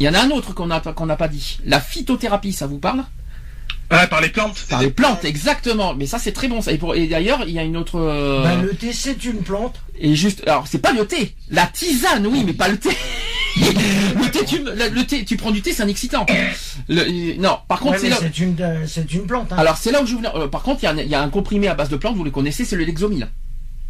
Il 0.00 0.06
y 0.06 0.08
en 0.08 0.14
a 0.14 0.20
un 0.22 0.30
autre 0.30 0.54
qu'on 0.54 0.66
n'a 0.66 0.80
pas- 0.80 0.92
qu'on 0.92 1.06
n'a 1.06 1.16
pas 1.16 1.28
dit. 1.28 1.58
La 1.64 1.80
phytothérapie, 1.80 2.52
ça 2.52 2.66
vous 2.66 2.78
parle? 2.78 3.04
Ah, 3.90 4.06
par 4.06 4.20
les 4.20 4.28
plantes. 4.28 4.66
Par 4.68 4.80
les 4.82 4.90
plantes, 4.90 5.24
exactement. 5.24 5.94
Mais 5.94 6.06
ça, 6.06 6.18
c'est 6.18 6.32
très 6.32 6.46
bon. 6.48 6.60
Ça. 6.60 6.72
Et, 6.72 6.78
pour- 6.78 6.94
et 6.94 7.06
d'ailleurs, 7.06 7.44
il 7.46 7.52
y 7.54 7.58
a 7.58 7.62
une 7.64 7.76
autre. 7.76 7.98
euh, 7.98 8.42
Bah, 8.44 8.56
le 8.62 8.74
thé, 8.74 8.92
c'est 8.92 9.24
une 9.24 9.38
plante. 9.38 9.76
Et 9.98 10.14
juste, 10.14 10.42
alors 10.46 10.66
c'est 10.66 10.78
pas 10.78 10.92
le 10.92 11.06
thé, 11.06 11.34
la 11.50 11.66
tisane, 11.66 12.26
oui, 12.26 12.42
mais 12.46 12.52
pas 12.52 12.68
le 12.68 12.76
thé. 12.78 12.90
le 13.56 14.30
thé, 14.30 14.44
tu, 14.44 14.58
le, 14.58 14.88
le 14.90 15.04
thé, 15.06 15.24
tu 15.24 15.36
prends 15.36 15.50
du 15.50 15.62
thé, 15.62 15.72
c'est 15.72 15.82
un 15.82 15.88
excitant. 15.88 16.26
Le- 16.88 17.00
euh, 17.00 17.34
non, 17.38 17.58
par 17.66 17.80
contre, 17.80 17.94
Ouais, 17.94 17.98
c'est 17.98 18.08
là. 18.10 18.16
c'est 18.20 18.38
une, 18.38 18.56
euh, 18.60 18.86
une 19.12 19.26
plante. 19.26 19.52
hein. 19.52 19.56
Alors 19.58 19.78
c'est 19.78 19.90
là 19.90 20.02
où 20.02 20.06
je 20.06 20.14
voulais. 20.14 20.28
euh, 20.34 20.46
par 20.48 20.62
contre, 20.62 20.80
il 20.82 20.84
y, 20.84 20.88
a 20.88 20.92
un- 20.92 20.98
il 20.98 21.08
y 21.08 21.14
a 21.14 21.22
un 21.22 21.30
comprimé 21.30 21.66
à 21.68 21.74
base 21.74 21.88
de 21.88 21.96
plantes, 21.96 22.14
vous 22.14 22.24
le 22.24 22.30
connaissez, 22.30 22.64
c'est 22.64 22.76
le 22.76 22.84
Lexomil. 22.84 23.26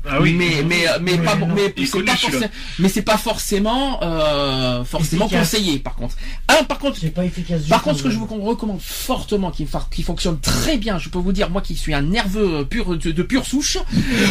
Ah 0.07 0.21
oui. 0.21 0.33
Mais 0.35 0.63
mais 0.65 0.85
mais 1.01 1.17
Mais 1.17 1.25
pas 1.25 1.37
non. 1.37 1.49
mais 1.55 1.73
c'est 1.87 2.03
pas 2.03 2.17
forcément 2.17 2.49
mais 2.79 2.89
c'est 2.89 3.03
pas 3.03 3.17
forcément 3.19 4.03
euh, 4.03 4.85
forcément 4.85 5.27
Efficace. 5.27 5.51
conseillé 5.51 5.79
par 5.79 5.95
contre. 5.97 6.17
Un 6.49 6.65
par 6.65 6.79
contre 6.79 6.99
pas 7.11 7.25
efficace 7.25 7.63
par 7.69 7.83
contre, 7.83 7.99
ce 7.99 8.03
que 8.05 8.11
je 8.11 8.17
vous 8.19 8.27
recommande 8.27 8.81
fortement, 8.81 9.51
qui, 9.51 9.67
fonctionne 10.03 10.39
très 10.41 10.77
bien, 10.77 10.99
je 10.99 11.09
peux 11.09 11.19
vous 11.19 11.33
dire, 11.33 11.51
moi 11.51 11.63
qui 11.63 11.75
suis 11.75 11.95
un 11.95 12.03
nerveux 12.03 12.65
pur 12.65 12.97
de, 12.97 13.11
de 13.11 13.23
pure 13.23 13.47
souche, 13.47 13.79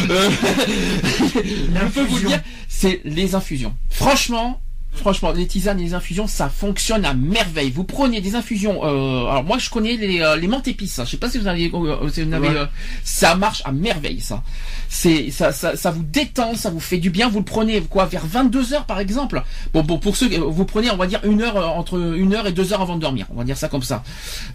euh, 0.09 0.29
je 1.35 1.85
peux 1.93 2.03
vous 2.03 2.19
dire, 2.19 2.41
c'est 2.67 3.01
les 3.05 3.35
infusions. 3.35 3.75
Franchement, 3.89 4.61
franchement, 4.93 5.31
les 5.31 5.45
tisanes 5.47 5.79
et 5.79 5.83
les 5.83 5.93
infusions, 5.93 6.25
ça 6.27 6.49
fonctionne 6.49 7.05
à 7.05 7.13
merveille. 7.13 7.69
Vous 7.71 7.83
prenez 7.83 8.19
des 8.21 8.35
infusions. 8.35 8.83
euh, 8.83 9.27
alors 9.29 9.43
moi, 9.43 9.57
je 9.59 9.69
connais 9.69 9.95
les, 9.95 10.21
euh, 10.21 10.35
les 10.35 10.47
menthes 10.47 10.67
épices. 10.67 10.99
Je 11.03 11.09
sais 11.09 11.17
pas 11.17 11.29
si 11.29 11.37
vous 11.37 11.47
avez, 11.47 11.69
euh, 11.73 12.09
si 12.09 12.23
vous 12.23 12.33
avez, 12.33 12.47
Ouais. 12.49 12.55
euh, 12.57 12.65
ça 13.03 13.35
marche 13.35 13.61
à 13.65 13.71
merveille, 13.71 14.19
ça. 14.19 14.41
C'est 14.89 15.29
ça, 15.31 15.51
ça, 15.51 15.75
ça 15.75 15.91
vous 15.91 16.03
détend, 16.03 16.55
ça 16.55 16.69
vous 16.69 16.79
fait 16.79 16.97
du 16.97 17.09
bien. 17.09 17.29
Vous 17.29 17.39
le 17.39 17.45
prenez 17.45 17.81
quoi 17.81 18.05
vers 18.05 18.25
22 18.25 18.73
heures 18.73 18.85
par 18.85 18.99
exemple. 18.99 19.43
Bon, 19.73 19.83
bon 19.83 19.99
pour 19.99 20.15
ceux, 20.15 20.29
vous 20.39 20.65
prenez, 20.65 20.89
on 20.89 20.97
va 20.97 21.07
dire 21.07 21.19
une 21.25 21.41
heure 21.41 21.57
euh, 21.57 21.65
entre 21.65 21.99
une 22.15 22.33
heure 22.33 22.47
et 22.47 22.51
deux 22.53 22.73
heures 22.73 22.81
avant 22.81 22.95
de 22.95 23.01
dormir. 23.01 23.27
On 23.33 23.35
va 23.37 23.43
dire 23.43 23.57
ça 23.57 23.67
comme 23.67 23.83
ça. 23.83 24.03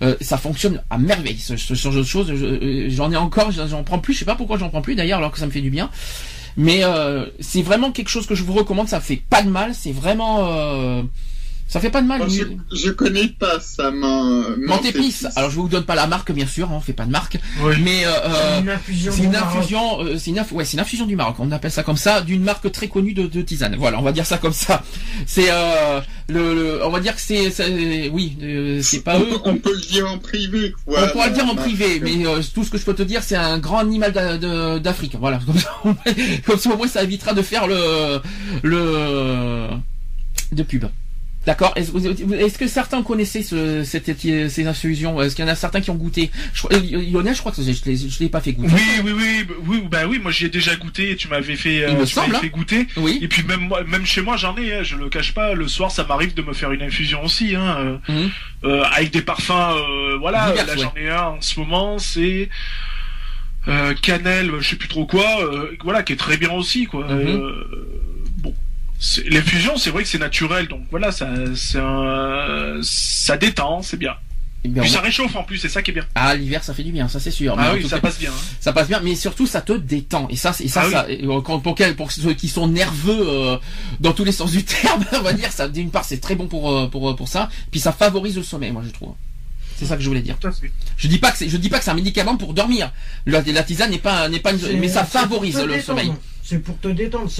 Euh, 0.02 0.16
ça 0.20 0.38
fonctionne 0.38 0.82
à 0.90 0.98
merveille. 0.98 1.38
Ce, 1.38 1.56
ce 1.56 1.74
genre 1.74 1.92
de 1.92 2.02
choses, 2.02 2.34
je- 2.34 2.44
euh, 2.46 2.86
j'en 2.90 3.12
ai 3.12 3.16
encore, 3.16 3.50
j'en 3.52 3.82
prends 3.84 3.98
plus. 3.98 4.14
Je 4.14 4.20
sais 4.20 4.24
pas 4.24 4.34
pourquoi 4.34 4.58
j'en 4.58 4.70
prends 4.70 4.82
plus 4.82 4.94
d'ailleurs, 4.94 5.18
alors 5.18 5.30
que 5.32 5.38
ça 5.38 5.46
me 5.46 5.50
fait 5.52 5.60
du 5.60 5.70
bien. 5.70 5.90
Mais 6.56 6.84
euh, 6.84 7.26
c'est 7.40 7.62
vraiment 7.62 7.92
quelque 7.92 8.08
chose 8.08 8.26
que 8.26 8.34
je 8.34 8.42
vous 8.42 8.52
recommande. 8.52 8.88
Ça 8.88 9.00
fait 9.00 9.22
pas 9.28 9.42
de 9.42 9.48
mal. 9.48 9.74
C'est 9.74 9.92
vraiment, 9.92 10.46
euh, 10.46 11.02
ça 11.72 11.80
fait 11.80 11.88
pas 11.90 12.02
de 12.02 12.06
mal. 12.06 12.18
Moi, 12.18 12.28
je, 12.28 12.44
je 12.76 12.90
connais 12.90 13.28
pas 13.28 13.58
ça, 13.58 13.90
mon. 13.90 14.44
Menthe 14.58 14.84
épice. 14.84 15.26
Alors 15.36 15.48
je 15.50 15.56
vous 15.56 15.68
donne 15.68 15.84
pas 15.84 15.94
la 15.94 16.06
marque 16.06 16.30
bien 16.32 16.46
sûr, 16.46 16.68
hein, 16.70 16.74
on 16.76 16.80
fait 16.80 16.92
pas 16.92 17.06
de 17.06 17.10
marque. 17.10 17.38
Oui. 17.62 17.74
Mais 17.82 18.04
euh, 18.04 18.10
euh, 18.10 18.30
C'est 18.56 18.60
une 18.62 18.68
infusion. 18.68 19.12
c'est 19.12 19.20
du 19.20 19.26
une 19.26 19.32
Maroc. 19.32 19.56
infusion, 19.56 20.00
euh, 20.04 20.18
c'est 20.18 20.30
une, 20.30 20.38
inf- 20.38 20.52
ouais, 20.52 20.64
c'est 20.66 20.74
une 20.74 20.80
infusion 20.80 21.06
du 21.06 21.16
Maroc. 21.16 21.36
On 21.38 21.50
appelle 21.50 21.70
ça 21.70 21.82
comme 21.82 21.96
ça, 21.96 22.20
d'une 22.20 22.42
marque 22.42 22.70
très 22.70 22.88
connue 22.88 23.14
de, 23.14 23.26
de 23.26 23.40
tisane. 23.40 23.74
Voilà, 23.78 23.98
on 23.98 24.02
va 24.02 24.12
dire 24.12 24.26
ça 24.26 24.36
comme 24.36 24.52
ça. 24.52 24.82
C'est 25.26 25.46
euh, 25.50 26.00
le, 26.28 26.54
le- 26.54 26.84
on 26.84 26.90
va 26.90 27.00
dire 27.00 27.14
que 27.14 27.20
c'est, 27.22 27.50
oui, 28.10 28.36
euh, 28.42 28.80
c'est 28.82 29.00
pas 29.00 29.16
on, 29.16 29.22
eux. 29.22 29.28
peut- 29.30 29.40
on 29.44 29.56
peut 29.56 29.72
le 29.74 29.80
dire 29.80 30.06
en 30.10 30.18
privé, 30.18 30.74
quoi. 30.84 31.04
On 31.04 31.08
pourra 31.12 31.28
le 31.28 31.34
dire 31.34 31.46
en 31.46 31.54
privé, 31.54 32.00
mais 32.02 32.26
euh, 32.26 32.40
tout 32.54 32.64
ce 32.64 32.70
que 32.70 32.76
je 32.76 32.84
peux 32.84 32.94
te 32.94 33.02
dire, 33.02 33.22
c'est 33.22 33.36
un 33.36 33.58
grand 33.58 33.78
animal 33.78 34.12
d'Afrique. 34.82 35.16
Voilà, 35.18 35.40
comme 35.46 35.58
ça, 35.58 35.70
au 35.84 35.88
moins- 35.88 35.96
comme 36.46 36.58
ça, 36.58 36.70
au 36.70 36.76
moins, 36.76 36.86
ça 36.88 37.02
évitera 37.02 37.32
de 37.32 37.40
faire 37.42 37.66
le 37.66 38.20
le 38.62 39.68
de 40.52 40.62
pub. 40.62 40.84
D'accord. 41.44 41.72
Est-ce 41.76 42.56
que 42.58 42.68
certains 42.68 43.02
connaissaient 43.02 43.42
ce, 43.42 43.82
cette, 43.82 44.16
ces 44.20 44.66
infusions? 44.66 45.20
Est-ce 45.20 45.34
qu'il 45.34 45.44
y 45.44 45.48
en 45.48 45.50
a 45.50 45.56
certains 45.56 45.80
qui 45.80 45.90
ont 45.90 45.96
goûté? 45.96 46.30
Je, 46.54 46.62
crois- 46.62 46.72
euh, 46.76 47.10
Lionel, 47.12 47.34
je 47.34 47.40
crois 47.40 47.50
que 47.50 47.60
je 47.62 47.72
je 47.72 48.18
l'ai 48.20 48.28
pas 48.28 48.40
fait 48.40 48.52
goûter. 48.52 48.72
Oui, 49.02 49.02
oui, 49.04 49.12
oui, 49.12 49.44
bah, 49.48 49.54
oui, 49.66 49.82
bah 49.90 49.98
oui, 50.08 50.18
moi 50.22 50.30
j'y 50.30 50.44
ai 50.46 50.48
déjà 50.50 50.76
goûté 50.76 51.10
et 51.10 51.16
tu 51.16 51.26
m'avais 51.26 51.56
fait, 51.56 51.82
euh, 51.84 51.88
Il 51.90 51.96
me 51.98 52.04
tu 52.06 52.14
m'avais 52.14 52.26
semble, 52.28 52.36
hein. 52.36 52.40
fait 52.40 52.48
goûter. 52.50 52.86
Oui. 52.96 53.18
Et 53.22 53.26
puis 53.26 53.42
même 53.42 53.60
moi, 53.62 53.82
même 53.84 54.06
chez 54.06 54.20
moi 54.22 54.36
j'en 54.36 54.56
ai, 54.56 54.72
hein, 54.72 54.82
je 54.84 54.94
le 54.96 55.08
cache 55.08 55.34
pas, 55.34 55.54
le 55.54 55.66
soir 55.66 55.90
ça 55.90 56.04
m'arrive 56.04 56.34
de 56.34 56.42
me 56.42 56.52
faire 56.52 56.70
une 56.70 56.82
infusion 56.82 57.24
aussi, 57.24 57.56
hein, 57.56 57.76
euh, 58.08 58.12
Mhm. 58.12 58.30
euh, 58.64 58.82
avec 58.94 59.10
des 59.12 59.22
parfums, 59.22 59.50
euh, 59.50 60.16
voilà, 60.20 60.50
Divers, 60.50 60.66
là 60.66 60.74
ouais. 60.74 60.80
j'en 60.80 60.94
ai 60.96 61.08
un 61.10 61.22
en 61.24 61.40
ce 61.40 61.58
moment, 61.58 61.98
c'est 61.98 62.48
euh, 63.66 63.94
cannelle, 64.00 64.50
je 64.60 64.68
sais 64.70 64.76
plus 64.76 64.88
trop 64.88 65.06
quoi, 65.06 65.42
euh, 65.44 65.76
voilà, 65.82 66.02
qui 66.04 66.12
est 66.12 66.16
très 66.16 66.36
bien 66.36 66.52
aussi, 66.52 66.86
quoi. 66.86 67.06
Mhm. 67.08 67.52
C'est- 69.02 69.28
l'infusion 69.28 69.76
c'est 69.76 69.90
vrai 69.90 70.04
que 70.04 70.08
c'est 70.08 70.18
naturel, 70.18 70.68
donc 70.68 70.82
voilà, 70.90 71.10
ça, 71.12 71.28
un, 71.80 72.80
ça 72.82 73.36
détend, 73.36 73.82
c'est 73.82 73.96
bien. 73.98 74.14
Eh 74.64 74.68
bien, 74.68 74.82
Puis 74.82 74.92
ça 74.92 75.00
réchauffe 75.00 75.34
en 75.34 75.42
plus, 75.42 75.58
c'est 75.58 75.68
ça 75.68 75.82
qui 75.82 75.90
est 75.90 75.94
bien. 75.94 76.06
Ah, 76.14 76.36
l'hiver, 76.36 76.62
ça 76.62 76.72
fait 76.72 76.84
du 76.84 76.92
bien, 76.92 77.08
ça 77.08 77.18
c'est 77.18 77.32
sûr. 77.32 77.56
Ah 77.58 77.72
oui, 77.74 77.82
ça 77.88 77.96
cas, 77.96 78.02
passe 78.02 78.18
bien. 78.20 78.30
hein. 78.30 78.56
ça 78.60 78.72
passe 78.72 78.86
bien, 78.86 79.00
mais 79.02 79.16
surtout 79.16 79.44
ça 79.44 79.60
te 79.60 79.72
détend. 79.72 80.28
Et 80.30 80.36
ça, 80.36 80.54
et 80.60 80.68
ça, 80.68 80.84
Ah 80.86 80.90
ça 80.90 81.06
euh, 81.10 81.94
pour, 81.96 82.12
ceux 82.12 82.32
qui 82.34 82.46
sont 82.46 82.68
nerveux 82.68 83.26
euh, 83.28 83.56
dans 83.98 84.12
tous 84.12 84.22
les 84.22 84.30
sens 84.30 84.52
du 84.52 84.62
terme, 84.64 85.04
on 85.14 85.22
va 85.22 85.32
dire, 85.32 85.50
ça 85.50 85.66
d'une 85.68 85.90
part 85.90 86.04
c'est 86.04 86.20
très 86.20 86.36
bon 86.36 86.46
pour 86.46 86.70
euh, 86.70 86.86
pour 86.86 87.16
pour 87.16 87.26
ça, 87.26 87.50
puis 87.72 87.80
ça 87.80 87.90
favorise 87.90 88.36
le 88.36 88.44
sommeil, 88.44 88.70
moi 88.70 88.82
je 88.86 88.90
trouve. 88.92 89.14
C'est 89.82 89.88
ça 89.88 89.96
que 89.96 90.02
je 90.02 90.08
voulais 90.08 90.22
dire. 90.22 90.38
Tout 90.38 90.46
à 90.48 90.52
fait. 90.52 90.70
Je 90.96 91.08
dis 91.08 91.18
pas 91.18 91.30
que 91.32 91.38
c'est, 91.38 91.48
je 91.48 91.56
dis 91.56 91.68
pas 91.68 91.78
que 91.78 91.84
c'est 91.84 91.90
un 91.90 91.94
médicament 91.94 92.36
pour 92.36 92.54
dormir. 92.54 92.92
La, 93.26 93.40
la 93.42 93.62
tisane 93.62 93.90
n'est 93.90 93.98
pas, 93.98 94.28
n'est 94.28 94.38
pas, 94.40 94.52
une- 94.52 94.78
mais 94.78 94.88
ça 94.88 95.04
favorise 95.04 95.56
le 95.56 95.62
détendre. 95.74 95.82
sommeil. 95.84 96.12
C'est 96.44 96.58
pour 96.58 96.78
te 96.78 96.88
détendre. 96.88 97.30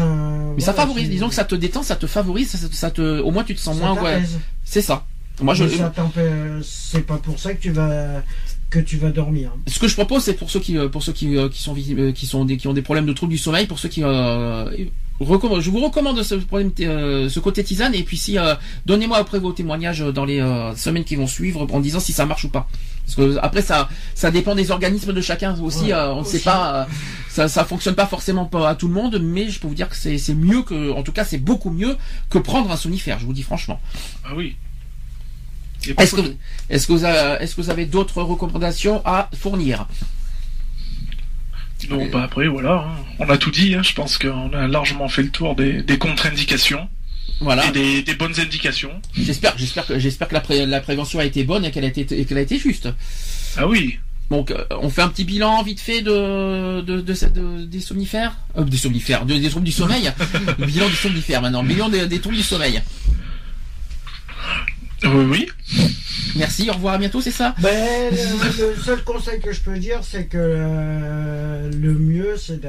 Mais 0.56 0.62
ça 0.62 0.73
favorise. 0.74 1.09
Disons 1.09 1.28
que 1.28 1.35
ça 1.35 1.44
te 1.44 1.55
détend, 1.55 1.82
ça 1.82 1.97
te 1.97 2.06
favorise, 2.06 2.51
ça, 2.51 2.59
ça 2.73 2.90
te, 2.90 3.20
au 3.20 3.31
moins 3.31 3.44
tu 3.44 3.55
te 3.55 3.60
sens 3.60 3.77
ça 3.78 3.81
moins, 3.93 4.02
ouais. 4.02 4.23
C'est 4.64 4.82
ça. 4.82 5.06
Moi, 5.40 5.55
je, 5.55 5.64
Mais 5.64 5.70
t'empêche- 5.94 6.64
C'est 6.64 7.06
pas 7.06 7.16
pour 7.16 7.39
ça 7.39 7.55
que 7.55 7.60
tu 7.60 7.70
vas 7.70 8.23
que 8.70 8.78
tu 8.78 8.97
vas 8.97 9.10
dormir. 9.10 9.52
ce 9.66 9.78
que 9.78 9.86
je 9.86 9.93
propose, 9.94 10.24
c'est 10.24 10.32
pour 10.32 10.51
ceux 10.51 10.60
qui, 10.60 10.78
euh, 10.78 10.89
pour 10.89 11.02
ceux 11.02 11.12
qui, 11.12 11.36
euh, 11.36 11.51
qui 11.51 11.60
sont, 11.62 11.77
euh, 11.77 12.12
qui 12.12 12.24
sont 12.27 12.47
des, 12.47 12.56
qui 12.56 12.69
ont 12.69 12.73
des 12.73 12.81
problèmes 12.81 13.05
de 13.05 13.12
troubles 13.12 13.32
du 13.32 13.39
sommeil, 13.39 13.66
pour 13.66 13.78
ceux 13.78 13.90
qui, 13.90 14.02
euh, 14.02 14.64
je 15.20 15.70
vous 15.70 15.80
recommande 15.80 16.22
ce 16.22 16.34
euh, 16.80 17.28
ce 17.28 17.40
côté 17.40 17.62
tisane, 17.62 17.94
et 17.94 18.02
puis 18.02 18.16
si, 18.16 18.39
euh, 18.39 18.55
donnez-moi 18.86 19.18
après 19.18 19.39
vos 19.39 19.52
témoignages 19.52 20.01
dans 20.01 20.24
les 20.24 20.40
euh, 20.40 20.74
semaines 20.74 21.05
qui 21.05 21.16
vont 21.16 21.26
suivre, 21.26 21.66
en 21.70 21.80
disant 21.80 22.01
si 22.01 22.12
ça 22.12 22.26
marche 22.26 22.44
ou 22.44 22.48
pas. 22.48 22.68
Parce 23.05 23.16
que 23.16 23.39
après, 23.43 23.62
ça, 23.62 23.89
ça 24.14 24.30
dépend 24.30 24.55
des 24.55 24.70
organismes 24.70 25.12
de 25.12 25.20
chacun 25.20 25.59
aussi. 25.60 25.86
Ouais, 25.86 25.93
euh, 25.93 26.12
on 26.14 26.20
ne 26.20 26.24
sait 26.24 26.39
pas, 26.39 26.74
euh, 26.74 26.84
ça, 27.28 27.48
ça 27.48 27.64
fonctionne 27.64 27.94
pas 27.94 28.06
forcément 28.06 28.47
pas 28.47 28.68
à 28.68 28.74
tout 28.74 28.89
le 28.89 28.94
monde, 28.94 29.18
mais 29.20 29.48
je 29.48 29.60
peux 29.60 29.68
vous 29.68 29.74
dire 29.74 29.89
que 29.89 29.97
c'est, 29.97 30.34
mieux 30.34 30.62
que, 30.62 30.93
en 30.93 31.02
tout 31.02 31.12
cas, 31.12 31.24
c'est 31.24 31.39
beaucoup 31.39 31.70
mieux 31.70 31.97
que 32.30 32.39
prendre 32.39 32.70
un 32.70 32.76
somnifère. 32.76 33.18
Je 33.18 33.26
vous 33.26 33.32
dis 33.32 33.43
franchement. 33.43 33.80
Ah 34.24 34.30
oui. 34.36 34.56
Est-ce 35.98 36.14
que, 36.14 36.22
photo. 36.22 36.34
est-ce 36.70 36.86
que 36.86 36.93
vous 36.93 37.05
avez, 37.05 37.43
est-ce 37.43 37.56
que 37.56 37.60
vous 37.60 37.70
avez 37.70 37.86
d'autres 37.86 38.22
recommandations 38.22 39.02
à 39.05 39.28
fournir? 39.34 39.89
Non, 41.90 42.06
bah 42.06 42.22
après, 42.24 42.48
voilà. 42.48 42.84
hein. 42.88 42.96
On 43.18 43.28
a 43.28 43.36
tout 43.38 43.50
dit, 43.50 43.74
hein. 43.74 43.82
je 43.82 43.92
pense 43.94 44.18
qu'on 44.18 44.52
a 44.52 44.66
largement 44.68 45.09
fait 45.09 45.22
le 45.22 45.30
tour 45.30 45.54
des, 45.54 45.82
des 45.82 45.98
contre-indications 45.98 46.88
Voilà. 47.40 47.66
et 47.68 47.72
des, 47.72 48.02
des 48.02 48.14
bonnes 48.14 48.38
indications. 48.40 48.92
J'espère, 49.14 49.54
j'espère 49.59 49.86
que, 49.86 49.98
j'espère 49.98 50.28
que 50.28 50.34
la, 50.34 50.40
pré- 50.40 50.66
la 50.66 50.80
prévention 50.80 51.18
a 51.18 51.24
été 51.24 51.44
bonne 51.44 51.64
et 51.64 51.70
qu'elle 51.70 51.84
a 51.84 51.88
été, 51.88 52.06
et 52.18 52.24
qu'elle 52.24 52.38
a 52.38 52.42
été 52.42 52.59
juste. 52.59 52.88
Ah 53.56 53.66
oui. 53.66 53.98
Donc, 54.30 54.50
euh, 54.50 54.64
on 54.70 54.88
fait 54.88 55.02
un 55.02 55.09
petit 55.09 55.24
bilan 55.24 55.62
vite 55.62 55.80
fait 55.80 56.00
de, 56.00 56.80
de, 56.80 57.00
de, 57.02 57.14
cette- 57.14 57.34
de- 57.34 57.64
des 57.64 57.80
somnifères, 57.80 58.34
euh, 58.56 58.64
des 58.64 58.76
somnifères, 58.78 59.26
de- 59.26 59.36
des 59.36 59.50
troubles 59.50 59.66
du 59.66 59.72
sommeil. 59.72 60.10
Bilan 60.59 60.88
des 60.88 60.94
somnifères 60.94 61.42
maintenant, 61.42 61.62
bilan 61.62 61.88
des, 61.90 62.06
des 62.06 62.18
troubles 62.20 62.36
du 62.36 62.42
sommeil. 62.42 62.80
Oui, 65.04 65.24
oui. 65.30 65.48
Merci, 66.36 66.70
au 66.70 66.74
revoir, 66.74 66.94
à 66.94 66.98
bientôt, 66.98 67.20
c'est 67.20 67.30
ça? 67.30 67.54
Ben, 67.60 68.10
le, 68.12 68.68
le 68.74 68.82
seul 68.82 69.02
conseil 69.04 69.40
que 69.40 69.52
je 69.52 69.60
peux 69.60 69.78
dire, 69.78 70.00
c'est 70.02 70.24
que 70.26 70.38
euh, 70.38 71.70
le 71.70 71.92
mieux, 71.94 72.36
c'est 72.36 72.60
de- 72.60 72.68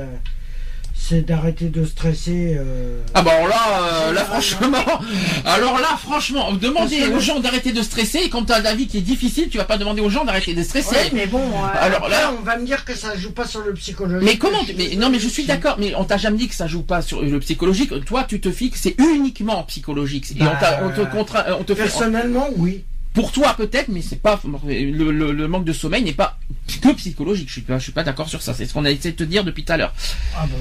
c'est 1.05 1.21
d'arrêter 1.21 1.65
de 1.65 1.84
stresser. 1.85 2.55
euh, 2.57 3.01
Ah 3.13 3.21
bah 3.21 3.31
alors 3.35 3.47
là, 3.49 3.63
euh, 4.07 4.13
là 4.13 4.23
franchement, 4.23 4.77
alors 5.45 5.80
là 5.80 5.97
franchement, 5.97 6.53
demander 6.53 7.07
aux 7.07 7.19
gens 7.19 7.39
d'arrêter 7.41 7.73
de 7.73 7.81
stresser. 7.81 8.19
Et 8.19 8.30
quand 8.30 8.43
t'as 8.45 8.59
la 8.61 8.73
vie 8.73 8.88
qui 8.88 8.99
est 8.99 9.01
difficile, 9.01 9.49
tu 9.49 9.57
vas 9.57 9.65
pas 9.65 9.77
demander 9.77 10.01
aux 10.01 10.09
gens 10.09 10.23
d'arrêter 10.23 10.53
de 10.53 10.63
stresser. 10.63 10.95
Mais 11.13 11.27
bon, 11.27 11.41
euh, 11.41 11.67
Alors 11.81 12.07
là- 12.07 12.34
on 12.39 12.41
va 12.43 12.57
me 12.57 12.65
dire 12.65 12.85
que 12.85 12.95
ça 12.95 13.17
joue 13.17 13.31
pas 13.31 13.45
sur 13.45 13.61
le 13.61 13.73
psychologique. 13.73 14.25
Mais 14.30 14.38
comment 14.38 14.63
tu- 14.63 14.73
mais 14.77 14.95
non 14.95 15.09
mais 15.09 15.19
je 15.19 15.27
suis 15.27 15.43
d'accord 15.45 15.75
mais 15.80 15.93
on 15.95 16.05
t'a 16.05 16.17
jamais 16.17 16.38
dit 16.38 16.47
que 16.47 16.55
ça 16.55 16.67
joue 16.67 16.84
pas 16.84 17.01
sur 17.01 17.21
le 17.21 17.39
psychologique 17.39 17.91
toi 18.05 18.23
tu 18.27 18.39
te 18.39 18.51
fixes 18.51 18.81
c'est 18.84 18.95
uniquement 18.99 19.63
psychologique 19.63 20.31
et 20.31 20.43
on, 20.84 20.89
te 20.91 21.01
contraint 21.11 21.43
on 21.59 21.63
te 21.63 21.75
fait 21.75 21.84
Personnellement, 21.84 22.49
oui. 22.57 22.84
pour 23.13 23.31
toi 23.31 23.53
peut-être 23.57 23.89
mais 23.89 24.01
c'est 24.01 24.21
pas 24.21 24.39
le, 24.65 25.11
le- 25.11 25.31
le 25.31 25.47
manque 25.47 25.65
de 25.65 25.73
sommeil 25.73 26.03
n'est 26.03 26.13
pas 26.13 26.38
que 26.81 26.89
psychologique 26.93 27.47
je 27.49 27.53
suis 27.53 27.61
pas 27.61 27.77
je 27.77 27.84
suis 27.84 27.91
pas 27.91 28.03
d'accord 28.03 28.30
sur 28.30 28.41
ça 28.41 28.53
c'est 28.53 28.65
ce 28.65 28.73
qu'on 28.73 28.85
a 28.85 28.91
essayé 28.91 29.11
de 29.11 29.17
te 29.17 29.23
dire 29.23 29.43
depuis 29.43 29.63
tout 29.65 29.73
à 29.73 29.77
l'heure 29.77 29.93
Ah 30.38 30.45
bon. 30.49 30.57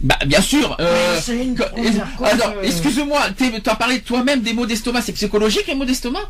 Bah 0.00 0.16
bien 0.26 0.40
sûr 0.40 0.76
euh, 0.80 1.18
alors 2.22 2.54
euh, 2.56 2.62
excuse-moi 2.62 3.20
t'es- 3.36 3.60
t'as 3.60 3.74
parlé 3.74 3.98
de 3.98 4.04
toi-même 4.04 4.42
des 4.42 4.52
maux 4.52 4.64
d'estomac 4.66 5.02
c'est 5.02 5.12
psychologique 5.12 5.66
les 5.66 5.74
maux 5.74 5.84
d'estomac? 5.84 6.20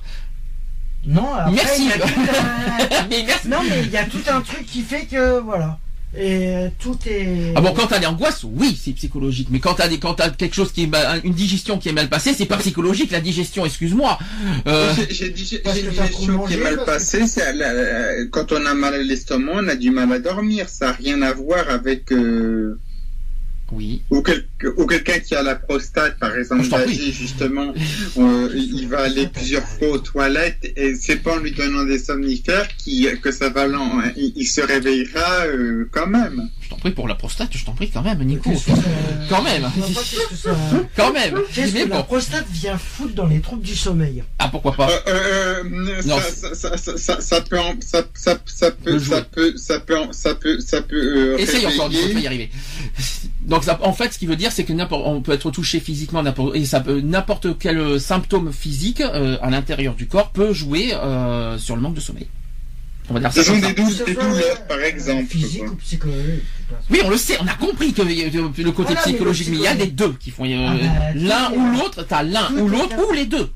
Non, 1.06 1.32
après, 1.34 1.52
Merci. 1.52 1.82
il 1.84 1.88
y 1.88 1.92
a 1.92 1.98
tout 1.98 2.20
un- 2.20 3.06
mais 3.10 3.22
merci 3.26 3.48
Non, 3.48 3.58
mais 3.68 3.82
il 3.84 3.90
y 3.90 3.96
a 3.96 4.04
tout 4.04 4.18
un 4.28 4.40
truc 4.40 4.66
qui 4.66 4.82
fait 4.82 5.06
que, 5.06 5.38
voilà. 5.38 5.78
Et 6.18 6.68
tout 6.80 6.98
est... 7.06 7.52
Ah 7.54 7.60
bon, 7.60 7.72
quand 7.72 7.86
t'as 7.86 7.98
des 8.00 8.06
angoisses, 8.06 8.42
oui, 8.44 8.78
c'est 8.82 8.92
psychologique. 8.92 9.48
Mais 9.50 9.60
quand 9.60 9.74
t'as 9.74 9.88
des, 9.88 9.98
quand 9.98 10.14
t'as 10.14 10.30
quelque 10.30 10.54
chose 10.54 10.72
qui 10.72 10.84
est 10.84 10.86
mal- 10.86 11.20
une 11.22 11.34
digestion 11.34 11.78
qui 11.78 11.88
est 11.88 11.92
mal 11.92 12.08
passée, 12.08 12.34
c'est 12.36 12.46
pas 12.46 12.56
psychologique. 12.56 13.10
La 13.12 13.20
digestion, 13.20 13.64
excuse-moi. 13.64 14.18
Euh, 14.66 14.92
J'ai- 15.08 15.28
une 15.28 15.32
digestion 15.34 16.38
qui 16.46 16.54
est 16.54 16.56
mal 16.56 16.78
que- 16.78 16.84
passée. 16.84 17.22
euh, 17.38 18.26
quand 18.32 18.52
on 18.52 18.66
a 18.66 18.74
mal 18.74 18.94
à 18.94 18.98
l'estomac, 18.98 19.52
on 19.54 19.68
a 19.68 19.76
du 19.76 19.90
mal 19.90 20.12
à 20.12 20.18
dormir. 20.18 20.68
Ça 20.68 20.86
n'a 20.86 20.92
rien 20.92 21.22
à 21.22 21.32
voir 21.32 21.70
avec 21.70 22.10
euh, 22.12 22.78
oui. 23.72 24.02
ou, 24.10 24.22
quel- 24.22 24.46
ou 24.76 24.86
quelqu'un 24.86 25.18
qui 25.20 25.34
a 25.34 25.42
la 25.42 25.54
prostate, 25.54 26.18
par 26.18 26.34
exemple, 26.36 26.72
âgé, 26.74 27.12
justement. 27.12 27.72
euh, 28.18 28.48
il 28.54 28.88
va 28.88 29.00
aller 29.00 29.26
plusieurs 29.28 29.64
fois 29.66 29.88
aux 29.88 29.98
toilettes 29.98 30.72
et 30.76 30.94
c'est 30.94 31.16
pas 31.16 31.34
en 31.34 31.38
lui 31.38 31.52
donnant 31.52 31.84
des 31.84 31.98
somnifères 31.98 32.68
qui, 32.76 33.06
que 33.22 33.30
ça 33.32 33.48
va 33.50 33.66
l'en- 33.66 34.00
il, 34.16 34.32
il 34.36 34.46
se 34.46 34.60
réveillera 34.60 35.46
euh, 35.46 35.88
quand 35.92 36.06
même. 36.06 36.48
Je 36.60 36.68
t'en 36.70 36.76
prie 36.76 36.90
pour 36.90 37.08
la 37.08 37.14
prostate, 37.14 37.48
je 37.56 37.64
t'en 37.64 37.72
prie 37.72 37.90
quand 37.90 38.02
même, 38.02 38.22
Nico. 38.24 38.50
Qu'est-ce 38.50 38.66
que 38.66 38.76
ça- 38.76 38.82
Quand 39.28 39.42
même. 39.42 39.62
Ça... 40.34 40.50
Quand 40.96 41.12
même. 41.12 41.40
Qu'est-ce 41.54 41.72
que 41.74 41.88
la 41.88 42.02
prostate 42.02 42.46
vient 42.50 42.78
foutre 42.78 43.14
dans 43.14 43.26
les 43.26 43.40
troubles 43.40 43.62
du 43.62 43.74
sommeil? 43.76 44.22
Ah 44.38 44.48
pourquoi 44.48 44.72
pas? 44.74 44.88
Non, 46.06 46.16
ça, 46.20 47.40
peut, 47.42 47.58
en- 47.58 47.74
ça, 47.80 48.02
peut, 48.02 48.08
ça 48.14 48.34
peut, 48.70 48.98
ça 48.98 49.22
peut, 49.22 49.52
ça 50.12 50.34
peut, 50.34 50.60
ça 50.60 50.82
peut 50.82 50.96
euh, 50.96 51.38
Essaye 51.38 51.66
encore, 51.66 51.90
tu 51.90 52.12
vas 52.12 52.20
y 52.20 52.26
arriver. 52.26 52.50
Donc 53.42 53.57
ça- 53.64 53.78
en 53.82 53.92
fait, 53.92 54.12
ce 54.12 54.18
qui 54.18 54.26
veut 54.26 54.36
dire, 54.36 54.52
c'est 54.52 54.64
que 54.64 54.72
n'importe, 54.72 55.02
on 55.06 55.20
peut 55.20 55.32
être 55.32 55.50
touché 55.50 55.80
physiquement, 55.80 56.22
n'importe, 56.22 56.54
et 56.56 56.64
ça 56.64 56.80
peut, 56.80 57.00
n'importe 57.00 57.58
quel 57.58 58.00
symptôme 58.00 58.52
physique 58.52 59.00
euh, 59.00 59.36
à 59.42 59.50
l'intérieur 59.50 59.94
du 59.94 60.06
corps 60.06 60.30
peut 60.30 60.52
jouer 60.52 60.92
euh, 60.94 61.58
sur 61.58 61.74
le 61.76 61.82
manque 61.82 61.94
de 61.94 62.00
sommeil. 62.00 62.28
On 63.10 63.14
va 63.14 63.20
dire 63.20 63.32
ça 63.32 63.42
des, 63.54 63.60
des 63.60 63.72
douleurs, 63.72 64.02
euh, 64.04 64.54
par 64.68 64.78
exemple. 64.82 65.24
Physique 65.30 65.64
quoi. 65.64 65.72
ou 65.72 65.76
psychologique. 65.76 66.42
Oui, 66.90 67.00
on 67.04 67.08
le 67.08 67.16
sait, 67.16 67.38
on 67.40 67.46
a 67.46 67.54
compris 67.54 67.94
que 67.94 68.02
euh, 68.02 68.04
le 68.58 68.70
côté 68.70 68.92
Voilà, 68.92 69.00
psychologique, 69.00 69.48
mais 69.50 69.56
il 69.56 69.62
y 69.62 69.66
a 69.66 69.72
les 69.72 69.86
deux 69.86 70.12
qui 70.20 70.30
font 70.30 70.44
euh, 70.44 70.66
Ah 70.68 70.74
bah, 70.74 71.12
l'un 71.14 71.50
ou 71.52 71.72
l'autre. 71.78 72.02
T'as 72.06 72.22
l'un 72.22 72.50
ou 72.58 72.68
l'autre 72.68 72.96
ou 73.08 73.12
les 73.12 73.24
deux. 73.24 73.48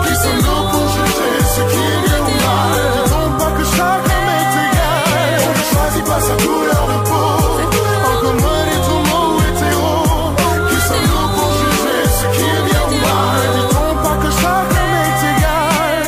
Qui 0.06 0.14
sommes-nous 0.24 0.64
pour 0.72 0.86
juger 0.96 1.36
ce 1.56 1.62
qui 1.72 1.82
est 1.92 2.02
bien 2.08 2.20
ou 2.20 2.36
mal 2.46 2.78
Disons 3.06 3.30
pas 3.40 3.52
que 3.58 3.64
homme 3.82 4.10
est 4.40 4.54
égal 4.68 5.38
On 5.46 5.52
ne 5.58 5.64
choisit 5.72 6.06
pas 6.06 6.22
sa 6.22 6.36
couleur 6.44 6.84
de 6.92 6.98
peau. 7.10 7.30
Encore 8.12 8.38
moins 8.44 8.64
les 8.70 8.80
tourments 8.88 9.32
hétéros 9.48 10.34
Qui 10.70 10.78
sommes-nous 10.88 11.28
pour 11.36 11.50
juger 11.60 12.02
ce 12.20 12.26
qui 12.36 12.44
est 12.44 12.64
bien 12.70 12.84
ou 12.90 12.98
mal 13.06 13.42
Disons 13.56 13.94
pas 14.04 14.18
que 14.22 14.30
homme 14.46 14.76
est 15.06 15.20
égal 15.38 16.08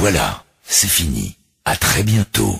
Voilà, 0.00 0.28
c'est 0.66 0.88
fini. 0.88 1.36
À 1.64 1.76
très 1.76 2.02
bientôt. 2.02 2.56